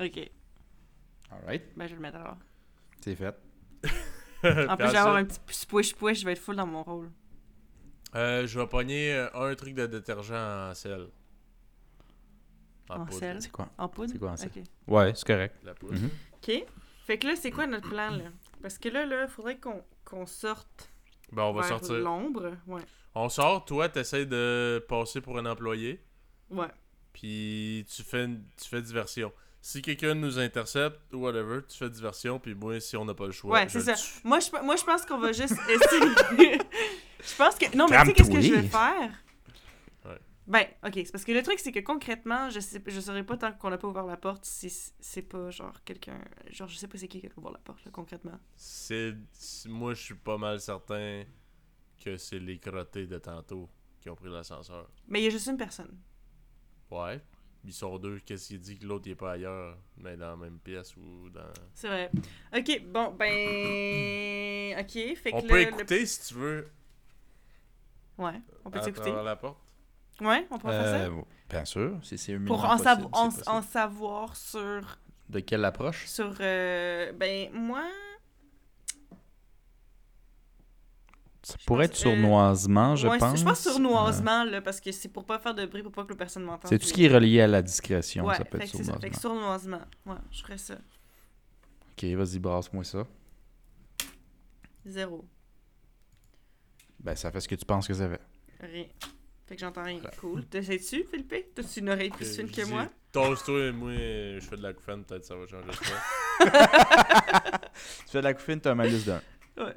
Ok. 0.00 0.30
Alright, 1.30 1.62
Ben, 1.76 1.84
je 1.86 1.90
vais 1.90 1.96
le 1.96 2.00
mettre 2.02 2.18
alors. 2.18 2.36
c'est 3.00 3.16
fait. 3.16 3.34
En 4.44 4.76
plus, 4.76 4.86
je 4.88 4.92
vais 4.92 4.98
avoir 4.98 5.16
un 5.16 5.24
petit 5.24 5.38
squish-squish, 5.50 6.20
je 6.20 6.24
vais 6.24 6.32
être 6.32 6.40
full 6.40 6.56
dans 6.56 6.66
mon 6.66 6.82
rôle. 6.82 7.10
Euh, 8.16 8.44
je 8.46 8.58
vais 8.58 8.66
pogner 8.66 9.14
un 9.34 9.54
truc 9.54 9.74
de 9.74 9.86
détergent 9.86 10.32
en 10.70 10.74
sel. 10.74 11.08
En 12.88 13.04
poudre. 13.04 13.18
sel? 13.18 13.40
C'est 13.40 13.50
quoi? 13.52 13.68
En 13.78 13.88
poudre? 13.88 14.10
C'est 14.12 14.18
quoi 14.18 14.30
en 14.32 14.36
sel? 14.36 14.50
Ouais, 14.86 15.12
c'est 15.14 15.26
correct. 15.26 15.56
La 15.64 15.74
poudre. 15.74 15.94
Mhm. 15.94 16.10
Ok. 16.42 16.64
Fait 17.06 17.18
que 17.18 17.26
là, 17.26 17.34
c'est 17.36 17.50
quoi 17.50 17.66
notre 17.66 17.88
plan, 17.88 18.10
là? 18.10 18.24
Parce 18.62 18.78
que 18.78 18.88
là, 18.88 19.04
là, 19.06 19.26
faudrait 19.28 19.58
qu'on 19.58 19.82
qu'on 20.04 20.26
sorte 20.26 20.90
Ben, 21.32 21.42
on 21.44 21.52
va 21.52 21.60
vers 21.60 21.68
sortir. 21.70 21.96
l'ombre. 21.98 22.56
Ouais. 22.66 22.82
On 23.14 23.28
sort, 23.28 23.64
toi, 23.64 23.88
t'essaies 23.88 24.26
de 24.26 24.84
passer 24.88 25.20
pour 25.20 25.38
un 25.38 25.46
employé, 25.46 26.00
Ouais. 26.50 26.66
puis 27.12 27.86
tu 27.94 28.02
fais, 28.02 28.24
une- 28.24 28.42
tu 28.60 28.68
fais 28.68 28.82
diversion. 28.82 29.32
Si 29.60 29.80
quelqu'un 29.80 30.14
nous 30.14 30.38
intercepte 30.38 31.00
ou 31.14 31.18
whatever, 31.18 31.60
tu 31.68 31.78
fais 31.78 31.88
diversion, 31.88 32.38
puis 32.38 32.54
moi, 32.54 32.80
si 32.80 32.96
on 32.96 33.04
n'a 33.04 33.14
pas 33.14 33.26
le 33.26 33.32
choix. 33.32 33.52
Ouais, 33.52 33.64
je 33.68 33.78
c'est 33.78 33.78
le 33.78 33.84
ça. 33.84 33.94
tue. 33.94 34.20
Moi, 34.24 34.40
je, 34.40 34.50
moi, 34.64 34.76
je 34.76 34.84
pense 34.84 35.06
qu'on 35.06 35.18
va 35.18 35.32
juste 35.32 35.54
essayer. 35.68 36.58
je 37.20 37.36
pense 37.36 37.54
que. 37.56 37.76
Non, 37.76 37.86
mais 37.88 37.98
tu 38.00 38.06
sais, 38.06 38.12
qu'est-ce 38.14 38.30
que 38.30 38.40
je 38.40 38.52
vais 38.54 38.62
faire? 38.68 39.10
Ben, 40.52 40.66
ok, 40.84 40.92
c'est 40.96 41.10
parce 41.12 41.24
que 41.24 41.32
le 41.32 41.42
truc, 41.42 41.58
c'est 41.58 41.72
que 41.72 41.80
concrètement, 41.80 42.50
je 42.50 42.60
sais, 42.60 42.82
je 42.86 43.00
saurais 43.00 43.24
pas 43.24 43.38
tant 43.38 43.52
qu'on 43.54 43.70
n'a 43.70 43.78
pas 43.78 43.88
ouvert 43.88 44.04
la 44.04 44.18
porte 44.18 44.44
si 44.44 44.68
c'est 45.00 45.22
pas 45.22 45.50
genre 45.50 45.82
quelqu'un. 45.82 46.20
Genre, 46.50 46.68
je 46.68 46.76
sais 46.76 46.88
pas 46.88 46.98
c'est 46.98 47.08
qui 47.08 47.20
qui 47.22 47.26
a 47.26 47.30
ouvert 47.38 47.52
la 47.52 47.58
porte, 47.58 47.82
là, 47.86 47.90
concrètement. 47.90 48.38
C'est, 48.54 49.14
moi, 49.66 49.94
je 49.94 50.02
suis 50.02 50.14
pas 50.14 50.36
mal 50.36 50.60
certain 50.60 51.24
que 52.04 52.18
c'est 52.18 52.38
les 52.38 52.58
crottés 52.58 53.06
de 53.06 53.18
tantôt 53.18 53.66
qui 53.98 54.10
ont 54.10 54.14
pris 54.14 54.28
l'ascenseur. 54.30 54.90
Mais 55.08 55.22
il 55.22 55.24
y 55.24 55.26
a 55.28 55.30
juste 55.30 55.46
une 55.46 55.56
personne. 55.56 55.96
Ouais. 56.90 57.18
Ils 57.64 57.72
sont 57.72 57.96
deux. 57.98 58.18
Qu'est-ce 58.18 58.48
qu'il 58.48 58.60
dit 58.60 58.76
que 58.78 58.84
l'autre 58.84 59.04
il 59.06 59.12
est 59.12 59.14
pas 59.14 59.32
ailleurs, 59.32 59.78
mais 59.96 60.18
dans 60.18 60.30
la 60.30 60.36
même 60.36 60.58
pièce 60.58 60.94
ou 60.98 61.30
dans. 61.30 61.50
C'est 61.72 61.86
vrai. 61.88 62.10
Ok, 62.54 62.82
bon, 62.88 63.12
ben. 63.14 64.76
Ok, 64.80 65.16
fait 65.16 65.30
que 65.30 65.36
On 65.36 65.42
peut 65.42 65.54
le- 65.54 65.68
écouter 65.68 66.04
si 66.04 66.28
tu 66.28 66.34
veux. 66.34 66.68
Ouais, 68.18 68.38
on 68.66 68.70
peut 68.70 68.80
t'écouter. 68.80 69.12
la 69.12 69.36
porte. 69.36 69.71
Ouais, 70.22 70.46
on 70.50 70.58
peut 70.58 70.68
faire 70.70 70.84
ça. 70.84 70.94
Euh, 70.96 71.22
bien 71.48 71.64
sûr, 71.64 71.98
si 72.02 72.16
c'est 72.18 72.38
Pour 72.38 72.64
en, 72.64 72.76
possible, 72.76 73.08
en, 73.12 73.30
c'est 73.30 73.48
en 73.48 73.62
savoir 73.62 74.36
sur. 74.36 74.98
De 75.28 75.40
quelle 75.40 75.64
approche? 75.64 76.06
Sur. 76.06 76.34
euh, 76.40 77.12
ben, 77.12 77.50
moi. 77.52 77.82
Ça 81.44 81.56
pourrait 81.66 81.86
être 81.86 81.92
pense, 81.92 82.06
euh, 82.06 82.10
sournoisement, 82.10 82.94
je 82.94 83.08
ouais, 83.08 83.18
pense. 83.18 83.40
Je 83.40 83.44
pense 83.44 83.60
sournoisement, 83.60 84.44
là, 84.44 84.60
parce 84.60 84.80
que 84.80 84.92
c'est 84.92 85.08
pour 85.08 85.24
pas 85.24 85.40
faire 85.40 85.54
de 85.54 85.66
bruit, 85.66 85.82
pour 85.82 85.90
pas 85.90 86.04
que 86.04 86.10
le 86.10 86.16
personne 86.16 86.44
m'entende. 86.44 86.68
C'est 86.68 86.78
tout 86.78 86.86
ce 86.86 86.92
qui 86.92 87.04
est 87.06 87.12
relié 87.12 87.40
à 87.40 87.48
la 87.48 87.62
discrétion, 87.62 88.24
Ouais, 88.26 88.36
ça 88.36 88.44
peut 88.44 88.58
fait 88.58 88.64
être 88.64 88.76
c'est 88.76 88.84
ça. 88.84 88.96
Fait 89.00 89.10
que 89.10 89.18
sournoisement. 89.18 89.78
sournoisement. 89.78 90.14
Ouais, 90.22 90.28
je 90.30 90.42
ferais 90.42 90.58
ça. 90.58 90.74
Ok, 91.92 92.04
vas-y, 92.04 92.38
brasse-moi 92.38 92.84
ça. 92.84 93.06
Zéro. 94.86 95.24
Ben, 97.00 97.16
ça 97.16 97.32
fait 97.32 97.40
ce 97.40 97.48
que 97.48 97.56
tu 97.56 97.64
penses 97.64 97.88
que 97.88 97.94
ça 97.94 98.08
fait. 98.08 98.20
Rien. 98.60 98.86
Fait 99.52 99.56
que 99.56 99.60
j'entends 99.60 99.84
rien. 99.84 100.00
Cool. 100.18 100.46
T'essaies-tu, 100.46 101.04
Philippe? 101.04 101.54
T'as-tu 101.54 101.80
une 101.80 101.90
oreille 101.90 102.08
plus 102.08 102.24
fine 102.24 102.50
que 102.50 102.64
moi? 102.70 102.88
Toast-toi 103.12 103.66
et 103.66 103.72
moi, 103.72 103.92
je 103.92 104.40
fais 104.40 104.56
de 104.56 104.62
la 104.62 104.72
couffaine, 104.72 105.04
peut-être 105.04 105.26
ça 105.26 105.36
va 105.36 105.46
changer 105.46 105.70
ça. 105.72 107.60
Tu 108.06 108.12
fais 108.12 108.18
de 108.20 108.24
la 108.24 108.32
couffine, 108.32 108.62
t'as 108.62 108.70
un 108.70 108.74
malus 108.76 109.04
d'un. 109.04 109.20
Mais 109.58 109.74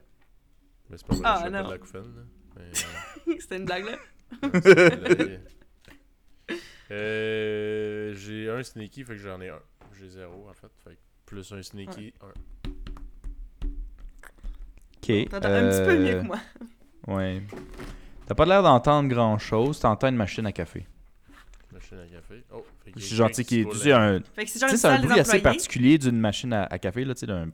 c'est 0.96 1.06
pas 1.06 1.16
vrai, 1.16 1.24
Ah, 1.26 1.36
je 1.40 1.46
fais 1.48 1.52
pas 1.52 1.64
de 1.64 1.72
la 1.72 1.78
couffaine. 1.78 2.16
Là. 2.16 2.22
Mais, 2.56 3.36
C'était 3.42 3.58
une 3.58 3.66
blague, 3.66 3.84
là? 3.84 3.98
euh, 4.46 5.38
euh, 6.92 8.14
j'ai 8.16 8.50
un 8.50 8.64
sneaky, 8.64 9.04
fait 9.04 9.16
que 9.16 9.20
j'en 9.20 9.42
ai 9.42 9.50
un. 9.50 9.60
J'ai 10.00 10.08
zéro 10.08 10.48
en 10.48 10.54
fait. 10.54 10.72
Fait 10.86 10.92
que 10.92 11.00
plus 11.26 11.52
un 11.52 11.62
sneaky, 11.62 12.14
un. 12.22 12.28
Ok. 15.04 15.30
T'entends 15.30 15.50
un 15.50 15.70
petit 15.70 15.86
peu 15.86 15.98
mieux 16.00 16.16
euh, 16.16 16.22
que 16.22 16.28
moi. 16.28 16.40
Ouais. 17.08 17.44
T'as 18.28 18.36
pas 18.36 18.46
l'air 18.46 18.64
d'entendre 18.64 19.08
grand-chose, 19.10 19.80
t'entends 19.80 20.08
une 20.10 20.16
machine 20.16 20.46
à 20.46 20.52
café. 20.52 20.88
Machine 21.72 22.00
à 22.00 22.08
café. 22.08 22.44
Oh, 22.54 22.66
fait 22.84 22.92
qu'il 22.92 23.02
y 23.02 23.06
a 23.06 23.08
C'est 23.10 23.16
genre, 23.16 23.28
tu 23.30 23.34
sais, 23.36 23.44
quelqu'un 23.44 23.48
qui 23.48 23.60
est- 23.60 23.64
se 23.64 23.64
tu 23.64 23.68
roule 23.68 23.78
sais, 23.84 23.92
un, 23.92 24.20
Fait 24.34 24.46
que 24.46 24.50
c'est 24.52 24.54
tu 24.54 24.60
genre 24.60 24.70
sais, 24.70 24.76
une 24.76 24.80
c'est 24.80 24.88
un 24.88 24.92
salle 24.92 25.02
des 25.02 25.08
bruit 25.08 25.20
assez 25.20 25.30
employés. 25.30 25.44
particulier 25.44 25.98
d'une 25.98 26.20
machine 26.20 26.54
à, 26.54 26.64
à 26.64 26.80
café, 26.80 27.06
là, 27.06 27.14
tu 27.14 27.20
sais, 27.22 27.28
d'un... 27.28 27.50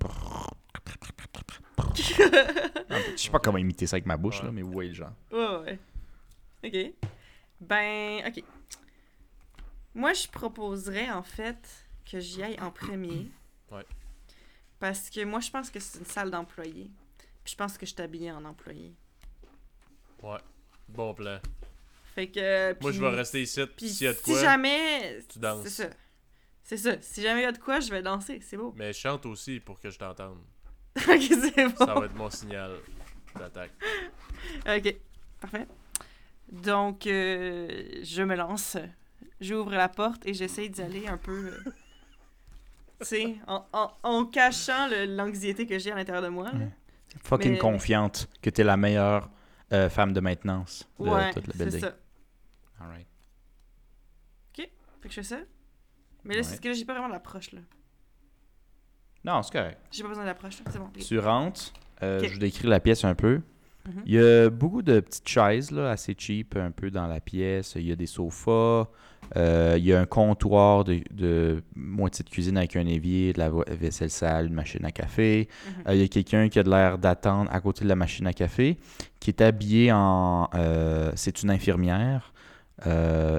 Je 1.96 3.22
sais 3.22 3.30
pas 3.32 3.40
comment 3.40 3.58
imiter 3.58 3.88
ça 3.88 3.96
avec 3.96 4.06
ma 4.06 4.18
bouche, 4.18 4.40
Ouais. 4.40 4.46
là, 4.46 4.52
mais 4.52 4.62
vous 4.62 4.72
voyez 4.72 4.90
le 4.90 4.96
genre. 4.96 5.12
Ouais, 5.32 5.58
ouais. 5.58 5.80
Ok. 6.64 6.94
Ben, 7.60 8.24
ok. 8.28 8.44
Moi, 9.94 10.14
je 10.14 10.28
proposerais 10.28 11.10
en 11.10 11.24
fait 11.24 11.68
que 12.10 12.20
j'y 12.20 12.42
aille 12.44 12.60
en 12.62 12.72
premier. 12.72 13.30
Ouais. 13.72 13.86
Parce 14.80 15.10
que 15.10 15.24
moi, 15.26 15.40
je 15.42 15.50
pense 15.52 15.70
que 15.70 15.80
c'est 15.80 16.00
une 16.00 16.06
salle 16.06 16.32
d'employés. 16.32 16.90
Puis 17.44 17.52
je 17.54 17.56
pense 17.56 17.78
que 17.78 17.86
je 17.86 17.92
suis 17.94 18.02
habillée 18.02 18.32
en 18.32 18.46
employé. 18.46 18.94
Ouais. 20.24 20.38
Bon 20.94 21.14
plan. 21.14 21.40
Fait 22.16 22.28
que. 22.28 22.76
Moi, 22.82 22.92
je 22.92 23.00
vais 23.02 23.10
rester 23.10 23.42
ici. 23.42 23.62
Puis 23.78 23.90
S'il 23.90 24.06
y 24.06 24.10
a 24.10 24.14
de 24.14 24.18
si 24.18 24.24
quoi. 24.24 24.42
jamais. 24.42 25.20
tu 25.32 25.40
danses. 25.40 25.64
C'est 25.64 25.84
ça. 25.84 25.90
C'est 26.64 26.78
ça. 26.78 27.02
Si 27.02 27.22
jamais 27.22 27.42
il 27.42 27.44
y 27.44 27.48
a 27.48 27.52
de 27.52 27.58
quoi, 27.58 27.80
je 27.80 27.90
vais 27.90 28.02
danser. 28.02 28.40
C'est 28.42 28.58
beau. 28.58 28.74
Mais 28.78 28.94
chante 28.94 29.26
aussi 29.26 29.60
pour 29.60 29.80
que 29.80 29.90
je 29.90 29.98
t'entende. 29.98 30.38
ok, 30.98 31.22
c'est 31.22 31.68
bon. 31.68 31.86
Ça 31.86 31.94
va 31.94 32.06
être 32.06 32.16
mon 32.16 32.30
signal 32.30 32.72
d'attaque. 33.38 33.72
Ok, 34.68 34.96
parfait. 35.40 35.68
Donc, 36.52 37.06
euh, 37.08 38.02
je 38.04 38.24
me 38.24 38.36
lance. 38.36 38.76
J'ouvre 39.40 39.72
la 39.72 39.88
porte 39.88 40.26
et 40.26 40.34
j'essaie 40.34 40.68
d'y 40.68 40.82
aller 40.82 41.08
un 41.08 41.18
peu. 41.18 41.32
euh, 41.48 41.72
tu 43.00 43.06
sais, 43.08 43.36
en, 43.48 43.66
en, 43.72 43.92
en 44.04 44.26
cachant 44.26 44.88
le- 44.88 45.06
l'anxiété 45.06 45.66
que 45.68 45.78
j'ai 45.80 45.92
à 45.92 45.96
l'intérieur 45.96 46.24
de 46.24 46.30
moi. 46.30 46.46
là. 46.52 46.58
Ouais. 46.60 46.70
Fucking 47.24 47.52
Mais- 47.54 47.58
confiante 47.58 48.28
que 48.42 48.50
t'es 48.50 48.64
la 48.64 48.78
meilleure 48.78 49.30
euh, 49.72 49.90
femme 49.90 50.14
de 50.14 50.20
maintenance 50.20 50.88
de 51.00 51.06
Ouais, 51.10 51.32
toute 51.34 51.48
la 51.48 51.54
c'est 51.54 51.60
building. 51.66 51.80
ça. 51.82 51.96
Alright. 52.80 53.08
Fait 54.56 55.08
que 55.08 55.16
je 55.16 55.22
fais 55.22 55.24
ça. 55.24 55.40
Mais 56.24 56.36
là, 56.36 56.42
Ouais. 56.42 56.44
c'est 56.44 56.62
que 56.62 56.68
là, 56.68 56.76
j'ai 56.76 56.86
pas 56.86 56.94
vraiment 56.94 57.08
l'approche, 57.08 57.52
là. 57.54 57.62
Non, 59.24 59.42
c'est 59.42 59.52
correct. 59.52 59.80
J'ai 59.92 60.04
pas 60.04 60.10
besoin 60.10 60.26
d'approche. 60.26 60.58
C'est 60.70 60.78
bon. 60.78 60.86
ok. 60.86 61.00
Tu 61.00 61.18
rentres, 61.18 61.74
euh, 62.04 62.20
Ok. 62.20 62.28
je 62.28 62.34
vous 62.34 62.40
décris 62.40 62.68
la 62.68 62.80
pièce 62.80 63.04
un 63.04 63.16
peu. 63.16 63.42
Mhm. 63.88 64.04
Il 64.06 64.14
y 64.14 64.20
a 64.20 64.50
beaucoup 64.52 64.84
de 64.84 65.00
petites 65.00 65.28
chaises 65.28 65.72
là, 65.72 65.90
assez 65.90 66.16
cheap 66.16 66.56
un 66.56 66.70
peu 66.70 66.92
dans 66.92 67.08
la 67.08 67.20
pièce. 67.20 67.74
Il 67.76 67.88
y 67.88 67.92
a 67.92 67.96
des 67.96 68.06
sofas. 68.06 68.88
Euh, 69.38 69.76
il 69.78 69.86
y 69.86 69.94
a 69.94 70.00
un 70.00 70.06
comptoir 70.06 70.84
de, 70.84 71.02
de 71.12 71.64
moitié 71.76 72.24
de 72.24 72.30
cuisine 72.30 72.58
avec 72.58 72.76
un 72.76 72.86
évier, 72.86 73.34
de 73.34 73.40
la 73.40 73.50
vaisselle 73.50 74.10
sale, 74.10 74.48
une 74.48 74.54
machine 74.54 74.84
à 74.86 74.92
café. 74.92 75.48
Mhm. 75.48 75.74
Euh, 75.88 75.96
il 75.96 76.02
y 76.02 76.04
a 76.04 76.08
quelqu'un 76.08 76.50
qui 76.50 76.60
a 76.60 76.64
de 76.64 76.70
l'air 76.70 76.98
d'attendre 76.98 77.50
à 77.54 77.62
côté 77.62 77.84
de 77.84 77.90
la 77.90 77.96
machine 77.96 78.28
à 78.28 78.34
café, 78.34 78.78
qui 79.20 79.30
est 79.30 79.42
habillé 79.42 79.92
en... 79.92 80.50
euh, 80.56 81.12
c'est 81.16 81.44
une 81.44 81.50
infirmière. 81.50 82.34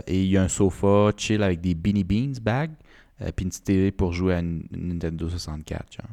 Et 0.07 0.23
il 0.23 0.29
y 0.29 0.37
a 0.37 0.43
un 0.43 0.49
sofa 0.49 1.11
chill 1.17 1.43
avec 1.43 1.61
des 1.61 1.75
Beanie 1.75 2.05
Beans 2.05 2.41
bags, 2.41 2.71
puis 3.35 3.45
une 3.45 3.49
petite 3.51 3.65
télé 3.65 3.91
pour 3.91 4.13
jouer 4.13 4.35
à 4.35 4.39
une, 4.39 4.63
une 4.73 4.89
Nintendo 4.91 5.29
64. 5.29 5.95
Genre. 5.95 6.07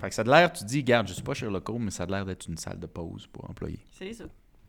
Fait 0.00 0.08
que 0.08 0.14
ça 0.14 0.22
a 0.22 0.24
de 0.24 0.30
l'air, 0.30 0.52
tu 0.52 0.64
dis, 0.64 0.78
regarde, 0.78 1.08
je 1.08 1.12
suis 1.12 1.22
pas 1.22 1.34
Sherlock 1.34 1.68
Holmes, 1.68 1.84
mais 1.84 1.90
ça 1.90 2.04
a 2.04 2.06
de 2.06 2.12
l'air 2.12 2.24
d'être 2.24 2.46
une 2.48 2.56
salle 2.56 2.78
de 2.78 2.86
pause 2.86 3.26
pour 3.26 3.48
employés. 3.48 3.80
C'est 3.92 4.12
ça. 4.12 4.24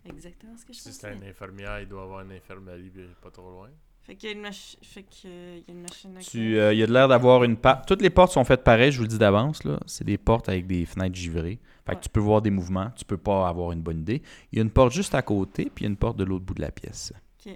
Exactement 0.06 0.56
ce 0.58 0.66
que 0.66 0.74
je 0.74 0.80
Si 0.80 0.90
pensais. 0.90 1.00
c'est 1.02 1.14
une 1.14 1.24
infirmière, 1.24 1.80
il 1.82 1.88
doit 1.88 2.04
avoir 2.04 2.22
une 2.22 2.32
infirmerie 2.32 2.92
pas 3.22 3.32
trop 3.32 3.50
loin. 3.50 3.70
Fait 4.02 4.16
qu'il 4.16 4.30
y 4.30 4.32
a 4.32 4.36
une, 4.36 4.42
machi- 4.42 4.78
fait 4.82 5.04
que, 5.04 5.28
euh, 5.28 5.58
il 5.60 5.64
y 5.68 5.72
a 5.72 5.74
une 5.74 5.82
machine 5.84 6.18
à 6.18 6.22
Tu, 6.22 6.58
euh, 6.58 6.74
il 6.74 6.80
y 6.80 6.84
a 6.84 6.88
de 6.88 6.94
l'air 6.94 7.08
d'avoir 7.08 7.44
une 7.44 7.58
pa- 7.58 7.82
Toutes 7.86 8.02
les 8.02 8.10
portes 8.10 8.32
sont 8.32 8.44
faites 8.44 8.64
pareil, 8.64 8.92
je 8.92 8.98
vous 8.98 9.04
le 9.04 9.10
dis 9.10 9.20
d'avance. 9.20 9.64
là. 9.66 9.80
C'est 9.86 10.04
des 10.06 10.18
portes 10.18 10.50
avec 10.50 10.66
des 10.66 10.86
fenêtres 10.86 11.16
givrées. 11.16 11.60
Fait 11.86 11.92
que 11.92 11.98
Ouais. 11.98 12.02
tu 12.02 12.10
peux 12.10 12.20
voir 12.20 12.42
des 12.42 12.50
mouvements, 12.50 12.90
tu 12.96 13.06
peux 13.06 13.18
pas 13.18 13.48
avoir 13.48 13.72
une 13.72 13.82
bonne 13.82 14.00
idée. 14.00 14.24
Il 14.52 14.58
y 14.58 14.60
a 14.60 14.64
une 14.64 14.72
porte 14.72 14.94
juste 14.94 15.14
à 15.14 15.22
côté, 15.22 15.66
puis 15.66 15.84
il 15.84 15.88
y 15.88 15.88
a 15.88 15.92
une 15.92 15.98
porte 15.98 16.18
de 16.18 16.24
l'autre 16.24 16.46
bout 16.46 16.54
de 16.56 16.62
la 16.62 16.72
pièce. 16.72 17.14
Ok. 17.46 17.54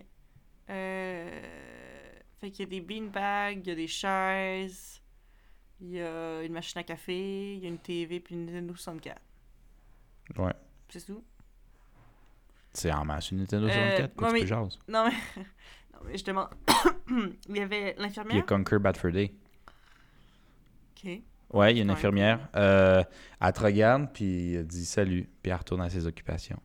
Euh... 0.70 1.42
Fait 2.40 2.52
qu'il 2.52 2.66
y 2.66 2.68
a 2.68 2.70
des 2.70 2.82
beanbags, 2.82 3.60
il 3.64 3.68
y 3.70 3.72
a 3.72 3.76
des 3.76 3.88
chaises, 3.88 5.02
il 5.80 5.92
y 5.92 6.02
a 6.02 6.44
une 6.44 6.52
machine 6.52 6.78
à 6.80 6.84
café, 6.84 7.56
il 7.56 7.60
y 7.64 7.66
a 7.66 7.70
une 7.70 7.78
TV 7.80 8.20
puis 8.20 8.36
une 8.36 8.46
Nintendo 8.48 8.76
64. 8.76 9.22
Ouais. 10.38 10.52
C'est 10.90 11.06
tout? 11.06 11.24
C'est 12.74 12.92
en 12.92 13.06
masse 13.06 13.32
une 13.32 13.38
Nintendo 13.40 13.68
Euh, 13.68 13.72
64, 13.72 14.16
quoi, 14.16 14.28
ouais, 14.32 14.34
tu 14.40 14.46
mais- 14.46 14.50
peux. 14.50 14.92
Non 14.92 15.06
mais... 15.06 15.12
non 15.94 16.00
mais 16.06 16.18
demande... 16.26 16.50
il 17.50 17.58
y 17.58 17.60
avait 17.60 17.68
Puis 17.68 17.78
il 17.78 17.98
y 17.98 18.00
a 18.00 18.02
l'infirmière? 18.08 18.46
Conquer 18.46 18.80
Bad 18.80 18.98
Fur 18.98 19.12
Day. 19.12 19.34
Ok. 20.98 21.22
Ouais, 21.54 21.72
il 21.74 21.78
y 21.78 21.80
a 21.80 21.84
une 21.84 21.90
Ouais. 21.90 21.96
infirmière. 21.96 22.50
Euh, 22.56 23.04
elle 23.40 23.54
te 23.54 23.60
regarde, 23.60 24.12
puis 24.12 24.56
elle 24.56 24.66
dit 24.68 24.86
salut, 24.86 25.30
puis 25.44 25.52
elle 25.52 25.58
retourne 25.58 25.82
à 25.82 25.90
ses 25.90 26.08
occupations. 26.08 26.60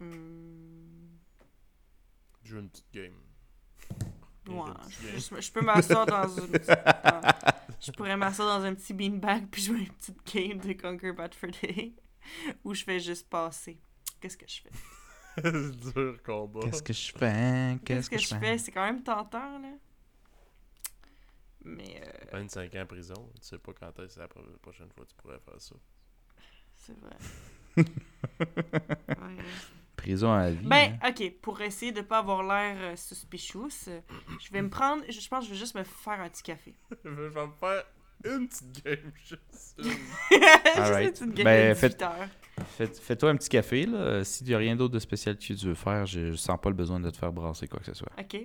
Hmm, 0.00 1.16
Joue 2.44 2.58
une 2.58 2.68
petite 2.68 2.92
game. 2.92 3.12
Ouais, 4.46 4.70
je, 4.88 5.18
je- 5.36 5.40
je 5.40 5.52
peux 5.52 5.60
m'asseoir 5.62 6.06
dans 6.06 6.28
une 6.28 6.48
petite- 6.48 6.68
dans- 6.68 7.22
Je 7.80 7.90
pourrais 7.92 8.16
m'asseoir 8.16 8.58
dans 8.58 8.64
un 8.66 8.74
petit 8.74 8.92
beanbag 8.94 9.46
puis 9.50 9.62
jouer 9.62 9.78
une 9.80 9.92
petite 9.92 10.34
game 10.34 10.58
de 10.58 10.72
Conquer 10.80 11.12
Bad 11.12 11.34
for 11.34 11.50
Day. 11.62 11.92
Ou 12.64 12.74
je 12.74 12.84
fais 12.84 13.00
juste 13.00 13.28
passer. 13.28 13.78
Qu'est-ce 14.20 14.36
que 14.36 14.46
je 14.48 14.62
fais? 14.62 14.70
Dur 15.92 16.22
combat. 16.22 16.60
Qu'est-ce 16.62 16.82
que 16.82 16.92
je 16.92 17.12
fais? 17.12 17.78
Qu'est-ce 17.84 18.08
que, 18.10 18.18
je 18.18 18.34
fais? 18.36 18.58
C'est 18.58 18.70
quand 18.72 18.84
même 18.84 19.02
tentant, 19.02 19.58
là. 19.58 19.68
Mais 21.66 22.00
euh, 22.06 22.30
25 22.32 22.74
ans 22.74 22.82
en 22.82 22.86
prison, 22.86 23.30
tu 23.40 23.48
sais 23.48 23.58
pas 23.58 23.72
quand 23.72 23.98
est-ce 24.00 24.16
que 24.16 24.20
la 24.20 24.28
pro- 24.28 24.42
prochaine 24.60 24.90
fois 24.94 25.04
que 25.06 25.10
tu 25.10 25.16
pourrais 25.16 25.40
faire 25.40 25.58
ça. 25.60 25.74
c'est 26.76 26.96
vrai. 27.00 27.16
Ouais. 27.76 29.44
Prison 30.04 30.32
à 30.32 30.42
la 30.44 30.50
vie. 30.52 30.66
Ben, 30.66 30.98
hein. 31.02 31.10
ok, 31.10 31.32
pour 31.40 31.60
essayer 31.60 31.92
de 31.92 32.00
pas 32.00 32.18
avoir 32.18 32.42
l'air 32.42 32.76
euh, 32.80 32.96
suspicious, 32.96 33.68
euh, 33.88 34.00
je 34.40 34.52
vais 34.52 34.62
me 34.62 34.70
prendre. 34.70 35.02
Je 35.08 35.18
je 35.20 35.28
pense 35.28 35.40
que 35.40 35.46
je 35.46 35.50
vais 35.54 35.58
juste 35.58 35.74
me 35.74 35.82
faire 35.84 36.20
un 36.20 36.28
petit 36.28 36.42
café. 36.42 36.74
je 37.04 37.10
vais 37.10 37.46
me 37.46 37.52
faire 37.58 37.84
une 38.24 38.48
petite 38.48 38.84
game, 38.84 39.12
juste 39.24 39.74
une. 39.78 39.90
Alright. 40.82 41.20
une 41.20 41.28
petite 41.32 41.34
game 41.34 41.44
Ben, 41.44 41.68
de 41.70 41.74
faites- 41.74 41.92
18 41.98 42.02
heures. 42.02 42.28
Fais- 42.76 42.86
Fais-toi 43.00 43.30
un 43.30 43.36
petit 43.36 43.48
café, 43.48 43.86
là. 43.86 44.22
S'il 44.24 44.46
n'y 44.46 44.54
a 44.54 44.58
rien 44.58 44.76
d'autre 44.76 44.94
de 44.94 44.98
spécial 45.00 45.36
que 45.36 45.42
tu 45.42 45.54
veux 45.54 45.74
faire, 45.74 46.06
je, 46.06 46.30
je 46.30 46.36
sens 46.36 46.58
pas 46.60 46.68
le 46.70 46.76
besoin 46.76 47.00
de 47.00 47.10
te 47.10 47.16
faire 47.16 47.32
brasser 47.32 47.66
quoi 47.68 47.80
que 47.80 47.86
ce 47.86 47.94
soit. 47.94 48.10
Ok. 48.18 48.36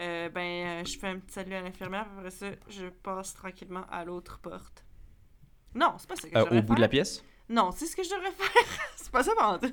Euh, 0.00 0.28
ben, 0.30 0.40
euh, 0.80 0.84
je 0.84 0.98
fais 0.98 1.06
un 1.08 1.18
petit 1.18 1.34
salut 1.34 1.54
à 1.54 1.60
l'infirmière, 1.62 2.06
après 2.16 2.30
ça, 2.30 2.46
je 2.68 2.86
passe 2.86 3.34
tranquillement 3.34 3.84
à 3.90 4.04
l'autre 4.04 4.38
porte. 4.40 4.84
Non, 5.74 5.94
c'est 5.98 6.08
pas 6.08 6.16
ça 6.16 6.28
que 6.28 6.34
je 6.34 6.38
devrais 6.44 6.58
au 6.58 6.62
bout 6.62 6.74
de 6.74 6.80
la 6.80 6.88
pièce? 6.88 7.22
Non, 7.48 7.70
c'est 7.70 7.86
ce 7.86 7.94
que 7.94 8.02
je 8.02 8.10
devrais 8.10 8.30
faire. 8.38 8.62
c'est 8.96 9.10
pas 9.12 9.22
ça 9.22 9.32
pendant 9.38 9.58
tout. 9.58 9.72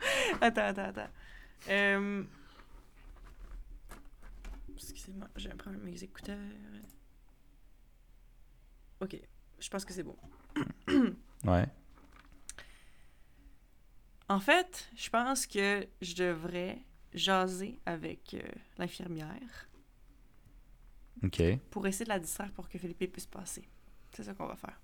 attends, 0.40 0.62
attends, 0.62 0.84
attends. 0.84 1.10
Euh... 1.68 2.24
Excusez-moi, 4.74 5.28
je 5.36 5.48
vais 5.48 5.54
prendre 5.54 5.78
mes 5.78 6.02
écouteurs. 6.02 6.38
Ok, 9.00 9.16
je 9.58 9.68
pense 9.68 9.84
que 9.84 9.92
c'est 9.92 10.02
bon. 10.02 10.16
Ouais. 11.44 11.68
En 14.28 14.40
fait, 14.40 14.90
je 14.96 15.08
pense 15.08 15.46
que 15.46 15.86
je 16.00 16.14
devrais 16.14 16.82
jaser 17.14 17.78
avec 17.86 18.34
euh, 18.34 18.42
l'infirmière 18.78 19.68
OK. 21.22 21.42
pour 21.70 21.86
essayer 21.86 22.04
de 22.04 22.10
la 22.10 22.18
distraire 22.18 22.50
pour 22.52 22.68
que 22.68 22.78
Philippe 22.78 23.12
puisse 23.12 23.26
passer. 23.26 23.68
C'est 24.12 24.24
ça 24.24 24.34
qu'on 24.34 24.46
va 24.46 24.56
faire. 24.56 24.80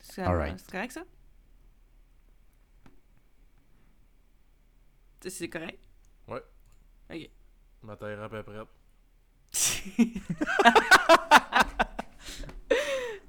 C'est 0.00 0.22
correct, 0.22 0.92
ça? 0.92 1.04
C'est- 5.24 5.30
C'est 5.30 5.48
correct? 5.48 5.78
Ma 7.82 7.96
terre 7.96 8.22
à 8.22 8.28
peu 8.28 8.42
près. 8.42 8.58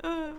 Ah. 0.03 0.31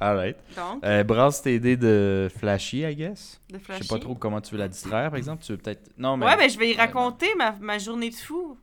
Alright. 0.00 0.36
Donc, 0.56 0.84
Euh, 0.84 1.02
brasse 1.04 1.42
tes 1.42 1.58
dés 1.60 1.76
de 1.76 2.28
flashy, 2.38 2.78
I 2.82 2.94
guess. 2.96 3.40
de 3.50 3.58
Je 3.58 3.62
flashy. 3.64 3.82
sais 3.84 3.88
pas 3.94 3.98
trop 4.00 4.14
comment 4.14 4.40
tu 4.40 4.52
veux 4.54 4.58
la 4.58 4.68
distraire, 4.68 5.10
par 5.10 5.18
exemple. 5.18 5.42
Tu 5.44 5.52
veux 5.52 5.58
peut-être. 5.58 5.90
Non, 5.98 6.16
mais. 6.16 6.26
Ouais, 6.26 6.36
ben 6.36 6.48
je 6.48 6.58
vais 6.58 6.68
y 6.70 6.72
Ouais, 6.72 6.78
raconter 6.78 7.34
ma, 7.36 7.52
ma 7.52 7.78
journée 7.78 8.10
de 8.10 8.14
fou 8.14 8.56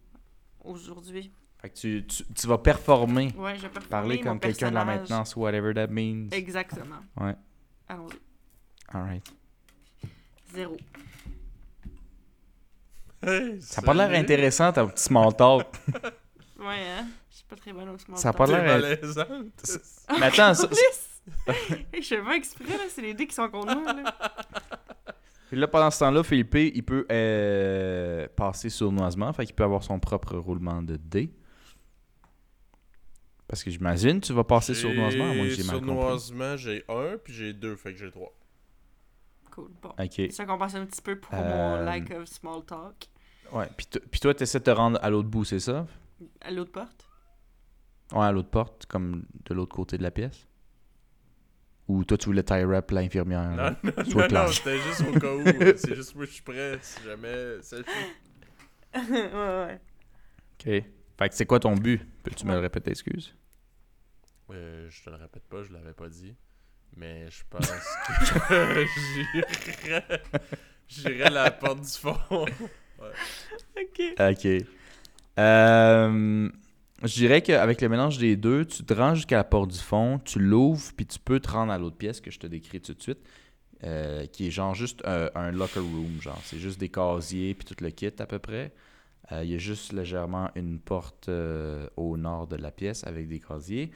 aujourd'hui. 0.64 1.32
Fait 1.62 1.70
que 1.70 1.76
tu, 1.76 2.06
tu, 2.08 2.24
tu 2.34 2.48
vas 2.48 2.58
performer. 2.58 3.34
Ouais, 3.38 3.56
je 3.56 3.62
vais 3.64 3.70
performer 3.70 3.90
Parler 3.90 4.20
comme 4.22 4.40
quelqu'un 4.40 4.70
de 4.70 4.76
la 4.76 4.86
maintenance, 4.86 5.36
whatever 5.36 5.74
that 5.74 5.88
means. 5.88 6.30
Exactement. 6.32 7.00
Ouais. 7.20 7.36
Allons-y. 7.88 8.96
Alright. 8.96 9.34
Zéro. 10.56 10.78
Hey, 13.22 13.62
Ça 13.62 13.82
a 13.82 13.84
pas 13.84 13.94
l'air 13.94 14.20
intéressant, 14.20 14.72
ton 14.72 14.88
petit 14.88 15.04
small 15.04 15.36
talk. 15.36 15.68
Ouais, 16.60 16.76
hein? 16.88 17.08
Je 17.30 17.36
suis 17.38 17.46
pas 17.46 17.56
très 17.56 17.74
bonne 17.74 17.90
au 17.90 17.98
small 17.98 18.18
Ça 18.18 18.30
a 18.30 18.34
pas 18.34 18.46
talk. 18.48 18.58
T'es 18.58 18.80
l'air- 18.80 18.98
malaisante. 19.02 19.80
Mais 20.20 20.26
attends, 20.28 20.54
ça- 20.54 20.70
Hey, 21.92 22.02
je 22.04 22.08
fais 22.08 22.22
pas 22.22 22.36
exprès, 22.36 22.66
là. 22.78 22.84
C'est 22.90 23.02
les 23.02 23.14
dés 23.16 23.26
qui 23.28 23.34
sont 23.36 23.50
contre 23.50 23.76
moi, 23.76 23.94
là. 23.94 24.14
Puis 25.50 25.58
là, 25.60 25.68
pendant 25.68 25.90
ce 25.92 26.00
temps-là, 26.00 26.24
Philippe, 26.24 26.56
il 26.56 26.84
peut 26.84 27.06
euh, 27.12 28.28
passer 28.36 28.70
sournoisement, 28.70 29.32
fait 29.34 29.46
qu'il 29.46 29.56
peut 29.56 29.64
avoir 29.64 29.84
son 29.84 30.00
propre 30.00 30.36
roulement 30.38 30.82
de 30.82 30.96
dés. 30.98 31.32
Parce 33.48 33.64
que 33.64 33.70
j'imagine 33.70 34.20
tu 34.22 34.34
vas 34.34 34.44
passer 34.44 34.74
sournoisement, 34.74 35.30
à 35.32 35.34
moins 35.34 35.46
que 35.46 35.52
j'ai 35.52 35.64
mal 35.64 35.76
compris. 35.78 35.96
Sournoisement, 35.96 36.58
j'ai 36.58 36.84
un, 36.90 37.18
puis 37.24 37.34
j'ai 37.34 37.54
deux, 37.54 37.76
fait 37.76 37.94
que 37.94 38.00
j'ai 38.00 38.10
trois. 38.12 38.34
Cool. 39.56 39.72
Bon. 39.82 39.90
Ok. 39.98 40.12
C'est 40.16 40.32
ça 40.32 40.46
passe 40.46 40.76
un 40.76 40.86
petit 40.86 41.02
peu 41.02 41.18
pour 41.18 41.34
Euh, 41.34 41.78
mon 41.80 41.86
lack 41.86 42.12
of 42.12 42.26
small 42.28 42.64
talk. 42.66 43.08
Ouais. 43.54 43.70
Puis, 43.78 43.88
puis 44.12 44.20
toi, 44.20 44.34
tu 44.34 44.44
essaies 44.44 44.60
de 44.60 44.66
te 44.66 44.70
rendre 44.72 45.00
à 45.02 45.10
l'autre 45.10 45.30
bout, 45.30 45.46
c'est 45.46 45.62
ça? 45.62 45.88
À 46.42 46.52
l'autre 46.52 46.72
porte? 46.74 47.08
Ouais, 48.12 48.26
à 48.26 48.32
l'autre 48.34 48.50
porte, 48.50 48.86
comme 48.86 49.24
de 49.46 49.54
l'autre 49.54 49.74
côté 49.74 49.98
de 49.98 50.04
la 50.04 50.12
pièce. 50.12 50.46
Ou 51.88 52.04
toi, 52.04 52.18
tu 52.18 52.26
voulais 52.26 52.44
tie 52.44 52.64
rap 52.66 52.92
l'infirmière? 52.92 53.50
Non, 53.52 53.76
non, 53.84 53.92
non, 54.16 54.28
non, 54.30 54.48
c'était 54.48 54.80
juste 54.80 55.02
au 55.08 55.20
cas 55.20 55.34
où. 55.36 55.44
C'est 55.78 55.96
juste 55.96 56.16
moi, 56.16 56.26
je 56.26 56.32
suis 56.32 56.42
prêt 56.44 56.78
si 56.82 57.02
jamais. 57.04 57.62
ça 57.62 57.78
fait- 57.84 59.00
ouais, 59.12 59.34
ouais. 59.34 59.82
Ok. 60.60 60.84
Fait 61.18 61.30
que 61.30 61.36
c'est 61.36 61.46
quoi 61.46 61.60
ton 61.60 61.76
but? 61.76 62.02
Peux-tu 62.24 62.46
me 62.46 62.54
le 62.54 62.60
répéter, 62.60 62.92
excuse? 62.92 63.34
Euh, 64.52 64.90
je 64.90 65.04
te 65.04 65.10
le 65.10 65.16
répète 65.16 65.44
pas, 65.48 65.64
je 65.64 65.72
l'avais 65.72 65.94
pas 65.94 66.10
dit. 66.10 66.36
Mais 66.98 67.28
je 67.30 67.44
pense 67.50 67.68
que 67.70 68.86
j'irais. 69.84 70.22
J'irais 70.88 71.24
à 71.24 71.30
la 71.30 71.52
porte 71.52 71.82
du 71.82 71.90
fond. 71.90 72.18
Ok. 73.78 74.02
Ok. 74.20 74.48
Euh, 75.38 76.50
je 77.04 77.14
dirais 77.14 77.42
qu'avec 77.42 77.82
le 77.82 77.90
mélange 77.90 78.18
des 78.18 78.36
deux, 78.38 78.66
tu 78.66 78.84
te 78.84 78.94
rends 78.94 79.14
jusqu'à 79.16 79.36
la 79.38 79.44
porte 79.44 79.72
du 79.72 79.80
fond, 79.80 80.18
tu 80.24 80.40
l'ouvres, 80.40 80.92
puis 80.96 81.06
tu 81.06 81.20
peux 81.20 81.40
te 81.40 81.52
rendre 81.52 81.74
à 81.74 81.78
l'autre 81.78 81.98
pièce 81.98 82.22
que 82.22 82.32
je 82.32 82.40
te 82.40 82.48
décris 82.48 82.80
tout 82.80 82.94
de 82.94 83.02
suite, 83.02 83.20
euh, 83.84 84.26
qui 84.28 84.48
est 84.48 84.52
genre 84.52 84.74
juste 84.74 85.02
un, 85.06 85.30
un 85.36 85.52
locker 85.52 85.82
room, 85.82 86.20
genre. 86.22 86.40
C'est 86.46 86.58
juste 86.58 86.80
des 86.80 86.90
casiers, 86.90 87.54
puis 87.54 87.66
tout 87.66 87.84
le 87.84 87.90
kit 87.92 88.12
à 88.18 88.26
peu 88.26 88.40
près. 88.40 88.72
Euh, 89.32 89.44
Il 89.44 89.52
y 89.52 89.56
a 89.56 89.60
juste 89.60 89.92
légèrement 89.92 90.50
une 90.56 90.80
porte 90.80 91.28
euh, 91.28 91.88
au 91.98 92.16
nord 92.16 92.48
de 92.48 92.56
la 92.56 92.72
pièce 92.72 93.04
avec 93.06 93.28
des 93.28 93.40
casiers. 93.40 93.92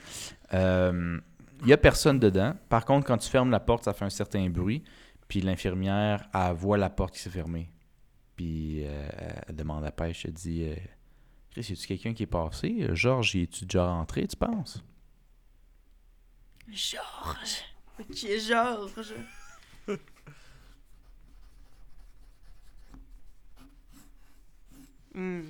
Il 1.61 1.65
n'y 1.65 1.73
a 1.73 1.77
personne 1.77 2.19
dedans. 2.19 2.55
Par 2.69 2.85
contre, 2.85 3.05
quand 3.05 3.17
tu 3.17 3.29
fermes 3.29 3.51
la 3.51 3.59
porte, 3.59 3.83
ça 3.83 3.93
fait 3.93 4.05
un 4.05 4.09
certain 4.09 4.49
bruit. 4.49 4.83
Puis 5.27 5.41
l'infirmière, 5.41 6.27
elle 6.33 6.53
voit 6.53 6.77
la 6.77 6.89
porte 6.89 7.13
qui 7.13 7.19
s'est 7.19 7.29
fermée. 7.29 7.69
Puis 8.35 8.85
euh, 8.85 9.09
elle 9.47 9.55
demande 9.55 9.83
à 9.83 9.91
Pêche, 9.91 10.25
elle 10.25 10.33
dit 10.33 10.63
euh, 10.63 10.75
Chris, 11.51 11.67
y 11.69 11.73
a-tu 11.73 11.87
quelqu'un 11.87 12.13
qui 12.13 12.23
est 12.23 12.27
passé? 12.27 12.77
Euh, 12.81 12.95
Georges, 12.95 13.35
y 13.35 13.43
es-tu 13.43 13.65
déjà 13.65 13.85
rentré, 13.85 14.25
tu 14.27 14.37
penses? 14.37 14.81
Georges. 16.69 17.65
Qui 18.13 18.27
est 18.27 18.39
Georges? 18.39 19.13
Hmm. 25.11 25.41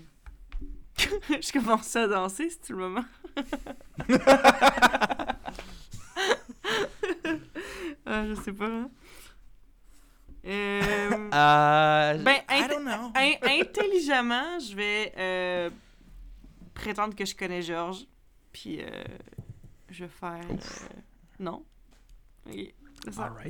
je 0.97 1.51
commence 1.51 1.93
à 1.97 2.07
danser, 2.07 2.49
c'est 2.49 2.69
le 2.69 2.77
moment? 2.77 3.03
ah, 8.05 8.25
je 8.27 8.33
sais 8.35 8.53
pas. 8.53 8.67
hein. 8.67 8.89
Euh, 10.45 11.29
Ah, 11.33 12.13
Ben, 12.23 12.37
I 12.49 12.61
int- 12.61 12.69
don't 12.69 12.83
know. 12.85 13.11
in- 13.13 13.59
intelligemment, 13.61 14.57
je 14.59 14.73
vais 14.73 15.11
euh, 15.17 15.69
prétendre 16.73 17.13
que 17.13 17.25
je 17.25 17.35
connais 17.35 17.61
Georges. 17.61 18.05
Puis 18.53 18.81
euh, 18.81 18.89
je 19.89 20.05
vais 20.05 20.09
faire. 20.09 20.39
Euh, 20.49 20.95
non. 21.39 21.65
C'est. 22.47 22.73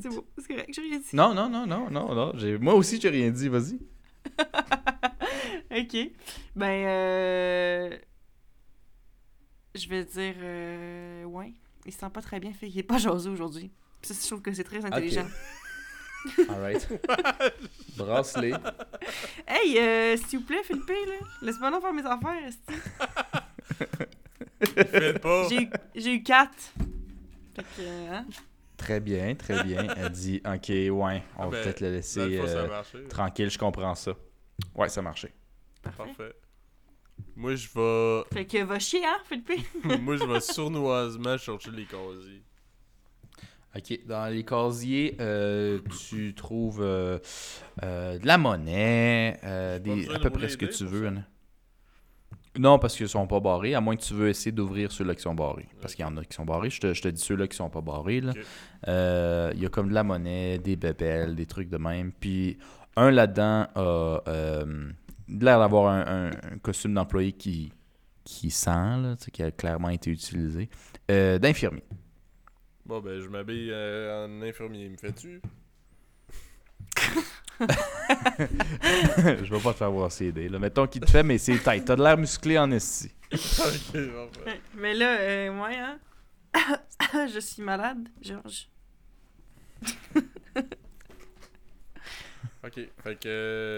C'est 0.01 0.09
beau. 0.09 0.27
C'est 0.39 0.47
correct, 0.47 0.73
j'ai 0.73 0.81
rien 0.81 0.97
dit. 0.97 1.15
Non, 1.15 1.33
non, 1.35 1.47
non, 1.47 1.67
non, 1.67 1.89
non, 1.91 2.13
non. 2.15 2.31
j'ai- 2.35 2.57
Moi 2.57 2.73
aussi, 2.73 2.99
j'ai 2.99 3.09
rien 3.09 3.29
dit, 3.29 3.47
vas-y. 3.49 3.79
ok. 5.71 6.11
Ben, 6.55 6.85
euh, 6.87 7.97
je 9.75 9.87
vais 9.89 10.05
dire. 10.05 10.35
Euh, 10.39 11.23
ouais. 11.25 11.53
Il 11.85 11.93
se 11.93 11.99
sent 11.99 12.09
pas 12.13 12.21
très 12.21 12.39
bien, 12.39 12.51
fait 12.53 12.67
qu'il 12.67 12.79
est 12.79 12.83
pas 12.83 12.97
jasé 12.99 13.29
aujourd'hui. 13.29 13.71
Puis 14.01 14.13
ça, 14.13 14.19
je 14.21 14.27
trouve 14.27 14.41
que 14.41 14.53
c'est 14.53 14.63
très 14.63 14.83
intelligent. 14.85 15.27
Alright. 16.49 16.87
Bracelet. 17.97 18.51
Hey, 19.47 19.77
euh, 19.79 20.17
s'il 20.17 20.39
vous 20.39 20.45
plaît, 20.45 20.61
Philippe, 20.63 20.87
là, 20.89 20.95
laisse-moi 21.41 21.71
donc 21.71 21.81
faire 21.81 21.93
mes 21.93 22.05
affaires. 22.05 22.47
esti. 22.47 22.73
Faites 24.61 25.19
pas. 25.21 25.47
J'ai 25.49 25.63
eu- 25.63 25.69
J'ai 25.95 26.13
eu 26.15 26.23
quatre. 26.23 26.73
Fait 27.55 27.63
que, 27.63 27.81
euh, 27.81 28.11
hein? 28.13 28.25
Très 28.77 28.99
bien, 28.99 29.33
très 29.35 29.63
bien. 29.63 29.87
Elle 29.97 30.11
dit 30.11 30.41
Ok, 30.45 30.69
ouais, 30.69 30.91
on 30.91 30.99
va 30.99 31.23
Ah 31.37 31.47
ben, 31.47 31.49
peut-être 31.63 31.79
le 31.81 31.91
laisser 31.91 32.19
euh, 32.39 32.67
marché. 32.67 33.03
tranquille, 33.09 33.49
je 33.49 33.57
comprends 33.57 33.95
ça. 33.95 34.13
Ouais, 34.75 34.87
ça 34.89 34.99
a 34.99 35.03
marché. 35.03 35.33
Parfait. 35.81 36.03
Parfait. 36.05 36.35
Moi, 37.35 37.55
je 37.55 37.67
vais. 37.73 38.23
Fait 38.33 38.45
que 38.45 38.63
va 38.63 38.79
chier, 38.79 39.05
hein, 39.05 39.17
Philippe? 39.25 39.51
Moi, 40.01 40.17
je 40.17 40.25
vais 40.25 40.39
sournoisement 40.41 41.37
chercher 41.37 41.71
les 41.71 41.85
casiers. 41.85 42.43
Ok, 43.75 43.99
dans 44.07 44.31
les 44.33 44.43
casiers, 44.43 45.15
euh, 45.19 45.79
tu 46.07 46.33
trouves 46.33 46.81
euh, 46.81 47.19
euh, 47.83 48.17
de 48.17 48.25
la 48.25 48.37
monnaie, 48.39 49.39
euh, 49.43 49.77
des, 49.77 50.09
à 50.09 50.19
peu 50.19 50.31
près 50.31 50.49
ce 50.49 50.57
que 50.57 50.65
tu 50.65 50.85
veux. 50.85 51.07
Anna. 51.07 51.23
Non, 52.57 52.79
parce 52.79 52.97
qu'ils 52.97 53.07
sont 53.07 53.27
pas 53.27 53.39
barrés, 53.39 53.75
à 53.75 53.79
moins 53.79 53.95
que 53.95 54.01
tu 54.01 54.13
veux 54.15 54.27
essayer 54.29 54.51
d'ouvrir 54.51 54.91
ceux-là 54.91 55.13
qui 55.13 55.21
sont 55.21 55.35
barrés. 55.35 55.67
Parce 55.81 55.93
qu'il 55.93 56.03
y 56.03 56.07
en 56.07 56.17
a 56.17 56.25
qui 56.25 56.35
sont 56.35 56.45
barrés. 56.45 56.71
Je 56.71 56.81
te, 56.81 56.93
je 56.93 57.01
te 57.01 57.07
dis 57.07 57.21
ceux-là 57.21 57.47
qui 57.47 57.55
sont 57.55 57.69
pas 57.69 57.81
barrés. 57.81 58.21
Euh, 58.87 59.51
Il 59.53 59.61
y 59.61 59.65
a 59.65 59.69
comme 59.69 59.89
de 59.89 59.93
la 59.93 60.03
monnaie, 60.03 60.57
des 60.57 60.75
bébelles, 60.75 61.35
des 61.35 61.45
trucs 61.45 61.69
de 61.69 61.77
même. 61.77 62.11
Puis 62.11 62.57
un 62.95 63.11
là-dedans 63.11 63.67
a 63.75 64.21
euh, 64.27 64.91
l'air 65.29 65.59
d'avoir 65.59 65.87
un, 65.93 66.27
un- 66.27 66.53
un 66.53 66.57
costume 66.61 66.93
d'employé 66.93 67.31
qui, 67.31 67.71
qui 68.23 68.51
sent, 68.51 68.69
là, 68.69 69.15
tu 69.17 69.25
sais, 69.25 69.31
qui 69.31 69.43
a 69.43 69.51
clairement 69.51 69.89
été 69.89 70.11
utilisé, 70.11 70.69
euh, 71.11 71.37
d'infirmier. 71.39 71.83
Bon, 72.85 72.99
ben, 73.01 73.19
je 73.21 73.27
m'habille 73.27 73.69
euh, 73.71 74.25
en 74.25 74.41
infirmier. 74.41 74.89
Me 74.89 74.97
fais-tu? 74.97 75.41
je 77.59 79.53
vais 79.53 79.59
pas 79.59 79.73
te 79.73 79.77
faire 79.77 79.91
voir 79.91 80.11
ces 80.11 80.31
dés. 80.31 80.49
Là. 80.49 80.59
Mettons 80.59 80.87
qu'il 80.87 81.01
te 81.01 81.09
fait, 81.09 81.23
mais 81.23 81.37
c'est 81.37 81.57
tight. 81.59 81.85
T'as 81.85 81.95
de 81.95 82.03
l'air 82.03 82.17
musclé 82.17 82.57
en 82.57 82.71
esti. 82.71 83.11
ben. 83.93 84.29
Mais 84.75 84.93
là, 84.93 85.17
euh, 85.19 85.51
moi, 85.51 85.69
hein? 85.73 85.99
je 87.33 87.39
suis 87.39 87.61
malade, 87.61 88.07
Georges. 88.21 88.69
Ok, 92.63 92.73
fait 93.03 93.15
que. 93.19 93.27
euh, 93.27 93.77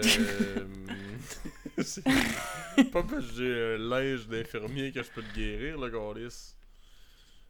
c'est 1.82 2.02
pas 2.90 3.02
parce 3.04 3.26
que 3.26 3.32
j'ai 3.36 3.74
un 3.74 3.78
linge 3.78 4.26
d'infirmier 4.26 4.90
que 4.92 5.02
je 5.02 5.10
peux 5.10 5.22
te 5.22 5.34
guérir, 5.34 5.78
le 5.78 5.88
Gaulis. 5.88 6.54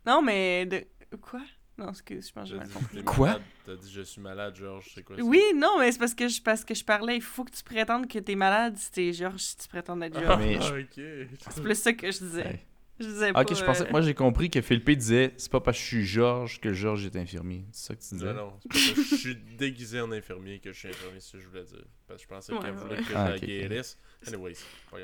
Non, 0.04 0.20
mais 0.20 0.66
de. 0.66 0.84
Quoi? 1.20 1.40
Non, 1.78 1.88
excuse, 1.90 2.28
je 2.28 2.32
pense 2.34 2.44
que 2.44 2.50
j'ai 2.50 2.58
mal 2.58 2.68
compris. 2.68 3.02
Quoi? 3.02 3.40
T'as 3.64 3.76
dit 3.76 3.90
je 3.90 4.02
suis 4.02 4.20
malade, 4.20 4.54
Georges, 4.56 4.90
c'est 4.94 5.02
quoi 5.02 5.16
ça? 5.16 5.22
Oui, 5.22 5.40
non, 5.54 5.78
mais 5.78 5.90
c'est 5.90 5.98
parce 5.98 6.14
que 6.14 6.28
je, 6.28 6.42
parce 6.42 6.64
que 6.66 6.74
je 6.74 6.84
parlais. 6.84 7.16
Il 7.16 7.22
faut 7.22 7.44
que 7.44 7.50
tu 7.50 7.62
prétendes 7.62 8.06
que 8.08 8.18
t'es 8.18 8.34
malade 8.34 8.76
si 8.76 8.90
t'es 8.92 9.12
Georges, 9.14 9.40
si 9.40 9.56
tu 9.56 9.68
prétends 9.68 10.00
être 10.02 10.16
Ah, 10.18 10.22
Georges. 10.38 10.42
mais 10.44 10.58
ok. 10.82 11.28
C'est 11.50 11.62
plus 11.62 11.74
ça 11.80 11.92
que 11.94 12.10
je 12.10 12.18
disais. 12.18 12.44
Ouais. 12.44 12.66
Je 13.00 13.06
disais 13.06 13.32
pas. 13.32 13.42
Ok, 13.42 13.54
je 13.54 13.64
pensais. 13.64 13.86
euh, 13.86 13.90
Moi, 13.90 14.00
j'ai 14.02 14.14
compris 14.14 14.50
que 14.50 14.60
Philippe 14.60 14.90
disait 14.90 15.32
c'est 15.36 15.50
pas 15.50 15.60
parce 15.60 15.76
que 15.78 15.82
je 15.82 15.88
suis 15.88 16.04
Georges 16.04 16.60
que 16.60 16.72
Georges 16.72 17.06
est 17.06 17.16
infirmier. 17.16 17.64
C'est 17.72 17.86
ça 17.88 17.94
que 17.96 18.02
tu 18.02 18.14
disais? 18.14 18.26
Non, 18.26 18.34
non, 18.34 18.52
c'est 18.60 18.68
parce 18.68 18.84
que 18.94 19.02
je 19.02 19.14
suis 19.16 19.36
déguisé 19.36 20.00
en 20.00 20.12
infirmier 20.12 20.58
que 20.60 20.72
je 20.72 20.78
suis 20.78 20.88
infirmier, 20.88 21.18
c'est 21.20 21.26
ce 21.28 21.32
que 21.32 21.38
je 21.40 21.48
voulais 21.48 21.64
dire. 21.64 21.84
Parce 22.06 22.18
que 22.20 22.22
je 22.24 22.28
pensais 22.34 22.52
Ouais, 22.52 22.60
qu'elle 22.60 22.70
ouais. 22.74 22.76
voulait 22.76 22.96
que 22.96 23.04
je 23.04 23.14
Ah, 23.14 23.28
la 23.30 23.36
ok, 23.36 23.42
ok. 23.42 23.46
guérisse. 23.48 23.98
Anyways. 24.26 24.56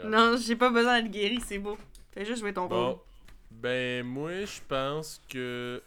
Non, 0.04 0.36
j'ai 0.36 0.56
pas 0.56 0.70
besoin 0.70 1.00
d'être 1.02 1.10
guéri, 1.10 1.40
c'est 1.44 1.58
beau. 1.58 1.76
Fais 2.12 2.24
juste 2.24 2.40
jouer 2.40 2.52
ton 2.52 2.68
rôle. 2.68 2.78
Bon, 2.78 3.00
ben 3.50 4.04
moi 4.06 4.44
je 4.44 4.60
pense 4.68 5.20
que 5.28 5.82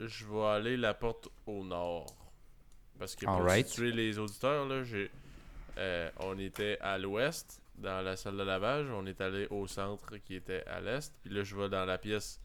je 0.00 0.24
vais 0.24 0.44
aller 0.46 0.76
la 0.76 0.94
porte 0.94 1.28
au 1.46 1.64
nord. 1.64 2.06
Parce 2.98 3.14
que 3.14 3.26
pour 3.26 3.50
situer 3.50 3.92
les 3.92 4.18
auditeurs, 4.18 4.66
là, 4.66 4.82
j'ai, 4.82 5.10
euh, 5.76 6.10
on 6.20 6.38
était 6.38 6.78
à 6.80 6.98
l'ouest, 6.98 7.60
dans 7.78 8.02
la 8.02 8.16
salle 8.16 8.36
de 8.36 8.42
lavage. 8.42 8.86
On 8.90 9.06
est 9.06 9.20
allé 9.20 9.46
au 9.50 9.66
centre 9.66 10.16
qui 10.18 10.34
était 10.34 10.64
à 10.66 10.80
l'est. 10.80 11.12
Puis 11.22 11.30
là, 11.32 11.42
je 11.42 11.54
vais 11.56 11.68
dans 11.68 11.84
la 11.84 11.98
pièce 11.98 12.40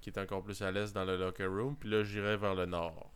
qui 0.00 0.10
est 0.10 0.18
encore 0.18 0.42
plus 0.42 0.60
à 0.62 0.70
l'est, 0.70 0.92
dans 0.94 1.04
le 1.04 1.16
locker 1.16 1.46
room. 1.46 1.76
Puis 1.76 1.88
là, 1.90 2.02
j'irai 2.04 2.36
vers 2.36 2.54
le 2.54 2.66
nord. 2.66 3.10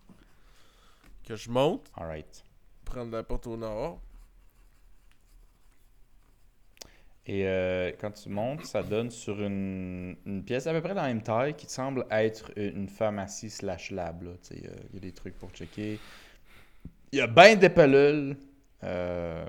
Que 1.24 1.36
je 1.36 1.51
monte, 1.51 1.90
Alright. 1.97 2.44
prendre 2.84 3.12
la 3.12 3.22
porte 3.22 3.47
au 3.47 3.56
nord. 3.56 4.01
Et 7.26 7.47
euh, 7.47 7.92
quand 8.01 8.10
tu 8.12 8.28
montes, 8.28 8.64
ça 8.64 8.82
donne 8.82 9.10
sur 9.10 9.40
une, 9.40 10.16
une 10.26 10.42
pièce 10.44 10.66
à 10.66 10.72
peu 10.72 10.80
près 10.80 10.90
de 10.90 10.94
la 10.97 11.06
même 11.06 11.22
taille 11.22 11.55
qui 11.55 11.66
semble 11.66 12.06
être 12.10 12.51
une 12.56 12.88
pharmacie 12.88 13.51
slash 13.51 13.90
lab. 13.92 14.24
euh, 14.24 14.36
Il 14.51 14.94
y 14.94 14.97
a 14.97 15.01
des 15.01 15.12
trucs 15.12 15.38
pour 15.38 15.51
checker. 15.51 16.01
Il 17.12 17.18
y 17.18 17.22
a 17.22 17.26
bien 17.26 17.55
des 17.56 17.68
pelules. 17.68 18.36
euh, 18.82 19.44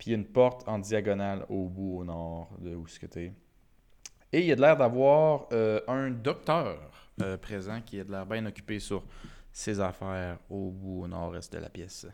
puis 0.00 0.08
il 0.08 0.12
y 0.12 0.14
a 0.14 0.18
une 0.18 0.26
porte 0.32 0.66
en 0.66 0.78
diagonale 0.78 1.44
au 1.50 1.68
bout, 1.68 1.98
au 1.98 2.04
nord 2.06 2.56
de 2.58 2.74
où 2.74 2.86
ce 2.86 2.98
que 2.98 3.04
t'es. 3.04 3.34
Et 4.32 4.40
il 4.40 4.46
y 4.46 4.52
a 4.52 4.56
de 4.56 4.62
l'air 4.62 4.74
d'avoir 4.74 5.46
euh, 5.52 5.82
un 5.88 6.10
docteur 6.10 6.90
euh, 7.20 7.36
présent 7.36 7.82
qui 7.82 8.00
a 8.00 8.04
de 8.04 8.10
l'air 8.10 8.24
bien 8.24 8.46
occupé 8.46 8.78
sur 8.78 9.04
ses 9.52 9.78
affaires 9.78 10.38
au 10.48 10.70
bout, 10.70 11.02
au 11.02 11.06
nord-est 11.06 11.52
de 11.52 11.58
la 11.58 11.68
pièce. 11.68 12.06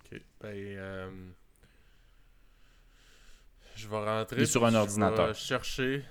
Ok. 0.00 0.20
Ben, 0.40 0.48
euh, 0.56 1.30
je 3.76 3.86
vais 3.88 4.04
rentrer. 4.04 4.44
Sur 4.44 4.66
un 4.66 4.72
je 4.72 4.76
ordinateur. 4.76 5.28
vais 5.28 5.34
chercher. 5.34 6.04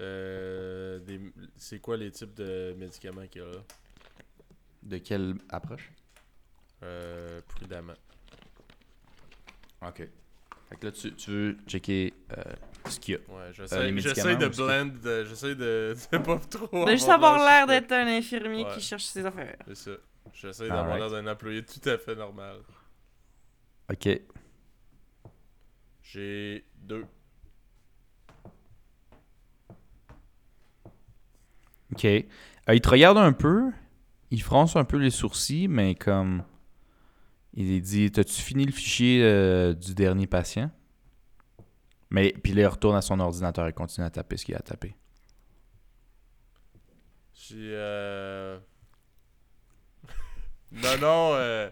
euh, 0.00 0.98
des... 0.98 1.32
C'est 1.56 1.78
quoi 1.78 1.96
les 1.96 2.10
types 2.10 2.34
de 2.34 2.74
médicaments 2.76 3.26
qu'il 3.28 3.40
y 3.40 3.44
a 3.46 3.48
là? 3.48 3.60
De 4.82 4.98
quelle 4.98 5.36
approche? 5.48 5.90
Euh, 6.82 7.40
Prudemment. 7.48 7.94
OK. 9.86 9.96
Fait 10.68 10.76
que 10.76 10.86
là, 10.86 10.92
tu, 10.92 11.14
tu 11.14 11.30
veux 11.30 11.56
checker 11.66 12.12
euh, 12.36 12.42
ce 12.88 13.00
qu'il 13.00 13.14
y 13.14 13.16
a. 13.16 13.20
Ouais, 13.32 13.40
Euh, 13.48 13.52
j'essaie 13.52 13.90
médicaments 13.92 14.38
de 14.38 14.48
blend, 14.48 14.86
de- 15.02 15.24
j'essaie 15.24 15.54
de, 15.54 15.94
de 16.12 16.18
pas 16.18 16.38
trop. 16.38 16.84
De 16.84 16.90
juste 16.90 17.08
avoir 17.08 17.38
l'air 17.38 17.66
d'être 17.66 17.90
un 17.92 18.06
infirmier 18.06 18.64
Ouais. 18.64 18.74
qui 18.74 18.80
cherche 18.80 19.04
ses 19.04 19.24
affaires. 19.24 19.56
C'est 19.68 19.74
ça. 19.76 19.90
J'essaie 20.34 20.68
d'avoir 20.68 20.98
l'air 20.98 21.10
d'un 21.10 21.26
employé 21.26 21.64
tout 21.64 21.88
à 21.88 21.96
fait 21.96 22.14
normal. 22.14 22.56
Ok. 23.90 24.20
J'ai 26.02 26.64
deux. 26.76 27.04
Ok. 31.92 32.04
Euh, 32.04 32.22
il 32.74 32.80
te 32.80 32.88
regarde 32.88 33.18
un 33.18 33.32
peu. 33.32 33.70
Il 34.30 34.42
fronce 34.42 34.76
un 34.76 34.84
peu 34.84 34.98
les 34.98 35.10
sourcils, 35.10 35.68
mais 35.68 35.94
comme. 35.94 36.44
Il 37.60 37.82
dit 37.82 38.12
T'as-tu 38.12 38.40
fini 38.40 38.64
le 38.64 38.70
fichier 38.70 39.20
euh, 39.24 39.74
du 39.74 39.92
dernier 39.92 40.28
patient? 40.28 40.70
Mais 42.08 42.32
puis 42.32 42.52
là, 42.52 42.62
il 42.62 42.66
retourne 42.68 42.94
à 42.94 43.02
son 43.02 43.18
ordinateur 43.18 43.66
et 43.66 43.72
continue 43.72 44.06
à 44.06 44.10
taper 44.10 44.36
ce 44.36 44.44
qu'il 44.44 44.54
a 44.54 44.60
tapé. 44.60 44.94
J'ai. 47.34 47.56
Euh... 47.72 48.60
non, 50.70 50.98
non, 51.00 51.30
euh... 51.34 51.68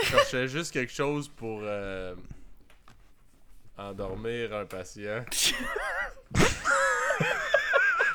je 0.00 0.06
cherchais 0.06 0.46
juste 0.46 0.72
quelque 0.72 0.92
chose 0.92 1.28
pour 1.28 1.58
euh, 1.64 2.14
endormir 3.76 4.54
un 4.54 4.64
patient. 4.64 5.24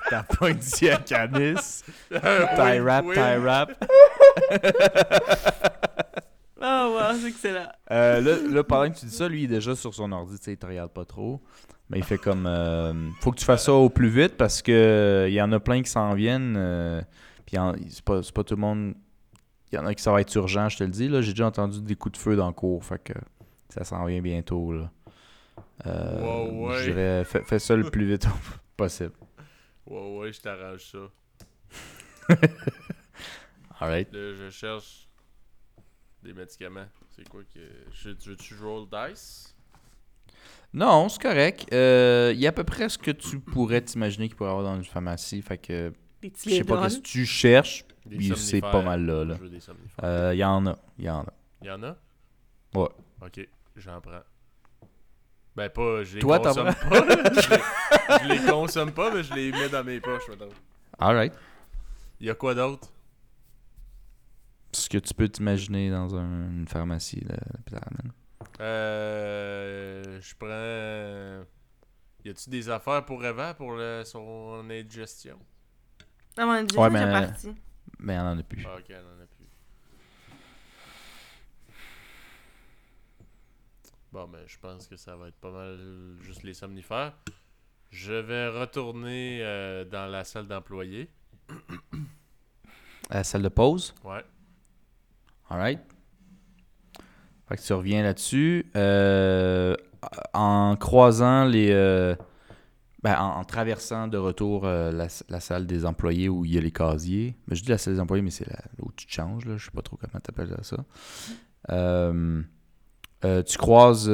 T'as 0.10 0.24
pas 0.24 0.50
une 0.50 0.58
diacanis 0.58 1.84
Tie 2.10 2.20
Tie 2.20 2.80
rap, 2.80 3.06
tie 3.14 3.36
rap. 3.36 3.72
C'est 7.22 7.28
excellent. 7.30 7.68
Euh, 7.92 8.22
là, 8.22 8.38
là, 8.50 8.64
pendant 8.64 8.92
que 8.92 8.98
tu 9.00 9.06
dis 9.06 9.16
ça, 9.16 9.28
lui, 9.30 9.42
il 9.42 9.46
est 9.46 9.56
déjà 9.56 9.76
sur 9.76 9.94
son 9.94 10.12
ordi, 10.12 10.38
tu 10.38 10.44
sais, 10.46 10.54
il 10.54 10.58
te 10.58 10.66
regarde 10.66 10.92
pas 10.92 11.06
trop. 11.06 11.42
Mais 11.90 11.98
il 12.00 12.04
fait 12.06 12.18
comme. 12.18 12.46
euh, 12.48 12.94
faut 13.20 13.32
que 13.32 13.40
tu 13.40 13.46
fasses 13.46 13.66
ça 13.66 13.74
au 13.74 13.90
plus 13.90 14.08
vite 14.10 14.38
parce 14.38 14.62
que 14.62 14.72
euh, 14.72 15.28
il 15.30 15.34
y 15.34 15.42
en 15.42 15.52
a 15.52 15.60
plein 15.60 15.82
qui 15.82 15.90
s'en 15.90 16.14
viennent. 16.14 16.56
euh, 16.58 17.02
puis 17.46 17.54
il 17.54 17.56
y 17.56 17.60
en- 17.60 17.76
c'est 17.90 18.04
pas, 18.04 18.24
c'est 18.24 18.34
pas 18.34 18.44
tout 18.46 18.56
le 18.56 18.62
monde. 18.62 18.94
Il 19.72 19.76
y 19.76 19.78
en 19.78 19.86
a 19.86 19.94
qui 19.94 20.02
ça 20.04 20.12
va 20.12 20.22
être 20.22 20.34
urgent, 20.36 20.70
je 20.70 20.78
te 20.78 20.84
le 20.84 20.90
dis. 20.90 21.08
Là, 21.10 21.22
j'ai 21.22 21.32
déjà 21.34 21.48
entendu 21.48 21.82
des 21.82 21.96
coups 21.96 22.14
de 22.18 22.22
feu 22.22 22.36
dans 22.36 22.48
le 22.48 22.54
cours. 22.54 22.84
Fait 22.84 23.02
que 23.04 23.14
ça 23.70 23.84
s'en 23.84 24.06
vient 24.06 24.22
bientôt. 24.22 24.72
Là. 24.74 24.92
Euh, 25.86 26.22
Wow, 26.22 26.68
ouais. 26.70 26.78
Je 26.80 26.84
dirais, 26.92 27.24
fais, 27.26 27.42
fais 27.44 27.60
ça 27.60 27.76
le 27.76 27.90
plus 27.90 28.06
vite 28.06 28.26
possible. 28.78 29.12
Ouais, 29.86 30.18
ouais, 30.18 30.32
je 30.34 30.40
t'arrange 30.42 30.86
ça. 30.92 31.00
Alright. 33.80 34.12
Là, 34.14 34.34
je 34.36 34.50
cherche 34.50 35.08
des 36.24 36.34
médicaments. 36.34 36.86
C'est 37.16 37.28
quoi 37.28 37.42
que. 37.54 37.60
Je, 37.94 38.10
tu 38.12 38.30
veux-tu 38.30 38.56
roll 38.62 38.88
dice? 38.90 39.56
Non, 40.74 41.10
c'est 41.10 41.22
correct. 41.22 41.68
Euh, 41.74 42.32
Il 42.34 42.40
y 42.40 42.46
a 42.46 42.50
à 42.50 42.54
peu 42.54 42.64
près 42.64 42.88
ce 42.90 42.98
que 42.98 43.12
tu 43.12 43.40
pourrais 43.40 43.82
t'imaginer 43.82 44.28
qu'il 44.28 44.38
pourrait 44.38 44.50
y 44.50 44.54
avoir 44.54 44.66
dans 44.72 44.78
une 44.78 44.86
pharmacie. 44.86 45.42
Fait 45.42 45.58
que 45.58 45.92
je 46.24 46.50
sais 46.50 46.64
pas 46.64 46.90
ce 46.90 46.98
que 46.98 47.04
tu 47.04 47.26
cherches. 47.26 47.86
C'est 48.36 48.62
pas 48.62 48.82
mal 48.82 49.06
là. 49.06 49.26
là. 49.26 49.36
Somnifères. 49.60 50.04
Euh, 50.04 50.32
Il 50.34 50.40
y 50.40 50.44
en 50.44 50.66
a. 50.68 50.78
Il 50.98 51.06
y 51.06 51.10
en 51.10 51.22
a. 51.22 51.34
Il 51.62 51.68
y 51.68 51.72
en 51.72 51.84
a? 51.84 51.96
Ouais. 52.74 52.88
Ok, 53.22 53.48
j'en 53.76 54.00
prends. 54.02 54.22
Ben 55.56 55.70
pas, 55.70 56.04
je 56.06 56.16
les 56.16 56.22
Toi, 56.22 56.40
t'en 56.40 56.50
consomme 56.56 56.74
pas. 56.90 57.06
je, 57.42 57.50
les, 57.50 57.60
je 58.24 58.28
les 58.42 58.50
consomme 58.50 58.92
pas, 58.94 59.14
mais 59.14 59.22
je 59.24 59.34
les 59.34 59.52
mets 59.52 59.68
dans 59.70 59.84
mes 59.84 60.00
poches. 60.00 60.24
Alright. 60.98 61.34
Il 62.22 62.28
y 62.28 62.30
a 62.30 62.36
quoi 62.36 62.56
d'autre? 62.56 62.88
Ce 64.74 64.88
que 64.90 64.98
tu 64.98 65.14
peux 65.14 65.28
t'imaginer 65.28 65.90
dans 65.90 66.16
un- 66.16 66.50
une 66.52 66.68
pharmacie 66.68 67.20
de 67.22 67.36
l'hôpital. 67.58 67.82
man? 67.92 68.12
Euh. 68.62 70.20
Je 70.22 70.36
prends. 70.36 71.46
Y 72.24 72.30
a-tu 72.30 72.50
des 72.50 72.70
affaires 72.70 73.04
pour 73.06 73.24
Eva 73.26 73.54
pour 73.54 73.74
le, 73.74 74.04
son 74.06 74.64
indigestion? 74.70 75.40
Ah, 76.38 76.46
mon 76.46 76.64
Dieu, 76.64 76.80
Ouais, 76.80 76.90
mais- 76.90 77.12
parti. 77.12 77.54
Mais 78.00 78.16
il 78.16 78.20
en 78.20 78.38
a 78.38 78.44
plus. 78.44 78.66
Ah, 78.68 78.76
ok, 78.78 78.86
elle 78.90 78.98
en 78.98 79.22
a 79.24 79.26
plus. 79.26 79.48
Bon, 84.12 84.28
ben, 84.28 84.42
je 84.46 84.58
pense 84.60 84.88
que 84.88 84.96
ça 84.98 85.16
va 85.16 85.28
être 85.30 85.40
pas 85.40 85.52
mal 85.52 85.80
juste 86.22 86.44
les 86.44 86.54
somnifères. 86.54 87.14
Je 87.92 88.14
vais 88.14 88.48
retourner 88.50 89.40
euh, 89.42 89.86
dans 89.86 90.06
la 90.10 90.24
salle 90.24 90.48
d'employés. 90.48 91.10
À 93.10 93.16
la 93.18 93.24
salle 93.24 93.42
de 93.42 93.50
pause? 93.50 93.94
Ouais. 94.04 94.24
Alright. 95.52 95.80
Fait 97.50 97.58
que 97.58 97.62
tu 97.62 97.74
reviens 97.74 98.04
là-dessus. 98.04 98.72
Euh, 98.76 99.76
en 100.34 100.76
croisant 100.80 101.44
les. 101.46 101.70
euh, 101.72 102.16
ben, 103.04 103.20
en, 103.20 103.40
en 103.40 103.44
traversant 103.44 104.08
de 104.08 104.18
retour 104.18 104.66
euh, 104.66 104.92
la, 104.92 105.08
la 105.30 105.40
salle 105.40 105.66
des 105.68 105.86
employés 105.86 106.30
où 106.30 106.46
il 106.46 106.54
y 106.54 106.58
a 106.58 106.62
les 106.62 106.72
casiers. 106.72 107.36
Ben, 107.48 107.56
je 107.56 107.64
dis 107.64 107.70
la 107.70 107.78
salle 107.78 107.96
des 107.96 108.00
employés, 108.00 108.22
mais 108.24 108.30
c'est 108.32 108.48
là 108.48 108.58
où 108.80 108.92
tu 108.96 109.06
te 109.08 109.12
changes. 109.12 109.46
Là. 109.46 109.58
Je 109.58 109.66
sais 109.66 109.72
pas 109.72 109.82
trop 109.82 109.98
comment 109.98 110.20
t'appelles 110.22 110.56
ça. 110.62 110.78
Euh, 111.72 112.42
tu 113.44 113.58
croises 113.58 114.08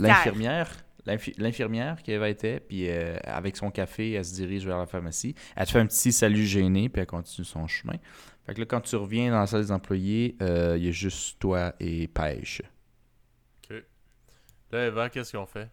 l'infirmière. 0.00 0.70
L'infi- 1.06 1.34
L'infirmière 1.38 2.02
qui 2.02 2.12
était, 2.12 2.60
puis 2.60 2.90
avec 3.24 3.56
son 3.56 3.70
café, 3.70 4.12
elle 4.12 4.24
se 4.24 4.34
dirige 4.34 4.66
vers 4.66 4.76
la 4.78 4.84
pharmacie. 4.86 5.34
Elle 5.56 5.64
te 5.66 5.70
fait 5.72 5.78
un 5.80 5.86
petit 5.86 6.12
salut 6.12 6.44
gêné, 6.44 6.88
puis 6.90 7.00
elle 7.00 7.06
continue 7.06 7.46
son 7.46 7.66
chemin. 7.66 7.94
Fait 8.48 8.54
que 8.54 8.60
là, 8.60 8.66
quand 8.66 8.80
tu 8.80 8.96
reviens 8.96 9.30
dans 9.30 9.40
la 9.40 9.46
salle 9.46 9.60
des 9.60 9.72
employés, 9.72 10.34
euh, 10.40 10.78
il 10.78 10.86
y 10.86 10.88
a 10.88 10.90
juste 10.90 11.38
toi 11.38 11.74
et 11.80 12.08
Pêche. 12.08 12.62
Là, 14.70 14.86
Eva, 14.86 15.10
qu'est-ce 15.10 15.36
qu'on 15.36 15.44
fait? 15.44 15.70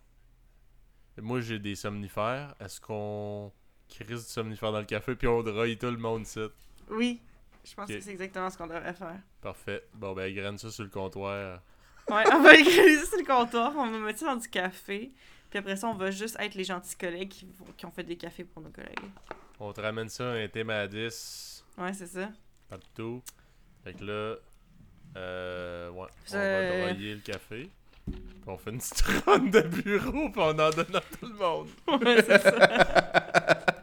Moi, 1.22 1.40
j'ai 1.40 1.58
des 1.58 1.76
somnifères. 1.76 2.54
Est-ce 2.60 2.82
qu'on 2.82 3.54
crise 3.88 4.26
du 4.26 4.30
somnifère 4.32 4.74
dans 4.74 4.80
le 4.80 4.86
café 4.86 5.16
puis 5.16 5.26
on 5.28 5.42
drogue 5.42 5.78
tout 5.78 5.86
le 5.86 5.96
monde 5.98 6.24
ici? 6.24 6.42
Oui, 6.90 7.22
je 7.64 7.74
pense 7.76 7.90
Ok. 7.90 7.96
que 7.96 8.02
c'est 8.02 8.12
exactement 8.12 8.50
ce 8.50 8.58
qu'on 8.58 8.68
devrait 8.68 8.94
faire. 8.94 9.20
Parfait. 9.40 9.84
Bon, 9.94 10.14
ben, 10.14 10.34
graine 10.36 10.58
ça 10.58 10.70
sur 10.70 10.84
le 10.84 10.90
comptoir. 10.90 11.62
Ouais, 12.10 12.24
on 12.34 12.42
va 12.42 12.56
écrire 12.56 13.00
ça 13.00 13.06
sur 13.06 13.20
le 13.20 13.26
comptoir, 13.26 13.74
on 13.78 13.90
va 13.90 14.00
mettre 14.00 14.20
ça 14.20 14.34
dans 14.34 14.40
du 14.40 14.50
café. 14.50 15.14
Puis 15.50 15.60
après 15.60 15.78
ça, 15.78 15.88
on 15.88 15.96
va 15.96 16.12
juste 16.12 16.36
être 16.40 16.56
les 16.56 16.66
gentils 16.66 16.98
collègues 16.98 17.30
qui, 17.30 17.86
ont 17.86 17.92
fait 17.92 18.04
des 18.04 18.18
cafés 18.18 18.44
pour 18.44 18.62
nos 18.62 18.70
collègues. 18.70 19.00
On 19.62 19.72
te 19.72 19.80
ramène 19.80 20.10
ça, 20.10 20.32
un 20.32 20.48
thé 20.50 20.70
à 20.70 20.88
10, 20.88 21.66
Ouais, 21.78 21.94
c'est 21.94 22.08
ça. 22.08 22.30
Partout. 22.70 23.22
Fait 23.84 23.94
que 23.94 24.04
là, 24.04 24.36
euh, 25.18 25.90
ouais, 25.92 26.08
on 26.32 26.38
va 26.38 26.68
broyer 26.92 27.16
le 27.16 27.22
café. 27.22 27.70
Puis 28.06 28.16
on 28.48 28.58
fait 28.58 28.72
une 28.72 28.78
petite 28.80 29.02
ronde 29.26 29.50
de 29.52 29.62
bureau 29.62 30.30
puis 30.30 30.42
on 30.42 30.50
en 30.50 30.54
donne 30.70 30.96
à 30.96 31.02
tout 31.02 31.26
le 31.28 31.34
monde. 31.34 31.68
Ouais, 31.88 32.22
c'est 32.24 32.40
ça. 32.40 33.58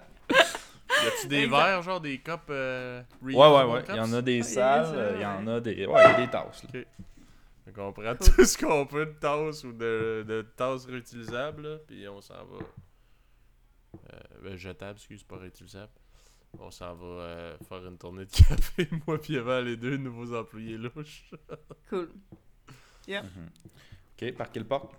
Y 1.03 1.07
a-tu 1.07 1.27
des 1.27 1.37
Exact. 1.45 1.57
verres, 1.57 1.83
genre 1.83 2.01
des 2.01 2.19
cups 2.19 2.39
euh, 2.51 3.03
Ouais, 3.23 3.35
ouais, 3.35 3.65
ouais. 3.65 3.85
Il 3.89 3.97
y 3.97 4.01
en 4.01 4.13
a 4.13 4.23
des 4.23 4.43
salles, 4.45 4.95
euh, 4.95 5.13
il 5.17 5.23
y 5.23 5.27
en 5.27 5.45
a 5.49 5.59
des. 5.61 5.85
Ouais, 5.85 6.01
il 6.05 6.11
y 6.13 6.15
a 6.15 6.21
des 6.27 6.31
tasses. 6.31 6.63
là. 6.73 6.81
Fait 7.65 7.73
qu'on 7.73 7.93
prend 7.93 8.15
Cool. 8.15 8.35
tout 8.37 8.45
ce 8.45 8.57
qu'on 8.57 8.87
peut 8.87 9.07
de 9.07 9.13
tasses 9.19 9.65
ou 9.65 9.73
de, 9.73 10.25
de 10.29 10.43
tasses 10.57 10.87
réutilisables, 10.87 11.63
là, 11.67 11.79
puis 11.89 12.07
on 12.07 12.21
s'en 12.21 12.35
va. 12.45 12.59
Euh, 14.13 14.19
ben, 14.45 14.57
jetable, 14.57 14.97
excuse, 14.97 15.25
pas 15.25 15.39
réutilisable. 15.39 15.91
On 16.59 16.71
s'en 16.71 16.95
va 16.95 17.07
euh, 17.07 17.57
faire 17.69 17.87
une 17.87 17.97
tournée 17.99 18.25
de 18.27 18.31
café, 18.49 18.89
moi 19.07 19.21
puis 19.21 19.37
Eva, 19.37 19.61
les 19.63 19.77
deux 19.77 19.97
nouveaux 19.97 20.35
employés 20.37 20.77
louches. 20.77 21.31
Cool. 21.89 22.11
Ok, 23.09 24.33
par 24.37 24.51
quelle 24.53 24.65
porte? 24.67 24.95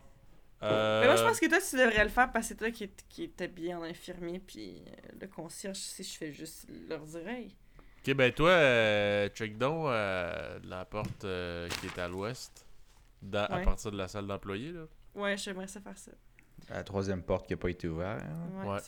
Euh, 0.61 1.01
Mais 1.01 1.07
moi, 1.07 1.15
je 1.15 1.23
pense 1.23 1.39
que 1.39 1.47
toi, 1.47 1.59
tu 1.59 1.75
devrais 1.75 2.03
le 2.03 2.09
faire 2.09 2.31
parce 2.31 2.47
que 2.47 2.49
c'est 2.49 2.55
toi 2.57 2.71
qui, 2.71 2.89
qui 3.09 3.23
est 3.23 3.41
habillé 3.41 3.75
en 3.75 3.83
infirmier. 3.83 4.39
Puis 4.39 4.83
euh, 4.87 4.91
le 5.21 5.27
concierge, 5.27 5.77
si 5.77 6.03
je 6.03 6.17
fais 6.17 6.31
juste 6.31 6.67
leur 6.89 7.01
dire 7.05 7.27
hey. 7.27 7.55
Ok, 8.05 8.13
ben 8.15 8.31
toi, 8.33 8.49
euh, 8.49 9.29
check 9.29 9.57
donc 9.57 9.87
euh, 9.87 10.59
la 10.63 10.85
porte 10.85 11.23
euh, 11.25 11.67
qui 11.69 11.87
est 11.87 11.99
à 11.99 12.07
l'ouest, 12.07 12.65
à 13.33 13.59
partir 13.63 13.91
de 13.91 13.97
la 13.97 14.07
salle 14.07 14.27
d'employés, 14.27 14.71
là. 14.71 14.85
Ouais, 15.15 15.37
j'aimerais 15.37 15.67
ça 15.67 15.79
faire 15.79 15.97
ça. 15.97 16.11
La 16.69 16.83
troisième 16.83 17.23
porte 17.23 17.47
qui 17.47 17.53
n'a 17.53 17.57
pas 17.57 17.69
été 17.69 17.87
ouverte. 17.87 18.21
Ouais, 18.63 18.69
Ouais. 18.69 18.79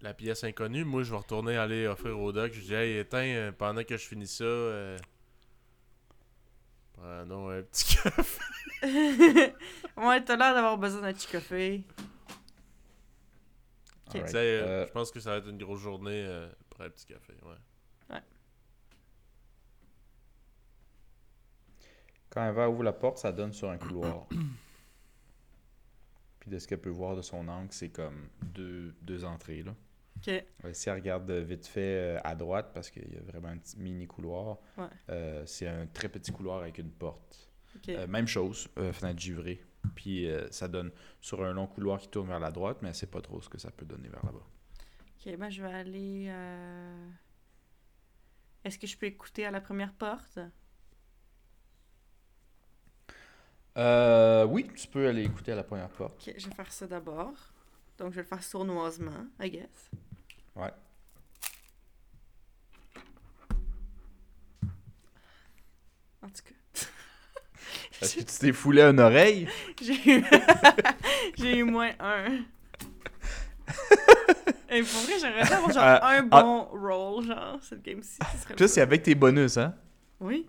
La 0.00 0.14
pièce 0.14 0.44
inconnue, 0.44 0.84
moi 0.84 1.02
je 1.02 1.10
vais 1.10 1.16
retourner 1.16 1.56
aller 1.56 1.86
offrir 1.86 2.18
au 2.20 2.32
doc. 2.32 2.52
Je 2.52 2.60
dis, 2.60 2.74
hey, 2.74 2.98
éteins, 2.98 3.26
euh, 3.34 3.52
pendant 3.52 3.82
que 3.82 3.96
je 3.96 4.06
finis 4.06 4.28
ça, 4.28 4.44
euh, 4.44 4.96
prenons 6.92 7.50
un 7.50 7.62
petit 7.62 7.96
café. 8.02 8.40
ouais, 9.96 10.24
t'as 10.24 10.36
l'air 10.36 10.54
d'avoir 10.54 10.78
besoin 10.78 11.00
d'un 11.00 11.12
petit 11.12 11.26
café. 11.26 11.84
Euh, 14.14 14.18
Euh, 14.62 14.86
je 14.86 14.92
pense 14.92 15.10
que 15.10 15.18
ça 15.20 15.30
va 15.32 15.36
être 15.38 15.48
une 15.48 15.58
grosse 15.58 15.80
journée 15.80 16.24
euh, 16.26 16.48
pour 16.70 16.82
un 16.82 16.90
petit 16.90 17.06
café, 17.06 17.34
ouais. 17.44 17.56
Quand 22.30 22.46
elle 22.46 22.54
va 22.54 22.68
ouvrir 22.68 22.84
la 22.84 22.92
porte, 22.92 23.18
ça 23.18 23.32
donne 23.32 23.52
sur 23.52 23.70
un 23.70 23.78
couloir. 23.78 24.26
Puis 26.40 26.50
de 26.50 26.58
ce 26.58 26.68
qu'elle 26.68 26.80
peut 26.80 26.90
voir 26.90 27.16
de 27.16 27.22
son 27.22 27.48
angle, 27.48 27.72
c'est 27.72 27.88
comme 27.90 28.28
deux, 28.42 28.94
deux 29.02 29.24
entrées. 29.24 29.62
Là. 29.62 29.74
Ok. 30.18 30.44
Ouais, 30.64 30.74
si 30.74 30.88
elle 30.88 30.96
regarde 30.96 31.30
vite 31.30 31.66
fait 31.66 32.16
euh, 32.16 32.20
à 32.24 32.34
droite, 32.34 32.72
parce 32.74 32.90
qu'il 32.90 33.12
y 33.12 33.16
a 33.16 33.20
vraiment 33.20 33.48
un 33.48 33.58
petit 33.58 33.78
mini 33.78 34.06
couloir, 34.06 34.58
Ouais. 34.76 34.86
euh, 35.10 35.46
c'est 35.46 35.68
un 35.68 35.86
très 35.86 36.08
petit 36.08 36.32
couloir 36.32 36.58
avec 36.60 36.78
une 36.78 36.90
porte. 36.90 37.48
Euh, 37.90 38.06
même 38.08 38.26
chose, 38.26 38.68
euh, 38.78 38.92
fenêtre 38.92 39.20
givrée. 39.20 39.64
Puis 39.94 40.26
ça 40.50 40.66
donne 40.68 40.90
sur 41.20 41.42
un 41.44 41.52
long 41.52 41.66
couloir 41.66 41.98
qui 42.00 42.08
tourne 42.08 42.26
vers 42.28 42.40
la 42.40 42.50
droite, 42.50 42.78
mais 42.82 42.88
elle 42.88 42.94
sait 42.94 43.06
pas 43.06 43.20
trop 43.20 43.40
ce 43.40 43.48
que 43.48 43.58
ça 43.58 43.70
peut 43.70 43.86
donner 43.86 44.08
vers 44.08 44.24
là-bas. 44.26 44.44
Ok, 45.26 45.36
ben 45.36 45.48
je 45.48 45.62
vais 45.62 45.72
aller. 45.72 46.32
Est-ce 48.64 48.78
que 48.78 48.86
je 48.86 48.96
peux 48.98 49.06
écouter 49.06 49.46
à 49.46 49.50
la 49.50 49.60
première 49.60 49.92
porte? 49.94 50.38
Oui, 53.76 54.68
tu 54.76 54.88
peux 54.88 55.06
aller 55.08 55.22
écouter 55.24 55.52
à 55.52 55.56
la 55.56 55.62
première 55.64 55.88
porte. 55.90 56.26
Ok, 56.28 56.34
je 56.36 56.48
vais 56.48 56.54
faire 56.54 56.72
ça 56.72 56.86
d'abord. 56.86 57.34
Donc 57.98 58.10
je 58.10 58.16
vais 58.16 58.22
le 58.22 58.28
faire 58.28 58.42
sournoisement, 58.42 59.26
I 59.40 59.50
guess. 59.50 59.90
Ouais. 60.58 60.72
En 66.22 66.28
tout 66.28 66.42
cas. 66.44 66.86
Est-ce 68.02 68.14
que 68.16 68.20
tu 68.24 68.38
t'es 68.38 68.52
foulé 68.52 68.82
une 68.82 69.00
oreille? 69.00 69.48
J'ai 69.80 70.18
eu... 70.18 70.24
J'ai 71.38 71.58
eu 71.58 71.62
moins 71.64 71.90
un. 72.00 72.40
Et 74.70 74.82
pour 74.82 75.00
vrai, 75.00 75.12
j'aimerais 75.20 75.52
avoir 75.52 75.72
genre 75.72 75.82
Euh, 75.82 75.98
un 76.02 76.22
bon 76.22 76.64
roll, 76.64 77.24
genre, 77.26 77.58
cette 77.62 77.82
game-ci. 77.82 78.18
Ça, 78.56 78.68
c'est 78.68 78.80
avec 78.80 79.02
tes 79.02 79.14
bonus, 79.14 79.56
hein? 79.56 79.74
Oui. 80.20 80.46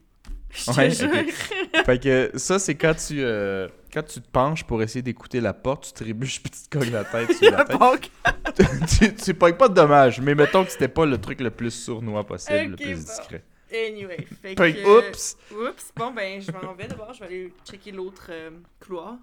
Je 0.52 0.66
te 0.66 0.78
Ouais, 0.78 0.90
jure. 0.90 1.10
ok. 1.76 1.86
Fait 1.86 2.00
que 2.02 2.32
ça, 2.36 2.58
c'est 2.60 2.76
quand 2.76 2.94
tu 2.96 3.22
euh, 3.22 3.68
quand 3.94 4.04
tu 4.04 4.20
te 4.22 4.28
penches 4.30 4.64
pour 4.64 4.82
essayer 4.82 5.02
d'écouter 5.02 5.42
la 5.42 5.54
porte, 5.54 5.86
tu 5.88 5.94
trébuches 5.94 6.40
puis 6.44 6.52
tu 6.52 6.68
te 6.70 6.78
cognes 6.78 6.92
la 6.92 7.04
tête 7.06 7.32
sur 7.36 7.52
la 7.52 7.66
tête. 7.66 7.78
Tu, 9.00 9.14
tu 9.16 9.34
pognes 9.34 9.56
pas 9.56 9.70
de 9.70 9.74
dommages, 9.76 10.20
mais 10.20 10.36
mettons 10.36 10.66
que 10.66 10.72
c'était 10.72 10.90
pas 10.90 11.06
le 11.06 11.18
truc 11.18 11.40
le 11.40 11.50
plus 11.50 11.72
sournois 11.72 12.26
possible, 12.26 12.72
le 12.72 12.76
plus 12.76 12.86
bon. 12.96 13.00
discret. 13.00 13.44
anyway. 13.72 14.28
Fait 14.42 14.56
que... 14.56 14.98
oups! 15.10 15.38
Oups. 15.52 15.92
Bon, 15.96 16.12
ben, 16.12 16.42
je 16.42 16.52
m'en 16.52 16.74
vais 16.74 16.88
d'abord. 16.88 17.14
Je 17.14 17.20
vais 17.22 17.26
aller 17.28 17.54
checker 17.66 17.92
l'autre 17.92 18.28
euh, 18.32 18.50
couloir. 18.82 19.16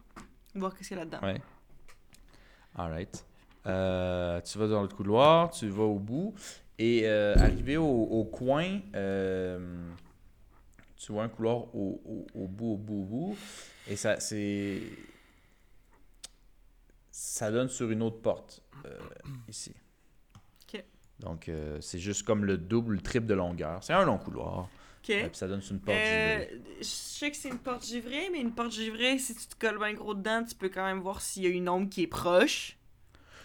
Voir 0.55 0.75
qu'est-ce 0.75 0.89
qu'il 0.89 0.97
y 0.97 1.01
a 1.01 1.05
là-dedans. 1.05 1.27
Ouais. 1.27 1.41
Alright. 2.79 3.25
Euh, 3.67 4.41
tu 4.41 4.57
vas 4.59 4.69
dans 4.69 4.83
le 4.83 4.89
couloir, 4.89 5.51
tu 5.51 5.69
vas 5.69 5.83
au 5.83 5.99
bout, 5.99 6.35
et 6.79 7.07
arrivé 7.09 7.77
au, 7.77 7.85
au 7.85 8.25
coin, 8.25 8.81
tu 10.97 11.13
vois 11.13 11.25
un 11.25 11.29
couloir 11.29 11.75
au, 11.75 12.01
au- 12.05 12.27
au 12.35 12.47
bout, 12.49 12.73
au 12.73 12.77
bout, 12.77 13.01
au 13.01 13.05
bout, 13.05 13.37
et 13.89 13.97
ça, 13.97 14.19
c'est. 14.21 14.81
Ça 17.11 17.51
donne 17.51 17.69
sur 17.69 17.91
une 17.91 18.03
autre 18.03 18.21
porte, 18.21 18.63
euh, 18.85 18.99
ici. 19.49 19.75
Ok. 20.69 20.83
Donc, 21.21 21.49
euh, 21.49 21.81
c'est 21.81 21.99
juste 21.99 22.25
comme 22.25 22.45
le 22.45 22.59
double, 22.59 22.95
le 22.97 23.01
triple 23.01 23.27
de 23.27 23.35
longueur. 23.35 23.83
C'est 23.83 23.95
un 23.95 24.05
long 24.05 24.19
couloir. 24.19 24.69
Ok. 25.03 25.11
euh, 25.11 25.29
puis 25.29 25.37
ça 25.37 25.49
donne 25.49 25.63
sur 25.63 25.73
une 25.75 25.81
porte 25.81 25.97
Euh, 25.99 26.41
givrée. 26.41 26.63
je 26.81 26.85
sais 26.85 27.31
que 27.31 27.37
c'est 27.37 27.49
une 27.49 27.59
porte 27.59 27.87
givrée, 27.87 28.29
mais 28.33 28.41
une 28.41 28.53
porte 28.53 28.73
givrée, 28.73 29.19
si 29.19 29.35
tu 29.35 29.47
te 29.47 29.55
colles 29.57 29.79
bien 29.79 29.95
gros 29.95 30.15
dedans, 30.15 30.45
tu 30.45 30.55
peux 30.55 30.69
quand 30.69 30.85
même 30.85 31.01
voir 31.01 31.23
s'il 31.23 31.45
y 31.45 31.47
a 31.47 31.51
une 31.51 31.69
ombre 31.71 31.89
qui 31.89 32.03
est 32.03 32.07
proche. 32.07 32.77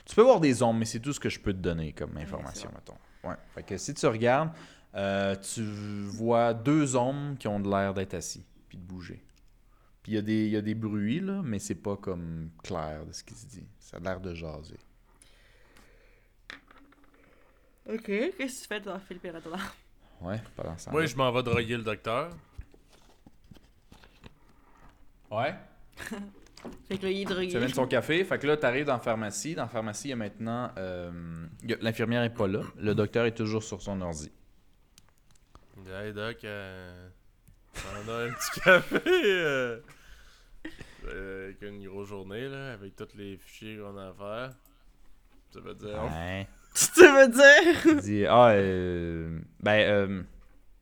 Tu 0.06 0.15
peux 0.15 0.23
voir 0.23 0.40
des 0.41 0.64
ombres, 0.64 0.80
mais 0.80 0.86
c'est 0.86 0.99
tout 0.99 1.14
ce 1.14 1.19
que 1.19 1.30
je 1.30 1.40
peux 1.40 1.53
te 1.53 1.60
donner 1.60 1.94
comme 1.94 2.11
c'est 2.15 2.23
information, 2.23 2.72
mettons. 2.73 2.98
Ouais. 3.23 3.36
Fait 3.53 3.64
que 3.64 3.78
si 3.78 3.94
tu 3.94 4.06
regardes, 4.07 4.49
euh, 4.96 5.36
tu 5.36 5.64
vois 5.64 6.54
deux 6.54 6.96
ombres 6.96 7.38
qui 7.38 7.48
ont 7.48 7.60
de 7.60 7.70
l'air 7.70 7.94
d'être 7.94 8.14
assis, 8.14 8.46
puis 8.70 8.78
de 8.78 8.84
bouger. 8.84 9.24
Puis 10.04 10.14
il 10.14 10.16
y, 10.16 10.18
a 10.18 10.22
des- 10.22 10.48
y 10.50 10.58
a 10.58 10.62
des 10.62 10.74
bruits, 10.76 11.20
là, 11.20 11.42
mais 11.44 11.60
c'est 11.60 11.76
pas 11.76 11.96
comme 11.96 12.50
clair 12.64 13.06
de 13.06 13.12
ce 13.14 13.24
qui 13.24 13.36
se 13.36 13.46
dit. 13.46 13.68
Ça 13.80 13.98
a 13.98 14.00
l'air 14.00 14.20
de 14.20 14.34
jaser. 14.34 14.80
Ok. 17.90 18.06
Qu'est-ce 18.06 18.38
que 18.38 18.62
tu 18.62 18.68
fais 18.68 18.80
dans 18.80 19.00
Philippe 19.00 19.26
et 19.26 19.32
là-dedans? 19.32 19.58
Ouais, 20.22 20.42
pendant 20.56 20.70
Moi, 20.70 20.78
temps-là. 20.78 21.06
je 21.06 21.16
m'en 21.16 21.32
vais 21.32 21.44
droguer 21.44 21.78
le 21.78 21.84
docteur. 21.84 22.30
Ouais. 25.32 25.56
Fait 26.88 26.98
que 27.00 27.04
là, 27.06 27.12
il 27.12 27.22
est 27.22 27.26
drogué. 27.26 27.48
Tu 27.48 27.58
amènes 27.58 27.74
son 27.74 27.88
café. 27.88 28.24
Fait 28.24 28.38
que 28.38 28.46
là, 28.46 28.56
tu 28.56 28.66
arrives 28.68 28.86
dans 28.86 28.94
la 28.94 29.00
pharmacie. 29.00 29.56
Dans 29.56 29.64
la 29.64 29.68
pharmacie, 29.68 30.08
il 30.08 30.12
y 30.12 30.14
a 30.14 30.16
maintenant. 30.16 30.70
euh, 30.78 31.48
il 31.64 31.72
y 31.72 31.74
a- 31.74 31.78
L'infirmière 31.82 32.22
est 32.24 32.34
pas 32.34 32.48
là. 32.48 32.62
Le 32.78 32.94
docteur 32.94 33.26
est 33.26 33.34
toujours 33.36 33.64
sur 33.64 33.82
son 33.82 34.00
ordi. 34.02 34.32
Il 35.82 35.88
dit, 35.88 35.91
Hey 35.91 36.14
Doc, 36.14 36.38
euh, 36.44 37.10
on 38.06 38.10
a 38.10 38.14
un 38.26 38.32
petit 38.32 38.60
café. 38.64 38.99
euh, 39.08 39.80
euh, 41.08 41.45
avec 41.45 41.62
une 41.62 41.84
grosse 41.88 42.10
journée, 42.10 42.48
là, 42.48 42.74
avec 42.74 42.95
tous 42.95 43.08
les 43.16 43.38
fichiers 43.38 43.78
qu'on 43.78 43.98
a 43.98 44.10
à 44.10 44.14
faire. 44.14 44.52
Ça 45.53 45.60
veut 45.60 45.74
dire? 45.76 46.03
Ouais. 46.03 46.48
Tu 46.74 47.02
veux 47.06 47.28
dire? 47.28 47.82
Il 47.86 47.98
dit 47.99 48.26
Ah, 48.28 48.49
euh, 48.52 49.40
ben, 49.60 49.90
euh, 49.90 50.24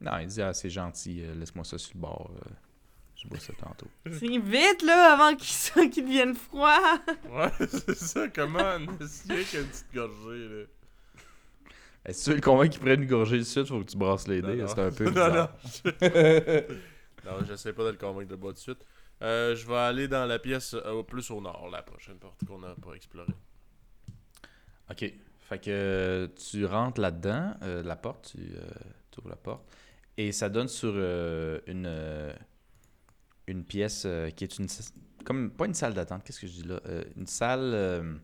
non, 0.02 0.18
il 0.20 0.28
dit 0.28 0.42
Ah, 0.42 0.54
c'est 0.54 0.70
gentil, 0.70 1.24
euh, 1.24 1.34
laisse-moi 1.34 1.64
ça 1.66 1.78
sur 1.80 1.94
le 1.96 2.02
bord. 2.02 2.30
euh, 2.46 2.50
je 3.16 3.28
bois 3.28 3.40
ça 3.40 3.54
tantôt. 3.54 3.88
C'est 4.06 4.38
vite, 4.38 4.82
là, 4.84 5.14
avant 5.14 5.36
qu'il 5.36 5.48
soit- 5.48 5.88
qu'il 5.90 6.06
devienne 6.06 6.36
froid. 6.36 6.80
Ouais, 7.30 7.52
c'est 7.68 7.96
ça, 7.96 8.28
comment 8.30 8.78
C'est 9.08 9.44
qu'une 9.46 9.66
petite 9.66 9.88
gorgée, 9.94 10.48
là? 10.48 10.64
Est-ce 12.10 12.20
que 12.20 12.24
tu 12.26 12.30
veux 12.32 12.36
le 12.38 12.42
convaincre 12.42 12.72
qu'il 12.74 12.82
prenne 12.82 13.04
une 13.04 13.10
gorgée 13.10 13.38
de 13.38 13.44
suite 13.44 13.68
Faut 13.68 13.80
que 13.80 13.90
tu 13.92 13.98
brasses 13.98 14.28
les 14.28 14.42
dés? 14.42 14.56
non. 14.56 14.68
C'est 14.68 14.80
un 14.80 14.92
peu 14.92 15.04
Non, 15.06 15.12
bizarre. 15.12 15.54
non. 15.86 15.92
non, 17.26 17.46
j'essaie 17.48 17.74
pas 17.74 17.84
de 17.86 17.90
le 17.92 17.98
convaincre 17.98 18.30
de 18.30 18.36
boire 18.36 18.54
de 18.54 18.58
suite. 18.60 18.86
Euh, 19.22 19.56
je 19.56 19.68
vais 19.68 19.76
aller 19.76 20.08
dans 20.08 20.26
la 20.26 20.40
pièce 20.40 20.74
euh, 20.74 21.04
plus 21.04 21.30
au 21.32 21.42
nord, 21.42 21.70
la 21.72 21.84
prochaine 21.84 22.18
porte 22.18 22.44
qu'on 22.46 22.60
n'a 22.60 22.74
pas 22.76 22.94
explorée. 22.94 23.34
Ok. 24.90 25.14
Fait 25.40 25.60
que 25.60 25.70
euh, 25.70 26.28
tu 26.36 26.66
rentres 26.66 27.02
là-dedans, 27.02 27.54
euh, 27.64 27.84
la 27.84 27.96
porte, 27.96 28.34
tu 29.12 29.20
ouvres 29.20 29.30
la 29.30 29.36
porte, 29.36 29.64
et 30.18 30.32
ça 30.32 30.48
donne 30.48 30.68
sur 30.68 30.94
une, 30.96 32.34
une 33.48 33.64
pièce 33.66 34.08
qui 34.36 34.44
est 34.44 34.58
une. 34.60 34.68
Comme, 35.26 35.52
pas 35.52 35.66
une 35.66 35.74
salle 35.74 35.94
d'attente, 35.94 36.24
qu'est-ce 36.24 36.40
que 36.40 36.48
je 36.48 36.54
dis 36.54 36.64
là? 36.68 36.80
Une 37.18 37.28
salle. 37.28 38.20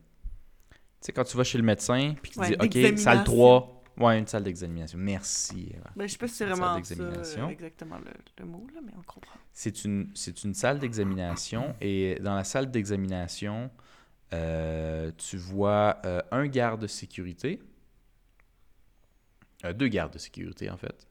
Tu 1.05 1.11
sais, 1.11 1.13
quand 1.13 1.23
tu 1.23 1.37
vas 1.37 1.43
chez 1.43 1.59
le 1.59 1.63
médecin, 1.63 2.15
puis 2.19 2.31
qu'il 2.31 2.41
Ouais, 2.41 2.49
dit 2.49 2.55
Ok, 2.55 2.61
salle 2.61 2.71
d'examination. 2.71 3.23
3. 3.23 3.83
Ouais, 3.99 4.19
une 4.19 4.27
salle 4.27 4.43
d'examination. 4.43 4.97
Merci. 4.97 5.71
Ben, 5.95 6.07
je 6.07 6.13
sais 6.13 6.17
pas 6.17 6.27
si 6.27 6.33
c'est 6.33 6.45
Une 6.45 6.55
salle 6.55 6.59
vraiment 6.59 7.23
ça, 7.23 7.51
exactement 7.51 7.97
le, 7.99 8.11
le 8.39 8.45
mot, 8.45 8.65
là, 8.73 8.81
mais 8.83 8.91
on 8.97 9.03
comprend. 9.03 9.37
C'est 9.53 9.85
une, 9.85 10.09
c'est 10.15 10.43
une 10.43 10.55
salle 10.55 10.79
d'examination 10.79 11.75
et 11.79 12.17
dans 12.21 12.33
la 12.33 12.43
salle 12.43 12.71
d'examination, 12.71 13.69
euh, 14.33 15.11
tu 15.15 15.37
vois 15.37 16.01
euh, 16.05 16.21
un 16.31 16.47
garde 16.47 16.81
de 16.81 16.87
sécurité, 16.87 17.61
euh, 19.63 19.73
deux 19.73 19.87
gardes 19.87 20.11
de 20.13 20.17
sécurité 20.17 20.71
en 20.71 20.77
fait, 20.77 21.07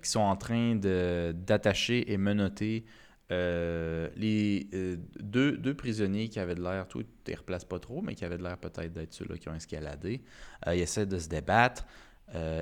qui 0.00 0.10
sont 0.10 0.20
en 0.20 0.36
train 0.36 0.76
de, 0.76 1.34
d'attacher 1.34 2.12
et 2.12 2.18
menotter 2.18 2.84
euh, 3.30 4.08
les 4.16 4.68
euh, 4.74 4.96
deux, 5.20 5.74
prisonniers 5.74 6.28
qui 6.28 6.40
avaient 6.40 6.54
de 6.54 6.62
l'air, 6.62 6.88
toi 6.88 7.02
tu 7.02 7.30
les 7.30 7.36
replaces 7.36 7.64
pas 7.64 7.78
trop, 7.78 8.02
mais 8.02 8.14
qui 8.14 8.24
avaient 8.24 8.38
de 8.38 8.42
l'air 8.42 8.58
peut-être 8.58 8.92
d'être 8.92 9.14
ceux-là 9.14 9.36
qui 9.38 9.48
ont 9.48 9.54
escaladé. 9.54 10.22
Euh, 10.66 10.74
ils 10.74 10.80
essaient 10.80 11.06
de 11.06 11.18
se 11.18 11.28
débattre. 11.28 11.86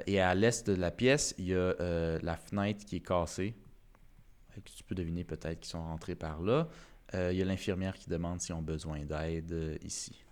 et 0.06 0.20
à 0.20 0.34
l'est 0.34 0.66
de 0.68 0.74
la 0.74 0.90
pièce, 0.90 1.34
il 1.38 1.46
y 1.46 1.54
a 1.54 1.74
la 2.22 2.36
fenêtre 2.36 2.84
qui 2.84 2.96
est 2.96 3.06
cassée. 3.06 3.54
Tu 4.64 4.82
peux 4.84 4.94
deviner 4.94 5.24
peut-être 5.24 5.60
qu'ils 5.60 5.70
sont 5.70 5.82
rentrés 5.82 6.14
par 6.16 6.42
là. 6.42 6.68
Il 7.14 7.36
y 7.36 7.42
a 7.42 7.44
l'infirmière 7.44 7.94
qui 7.94 8.10
demande 8.10 8.40
s'ils 8.40 8.54
ont 8.54 8.62
besoin 8.62 9.04
d'aide 9.04 9.78
ici. 9.82 10.24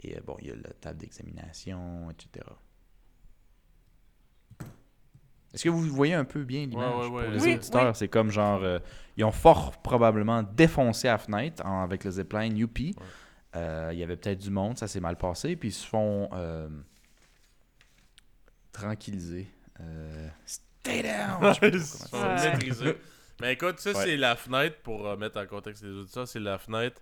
Et 0.00 0.18
bon, 0.20 0.36
il 0.40 0.48
y 0.48 0.50
a 0.50 0.56
la 0.56 0.72
table 0.80 0.98
d'examination, 0.98 2.10
etc. 2.10 2.44
Est-ce 5.54 5.64
que 5.64 5.68
vous 5.70 5.82
voyez 5.82 6.14
un 6.14 6.24
peu 6.24 6.42
bien 6.44 6.66
l'image 6.66 6.84
Ouais, 6.96 7.06
ouais, 7.06 7.08
ouais. 7.16 7.22
pour 7.24 7.32
les 7.32 7.42
Oui, 7.44 7.54
auditeurs? 7.54 7.94
C'est 7.96 8.08
comme 8.08 8.30
genre, 8.30 8.62
euh, 8.64 8.80
ils 9.16 9.24
ont 9.24 9.30
fort 9.32 9.80
probablement 9.82 10.42
défoncé 10.42 11.06
la 11.06 11.16
fenêtre 11.16 11.64
en- 11.64 11.82
avec 11.84 12.02
le 12.04 12.10
zipline 12.10 12.56
Youpi. 12.56 12.94
Euh, 13.54 13.90
il 13.92 13.98
y 13.98 14.02
avait 14.02 14.16
peut-être 14.16 14.40
du 14.40 14.50
monde, 14.50 14.76
ça 14.76 14.88
s'est 14.88 14.98
mal 15.00 15.16
passé, 15.16 15.54
puis 15.54 15.68
ils 15.68 15.72
se 15.72 15.86
font 15.86 16.28
euh, 16.32 16.68
tranquilliser. 18.72 19.46
Euh, 19.80 20.28
stay 20.44 21.02
down! 21.02 21.54
Ils 21.62 21.80
se 21.82 22.08
font 22.08 22.34
maîtriser. 22.34 22.96
Mais 23.40 23.52
écoute, 23.54 23.78
ça, 23.80 23.90
Ouais. 23.92 24.04
c'est 24.04 24.16
la 24.16 24.36
fenêtre, 24.36 24.76
pour 24.82 25.06
euh, 25.06 25.16
mettre 25.16 25.40
en 25.40 25.46
contexte 25.46 25.82
les 25.84 25.90
auditeurs, 25.92 26.26
c'est 26.28 26.40
la 26.40 26.58
fenêtre 26.58 27.00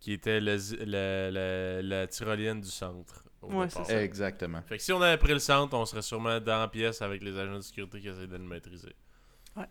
qui 0.00 0.12
était 0.12 0.40
la 0.40 2.06
tyrolienne 2.06 2.60
du 2.60 2.68
centre. 2.70 3.24
Au 3.44 3.52
Ouais, 3.60 3.68
c'est 3.70 3.84
ça. 3.84 4.02
Exactement. 4.02 4.62
Fait 4.62 4.76
que 4.78 4.82
si 4.82 4.92
on 4.92 5.00
avait 5.02 5.18
pris 5.18 5.32
le 5.32 5.38
centre, 5.38 5.74
on 5.76 5.84
serait 5.86 6.02
sûrement 6.02 6.40
dans 6.40 6.58
la 6.60 6.68
pièce 6.68 7.02
avec 7.02 7.22
les 7.22 7.36
agents 7.38 7.56
de 7.56 7.60
sécurité 7.60 8.00
qui 8.00 8.08
essaient 8.08 8.26
de 8.26 8.36
le 8.36 8.44
maîtriser. 8.44 8.94
Ouais. 9.56 9.66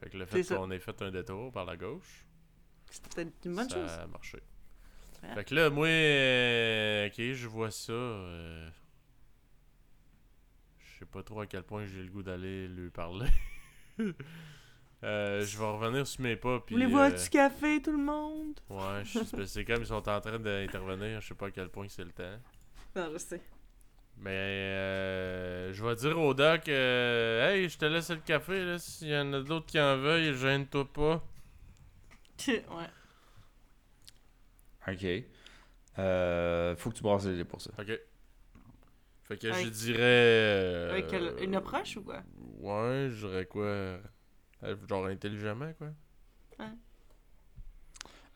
Fait 0.00 0.10
que 0.10 0.16
le 0.18 0.24
C'est 0.26 0.36
fait 0.38 0.42
ça. 0.44 0.56
qu'on 0.56 0.70
ait 0.70 0.78
fait 0.78 1.00
un 1.02 1.10
détour 1.10 1.52
par 1.52 1.64
la 1.64 1.76
gauche, 1.76 2.26
peut-être 3.14 3.32
une 3.44 3.54
bonne 3.56 3.68
ça 3.68 3.76
chose. 3.76 3.90
a 3.90 4.06
marché. 4.06 4.38
Ouais. 5.22 5.34
Fait 5.34 5.44
que 5.44 5.54
là, 5.54 5.70
moi, 5.70 5.86
euh, 5.86 7.06
ok, 7.06 7.14
je 7.32 7.46
vois 7.48 7.70
ça. 7.70 7.92
euh, 7.92 8.68
je 10.78 10.98
sais 10.98 11.06
pas 11.06 11.22
trop 11.22 11.40
à 11.40 11.46
quel 11.46 11.62
point 11.62 11.86
j'ai 11.86 12.02
le 12.02 12.10
goût 12.10 12.22
d'aller 12.22 12.68
lui 12.68 12.90
parler. 12.90 13.28
Euh, 15.04 15.44
je 15.44 15.58
vais 15.58 15.64
revenir 15.64 16.06
sur 16.06 16.20
mes 16.20 16.36
pas. 16.36 16.60
Puis, 16.60 16.76
euh, 16.80 16.96
un 16.96 17.10
petit 17.10 17.28
café, 17.28 17.82
tout 17.82 17.90
le 17.90 17.98
monde? 17.98 18.60
Ouais, 18.70 19.02
c'est 19.46 19.64
comme 19.64 19.80
ils 19.82 19.86
sont 19.86 20.08
en 20.08 20.20
train 20.20 20.38
d'intervenir, 20.38 21.20
je 21.20 21.26
sais 21.26 21.34
pas 21.34 21.46
à 21.46 21.50
quel 21.50 21.68
point 21.70 21.88
c'est 21.88 22.04
le 22.04 22.12
temps. 22.12 22.38
Non, 22.96 23.10
je 23.12 23.18
sais. 23.18 23.40
Mais 24.18 24.30
euh, 24.30 25.72
je 25.72 25.84
vais 25.84 25.96
dire 25.96 26.18
au 26.18 26.34
doc, 26.34 26.68
euh, 26.68 27.50
hey, 27.50 27.68
je 27.68 27.78
te 27.78 27.84
laisse 27.86 28.10
le 28.10 28.16
café, 28.18 28.64
là, 28.64 28.78
s'il 28.78 29.08
y 29.08 29.16
en 29.16 29.32
a 29.32 29.40
d'autres 29.40 29.66
qui 29.66 29.80
en 29.80 29.96
veulent, 29.98 30.34
gêne-toi 30.34 30.84
pas. 30.92 31.24
ouais. 32.48 32.90
Ok. 34.88 35.06
Euh, 35.98 36.76
faut 36.76 36.90
que 36.90 36.96
tu 36.96 37.02
brasses 37.02 37.26
les 37.26 37.36
dés 37.36 37.44
pour 37.44 37.60
ça. 37.60 37.70
Ok. 37.78 37.98
Fait 39.24 39.36
que 39.38 39.52
je 39.52 39.68
dirais. 39.68 39.98
euh, 40.00 40.90
Avec 40.92 41.08
quelle- 41.08 41.34
une 41.42 41.54
approche 41.54 41.96
ou 41.96 42.02
quoi? 42.02 42.22
Ouais, 42.60 43.08
je 43.10 43.26
dirais 43.26 43.46
quoi? 43.46 43.64
Euh, 43.64 44.00
Genre 44.88 45.06
intelligemment, 45.06 45.72
quoi. 45.78 45.88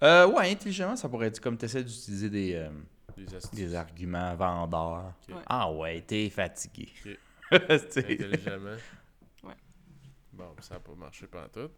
Euh, 0.02 0.26
ouais, 0.26 0.50
intelligemment, 0.50 0.96
ça 0.96 1.08
pourrait 1.08 1.28
être 1.28 1.40
comme 1.40 1.56
tu 1.56 1.64
essaies 1.64 1.82
d'utiliser 1.82 2.28
des, 2.28 2.54
euh, 2.54 2.68
Des 3.16 3.24
des 3.52 3.74
arguments 3.74 4.34
vendeurs. 4.36 5.12
Ok. 5.28 5.34
Ouais. 5.36 5.42
Ah 5.46 5.70
ouais, 5.72 6.02
t'es 6.06 6.28
fatigué. 6.30 6.88
Ok. 7.04 7.18
C'est- 7.90 8.10
Intelligemment. 8.12 8.76
Ouais. 9.44 9.54
Bon, 10.32 10.44
ça 10.60 10.74
n'a 10.74 10.80
pas 10.80 10.92
marché 10.98 11.26
pendant 11.26 11.48
tout. 11.48 11.70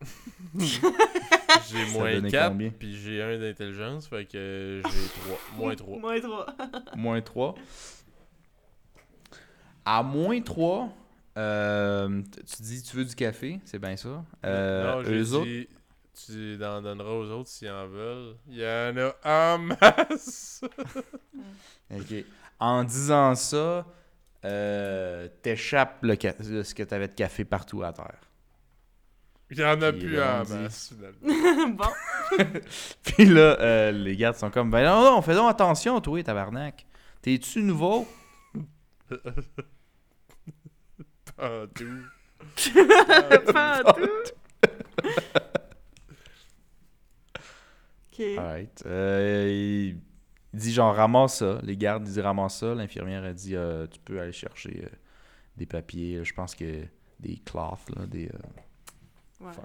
j'ai 1.71 1.87
moins 1.93 2.13
donnait 2.15 2.31
4, 2.31 2.49
combien? 2.51 2.71
puis 2.71 2.97
j'ai 2.97 3.23
1 3.23 3.39
d'intelligence, 3.39 4.09
fait 4.09 4.25
que 4.25 4.83
j'ai 4.85 5.09
3. 5.23 5.39
Moins 5.57 5.75
3. 5.77 5.99
Moins 5.99 6.21
3. 6.21 6.47
moins 6.97 7.21
3. 7.21 7.55
À 9.85 10.03
moins 10.03 10.41
3, 10.41 10.91
euh, 11.39 12.23
tu 12.47 12.63
dis 12.63 12.83
tu 12.83 12.97
veux 12.97 13.05
du 13.05 13.15
café, 13.15 13.61
c'est 13.65 13.79
bien 13.79 13.97
ça. 13.97 14.25
Euh, 14.45 14.97
non, 14.97 15.05
j'ai 15.05 15.15
eux 15.15 15.33
autres, 15.35 15.47
dit, 15.47 15.69
tu 16.27 16.59
en 16.65 16.83
donneras 16.83 17.11
aux 17.11 17.31
autres 17.31 17.49
s'ils 17.49 17.71
en 17.71 17.87
veulent. 17.87 18.37
Il 18.49 18.57
y 18.59 18.65
en 18.65 18.97
a 18.97 19.15
en 19.55 19.59
masse! 19.59 20.63
Ok. 21.91 22.25
En 22.61 22.85
disant 22.85 23.35
ça, 23.35 23.87
euh, 24.45 25.27
t'échappes 25.43 26.03
le 26.03 26.17
ca- 26.21 26.35
ce 26.39 26.75
que 26.75 26.83
t'avais 26.83 27.09
de 27.09 27.15
café 27.15 27.45
partout 27.47 27.83
à 27.83 27.93
terre. 27.95 28.21
Il 29.51 29.59
y 29.59 29.65
en 29.65 29.81
a 29.81 29.91
Puis 29.93 30.03
plus 30.03 30.21
en 30.21 30.43
dit- 30.43 30.53
masse, 30.53 30.93
finalement. 30.95 31.69
bon. 32.39 32.45
Puis 33.05 33.25
là, 33.25 33.59
euh, 33.61 33.91
les 33.93 34.15
gardes 34.17 34.37
sont 34.37 34.51
comme 34.51 34.71
Ben 34.71 34.85
non, 34.85 35.03
non, 35.03 35.23
fais 35.23 35.35
donc 35.35 35.49
attention, 35.51 35.99
toi, 36.03 36.23
tabarnak. 36.23 36.85
T'es-tu 37.23 37.63
nouveau? 37.63 38.07
Pas 41.37 41.67
tout. 41.75 42.05
Pas 43.53 43.81
en 43.81 43.93
Euh, 48.21 49.93
il 50.55 50.59
dit 50.59 50.73
genre 50.73 50.95
ramasse 50.95 51.39
ça. 51.39 51.59
Les 51.63 51.77
gardes 51.77 52.05
disent 52.05 52.19
ramasse 52.19 52.59
ça. 52.59 52.75
L'infirmière 52.75 53.25
a 53.25 53.33
dit 53.33 53.55
euh, 53.57 53.87
tu 53.87 54.01
peux 54.01 54.21
aller 54.21 54.33
chercher 54.33 54.85
euh, 54.85 54.89
des 55.57 55.67
papiers. 55.67 56.25
Je 56.25 56.35
pense 56.35 56.55
que 56.55 56.85
des 57.21 57.37
cloths, 57.45 57.91
là, 57.97 58.07
des, 58.07 58.27
euh, 58.29 59.45
Ouais. 59.45 59.53
fuck. 59.53 59.65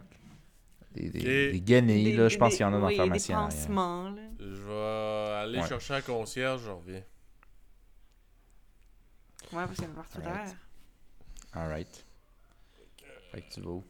des, 0.93 1.09
des, 1.09 1.61
guenilles, 1.61 2.11
Des- 2.11 2.17
là. 2.17 2.29
Je 2.29 2.37
pense 2.37 2.51
qu'il 2.53 2.61
y 2.61 2.65
en 2.65 2.73
a 2.73 2.79
dans 2.79 2.87
oui, 2.87 2.95
la 2.97 3.03
pharmacie 3.03 3.27
Des 3.29 3.33
pansements, 3.33 4.09
là. 4.11 4.21
Je 4.39 4.45
vais 4.45 5.33
aller 5.41 5.59
Ouais. 5.59 5.67
chercher 5.67 5.95
un 5.95 6.01
concierge, 6.01 6.61
je 6.65 6.69
reviens. 6.71 7.03
Ouais, 9.51 9.65
parce 9.65 9.73
qu'il 9.75 9.83
y 9.83 9.91
a 9.91 9.93
partout 9.93 10.17
Alright. 10.19 10.35
derrière. 10.35 10.57
Alright. 11.53 12.05
Fait 13.31 13.41
que 13.41 13.53
tu 13.53 13.61
vas 13.61 13.69
où? 13.71 13.83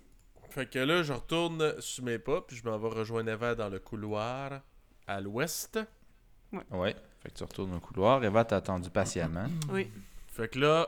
Fait 0.54 0.70
que 0.70 0.78
là, 0.78 1.02
je 1.02 1.14
retourne 1.14 1.82
sur 1.82 2.04
mes 2.04 2.20
pas, 2.20 2.42
puis 2.42 2.56
je 2.56 2.64
m'en 2.70 2.78
vais 2.78 2.90
rejoindre 2.90 3.32
Eva 3.32 3.56
dans 3.56 3.70
le 3.70 3.80
couloir 3.80 4.62
à 5.08 5.20
l'ouest. 5.20 5.80
Ouais. 6.70 6.96
Fait 7.22 7.30
que 7.32 7.36
tu 7.38 7.44
retournes 7.44 7.74
au 7.74 7.80
couloir. 7.80 8.24
Eva 8.24 8.46
t'a 8.46 8.58
attendu 8.58 8.90
patiemment. 8.92 9.48
Oui. 9.72 9.90
Fait 10.28 10.48
que 10.48 10.60
là, 10.60 10.88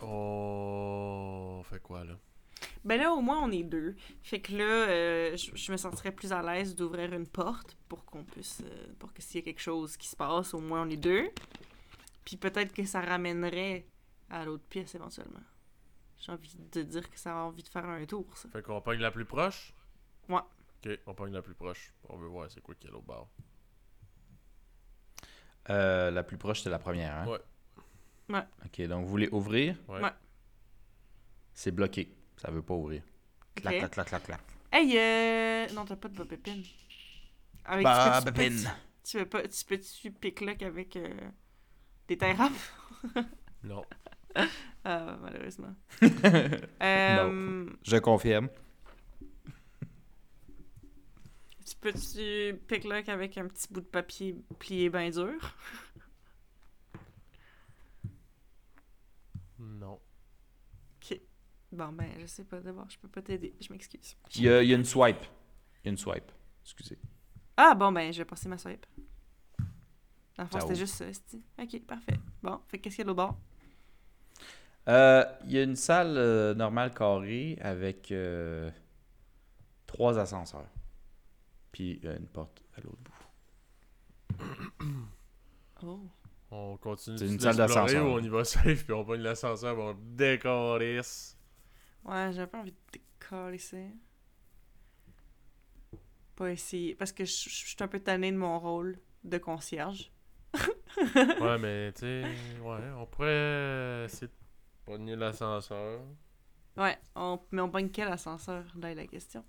on 0.00 1.62
fait 1.68 1.80
quoi 1.82 2.04
là? 2.04 2.14
Ben 2.84 2.98
là, 3.00 3.12
au 3.12 3.20
moins, 3.20 3.40
on 3.42 3.50
est 3.50 3.62
deux. 3.62 3.94
Fait 4.22 4.40
que 4.40 4.52
là, 4.52 4.64
euh, 4.64 5.36
je, 5.36 5.50
je 5.54 5.72
me 5.72 5.76
sentirais 5.76 6.12
plus 6.12 6.32
à 6.32 6.42
l'aise 6.42 6.74
d'ouvrir 6.74 7.12
une 7.12 7.26
porte 7.26 7.76
pour 7.88 8.04
qu'on 8.04 8.24
puisse. 8.24 8.60
euh, 8.64 8.86
pour 8.98 9.12
que 9.12 9.22
s'il 9.22 9.36
y 9.36 9.42
a 9.42 9.44
quelque 9.44 9.60
chose 9.60 9.96
qui 9.96 10.08
se 10.08 10.16
passe, 10.16 10.52
au 10.54 10.58
moins 10.60 10.82
on 10.86 10.90
est 10.90 10.96
deux. 10.96 11.28
Puis 12.24 12.36
peut-être 12.36 12.72
que 12.72 12.84
ça 12.84 13.00
ramènerait 13.00 13.84
à 14.30 14.44
l'autre 14.44 14.64
pièce 14.68 14.94
éventuellement. 14.94 15.40
J'ai 16.24 16.30
envie 16.32 16.54
de 16.72 16.82
dire 16.82 17.10
que 17.10 17.18
ça 17.18 17.32
a 17.32 17.42
envie 17.42 17.62
de 17.64 17.68
faire 17.68 17.84
un 17.84 18.04
tour, 18.06 18.24
ça. 18.36 18.48
Fait 18.48 18.62
qu'on 18.62 18.80
pogne 18.80 19.00
la 19.00 19.10
plus 19.10 19.24
proche? 19.24 19.74
Ouais. 20.28 20.38
Ok, 20.84 20.98
on 21.06 21.14
pogne 21.14 21.32
la 21.32 21.42
plus 21.42 21.54
proche. 21.54 21.92
On 22.08 22.16
veut 22.16 22.28
voir 22.28 22.48
c'est 22.50 22.60
quoi 22.62 22.74
qu'il 22.76 22.86
y 22.86 22.88
a 22.88 22.92
l'autre 22.92 23.06
bord. 23.06 23.28
Euh, 25.70 26.10
la 26.10 26.22
plus 26.22 26.36
proche, 26.38 26.58
c'était 26.58 26.70
la 26.70 26.78
première, 26.78 27.14
hein? 27.14 27.26
Ouais. 27.26 27.40
Ouais. 28.28 28.44
Ok, 28.64 28.80
donc 28.86 29.04
vous 29.04 29.10
voulez 29.10 29.28
ouvrir? 29.32 29.76
Ouais. 29.88 30.00
Ouais. 30.00 30.12
C'est 31.54 31.70
bloqué. 31.72 32.14
Ça 32.36 32.50
veut 32.50 32.62
pas 32.62 32.74
ouvrir. 32.74 33.02
Clac, 33.56 33.78
clac, 33.78 33.90
clac, 33.90 34.06
clac, 34.08 34.22
clac. 34.24 34.40
Hey, 34.72 34.96
euh... 34.96 35.68
Non, 35.74 35.84
t'as 35.84 35.96
pas 35.96 36.08
de 36.08 36.16
Bob 36.16 36.32
Epine. 36.32 36.62
Avec, 37.64 37.84
Bah, 37.84 38.20
tu 38.24 38.32
peux- 38.32 38.32
tu 38.32 38.48
peux- 38.50 38.70
Tu 39.04 39.18
peux 39.18 39.26
pas... 39.26 39.48
Tu 39.48 39.64
peux-tu 39.64 40.12
pick-lock 40.12 40.62
avec 40.62 40.96
euh, 40.96 41.14
des 42.08 42.16
terrapes? 42.16 42.52
Non. 43.64 43.84
Ah, 44.84 45.16
malheureusement. 45.22 45.76
euh, 46.82 47.70
Je 47.84 47.96
confirme. 47.98 48.48
Tu 51.64 51.76
peux-tu 51.80 52.58
pick-lock 52.66 53.08
avec 53.08 53.38
un 53.38 53.46
petit 53.46 53.68
bout 53.72 53.80
de 53.80 53.86
papier 53.86 54.34
plié 54.58 54.90
bien 54.90 55.08
dur? 55.08 55.54
Non. 59.60 60.00
Bon, 61.72 61.90
ben, 61.90 62.10
je 62.20 62.26
sais 62.26 62.44
pas. 62.44 62.60
D'abord, 62.60 62.88
je 62.90 62.98
peux 62.98 63.08
pas 63.08 63.22
t'aider. 63.22 63.54
Je 63.60 63.72
m'excuse. 63.72 64.16
Il 64.34 64.42
y, 64.42 64.48
a, 64.48 64.62
il 64.62 64.68
y 64.68 64.74
a 64.74 64.76
une 64.76 64.84
swipe. 64.84 65.24
Il 65.82 65.86
y 65.86 65.88
a 65.88 65.90
une 65.92 65.96
swipe. 65.96 66.30
Excusez. 66.62 66.98
Ah, 67.56 67.74
bon, 67.74 67.90
ben, 67.92 68.12
je 68.12 68.18
vais 68.18 68.24
passer 68.26 68.48
ma 68.48 68.58
swipe. 68.58 68.84
Dans 70.36 70.44
le 70.44 70.48
fond, 70.48 70.60
c'était 70.60 70.74
juste 70.74 70.94
ça. 70.94 71.06
Ok, 71.58 71.80
parfait. 71.86 72.18
Bon, 72.42 72.60
fait 72.68 72.78
qu'est-ce 72.78 72.96
qu'il 72.96 73.06
y 73.06 73.08
a 73.08 73.12
de 73.12 73.16
l'autre 73.16 73.26
bord? 73.28 73.38
Euh, 74.88 75.24
il 75.44 75.52
y 75.52 75.58
a 75.58 75.62
une 75.62 75.76
salle 75.76 76.16
euh, 76.16 76.54
normale 76.54 76.92
carrée 76.92 77.56
avec 77.60 78.10
euh, 78.10 78.70
trois 79.86 80.18
ascenseurs. 80.18 80.66
Puis 81.70 82.00
il 82.02 82.04
y 82.04 82.08
a 82.08 82.16
une 82.16 82.26
porte 82.26 82.62
à 82.76 82.80
l'autre 82.80 82.98
bout. 82.98 84.44
Oh. 85.84 85.98
On 86.52 86.76
continue 86.76 87.18
C'est 87.18 87.26
une 87.26 87.40
salle 87.40 87.56
d'ascenseur. 87.56 88.06
on 88.06 88.20
y 88.20 88.28
va 88.28 88.44
safe 88.44 88.84
puis 88.84 88.92
on 88.92 89.04
pogne 89.04 89.22
l'ascenseur 89.22 89.76
on 89.78 89.96
décorisse. 90.00 91.36
Ouais, 92.04 92.30
j'avais 92.32 92.46
pas 92.46 92.60
envie 92.60 92.70
de 92.70 93.58
ça. 93.58 93.76
Pas 96.36 96.52
essayer. 96.52 96.94
Parce 96.94 97.10
que 97.10 97.24
je 97.24 97.32
suis 97.32 97.76
un 97.80 97.88
peu 97.88 97.98
tannée 97.98 98.30
de 98.30 98.36
mon 98.36 98.60
rôle 98.60 98.96
de 99.24 99.38
concierge. 99.38 100.12
ouais, 101.16 101.58
mais 101.58 101.90
tu 101.94 102.00
sais, 102.00 102.22
ouais, 102.62 102.90
on 102.96 103.06
pourrait 103.06 104.04
essayer 104.04 104.28
de 104.28 104.41
pogner 104.84 105.16
l'ascenseur. 105.16 106.00
Ouais, 106.76 106.98
on... 107.14 107.40
mais 107.50 107.60
on 107.60 107.70
pogne 107.70 107.90
quel 107.90 108.08
ascenseur? 108.08 108.64
Là 108.80 108.92
est 108.92 108.94
la 108.94 109.06
question. 109.06 109.44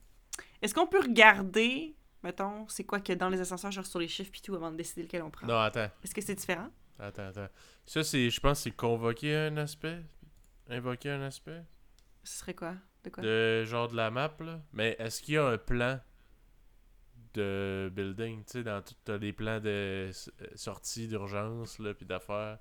Est-ce 0.61 0.73
qu'on 0.73 0.87
peut 0.87 1.01
regarder, 1.01 1.95
mettons, 2.23 2.67
c'est 2.67 2.83
quoi 2.83 2.99
a 3.07 3.15
dans 3.15 3.29
les 3.29 3.39
ascenseurs, 3.39 3.71
genre 3.71 3.85
sur 3.85 3.99
les 3.99 4.07
chiffres 4.07 4.31
pis 4.31 4.41
tout, 4.41 4.55
avant 4.55 4.71
de 4.71 4.77
décider 4.77 5.03
lequel 5.03 5.21
on 5.23 5.29
prend? 5.29 5.47
Non, 5.47 5.59
attends. 5.59 5.89
Est-ce 6.03 6.13
que 6.13 6.21
c'est 6.21 6.35
différent? 6.35 6.69
Attends, 6.99 7.27
attends. 7.27 7.49
Ça, 7.85 8.03
c'est, 8.03 8.29
je 8.29 8.39
pense, 8.39 8.61
c'est 8.61 8.71
convoquer 8.71 9.35
un 9.35 9.57
aspect. 9.57 10.01
Invoquer 10.69 11.11
un 11.11 11.21
aspect. 11.21 11.63
Ce 12.23 12.39
serait 12.39 12.53
quoi? 12.53 12.75
De 13.03 13.09
quoi? 13.09 13.23
De 13.23 13.63
genre 13.65 13.89
de 13.89 13.95
la 13.95 14.09
map, 14.11 14.33
là. 14.39 14.61
Mais 14.71 14.95
est-ce 14.99 15.21
qu'il 15.21 15.33
y 15.33 15.37
a 15.37 15.45
un 15.45 15.57
plan 15.57 15.99
de 17.33 17.91
building, 17.93 18.43
tu 18.45 18.51
sais, 18.51 18.63
dans 18.63 18.81
tout 18.81 18.93
t'as 19.03 19.17
les 19.17 19.33
plans 19.33 19.59
de 19.59 20.11
sortie 20.55 21.07
d'urgence, 21.07 21.79
là, 21.79 21.93
puis 21.93 22.05
d'affaires 22.05 22.59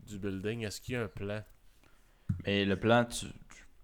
du 0.00 0.18
building. 0.18 0.64
Est-ce 0.64 0.80
qu'il 0.80 0.94
y 0.94 0.96
a 0.96 1.02
un 1.02 1.08
plan? 1.08 1.44
Mais 2.46 2.64
le 2.64 2.76
plan, 2.76 3.04
tu, 3.04 3.26
tu- 3.26 3.32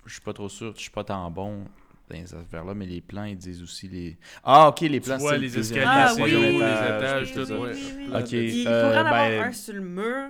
je 0.06 0.12
suis 0.12 0.20
pas 0.22 0.32
trop 0.32 0.48
sûr, 0.48 0.74
je 0.74 0.80
suis 0.80 0.90
pas 0.90 1.04
tant 1.04 1.30
bon 1.30 1.64
dans 2.10 2.26
ces 2.26 2.34
affaires-là, 2.34 2.74
mais 2.74 2.86
les 2.86 3.00
plans, 3.00 3.24
ils 3.24 3.36
disent 3.36 3.62
aussi 3.62 3.88
les. 3.88 4.16
Ah, 4.42 4.68
ok, 4.68 4.80
les 4.80 5.00
plans, 5.00 5.18
c'est 5.18 5.38
les 5.38 5.58
escaliers, 5.58 5.84
Ah 5.86 6.12
c'est 6.14 6.22
oui, 6.22 6.30
les 6.32 6.56
étages, 6.56 7.28
oui, 7.28 7.34
tout, 7.46 7.52
oui, 7.52 7.58
ouais. 7.58 7.72
oui, 7.74 7.92
oui. 8.08 8.20
Ok, 8.20 8.32
Il, 8.32 8.66
euh, 8.66 8.82
faudrait 8.82 8.98
en 8.98 9.06
avoir 9.06 9.28
ben- 9.28 9.44
un 9.44 9.52
sur 9.52 9.74
le 9.74 9.80
mur. 9.80 10.28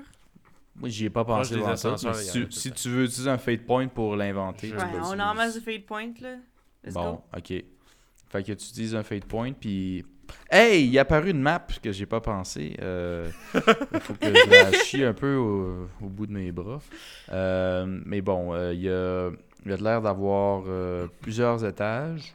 Moi, 0.76 0.88
j'y 0.90 1.06
ai 1.06 1.10
pas 1.10 1.24
pensé 1.24 1.54
avant 1.56 1.76
ça. 1.76 1.96
si, 1.96 2.30
tu- 2.32 2.52
si 2.52 2.72
tu 2.72 2.88
veux 2.88 3.04
utiliser 3.04 3.30
un 3.30 3.38
fate 3.38 3.64
point 3.66 3.88
pour 3.88 4.14
l'inventer, 4.16 4.72
Ouais, 4.72 4.78
on 5.02 5.18
en 5.18 5.34
masse 5.34 5.54
de 5.56 5.60
fade 5.60 5.84
point, 5.86 6.12
là. 6.20 6.36
Let's 6.84 6.94
Bon, 6.94 7.14
go. 7.16 7.24
ok. 7.36 7.48
Fait 8.30 8.42
que 8.42 8.52
tu 8.52 8.52
utilises 8.52 8.94
un 8.94 9.02
fate 9.02 9.24
point, 9.24 9.52
puis. 9.52 10.04
Hey, 10.50 10.86
il 10.86 10.96
est 10.96 10.98
apparu 10.98 11.30
une 11.30 11.40
map 11.40 11.66
que 11.82 11.92
j'ai 11.92 12.06
pas 12.06 12.20
pensé. 12.20 12.74
Euh, 12.80 13.30
il 13.54 14.00
faut 14.00 14.14
que 14.14 14.26
je 14.26 14.50
la 14.50 14.72
chie 14.84 15.04
un 15.04 15.12
peu 15.12 15.34
au, 15.36 15.88
au 16.00 16.08
bout 16.08 16.26
de 16.26 16.32
mes 16.32 16.52
bras. 16.52 16.80
Euh, 17.30 18.00
mais 18.06 18.20
bon, 18.22 18.54
euh, 18.54 18.72
il 18.72 18.80
y 18.80 18.88
a, 18.88 19.30
y 19.66 19.72
a 19.72 19.76
de 19.76 19.84
l'air 19.84 20.00
d'avoir 20.00 20.64
plusieurs 21.20 21.64
étages. 21.64 22.34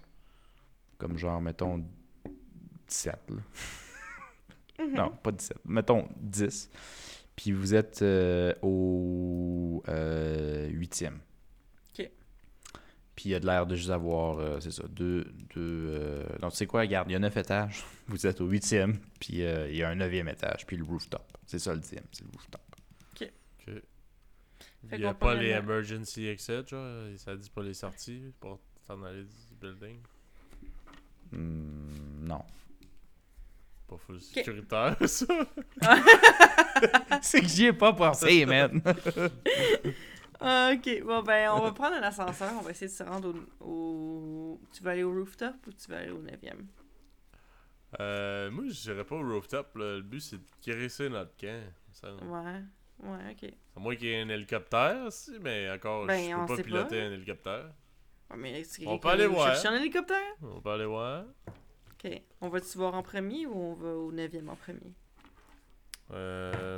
Comme 0.97 1.17
genre, 1.17 1.41
mettons, 1.41 1.83
17. 2.87 3.15
là. 3.29 4.85
Mhm. 4.85 4.93
Non, 4.95 5.11
pas 5.21 5.31
17. 5.31 5.57
Mettons 5.65 6.07
10. 6.17 6.69
Puis 7.35 7.51
vous 7.51 7.73
êtes 7.73 8.03
au 8.61 9.83
huitième. 10.69 11.19
Puis 13.15 13.29
il 13.29 13.35
a 13.35 13.39
de 13.39 13.45
l'air 13.45 13.67
de 13.67 13.75
juste 13.75 13.91
avoir, 13.91 14.39
euh, 14.39 14.59
c'est 14.59 14.71
ça, 14.71 14.83
deux. 14.89 15.23
deux 15.53 15.87
euh, 15.91 16.23
Donc, 16.39 16.51
tu 16.51 16.57
sais 16.57 16.65
quoi, 16.65 16.81
regarde, 16.81 17.09
il 17.09 17.13
y 17.13 17.15
a 17.15 17.19
neuf 17.19 17.37
étages. 17.37 17.83
Vous 18.07 18.25
êtes 18.25 18.41
au 18.41 18.47
huitième, 18.47 18.99
puis 19.19 19.43
euh, 19.43 19.69
il 19.69 19.75
y 19.77 19.83
a 19.83 19.89
un 19.89 19.95
neuvième 19.95 20.27
étage, 20.29 20.65
puis 20.65 20.75
le 20.77 20.83
rooftop. 20.83 21.21
C'est 21.45 21.59
ça 21.59 21.73
le 21.73 21.79
dixième, 21.79 22.05
c'est 22.11 22.23
le 22.25 22.31
rooftop. 22.31 22.61
Ok. 23.13 23.29
Fait 23.65 23.83
Il 24.93 24.99
n'y 24.99 25.05
a 25.05 25.13
pas 25.13 25.35
les 25.35 25.51
le- 25.53 25.59
emergency 25.59 26.25
exits, 26.27 26.67
genre. 26.67 27.05
Ça 27.17 27.35
dit 27.35 27.49
pas 27.49 27.61
les 27.63 27.73
sorties 27.75 28.33
pour 28.39 28.59
t'en 28.87 29.01
aller 29.03 29.23
du 29.23 29.55
building? 29.61 29.97
Hmm, 31.31 32.25
non. 32.27 32.41
Pas 33.87 33.97
full 33.97 34.19
sécuritaire, 34.21 34.97
ça? 35.07 35.25
c'est 37.21 37.41
que 37.41 37.47
j'y 37.47 37.65
ai 37.67 37.73
pas 37.73 37.93
pensé, 37.93 38.45
man. 38.45 38.81
Ah, 40.45 40.71
ok, 40.75 41.03
bon 41.03 41.23
ben 41.23 41.49
on 41.51 41.61
va 41.63 41.71
prendre 41.71 41.95
un 41.95 42.01
ascenseur, 42.01 42.51
on 42.57 42.61
va 42.61 42.71
essayer 42.71 42.87
de 42.87 42.91
se 42.91 43.03
rendre 43.03 43.33
au, 43.61 43.65
au- 43.65 44.61
Tu 44.73 44.83
vas 44.83 44.91
aller 44.91 45.03
au 45.03 45.13
rooftop 45.13 45.55
ou 45.67 45.71
tu 45.71 45.89
vas 45.89 45.99
aller 45.99 46.11
au 46.11 46.21
9e? 46.21 46.65
Euh, 47.99 48.49
moi, 48.51 48.63
je 48.67 48.81
dirais 48.81 49.03
pas 49.03 49.15
au 49.15 49.21
rooftop. 49.33 49.75
là. 49.77 49.95
Le 49.97 50.01
but, 50.01 50.19
c'est 50.19 50.37
de 50.37 50.43
caresser 50.61 51.09
notre 51.09 51.35
camp. 51.37 51.61
Ça, 51.91 52.13
Ouais, 52.15 52.61
ouais, 53.03 53.31
ok. 53.31 53.53
À 53.75 53.79
moins 53.79 53.95
qu'il 53.95 54.07
y 54.07 54.11
ait 54.13 54.21
un 54.21 54.29
hélicoptère, 54.29 55.11
si, 55.11 55.37
mais 55.39 55.69
encore, 55.71 56.07
Ben, 56.07 56.29
je 56.31 56.35
on 56.35 56.45
peux 56.47 56.57
pas 56.57 56.63
piloter 56.63 56.99
pas. 56.99 57.05
un 57.05 57.11
hélicoptère. 57.11 57.71
Ouais, 58.31 58.37
mais 58.37 58.63
On 58.87 58.97
peut 58.97 59.09
aller 59.09 59.27
voir. 59.27 59.55
un 59.65 59.75
hélicoptère? 59.75 60.33
On 60.41 60.59
peut 60.59 60.71
aller 60.71 60.85
voir. 60.85 61.25
Ok. 62.03 62.21
On 62.41 62.49
va-tu 62.49 62.77
voir 62.79 62.95
en 62.95 63.03
premier 63.03 63.45
ou 63.45 63.53
on 63.55 63.73
va 63.75 63.89
au 63.95 64.11
9e 64.11 64.47
en 64.49 64.55
premier? 64.55 64.91
Euh... 66.11 66.75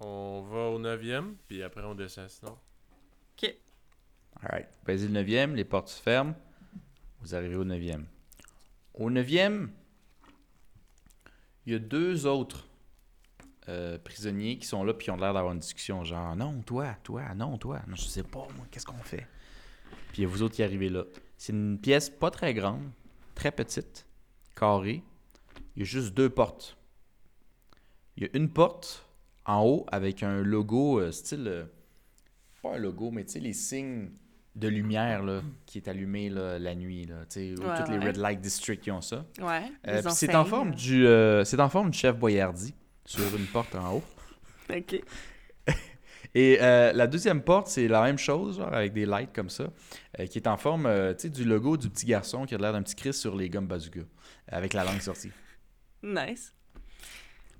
On 0.00 0.42
va 0.42 0.68
au 0.68 0.78
9e, 0.78 1.34
puis 1.48 1.62
après 1.62 1.82
on 1.82 1.94
descend 1.94 2.28
sinon. 2.28 2.58
Ok. 3.32 3.54
Alright. 4.42 4.68
Vas-y 4.86 5.02
le 5.02 5.08
neuvième, 5.08 5.54
les 5.54 5.64
portes 5.64 5.88
se 5.88 6.00
ferment. 6.00 6.34
Vous 7.20 7.34
arrivez 7.34 7.56
au 7.56 7.64
neuvième. 7.64 8.06
Au 8.94 9.10
neuvième, 9.10 9.72
il 11.64 11.72
y 11.72 11.76
a 11.76 11.78
deux 11.78 12.26
autres 12.26 12.68
euh, 13.68 13.98
prisonniers 13.98 14.58
qui 14.58 14.66
sont 14.66 14.84
là 14.84 14.94
puis 14.94 15.06
qui 15.06 15.10
ont 15.10 15.16
l'air 15.16 15.34
d'avoir 15.34 15.52
une 15.52 15.58
discussion 15.58 16.04
genre 16.04 16.36
non 16.36 16.62
toi, 16.62 16.94
toi, 17.02 17.34
non 17.34 17.58
toi, 17.58 17.82
non 17.88 17.96
je 17.96 18.04
sais 18.04 18.22
pas 18.22 18.46
moi 18.56 18.66
qu'est-ce 18.70 18.86
qu'on 18.86 18.94
fait? 18.98 19.26
Puis 20.08 20.18
il 20.18 20.22
y 20.22 20.24
a 20.24 20.28
vous 20.28 20.42
autres 20.42 20.54
qui 20.54 20.62
arrivez 20.62 20.88
là. 20.88 21.04
C'est 21.36 21.52
une 21.52 21.78
pièce 21.78 22.08
pas 22.08 22.30
très 22.30 22.54
grande, 22.54 22.90
très 23.34 23.50
petite, 23.50 24.06
carrée. 24.54 25.02
Il 25.74 25.80
y 25.80 25.82
a 25.82 25.84
juste 25.84 26.14
deux 26.14 26.30
portes. 26.30 26.76
Il 28.16 28.22
y 28.22 28.26
a 28.26 28.36
une 28.36 28.50
porte 28.50 29.06
en 29.46 29.64
haut 29.64 29.86
avec 29.90 30.22
un 30.22 30.42
logo 30.42 31.00
euh, 31.00 31.12
style 31.12 31.44
euh, 31.46 31.64
pas 32.62 32.74
un 32.74 32.78
logo 32.78 33.10
mais 33.10 33.24
tu 33.24 33.32
sais 33.32 33.40
les 33.40 33.52
signes 33.52 34.10
de 34.54 34.68
lumière 34.68 35.22
là, 35.22 35.42
qui 35.66 35.76
est 35.78 35.86
allumé 35.88 36.30
là, 36.30 36.58
la 36.58 36.74
nuit 36.74 37.04
là, 37.04 37.26
tu 37.28 37.54
sais 37.54 37.54
où 37.58 37.62
Ouais, 37.68 37.76
toutes 37.76 37.88
les 37.90 37.98
ouais. 37.98 38.06
red 38.06 38.16
light 38.16 38.40
districts 38.40 38.84
qui 38.84 38.90
ont 38.90 39.02
ça. 39.02 39.26
Ouais. 39.38 39.70
Euh, 39.86 39.96
les 39.96 40.02
puis 40.02 40.12
c'est 40.12 40.34
en 40.34 40.46
forme 40.46 40.74
du 40.74 41.06
euh, 41.06 41.44
c'est 41.44 41.60
en 41.60 41.68
forme 41.68 41.90
du 41.90 41.98
chef 41.98 42.16
Boyardi 42.16 42.74
sur 43.04 43.36
une 43.36 43.46
porte 43.46 43.74
en 43.74 43.96
haut. 43.96 44.02
Ok. 44.74 45.00
Et 46.34 46.58
euh, 46.60 46.92
la 46.92 47.06
deuxième 47.06 47.40
porte, 47.42 47.68
c'est 47.68 47.86
la 47.88 48.02
même 48.02 48.18
chose, 48.18 48.58
genre 48.58 48.72
avec 48.72 48.92
des 48.92 49.06
lights 49.06 49.32
comme 49.34 49.48
ça, 49.48 49.68
euh, 50.18 50.26
qui 50.26 50.38
est 50.38 50.48
en 50.48 50.56
forme 50.56 50.86
euh, 50.86 51.14
tu 51.14 51.22
sais, 51.22 51.30
du 51.30 51.44
logo 51.44 51.76
du 51.76 51.88
petit 51.88 52.04
garçon 52.06 52.46
qui 52.46 52.54
a 52.54 52.58
l'air 52.58 52.72
d'un 52.72 52.82
petit 52.82 52.96
Chris 52.96 53.14
sur 53.14 53.36
les 53.36 53.48
gommes 53.48 53.66
bazooka, 53.66 54.00
avec 54.48 54.72
la 54.72 54.84
langue 54.84 55.00
sortie. 55.00 55.30
Nice. 56.02 56.52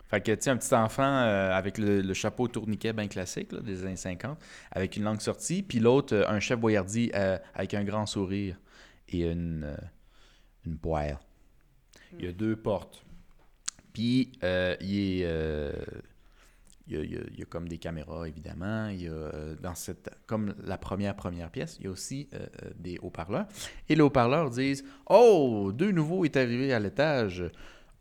Fait 0.09 0.20
que, 0.20 0.33
tu 0.33 0.49
un 0.49 0.57
petit 0.57 0.74
enfant 0.74 1.03
euh, 1.03 1.53
avec 1.53 1.78
le, 1.78 2.15
chapeau 2.15 2.47
tourniquet 2.47 2.93
bien 2.93 3.09
classique 3.09 3.53
là, 3.53 3.61
des 3.61 3.85
années 3.85 3.97
50, 3.97 4.39
avec 4.70 4.97
une 4.97 5.03
langue 5.03 5.20
sortie, 5.20 5.62
puis 5.62 5.81
l'autre, 5.81 6.15
euh, 6.15 6.28
un 6.28 6.39
chef 6.39 6.61
boyardi 6.61 7.11
euh, 7.15 7.39
avec 7.55 7.74
un 7.74 7.83
grand 7.83 8.07
sourire 8.07 8.57
et 9.09 9.23
une, 9.23 9.77
une 10.65 10.78
poêle. 10.78 11.19
Il 12.19 12.24
y 12.24 12.28
a 12.28 12.33
deux 12.33 12.57
portes. 12.57 13.05
Puis, 13.93 14.33
il, 14.43 14.45
est, 14.45 14.78
il, 14.81 15.19
y 15.19 15.24
a, 16.97 17.03
il 17.03 17.39
y 17.39 17.43
a- 17.43 17.47
comme 17.47 17.69
des 17.69 17.78
caméras, 17.78 18.28
évidemment. 18.28 18.89
Il 18.89 19.03
y 19.03 19.09
a, 19.09 19.55
dans 19.61 19.74
cette, 19.74 20.11
comme 20.27 20.55
la 20.62 20.78
première 20.78 21.16
première 21.16 21.51
pièce, 21.51 21.77
il 21.81 21.87
y 21.87 21.89
a 21.89 21.91
aussi 21.91 22.28
des 22.77 22.99
haut-parleurs. 23.01 23.47
Et 23.89 23.95
les 23.95 24.03
haut-parleurs 24.03 24.51
disent 24.51 24.85
«Oh, 25.07 25.73
deux 25.74 25.91
nouveaux 25.93 26.24
est 26.24 26.37
arrivé 26.37 26.73
à 26.73 26.78
l'étage. 26.78 27.45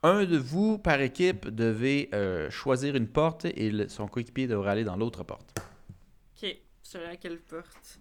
Un 0.08 0.26
de 0.26 0.38
vous, 0.38 0.78
par 0.78 1.02
équipe, 1.02 1.48
devez 1.48 2.10
euh, 2.14 2.50
choisir 2.52 2.96
une 2.96 3.08
porte 3.08 3.46
et 3.46 3.72
le- 3.72 3.88
son 3.90 4.08
coéquipier 4.08 4.46
devra 4.46 4.72
aller 4.72 4.84
dans 4.84 4.96
l'autre 4.98 5.24
porte. 5.24 5.58
Ok. 6.38 6.58
Sur 6.84 7.00
laquelle 7.02 7.40
porte? 7.40 8.00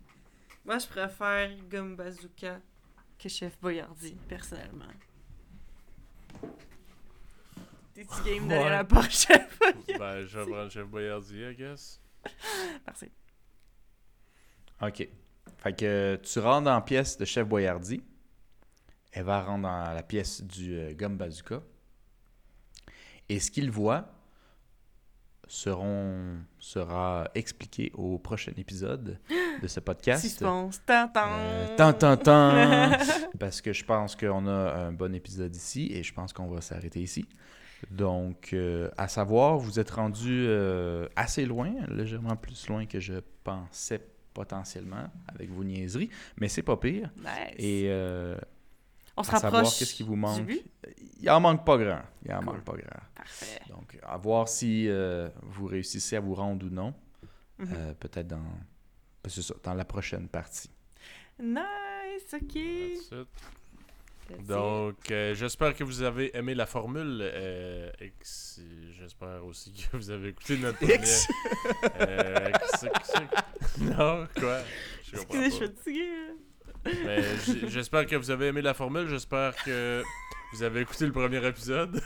Moi, 0.66 0.78
je 0.78 0.86
préfère 0.86 1.50
Gomme 1.70 1.96
Bazooka 1.96 2.60
que 3.18 3.28
Chef 3.28 3.58
Boyardi, 3.58 4.14
personnellement. 4.28 4.84
T'es-tu 7.94 8.22
game 8.28 8.48
d'aller 8.48 8.60
Ouais. 8.60 8.66
à 8.66 8.70
la 8.70 8.84
porte, 8.84 9.10
Chef 9.10 9.58
Boyardi? 9.58 9.92
ben, 9.98 10.26
je 10.26 10.38
vais 10.38 10.46
prendre 10.50 10.70
Chef 10.70 10.86
Boyardi, 10.86 11.40
I 11.42 11.54
guess. 11.54 12.00
Merci. 12.86 13.06
OK. 14.82 15.08
Fait 15.58 15.72
que 15.76 16.20
tu 16.22 16.38
rentres 16.40 16.64
dans 16.64 16.74
la 16.74 16.80
pièce 16.80 17.16
de 17.16 17.24
Chef 17.24 17.46
Boyardi. 17.46 18.02
Elle 19.12 19.24
va 19.24 19.42
rentrer 19.42 19.62
dans 19.62 19.92
la 19.94 20.02
pièce 20.02 20.42
du 20.42 20.74
euh, 20.76 20.92
Gomme 20.92 21.16
Bazooka. 21.16 21.62
Et 23.28 23.40
ce 23.40 23.50
qu'il 23.50 23.70
voit 23.70 24.06
seront, 25.46 26.38
sera 26.58 27.28
expliqué 27.34 27.90
au 27.94 28.18
prochain 28.18 28.52
épisode 28.56 29.18
de 29.62 29.66
ce 29.66 29.80
podcast. 29.80 30.22
Suspense. 30.22 30.80
Tantan. 30.86 31.28
Euh, 31.30 31.76
tant, 31.76 31.92
tant, 31.92 32.16
tant. 32.16 32.90
parce 33.38 33.60
que 33.60 33.72
je 33.72 33.84
pense 33.84 34.16
qu'on 34.16 34.46
a 34.46 34.74
un 34.74 34.92
bon 34.92 35.14
épisode 35.14 35.54
ici 35.54 35.90
et 35.92 36.02
je 36.02 36.12
pense 36.12 36.32
qu'on 36.32 36.48
va 36.48 36.60
s'arrêter 36.60 37.00
ici. 37.00 37.26
Donc, 37.90 38.50
euh, 38.52 38.90
à 38.96 39.08
savoir, 39.08 39.58
vous 39.58 39.78
êtes 39.78 39.90
rendu 39.90 40.46
euh, 40.46 41.06
assez 41.16 41.44
loin, 41.44 41.72
légèrement 41.88 42.36
plus 42.36 42.68
loin 42.68 42.86
que 42.86 43.00
je 43.00 43.14
pensais 43.42 44.00
potentiellement 44.32 45.06
avec 45.28 45.50
vos 45.50 45.62
niaiseries, 45.62 46.10
mais 46.40 46.48
c'est 46.48 46.62
pas 46.62 46.76
pire. 46.76 47.10
Nice. 47.18 47.54
Et 47.58 47.84
euh, 47.86 48.36
On 49.16 49.22
se 49.22 49.30
à 49.30 49.32
savoir 49.38 49.52
rapproche. 49.62 49.78
qu'est-ce 49.78 49.94
qui 49.94 50.02
vous 50.02 50.14
du 50.14 50.20
manque. 50.20 50.42
but? 50.46 50.62
Il 51.20 51.30
en 51.30 51.40
manque 51.40 51.64
pas 51.64 51.76
grand. 51.78 52.02
Il 52.24 52.32
en 52.32 52.38
Cool. 52.38 52.44
manque 52.46 52.64
pas 52.64 52.72
grand. 52.72 53.00
Parfait. 53.14 53.60
Donc, 53.68 53.98
à 54.02 54.16
voir 54.16 54.48
si 54.48 54.88
euh, 54.88 55.28
vous 55.42 55.66
réussissez 55.66 56.16
à 56.16 56.20
vous 56.20 56.34
rendre 56.34 56.66
ou 56.66 56.70
non. 56.70 56.92
Mhm. 57.58 57.68
Euh, 57.72 57.94
Peut-être 57.94 58.26
dans, 58.26 58.36
ben, 58.38 59.28
c'est 59.28 59.42
ça, 59.42 59.54
dans 59.62 59.74
la 59.74 59.84
prochaine 59.84 60.28
partie. 60.28 60.68
Nice, 61.38 62.34
ok. 62.34 62.58
Donc, 64.46 65.10
euh, 65.10 65.34
j'espère 65.34 65.74
que 65.76 65.84
vous 65.84 66.02
avez 66.02 66.34
aimé 66.36 66.54
la 66.54 66.66
formule. 66.66 67.18
euh, 67.22 67.90
j'espère 68.98 69.44
aussi 69.44 69.72
que 69.72 69.96
vous 69.96 70.10
avez 70.10 70.28
écouté 70.30 70.56
notre 70.58 70.78
premier... 70.78 70.94
X. 70.94 71.28
Euh, 72.00 72.50
que- 72.50 72.86
que- 73.78 73.82
non, 73.84 74.26
quoi? 74.40 74.60
Je 75.02 75.16
suis 75.18 75.26
pas. 75.26 75.34
J- 76.86 77.64
j'espère 77.68 78.06
que 78.06 78.16
vous 78.16 78.30
avez 78.30 78.46
aimé 78.48 78.62
la 78.62 78.74
formule. 78.74 79.08
J'espère 79.08 79.54
que 79.64 80.02
vous 80.52 80.62
avez 80.62 80.80
écouté 80.82 81.06
le 81.06 81.12
premier 81.12 81.44
épisode. 81.46 82.00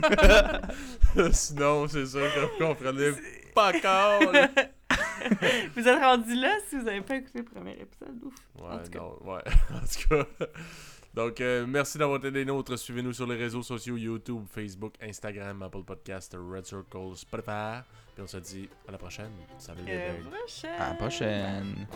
Sinon, 1.32 1.88
c'est 1.88 2.06
sûr 2.06 2.20
que 2.32 2.40
vous 2.40 2.66
comprenez 2.66 3.10
pas 3.54 3.72
encore. 3.76 4.20
vous 5.76 5.88
êtes 5.88 6.00
rendu 6.00 6.34
là 6.34 6.56
si 6.68 6.76
vous 6.76 6.82
n'avez 6.84 7.00
pas 7.00 7.16
écouté 7.16 7.38
le 7.40 7.44
premier 7.44 7.72
épisode. 7.72 8.18
Ouf. 8.24 8.34
En 8.60 8.76
Ouais, 8.76 8.82
tout 8.84 8.90
cas. 8.90 8.98
non, 8.98 9.18
ouais. 9.24 9.42
en 9.74 9.80
tout 9.80 10.08
cas. 10.08 10.26
Donc, 11.12 11.40
euh, 11.40 11.66
merci 11.66 11.98
d'avoir 11.98 12.18
été 12.18 12.30
des 12.30 12.44
nôtres. 12.44 12.78
Suivez-nous 12.78 13.12
sur 13.12 13.26
les 13.26 13.34
réseaux 13.36 13.62
sociaux 13.64 13.96
YouTube, 13.96 14.44
Facebook, 14.48 14.94
Instagram, 15.02 15.60
Apple 15.62 15.82
Podcast, 15.84 16.36
Red 16.38 16.64
Circle, 16.66 17.16
Spotify. 17.16 17.80
Puis 18.14 18.22
on 18.22 18.26
se 18.28 18.36
dit 18.36 18.68
à 18.88 18.92
la 18.92 18.98
prochaine. 18.98 19.32
Salut 19.58 19.82
les 19.84 19.92
À 19.96 20.06
la 20.06 20.14
prochaine. 20.30 20.70
À 20.78 20.88
la 20.90 20.94
prochaine. 20.94 21.86